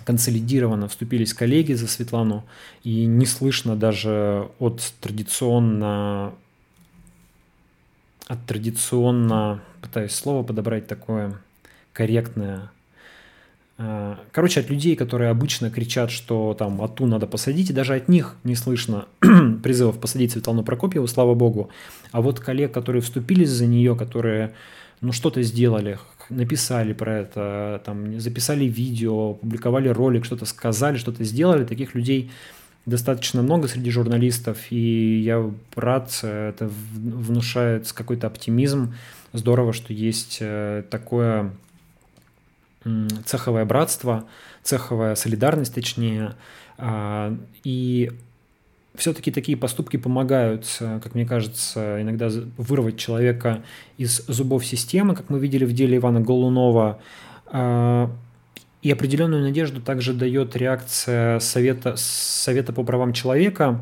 консолидированно 0.05 0.87
вступились 0.87 1.33
коллеги 1.33 1.73
за 1.73 1.87
Светлану, 1.87 2.45
и 2.83 3.05
не 3.05 3.25
слышно 3.25 3.75
даже 3.75 4.47
от 4.59 4.93
традиционно 5.01 6.33
от 8.29 8.45
традиционно, 8.45 9.59
пытаюсь 9.81 10.13
слово 10.13 10.43
подобрать 10.43 10.87
такое 10.87 11.33
корректное, 11.91 12.69
а, 13.81 14.19
Короче, 14.31 14.59
от 14.59 14.69
людей, 14.69 14.95
которые 14.95 15.31
обычно 15.31 15.71
кричат, 15.71 16.11
что 16.11 16.53
там 16.53 16.81
Ату 16.81 17.07
надо 17.07 17.27
посадить, 17.27 17.69
и 17.69 17.73
даже 17.73 17.95
от 17.95 18.07
них 18.07 18.35
не 18.43 18.55
слышно 18.55 19.07
призывов 19.63 19.99
посадить 19.99 20.33
Светлану 20.33 20.63
Прокопьеву, 20.63 21.07
слава 21.07 21.33
богу. 21.33 21.69
А 22.11 22.21
вот 22.21 22.39
коллег, 22.39 22.73
которые 22.73 23.01
вступились 23.01 23.49
за 23.49 23.65
нее, 23.65 23.95
которые 23.95 24.53
ну 25.01 25.13
что-то 25.13 25.41
сделали, 25.41 25.97
написали 26.29 26.91
про 26.91 27.19
это, 27.19 27.81
там, 27.85 28.19
записали 28.19 28.65
видео, 28.65 29.35
публиковали 29.35 29.87
ролик, 29.87 30.25
что-то 30.25 30.45
сказали, 30.45 30.97
что-то 30.97 31.23
сделали, 31.23 31.63
таких 31.63 31.95
людей 31.95 32.31
достаточно 32.89 33.41
много 33.41 33.67
среди 33.67 33.91
журналистов, 33.91 34.71
и 34.71 35.19
я 35.19 35.49
рад, 35.75 36.19
это 36.23 36.69
внушает 36.93 37.91
какой-то 37.91 38.27
оптимизм. 38.27 38.93
Здорово, 39.33 39.73
что 39.73 39.93
есть 39.93 40.39
э, 40.41 40.83
такое 40.89 41.51
цеховое 43.25 43.65
братство, 43.65 44.25
цеховая 44.63 45.15
солидарность, 45.15 45.75
точнее, 45.75 46.35
а, 46.77 47.37
и 47.63 48.11
все-таки 48.95 49.31
такие 49.31 49.57
поступки 49.57 49.97
помогают, 49.97 50.65
э, 50.79 50.99
как 51.01 51.15
мне 51.15 51.25
кажется, 51.25 52.01
иногда 52.01 52.29
вырвать 52.57 52.97
человека 52.97 53.63
из 53.97 54.25
зубов 54.27 54.65
системы, 54.65 55.15
как 55.15 55.29
мы 55.29 55.39
видели 55.39 55.65
в 55.65 55.73
деле 55.73 55.97
Ивана 55.97 56.21
Голунова. 56.21 56.99
И 58.81 58.91
определенную 58.91 59.43
надежду 59.43 59.81
также 59.81 60.13
дает 60.13 60.55
реакция 60.55 61.39
Совета, 61.39 61.95
Совета 61.97 62.71
по 62.71 62.83
правам 62.83 63.11
человека, 63.11 63.79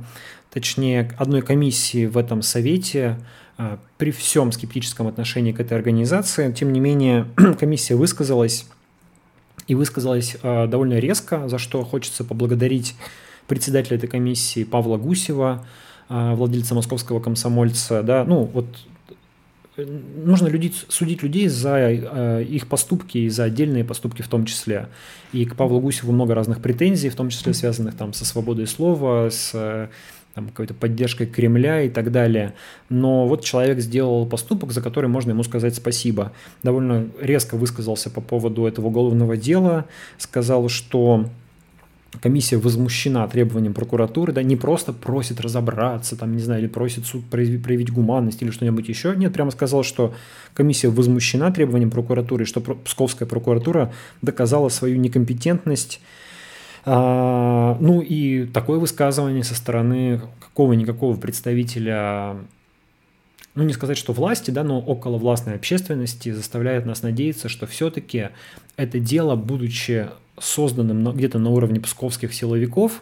точнее, 0.51 1.11
одной 1.19 1.43
комиссии 1.43 2.07
в 2.07 2.17
этом 2.17 2.41
Совете, 2.41 3.17
а, 3.57 3.79
при 3.97 4.11
всем 4.11 4.51
скептическом 4.51 5.07
отношении 5.07 5.51
к 5.51 5.59
этой 5.59 5.77
организации. 5.77 6.51
Тем 6.51 6.73
не 6.73 6.79
менее, 6.79 7.27
комиссия 7.59 7.95
высказалась 7.95 8.65
и 9.67 9.75
высказалась 9.75 10.37
а, 10.41 10.65
довольно 10.65 10.99
резко, 10.99 11.47
за 11.47 11.59
что 11.59 11.83
хочется 11.83 12.23
поблагодарить 12.23 12.95
председателя 13.47 13.97
этой 13.97 14.09
комиссии 14.09 14.63
Павла 14.63 14.97
Гусева, 14.97 15.65
а, 16.09 16.35
владельца 16.35 16.73
московского 16.73 17.19
комсомольца. 17.19 18.01
Да, 18.01 18.25
ну, 18.25 18.43
вот 18.43 18.65
нужно 19.77 20.47
людей, 20.47 20.73
судить 20.87 21.23
людей 21.23 21.47
за 21.47 21.77
э, 21.77 22.43
их 22.43 22.67
поступки 22.67 23.19
и 23.19 23.29
за 23.29 23.45
отдельные 23.45 23.83
поступки 23.83 24.21
в 24.21 24.27
том 24.27 24.45
числе. 24.45 24.89
И 25.33 25.45
к 25.45 25.55
Павлу 25.55 25.79
Гусеву 25.79 26.11
много 26.11 26.33
разных 26.35 26.61
претензий, 26.61 27.09
в 27.09 27.15
том 27.15 27.29
числе 27.29 27.53
связанных 27.53 27.95
там 27.95 28.13
со 28.13 28.25
свободой 28.25 28.67
слова, 28.67 29.29
с 29.29 29.89
там, 30.37 30.49
какой-то 30.49 30.75
поддержкой 30.75 31.25
Кремля 31.25 31.81
и 31.81 31.89
так 31.89 32.11
далее. 32.11 32.53
Но 32.89 33.27
вот 33.27 33.43
человек 33.43 33.79
сделал 33.79 34.27
поступок, 34.27 34.71
за 34.71 34.81
который 34.81 35.09
можно 35.09 35.31
ему 35.31 35.41
сказать 35.41 35.75
спасибо. 35.75 36.31
Довольно 36.61 37.07
резко 37.19 37.57
высказался 37.57 38.11
по 38.11 38.21
поводу 38.21 38.67
этого 38.67 38.85
уголовного 38.85 39.35
дела, 39.35 39.85
сказал, 40.19 40.69
что 40.69 41.27
комиссия 42.21 42.57
возмущена 42.57 43.27
требованием 43.27 43.73
прокуратуры, 43.73 44.33
да, 44.33 44.43
не 44.43 44.55
просто 44.55 44.93
просит 44.93 45.41
разобраться, 45.41 46.15
там, 46.15 46.33
не 46.33 46.41
знаю, 46.41 46.61
или 46.61 46.67
просит 46.67 47.05
суд 47.05 47.25
проявить 47.25 47.91
гуманность 47.91 48.41
или 48.41 48.51
что-нибудь 48.51 48.87
еще. 48.89 49.15
Нет, 49.15 49.33
прямо 49.33 49.51
сказал, 49.51 49.83
что 49.83 50.13
комиссия 50.53 50.89
возмущена 50.89 51.51
требованием 51.51 51.91
прокуратуры, 51.91 52.45
что 52.45 52.61
Псковская 52.61 53.27
прокуратура 53.27 53.93
доказала 54.21 54.69
свою 54.69 54.97
некомпетентность. 54.97 56.01
А, 56.85 57.77
ну 57.79 58.01
и 58.01 58.45
такое 58.45 58.79
высказывание 58.79 59.43
со 59.43 59.55
стороны 59.55 60.21
какого-никакого 60.39 61.17
представителя 61.17 62.37
ну 63.57 63.63
не 63.63 63.73
сказать, 63.73 63.97
что 63.97 64.13
власти, 64.13 64.51
да, 64.51 64.63
но 64.63 64.79
около 64.79 65.17
властной 65.17 65.55
общественности 65.55 66.31
заставляет 66.31 66.85
нас 66.85 67.01
надеяться, 67.01 67.49
что 67.49 67.65
все-таки 67.65 68.29
это 68.75 68.99
дело, 68.99 69.35
будучи 69.35 70.09
созданным 70.39 71.11
где-то 71.11 71.39
на 71.39 71.49
уровне 71.49 71.79
псковских 71.79 72.35
силовиков, 72.35 73.01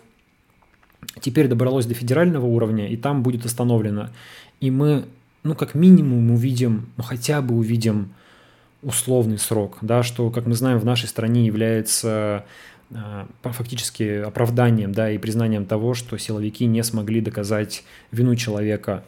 теперь 1.19 1.49
добралось 1.49 1.85
до 1.85 1.93
федерального 1.93 2.45
уровня, 2.45 2.87
и 2.87 2.95
там 2.95 3.21
будет 3.21 3.45
остановлено. 3.45 4.11
И 4.61 4.71
мы, 4.71 5.03
ну, 5.43 5.55
как 5.55 5.75
минимум 5.75 6.31
увидим, 6.31 6.87
ну, 6.95 7.03
хотя 7.03 7.41
бы 7.41 7.55
увидим 7.55 8.13
условный 8.81 9.37
срок, 9.37 9.79
да, 9.81 10.03
что, 10.03 10.29
как 10.29 10.45
мы 10.45 10.53
знаем, 10.53 10.79
в 10.79 10.85
нашей 10.85 11.09
стране 11.09 11.45
является 11.45 12.45
а, 12.93 13.27
фактически 13.43 14.21
оправданием 14.21 14.93
да, 14.93 15.11
и 15.11 15.17
признанием 15.17 15.65
того, 15.65 15.95
что 15.95 16.17
силовики 16.17 16.65
не 16.65 16.81
смогли 16.81 17.19
доказать 17.19 17.83
вину 18.11 18.37
человека. 18.37 19.03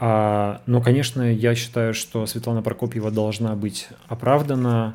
А, 0.00 0.62
но, 0.66 0.80
конечно, 0.80 1.22
я 1.32 1.54
считаю, 1.54 1.92
что 1.92 2.26
Светлана 2.26 2.62
Прокопьева 2.62 3.10
должна 3.10 3.54
быть 3.56 3.88
оправдана, 4.06 4.94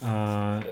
а, 0.00 0.62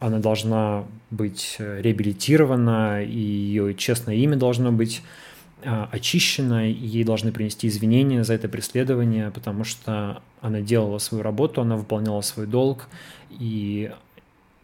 она 0.00 0.18
должна 0.18 0.84
быть 1.10 1.56
э, 1.58 1.82
реабилитирована, 1.82 3.04
и 3.04 3.18
ее 3.18 3.74
честное 3.74 4.14
имя 4.14 4.34
должно 4.36 4.72
быть 4.72 5.02
а, 5.62 5.90
очищено, 5.92 6.70
и 6.70 6.72
ей 6.72 7.04
должны 7.04 7.32
принести 7.32 7.68
извинения 7.68 8.24
за 8.24 8.32
это 8.32 8.48
преследование, 8.48 9.30
потому 9.30 9.64
что 9.64 10.22
она 10.40 10.62
делала 10.62 10.96
свою 10.98 11.22
работу, 11.22 11.60
она 11.60 11.76
выполняла 11.76 12.22
свой 12.22 12.46
долг, 12.46 12.88
и 13.28 13.92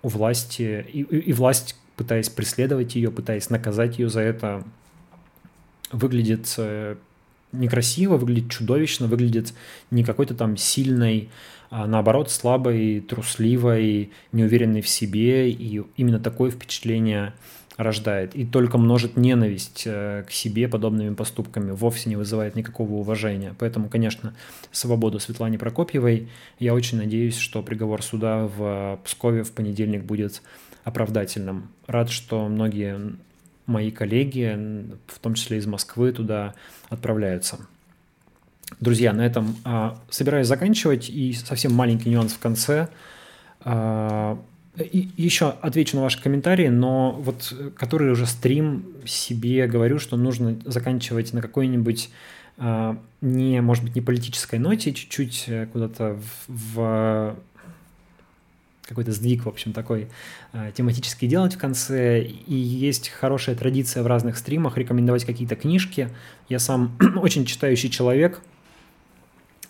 у 0.03 0.09
власти, 0.09 0.87
и, 0.91 1.03
и 1.03 1.33
власть, 1.35 1.77
пытаясь 1.97 2.31
преследовать 2.31 2.95
ее, 2.95 3.11
пытаясь 3.11 3.51
наказать 3.51 3.99
ее 3.99 4.09
за 4.09 4.21
это, 4.21 4.65
выглядит 5.93 6.55
э, 6.57 6.97
некрасиво, 7.59 8.17
выглядит 8.17 8.51
чудовищно, 8.51 9.07
выглядит 9.07 9.55
не 9.91 10.05
какой-то 10.05 10.35
там 10.35 10.57
сильной, 10.57 11.29
а 11.71 11.87
наоборот 11.87 12.31
слабой, 12.31 13.01
трусливой, 13.01 14.11
неуверенной 14.33 14.81
в 14.83 14.89
себе, 14.89 15.51
и 15.51 15.83
именно 15.97 16.21
такое 16.21 16.51
впечатление 16.51 17.33
рождает. 17.77 18.35
И 18.35 18.45
только 18.45 18.79
множит 18.79 19.17
ненависть 19.17 19.83
э, 19.85 20.25
к 20.27 20.31
себе 20.31 20.69
подобными 20.69 21.15
поступками, 21.15 21.73
вовсе 21.73 22.09
не 22.09 22.17
вызывает 22.17 22.55
никакого 22.55 22.93
уважения. 22.93 23.55
Поэтому, 23.59 23.89
конечно, 23.89 24.35
свободу 24.73 25.21
Светлане 25.21 25.59
Прокопьевой. 25.59 26.29
Я 26.59 26.75
очень 26.75 26.99
надеюсь, 26.99 27.37
что 27.37 27.63
приговор 27.63 28.03
суда 28.03 28.47
в 28.47 28.99
Пскове 29.05 29.43
в 29.43 29.53
понедельник 29.53 30.05
будет 30.05 30.43
оправдательным. 30.85 31.69
Рад, 31.87 32.11
что 32.11 32.49
многие 32.49 33.17
мои 33.67 33.91
коллеги, 33.91 34.59
в 35.07 35.19
том 35.19 35.35
числе 35.35 35.59
из 35.59 35.67
Москвы, 35.67 36.13
туда 36.13 36.55
отправляются. 36.89 37.59
Друзья, 38.81 39.13
на 39.13 39.25
этом 39.25 39.57
а, 39.65 39.99
собираюсь 40.11 40.47
заканчивать. 40.47 41.09
И 41.09 41.33
совсем 41.33 41.73
маленький 41.73 42.11
нюанс 42.11 42.33
в 42.33 42.39
конце. 42.39 42.89
А, 43.61 44.39
и 44.79 45.09
еще 45.17 45.55
отвечу 45.63 45.97
на 45.97 46.03
ваши 46.03 46.23
комментарии, 46.23 46.69
но 46.69 47.13
вот 47.13 47.55
который 47.77 48.11
уже 48.11 48.27
стрим 48.27 48.85
себе 49.07 49.67
говорю, 49.67 49.99
что 49.99 50.17
нужно 50.17 50.59
заканчивать 50.65 51.33
на 51.33 51.41
какой-нибудь 51.41 52.11
а, 52.59 52.99
не, 53.21 53.61
может 53.61 53.85
быть, 53.85 53.95
не 53.95 54.01
политической 54.01 54.59
ноте, 54.59 54.93
чуть-чуть 54.93 55.45
э, 55.49 55.67
куда-то 55.67 56.19
в, 56.47 56.75
в 56.75 57.37
какой-то 58.89 59.13
сдвиг, 59.13 59.45
в 59.45 59.49
общем, 59.49 59.73
такой 59.73 60.09
э, 60.53 60.71
тематический 60.75 61.29
делать 61.29 61.55
в 61.55 61.59
конце. 61.59 62.23
И 62.23 62.55
есть 62.55 63.09
хорошая 63.09 63.57
традиция 63.57 64.03
в 64.03 64.07
разных 64.07 64.37
стримах 64.37 64.79
рекомендовать 64.79 65.25
какие-то 65.25 65.57
книжки. 65.57 66.11
Я 66.49 66.59
сам 66.59 66.97
очень 67.17 67.45
читающий 67.45 67.91
человек. 67.91 68.41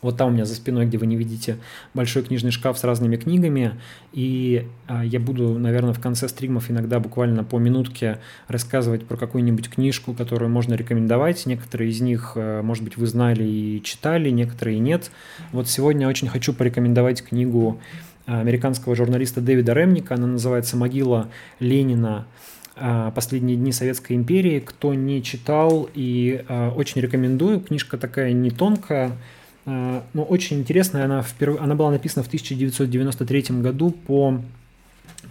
Вот 0.02 0.18
там 0.18 0.28
у 0.28 0.30
меня 0.32 0.44
за 0.44 0.54
спиной, 0.54 0.86
где 0.86 0.98
вы 0.98 1.06
не 1.06 1.16
видите, 1.16 1.56
большой 1.94 2.22
книжный 2.22 2.50
шкаф 2.50 2.78
с 2.78 2.84
разными 2.84 3.16
книгами. 3.16 3.80
И 4.12 4.68
э, 4.88 5.00
я 5.04 5.18
буду, 5.18 5.58
наверное, 5.58 5.94
в 5.94 6.00
конце 6.00 6.28
стримов 6.28 6.70
иногда 6.70 7.00
буквально 7.00 7.42
по 7.42 7.58
минутке 7.58 8.18
рассказывать 8.48 9.06
про 9.06 9.16
какую-нибудь 9.16 9.70
книжку, 9.70 10.12
которую 10.12 10.50
можно 10.50 10.74
рекомендовать. 10.74 11.46
Некоторые 11.46 11.90
из 11.90 12.02
них, 12.02 12.32
э, 12.34 12.60
может 12.62 12.84
быть, 12.84 12.98
вы 12.98 13.06
знали 13.06 13.44
и 13.44 13.82
читали, 13.82 14.28
некоторые 14.28 14.78
нет. 14.78 15.10
Вот 15.52 15.68
сегодня 15.68 16.06
очень 16.06 16.28
хочу 16.28 16.52
порекомендовать 16.52 17.24
книгу 17.24 17.80
американского 18.26 18.96
журналиста 18.96 19.40
Дэвида 19.40 19.72
Ремника. 19.72 20.14
Она 20.14 20.26
называется 20.26 20.76
«Могила 20.76 21.28
Ленина. 21.60 22.26
А, 22.74 23.10
Последние 23.12 23.56
дни 23.56 23.72
Советской 23.72 24.14
империи». 24.14 24.60
Кто 24.60 24.94
не 24.94 25.22
читал 25.22 25.88
и 25.94 26.44
а, 26.48 26.70
очень 26.70 27.00
рекомендую. 27.00 27.60
Книжка 27.60 27.96
такая 27.96 28.32
не 28.32 28.50
тонкая, 28.50 29.12
а, 29.64 30.04
но 30.12 30.24
очень 30.24 30.58
интересная. 30.58 31.04
Она, 31.04 31.22
вперв... 31.22 31.60
она 31.60 31.74
была 31.74 31.90
написана 31.92 32.24
в 32.24 32.26
1993 32.26 33.60
году 33.60 33.90
по 33.90 34.40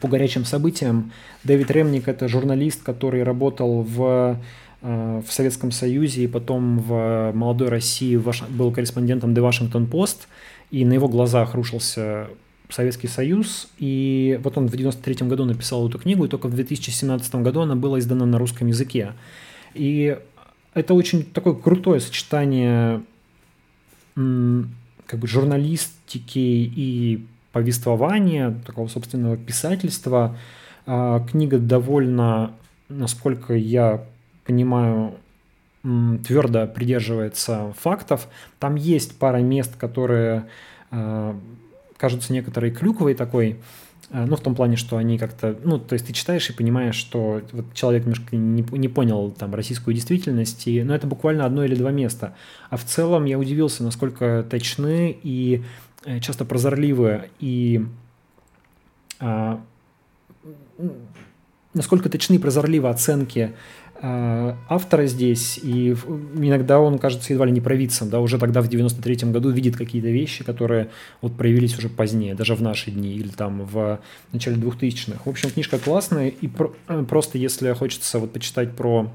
по 0.02 0.10
горячим 0.10 0.44
событиям. 0.44 1.14
Дэвид 1.46 1.72
Ремник– 1.72 2.08
это 2.10 2.28
журналист, 2.28 2.84
который 2.84 3.24
работал 3.24 3.82
в, 3.82 4.38
в 4.82 5.26
Советском 5.30 5.72
Союзе 5.72 6.26
и 6.26 6.28
потом 6.28 6.80
в 6.80 7.32
молодой 7.34 7.70
России 7.70 8.22
был 8.50 8.74
корреспондентом 8.74 9.34
The 9.34 9.50
Washington 9.50 9.90
Post, 9.90 10.28
и 10.70 10.84
на 10.84 10.92
его 10.92 11.08
глазах 11.08 11.56
рушился 11.56 12.28
Советский 12.70 13.08
Союз, 13.08 13.68
и 13.78 14.40
вот 14.44 14.58
он 14.58 14.68
в 14.68 14.76
93 14.76 15.28
году 15.28 15.46
написал 15.46 15.88
эту 15.88 16.00
книгу, 16.00 16.26
и 16.26 16.28
только 16.28 16.48
в 16.48 16.56
2017 16.56 17.36
году 17.36 17.62
она 17.62 17.76
была 17.76 18.00
издана 18.00 18.26
на 18.26 18.38
русском 18.38 18.68
языке. 18.68 19.14
И 19.74 20.18
это 20.74 20.94
очень 20.94 21.24
такое 21.24 21.54
крутое 21.54 22.00
сочетание 22.00 23.02
как 24.16 25.20
бы 25.20 25.28
журналистики 25.28 26.40
и 26.40 27.26
повествования, 27.52 28.58
такого 28.66 28.88
собственного 28.88 29.38
писательства. 29.38 30.38
А, 30.86 31.20
книга 31.20 31.58
довольно, 31.58 32.52
насколько 32.90 33.54
я 33.54 34.04
понимаю, 34.46 35.16
твердо 35.84 36.68
придерживается 36.68 37.74
фактов. 37.80 38.28
Там 38.60 38.76
есть 38.76 39.18
пара 39.18 39.38
мест, 39.38 39.76
которые 39.78 40.48
а, 40.92 41.40
кажутся 41.98 42.34
некоторые 42.34 42.72
клюквой 42.72 43.14
такой, 43.14 43.58
э, 44.10 44.26
ну, 44.26 44.36
в 44.36 44.42
том 44.42 44.56
плане, 44.56 44.76
что 44.76 44.98
они 44.98 45.18
как-то, 45.18 45.58
ну, 45.64 45.80
то 45.80 45.94
есть 45.94 46.08
ты 46.08 46.14
читаешь 46.14 46.50
и 46.50 46.54
понимаешь, 46.54 46.96
что 46.96 47.42
вот 47.52 47.74
человек 47.74 48.04
немножко 48.04 48.36
не, 48.36 48.62
не 48.78 48.88
понял 48.88 49.32
там 49.32 49.54
российскую 49.54 49.94
действительность, 49.94 50.66
но 50.68 50.84
ну, 50.86 50.94
это 50.94 51.08
буквально 51.08 51.46
одно 51.46 51.64
или 51.64 51.76
два 51.76 51.92
места. 51.92 52.36
А 52.70 52.78
в 52.78 52.84
целом 52.84 53.26
я 53.26 53.40
удивился, 53.40 53.84
насколько 53.84 54.46
точны 54.50 55.18
и 55.24 55.64
э, 56.06 56.20
часто 56.20 56.46
прозорливы, 56.46 57.30
и 57.40 57.86
а, 59.20 59.62
насколько 61.74 62.10
точны 62.10 62.36
и 62.36 62.40
прозорливы 62.40 62.90
оценки 62.90 63.56
автора 64.02 65.06
здесь, 65.06 65.58
и 65.58 65.92
иногда 66.36 66.80
он 66.80 67.00
кажется 67.00 67.34
едва 67.34 67.46
ли 67.46 67.52
не 67.52 67.62
провидцем, 67.62 68.10
да, 68.10 68.20
уже 68.20 68.38
тогда 68.38 68.62
в 68.62 68.70
93-м 68.70 69.32
году 69.32 69.50
видит 69.50 69.78
какие-то 69.78 70.10
вещи, 70.10 70.44
которые 70.44 70.90
вот 71.22 71.38
проявились 71.38 71.78
уже 71.78 71.90
позднее, 71.90 72.36
даже 72.36 72.56
в 72.56 72.62
наши 72.62 72.92
дни 72.92 73.14
или 73.14 73.30
там 73.30 73.66
в 73.66 74.00
начале 74.34 74.58
2000-х. 74.58 75.22
В 75.24 75.30
общем, 75.30 75.50
книжка 75.50 75.80
классная, 75.80 76.28
и 76.28 76.48
про, 76.48 76.74
э, 76.88 77.04
просто 77.08 77.38
если 77.38 77.72
хочется 77.74 78.20
вот 78.20 78.34
почитать 78.34 78.76
про 78.76 79.10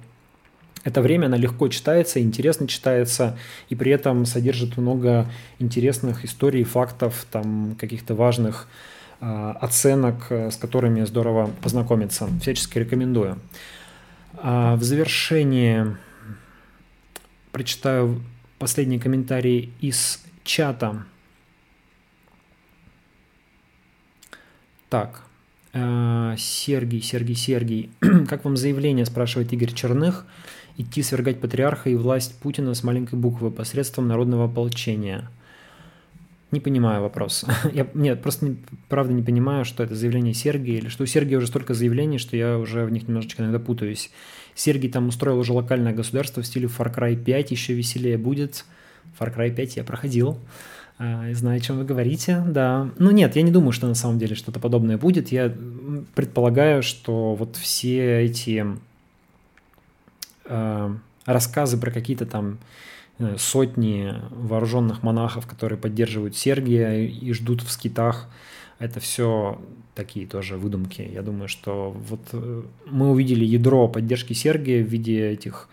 это 0.82 1.02
время, 1.02 1.26
она 1.26 1.36
легко 1.36 1.68
читается, 1.68 2.20
интересно 2.20 2.66
читается, 2.66 3.36
и 3.68 3.74
при 3.74 3.92
этом 3.92 4.24
содержит 4.24 4.78
много 4.78 5.26
интересных 5.58 6.24
историй, 6.24 6.64
фактов, 6.64 7.26
там 7.30 7.76
каких-то 7.78 8.14
важных 8.14 8.66
э, 9.20 9.54
оценок, 9.60 10.26
э, 10.30 10.50
с 10.50 10.56
которыми 10.56 11.04
здорово 11.04 11.50
познакомиться. 11.60 12.28
Всячески 12.40 12.78
рекомендую. 12.78 13.38
А 14.42 14.74
в 14.76 14.82
завершение 14.82 15.98
прочитаю 17.52 18.22
последний 18.58 18.98
комментарий 18.98 19.70
из 19.82 20.24
чата. 20.44 21.04
Так, 24.88 25.22
э, 25.74 26.36
Сергей, 26.38 27.02
Сергей, 27.02 27.36
Сергей. 27.36 27.90
Как 28.28 28.46
вам 28.46 28.56
заявление, 28.56 29.04
спрашивает 29.04 29.52
Игорь 29.52 29.74
Черных 29.74 30.24
идти 30.78 31.02
свергать 31.02 31.38
патриарха 31.38 31.90
и 31.90 31.94
власть 31.94 32.40
Путина 32.40 32.72
с 32.72 32.82
маленькой 32.82 33.18
буквы 33.18 33.50
посредством 33.50 34.08
народного 34.08 34.46
ополчения? 34.46 35.28
Не 36.52 36.60
понимаю 36.60 37.02
вопрос. 37.02 37.44
Я 37.72 37.86
нет, 37.94 38.22
просто 38.22 38.46
не, 38.46 38.56
правда 38.88 39.12
не 39.12 39.22
понимаю, 39.22 39.64
что 39.64 39.84
это 39.84 39.94
заявление 39.94 40.34
Сергия, 40.34 40.78
или 40.78 40.88
что 40.88 41.04
у 41.04 41.06
Сергия 41.06 41.38
уже 41.38 41.46
столько 41.46 41.74
заявлений, 41.74 42.18
что 42.18 42.36
я 42.36 42.58
уже 42.58 42.84
в 42.84 42.90
них 42.90 43.06
немножечко 43.06 43.42
иногда 43.42 43.60
путаюсь. 43.60 44.10
Сергий 44.54 44.90
там 44.90 45.08
устроил 45.08 45.38
уже 45.38 45.52
локальное 45.52 45.92
государство 45.92 46.42
в 46.42 46.46
стиле 46.46 46.66
Far 46.66 46.94
Cry 46.94 47.16
5, 47.16 47.50
еще 47.52 47.74
веселее 47.74 48.18
будет. 48.18 48.64
Far 49.18 49.34
Cry 49.34 49.54
5 49.54 49.76
я 49.76 49.84
проходил. 49.84 50.38
А, 50.98 51.32
знаю, 51.32 51.56
о 51.56 51.60
чем 51.60 51.78
вы 51.78 51.84
говорите, 51.84 52.42
да. 52.46 52.90
Ну 52.98 53.10
нет, 53.10 53.34
я 53.36 53.42
не 53.42 53.50
думаю, 53.50 53.72
что 53.72 53.86
на 53.86 53.94
самом 53.94 54.18
деле 54.18 54.34
что-то 54.34 54.60
подобное 54.60 54.98
будет. 54.98 55.32
Я 55.32 55.50
предполагаю, 56.14 56.82
что 56.82 57.34
вот 57.34 57.56
все 57.56 58.24
эти 58.24 58.66
э, 60.44 60.94
рассказы 61.24 61.78
про 61.78 61.90
какие-то 61.90 62.26
там 62.26 62.58
сотни 63.38 64.14
вооруженных 64.30 65.02
монахов, 65.02 65.46
которые 65.46 65.78
поддерживают 65.78 66.36
Сергия 66.36 67.06
и 67.06 67.32
ждут 67.32 67.62
в 67.62 67.70
скитах, 67.70 68.28
это 68.78 69.00
все 69.00 69.60
такие 69.94 70.26
тоже 70.26 70.56
выдумки. 70.56 71.08
Я 71.12 71.22
думаю, 71.22 71.48
что 71.48 71.90
вот 72.08 72.20
э, 72.32 72.62
мы 72.86 73.10
увидели 73.10 73.44
ядро 73.44 73.88
поддержки 73.88 74.32
Сергия 74.32 74.82
в 74.82 74.88
виде 74.88 75.30
этих 75.30 75.68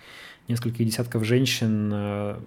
нескольких 0.49 0.85
десятков 0.85 1.23
женщин. 1.23 1.89
Э, 1.93 2.39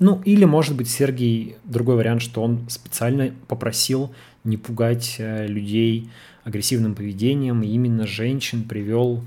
ну, 0.00 0.20
или, 0.24 0.44
может 0.44 0.76
быть, 0.76 0.90
Сергий, 0.90 1.56
другой 1.64 1.96
вариант, 1.96 2.22
что 2.22 2.42
он 2.42 2.68
специально 2.68 3.32
попросил 3.46 4.12
не 4.42 4.56
пугать 4.56 5.16
людей 5.18 6.10
агрессивным 6.42 6.94
поведением, 6.94 7.62
и 7.62 7.68
именно 7.68 8.06
женщин 8.06 8.64
привел 8.64 9.24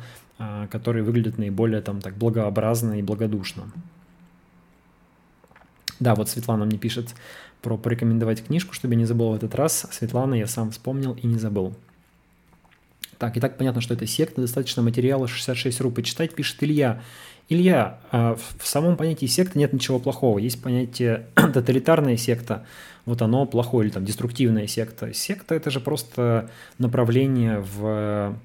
которые 0.71 1.03
выглядят 1.03 1.37
наиболее 1.37 1.81
там 1.81 2.01
так 2.01 2.17
благообразно 2.17 2.97
и 2.97 3.03
благодушно. 3.03 3.71
Да, 6.01 6.15
вот 6.15 6.27
Светлана 6.29 6.65
мне 6.65 6.77
пишет 6.77 7.15
про 7.61 7.77
порекомендовать 7.77 8.43
книжку, 8.43 8.73
чтобы 8.73 8.95
я 8.95 8.97
не 8.97 9.05
забыл 9.05 9.29
в 9.29 9.35
этот 9.35 9.55
раз. 9.55 9.87
Светлана, 9.91 10.33
я 10.33 10.47
сам 10.47 10.71
вспомнил 10.71 11.13
и 11.13 11.27
не 11.27 11.37
забыл. 11.37 11.73
Так, 13.19 13.37
и 13.37 13.39
так 13.39 13.57
понятно, 13.57 13.81
что 13.81 13.93
это 13.93 14.07
секта, 14.07 14.41
достаточно 14.41 14.81
материала 14.81 15.27
66 15.27 15.79
ру 15.79 15.91
почитать, 15.91 16.33
пишет 16.33 16.63
Илья. 16.63 17.03
Илья, 17.49 17.99
а, 18.11 18.35
в 18.57 18.67
самом 18.67 18.97
понятии 18.97 19.27
секты 19.27 19.59
нет 19.59 19.73
ничего 19.73 19.99
плохого. 19.99 20.39
Есть 20.39 20.61
понятие 20.61 21.27
тоталитарная 21.35 22.17
секта, 22.17 22.65
вот 23.05 23.21
оно 23.21 23.45
плохое, 23.45 23.85
или 23.85 23.93
там 23.93 24.05
деструктивная 24.05 24.65
секта. 24.65 25.13
Секта– 25.13 25.53
это 25.55 25.69
же 25.69 25.79
просто 25.79 26.49
направление 26.79 27.59
в 27.59 28.35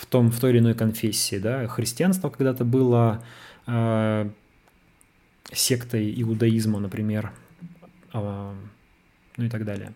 в, 0.00 0.06
том, 0.06 0.30
в 0.30 0.40
той 0.40 0.50
или 0.52 0.60
иной 0.60 0.74
конфессии. 0.74 1.36
Да? 1.36 1.66
Христианство 1.66 2.30
когда-то 2.30 2.64
было 2.64 3.22
э, 3.66 4.30
сектой 5.52 6.12
иудаизма, 6.22 6.78
например, 6.78 7.32
э, 8.12 8.52
ну 9.36 9.44
и 9.44 9.48
так 9.48 9.64
далее. 9.64 9.92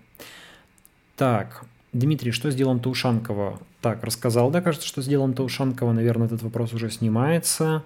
Так, 1.16 1.64
Дмитрий, 1.92 2.32
что 2.32 2.50
с 2.50 2.54
делом 2.54 2.80
Таушанкова? 2.80 3.60
Так, 3.80 4.02
рассказал, 4.02 4.50
да, 4.50 4.60
кажется, 4.60 4.86
что 4.86 5.00
с 5.00 5.06
делом 5.06 5.34
Таушанкова, 5.34 5.92
наверное, 5.92 6.26
этот 6.26 6.42
вопрос 6.42 6.72
уже 6.72 6.90
снимается. 6.90 7.84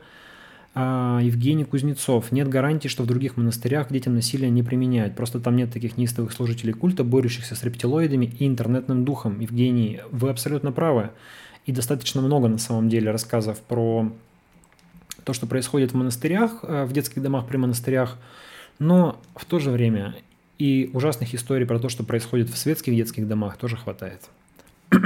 А, 0.74 1.20
Евгений 1.22 1.64
Кузнецов. 1.64 2.30
Нет 2.32 2.48
гарантии, 2.48 2.88
что 2.88 3.02
в 3.02 3.06
других 3.06 3.36
монастырях 3.36 3.90
детям 3.90 4.14
насилие 4.14 4.48
не 4.48 4.62
применяют. 4.62 5.16
Просто 5.16 5.40
там 5.40 5.56
нет 5.56 5.72
таких 5.72 5.96
неистовых 5.96 6.32
служителей 6.32 6.72
культа, 6.72 7.04
борющихся 7.04 7.54
с 7.54 7.62
рептилоидами 7.64 8.26
и 8.26 8.46
интернетным 8.46 9.04
духом. 9.04 9.40
Евгений, 9.40 10.00
вы 10.10 10.30
абсолютно 10.30 10.72
правы 10.72 11.10
и 11.66 11.72
достаточно 11.72 12.22
много 12.22 12.48
на 12.48 12.58
самом 12.58 12.88
деле 12.88 13.10
рассказов 13.10 13.60
про 13.60 14.10
то, 15.28 15.34
что 15.34 15.46
происходит 15.46 15.92
в 15.92 15.94
монастырях, 15.94 16.60
э, 16.62 16.86
в 16.86 16.92
детских 16.94 17.20
домах 17.20 17.46
при 17.46 17.58
монастырях, 17.58 18.16
но 18.78 19.20
в 19.36 19.44
то 19.44 19.58
же 19.58 19.70
время 19.70 20.16
и 20.56 20.88
ужасных 20.94 21.34
историй 21.34 21.66
про 21.66 21.78
то, 21.78 21.90
что 21.90 22.02
происходит 22.02 22.48
в 22.48 22.56
светских 22.56 22.96
детских 22.96 23.28
домах, 23.28 23.58
тоже 23.58 23.76
хватает. 23.76 24.22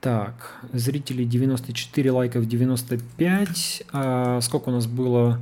Так, 0.00 0.60
зрителей 0.74 1.24
94, 1.24 2.10
лайков 2.12 2.46
95. 2.46 3.84
А 3.92 4.40
сколько 4.42 4.68
у 4.68 4.72
нас 4.72 4.86
было 4.86 5.40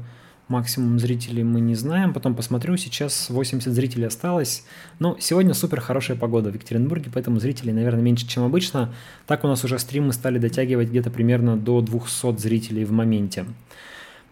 максимум 0.52 0.98
зрителей 0.98 1.42
мы 1.42 1.60
не 1.60 1.74
знаем. 1.74 2.12
Потом 2.12 2.34
посмотрю, 2.34 2.76
сейчас 2.76 3.30
80 3.30 3.72
зрителей 3.72 4.06
осталось. 4.06 4.64
Но 4.98 5.16
сегодня 5.18 5.54
супер 5.54 5.80
хорошая 5.80 6.16
погода 6.16 6.50
в 6.50 6.54
Екатеринбурге, 6.54 7.10
поэтому 7.12 7.40
зрителей, 7.40 7.72
наверное, 7.72 8.02
меньше, 8.02 8.28
чем 8.28 8.44
обычно. 8.44 8.94
Так 9.26 9.42
у 9.44 9.48
нас 9.48 9.64
уже 9.64 9.78
стримы 9.78 10.12
стали 10.12 10.38
дотягивать 10.38 10.90
где-то 10.90 11.10
примерно 11.10 11.56
до 11.56 11.80
200 11.80 12.38
зрителей 12.38 12.84
в 12.84 12.92
моменте. 12.92 13.46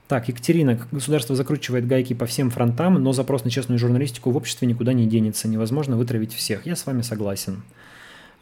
Так, 0.06 0.28
Екатерина, 0.28 0.78
государство 0.92 1.34
закручивает 1.34 1.86
гайки 1.86 2.14
по 2.14 2.26
всем 2.26 2.50
фронтам, 2.50 2.94
но 3.02 3.12
запрос 3.12 3.44
на 3.44 3.50
честную 3.50 3.78
журналистику 3.78 4.30
в 4.30 4.36
обществе 4.36 4.68
никуда 4.68 4.92
не 4.92 5.06
денется. 5.06 5.48
Невозможно 5.48 5.96
вытравить 5.96 6.34
всех. 6.34 6.66
Я 6.66 6.76
с 6.76 6.84
вами 6.84 7.02
согласен. 7.02 7.62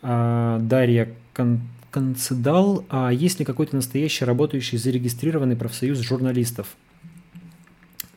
А, 0.03 0.59
Дарья 0.61 1.09
Кон 1.35 1.61
Концедал, 1.91 2.85
а 2.91 3.11
есть 3.11 3.39
ли 3.39 3.47
какой-то 3.47 3.75
настоящий 3.75 4.27
работающий 4.27 4.77
зарегистрированный 4.77 5.57
профсоюз 5.57 5.99
журналистов? 6.01 6.77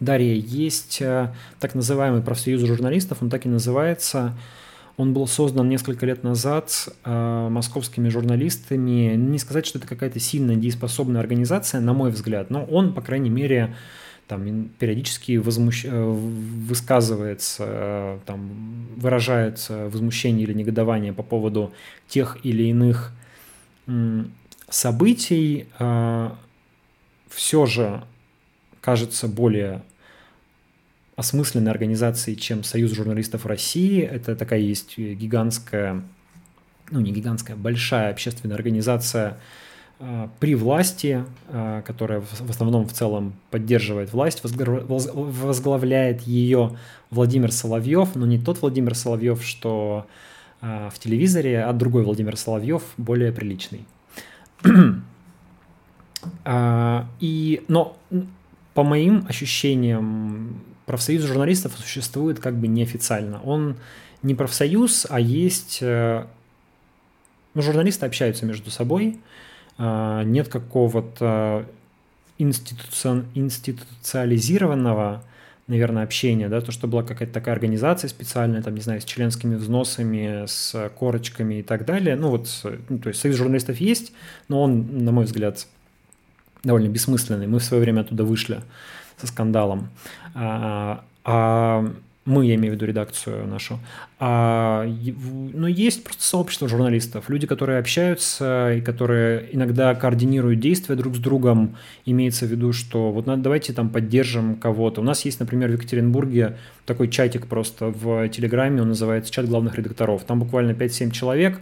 Дарья, 0.01 0.33
есть 0.33 0.99
э, 0.99 1.31
так 1.59 1.75
называемый 1.75 2.23
профсоюз 2.23 2.61
журналистов, 2.61 3.19
он 3.21 3.29
так 3.29 3.45
и 3.45 3.49
называется. 3.49 4.35
Он 4.97 5.13
был 5.13 5.27
создан 5.27 5.69
несколько 5.69 6.07
лет 6.07 6.23
назад 6.23 6.89
э, 7.05 7.47
московскими 7.51 8.09
журналистами. 8.09 9.15
Не 9.15 9.37
сказать, 9.37 9.67
что 9.67 9.77
это 9.77 9.87
какая-то 9.87 10.19
сильная 10.19 10.55
дееспособная 10.55 11.21
организация, 11.21 11.81
на 11.81 11.93
мой 11.93 12.09
взгляд, 12.09 12.49
но 12.49 12.65
он, 12.65 12.95
по 12.95 13.01
крайней 13.01 13.29
мере, 13.29 13.75
там 14.27 14.69
периодически 14.79 15.37
возмущ... 15.37 15.85
Э, 15.85 16.03
высказывается, 16.03 18.17
там, 18.25 18.87
выражает 18.97 19.63
возмущение 19.69 20.45
или 20.45 20.53
негодование 20.53 21.13
по 21.13 21.21
поводу 21.21 21.73
тех 22.07 22.39
или 22.41 22.63
иных 22.63 23.11
событий. 24.67 25.67
Все 27.29 27.65
же 27.67 28.03
кажется 28.81 29.27
более 29.27 29.83
осмысленной 31.21 31.71
организацией, 31.71 32.35
чем 32.35 32.63
Союз 32.63 32.93
журналистов 32.93 33.45
России. 33.45 34.01
Это 34.01 34.35
такая 34.35 34.59
есть 34.59 34.97
гигантская, 34.97 36.01
ну 36.89 36.99
не 36.99 37.11
гигантская, 37.11 37.55
большая 37.55 38.09
общественная 38.09 38.55
организация 38.55 39.37
э, 39.99 40.27
при 40.39 40.55
власти, 40.55 41.23
э, 41.49 41.83
которая 41.85 42.21
в, 42.21 42.49
основном 42.49 42.87
в 42.87 42.93
целом 42.93 43.35
поддерживает 43.51 44.13
власть, 44.13 44.41
возглавляет 44.43 46.21
ее 46.23 46.75
Владимир 47.11 47.51
Соловьев, 47.51 48.15
но 48.15 48.25
не 48.25 48.39
тот 48.39 48.63
Владимир 48.63 48.95
Соловьев, 48.95 49.43
что 49.43 50.07
э, 50.61 50.89
в 50.91 50.97
телевизоре, 50.97 51.63
а 51.63 51.71
другой 51.71 52.03
Владимир 52.03 52.35
Соловьев, 52.35 52.81
более 52.97 53.31
приличный. 53.31 53.85
И, 57.19 57.63
но 57.67 57.97
по 58.75 58.83
моим 58.83 59.25
ощущениям, 59.27 60.61
профсоюз 60.91 61.23
журналистов 61.23 61.71
существует 61.77 62.41
как 62.41 62.57
бы 62.57 62.67
неофициально. 62.67 63.41
Он 63.43 63.77
не 64.23 64.35
профсоюз, 64.35 65.07
а 65.09 65.21
есть... 65.21 65.77
Э, 65.81 66.25
ну, 67.53 67.61
журналисты 67.61 68.05
общаются 68.05 68.45
между 68.45 68.71
собой, 68.71 69.17
э, 69.77 70.23
нет 70.25 70.49
какого-то 70.49 71.65
институциализированного 72.37 75.23
наверное, 75.67 76.03
общение, 76.03 76.49
да, 76.49 76.59
то, 76.59 76.71
что 76.73 76.87
была 76.87 77.03
какая-то 77.03 77.33
такая 77.33 77.55
организация 77.55 78.09
специальная, 78.09 78.61
там, 78.61 78.75
не 78.75 78.81
знаю, 78.81 78.99
с 78.99 79.05
членскими 79.05 79.55
взносами, 79.55 80.45
с 80.45 80.91
корочками 80.99 81.59
и 81.59 81.63
так 81.63 81.85
далее. 81.85 82.17
Ну, 82.17 82.31
вот, 82.31 82.49
ну, 82.89 82.99
то 82.99 83.07
есть 83.07 83.21
союз 83.21 83.37
журналистов 83.37 83.77
есть, 83.77 84.11
но 84.49 84.63
он, 84.63 85.05
на 85.05 85.13
мой 85.13 85.23
взгляд, 85.23 85.65
довольно 86.65 86.89
бессмысленный. 86.89 87.47
Мы 87.47 87.59
в 87.59 87.63
свое 87.63 87.81
время 87.81 88.01
оттуда 88.01 88.25
вышли 88.25 88.59
со 89.21 89.27
скандалом. 89.27 89.89
А, 90.35 91.03
а 91.23 91.85
мы, 92.25 92.45
я 92.45 92.53
имею 92.55 92.73
в 92.73 92.75
виду 92.75 92.85
редакцию 92.85 93.47
нашу, 93.47 93.79
а, 94.19 94.85
но 94.85 95.67
есть 95.67 96.03
просто 96.03 96.23
сообщество 96.23 96.67
журналистов, 96.67 97.29
люди, 97.29 97.47
которые 97.47 97.79
общаются 97.79 98.73
и 98.73 98.81
которые 98.81 99.49
иногда 99.51 99.95
координируют 99.95 100.59
действия 100.59 100.95
друг 100.95 101.15
с 101.15 101.19
другом, 101.19 101.77
имеется 102.05 102.45
в 102.45 102.49
виду, 102.49 102.73
что 102.73 103.11
вот 103.11 103.25
надо, 103.25 103.41
давайте 103.41 103.73
там 103.73 103.89
поддержим 103.89 104.55
кого-то. 104.55 105.01
У 105.01 105.03
нас 105.03 105.25
есть, 105.25 105.39
например, 105.39 105.69
в 105.69 105.73
Екатеринбурге 105.73 106.57
такой 106.85 107.07
чатик 107.07 107.47
просто 107.47 107.87
в 107.87 108.29
Телеграме, 108.29 108.83
он 108.83 108.89
называется 108.89 109.31
«Чат 109.31 109.47
главных 109.47 109.75
редакторов». 109.75 110.23
Там 110.23 110.39
буквально 110.39 110.71
5-7 110.71 111.09
человек, 111.09 111.59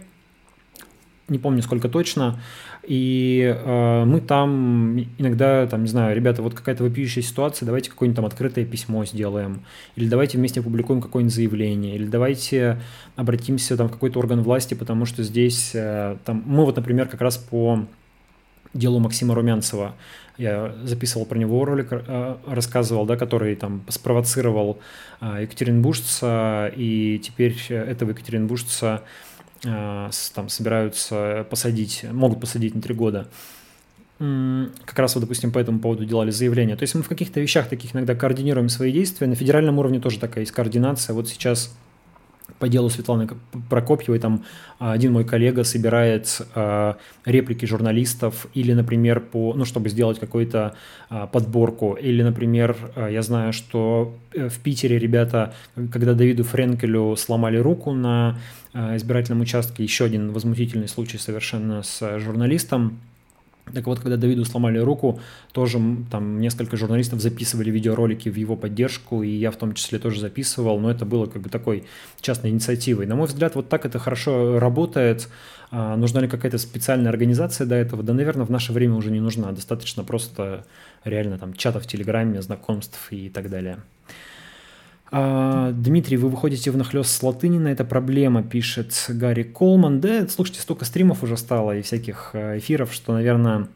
не 1.30 1.38
помню 1.38 1.62
сколько 1.62 1.88
точно, 1.88 2.38
и 2.82 3.56
э, 3.56 4.04
мы 4.04 4.20
там 4.20 4.98
иногда, 5.16 5.66
там, 5.66 5.82
не 5.82 5.88
знаю, 5.88 6.14
ребята, 6.14 6.42
вот 6.42 6.54
какая-то 6.54 6.82
вопиющая 6.82 7.22
ситуация, 7.22 7.66
давайте 7.66 7.90
какое-нибудь 7.90 8.16
там 8.16 8.26
открытое 8.26 8.64
письмо 8.64 9.04
сделаем, 9.04 9.62
или 9.96 10.08
давайте 10.08 10.38
вместе 10.38 10.60
опубликуем 10.60 11.00
какое-нибудь 11.00 11.34
заявление, 11.34 11.94
или 11.94 12.06
давайте 12.06 12.80
обратимся 13.16 13.76
там 13.76 13.88
в 13.88 13.92
какой-то 13.92 14.18
орган 14.18 14.42
власти, 14.42 14.74
потому 14.74 15.06
что 15.06 15.22
здесь, 15.22 15.70
э, 15.74 16.16
там, 16.24 16.42
мы 16.44 16.64
вот, 16.64 16.76
например, 16.76 17.08
как 17.08 17.20
раз 17.20 17.38
по 17.38 17.84
делу 18.74 18.98
Максима 18.98 19.34
Румянцева, 19.34 19.94
я 20.36 20.74
записывал 20.84 21.26
про 21.26 21.38
него 21.38 21.64
ролик, 21.64 21.88
э, 21.90 22.36
рассказывал, 22.46 23.06
да, 23.06 23.16
который 23.16 23.54
там 23.54 23.82
спровоцировал 23.88 24.80
э, 25.20 25.42
екатеринбуржца, 25.42 26.72
и 26.74 27.20
теперь 27.22 27.56
этого 27.68 28.10
екатеринбуржца 28.10 29.02
Э, 29.02 29.04
там 29.62 30.48
собираются 30.48 31.46
посадить, 31.50 32.04
могут 32.10 32.40
посадить 32.40 32.74
на 32.74 32.80
три 32.80 32.94
года. 32.94 33.28
Как 34.18 34.98
раз 34.98 35.14
вот, 35.14 35.22
допустим, 35.22 35.50
по 35.50 35.58
этому 35.58 35.80
поводу 35.80 36.04
делали 36.04 36.30
заявление. 36.30 36.76
То 36.76 36.82
есть 36.82 36.94
мы 36.94 37.02
в 37.02 37.08
каких-то 37.08 37.40
вещах 37.40 37.68
таких 37.68 37.94
иногда 37.94 38.14
координируем 38.14 38.68
свои 38.68 38.92
действия. 38.92 39.26
На 39.26 39.34
федеральном 39.34 39.78
уровне 39.78 39.98
тоже 39.98 40.18
такая 40.18 40.42
есть 40.42 40.52
координация. 40.52 41.14
Вот 41.14 41.28
сейчас 41.28 41.74
по 42.60 42.68
делу 42.68 42.90
Светланы 42.90 43.28
Прокопьевой 43.68 44.20
там 44.20 44.44
один 44.78 45.12
мой 45.12 45.24
коллега 45.24 45.64
собирает 45.64 46.40
э, 46.54 46.94
реплики 47.24 47.64
журналистов 47.64 48.46
или, 48.54 48.72
например, 48.72 49.20
по, 49.20 49.54
ну, 49.54 49.64
чтобы 49.64 49.88
сделать 49.88 50.20
какую-то 50.20 50.74
э, 51.10 51.26
подборку, 51.32 51.94
или, 51.94 52.22
например, 52.22 52.76
э, 52.94 53.08
я 53.12 53.22
знаю, 53.22 53.52
что 53.52 54.14
в 54.32 54.60
Питере 54.60 54.98
ребята, 54.98 55.54
когда 55.90 56.14
Давиду 56.14 56.44
Френкелю 56.44 57.16
сломали 57.16 57.56
руку 57.56 57.92
на 57.92 58.36
Э, 58.72 58.96
избирательном 58.96 59.40
участке 59.40 59.82
еще 59.82 60.04
один 60.04 60.32
возмутительный 60.32 60.86
случай 60.86 61.18
совершенно 61.18 61.82
с 61.82 62.18
журналистом. 62.20 63.00
Так 63.74 63.86
вот, 63.86 64.00
когда 64.00 64.16
Давиду 64.16 64.44
сломали 64.44 64.78
руку, 64.78 65.20
тоже 65.52 65.80
там 66.10 66.40
несколько 66.40 66.76
журналистов 66.76 67.20
записывали 67.20 67.70
видеоролики 67.70 68.28
в 68.28 68.36
его 68.36 68.56
поддержку, 68.56 69.22
и 69.22 69.28
я 69.28 69.50
в 69.50 69.56
том 69.56 69.74
числе 69.74 69.98
тоже 69.98 70.20
записывал, 70.20 70.78
но 70.80 70.90
это 70.90 71.04
было 71.04 71.26
как 71.26 71.42
бы 71.42 71.48
такой 71.48 71.84
частной 72.20 72.50
инициативой. 72.50 73.06
На 73.06 73.16
мой 73.16 73.26
взгляд, 73.26 73.54
вот 73.54 73.68
так 73.68 73.86
это 73.86 73.98
хорошо 73.98 74.58
работает. 74.58 75.28
А, 75.70 75.96
нужна 75.96 76.20
ли 76.20 76.28
какая-то 76.28 76.58
специальная 76.58 77.10
организация 77.10 77.66
до 77.66 77.74
этого? 77.74 78.02
Да, 78.02 78.12
наверное, 78.12 78.46
в 78.46 78.50
наше 78.50 78.72
время 78.72 78.94
уже 78.94 79.10
не 79.10 79.20
нужна. 79.20 79.52
Достаточно 79.52 80.04
просто 80.04 80.64
реально 81.04 81.38
там 81.38 81.54
чатов 81.54 81.84
в 81.84 81.86
Телеграме, 81.86 82.42
знакомств 82.42 83.08
и 83.10 83.28
так 83.28 83.50
далее. 83.50 83.78
А, 85.12 85.72
Дмитрий, 85.72 86.16
вы 86.16 86.28
выходите 86.28 86.70
в 86.70 86.76
нахлест 86.76 87.10
с 87.10 87.22
латынина, 87.22 87.68
это 87.68 87.84
проблема, 87.84 88.42
пишет 88.42 89.06
Гарри 89.08 89.42
Колман. 89.42 90.00
Да, 90.00 90.28
слушайте, 90.28 90.60
столько 90.60 90.84
стримов 90.84 91.22
уже 91.24 91.36
стало 91.36 91.76
и 91.76 91.82
всяких 91.82 92.30
э, 92.32 92.58
эфиров, 92.58 92.92
что, 92.92 93.12
наверное, 93.12 93.66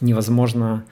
невозможно 0.00 0.84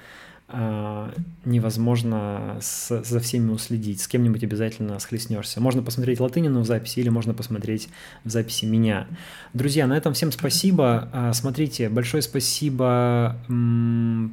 невозможно 1.45 2.59
с, 2.61 3.03
за 3.03 3.21
всеми 3.21 3.51
уследить. 3.51 4.01
С 4.01 4.09
кем-нибудь 4.09 4.43
обязательно 4.45 4.99
схлестнешься. 4.99 5.61
Можно 5.61 5.83
посмотреть 5.83 6.21
Латынину 6.21 6.61
в 6.61 6.67
записи 6.67 7.01
или 7.01 7.09
можно 7.09 7.35
посмотреть 7.35 7.89
в 8.25 8.31
записи 8.31 8.65
меня. 8.65 9.07
Друзья, 9.53 9.87
на 9.87 9.97
этом 9.97 10.15
всем 10.15 10.33
спасибо. 10.33 11.09
А, 11.13 11.33
смотрите, 11.33 11.89
большое 11.89 12.23
спасибо 12.23 13.37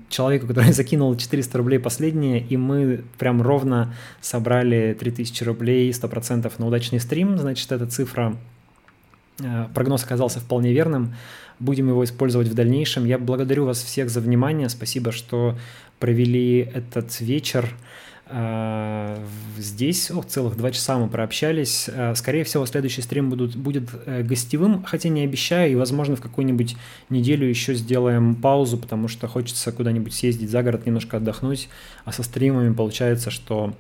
человеку, 0.10 0.48
который 0.48 0.72
закинул 0.74 1.16
400 1.16 1.58
рублей 1.58 1.80
последнее, 1.80 2.42
и 2.42 2.58
мы 2.58 3.04
прям 3.18 3.42
ровно 3.42 3.94
собрали 4.22 4.96
3000 5.00 5.44
рублей, 5.44 5.92
100% 5.92 6.52
на 6.58 6.68
удачный 6.68 7.00
стрим. 7.00 7.38
Значит, 7.38 7.72
эта 7.72 7.88
цифра 7.88 8.38
а, 9.44 9.70
Прогноз 9.74 10.04
оказался 10.04 10.40
вполне 10.40 10.74
верным. 10.74 11.16
Будем 11.60 11.90
его 11.90 12.04
использовать 12.04 12.48
в 12.48 12.54
дальнейшем. 12.56 13.06
Я 13.06 13.20
благодарю 13.20 13.66
вас 13.66 13.82
всех 13.84 14.10
за 14.10 14.20
внимание. 14.20 14.68
Спасибо, 14.70 15.12
что 15.12 15.58
провели 16.02 16.70
этот 16.74 17.22
вечер 17.22 17.70
э, 18.26 19.18
здесь, 19.58 20.10
ох, 20.12 20.26
целых 20.26 20.58
два 20.58 20.72
часа 20.72 20.98
мы 20.98 21.08
прообщались. 21.08 21.88
Э, 21.88 22.16
скорее 22.16 22.44
всего, 22.44 22.66
следующий 22.66 23.04
стрим 23.04 23.30
будут, 23.30 23.56
будет 23.56 23.90
э, 24.08 24.24
гостевым, 24.24 24.84
хотя 24.84 25.10
не 25.10 25.22
обещаю, 25.22 25.72
и, 25.72 25.76
возможно, 25.76 26.16
в 26.16 26.22
какую-нибудь 26.22 26.76
неделю 27.10 27.48
еще 27.48 27.76
сделаем 27.76 28.36
паузу, 28.36 28.78
потому 28.78 29.08
что 29.08 29.28
хочется 29.28 29.72
куда-нибудь 29.72 30.14
съездить 30.14 30.50
за 30.50 30.64
город, 30.64 30.86
немножко 30.88 31.18
отдохнуть, 31.18 31.70
а 32.04 32.12
со 32.12 32.24
стримами 32.24 32.74
получается, 32.74 33.30
что 33.30 33.74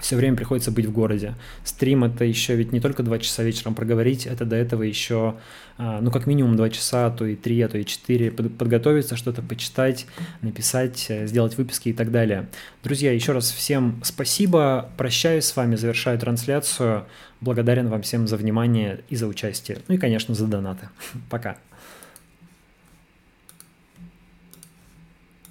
все 0.00 0.16
время 0.16 0.36
приходится 0.36 0.70
быть 0.70 0.86
в 0.86 0.92
городе. 0.92 1.34
Стрим 1.64 2.04
это 2.04 2.24
еще 2.24 2.54
ведь 2.54 2.72
не 2.72 2.80
только 2.80 3.02
два 3.02 3.18
часа 3.18 3.42
вечером 3.42 3.74
проговорить, 3.74 4.26
это 4.26 4.44
до 4.44 4.56
этого 4.56 4.82
еще, 4.82 5.36
а, 5.78 6.00
ну, 6.00 6.10
как 6.10 6.26
минимум 6.26 6.56
два 6.56 6.70
часа, 6.70 7.06
а 7.06 7.10
то 7.10 7.24
и 7.24 7.36
три, 7.36 7.60
а 7.62 7.68
то 7.68 7.78
и 7.78 7.84
четыре, 7.84 8.30
подготовиться, 8.30 9.16
что-то 9.16 9.42
почитать, 9.42 10.06
написать, 10.42 11.06
э, 11.08 11.26
сделать 11.26 11.56
выписки 11.56 11.90
и 11.90 11.92
так 11.92 12.10
далее. 12.10 12.48
Друзья, 12.84 13.12
еще 13.12 13.32
раз 13.32 13.50
всем 13.50 14.00
спасибо, 14.04 14.90
прощаюсь 14.96 15.44
с 15.44 15.56
вами, 15.56 15.76
завершаю 15.76 16.18
трансляцию, 16.18 17.04
благодарен 17.40 17.88
вам 17.88 18.02
всем 18.02 18.26
за 18.26 18.36
внимание 18.36 19.00
и 19.08 19.16
за 19.16 19.26
участие, 19.26 19.78
ну 19.88 19.94
и, 19.94 19.98
конечно, 19.98 20.34
за 20.34 20.46
донаты. 20.46 20.88
Пока. 21.30 21.56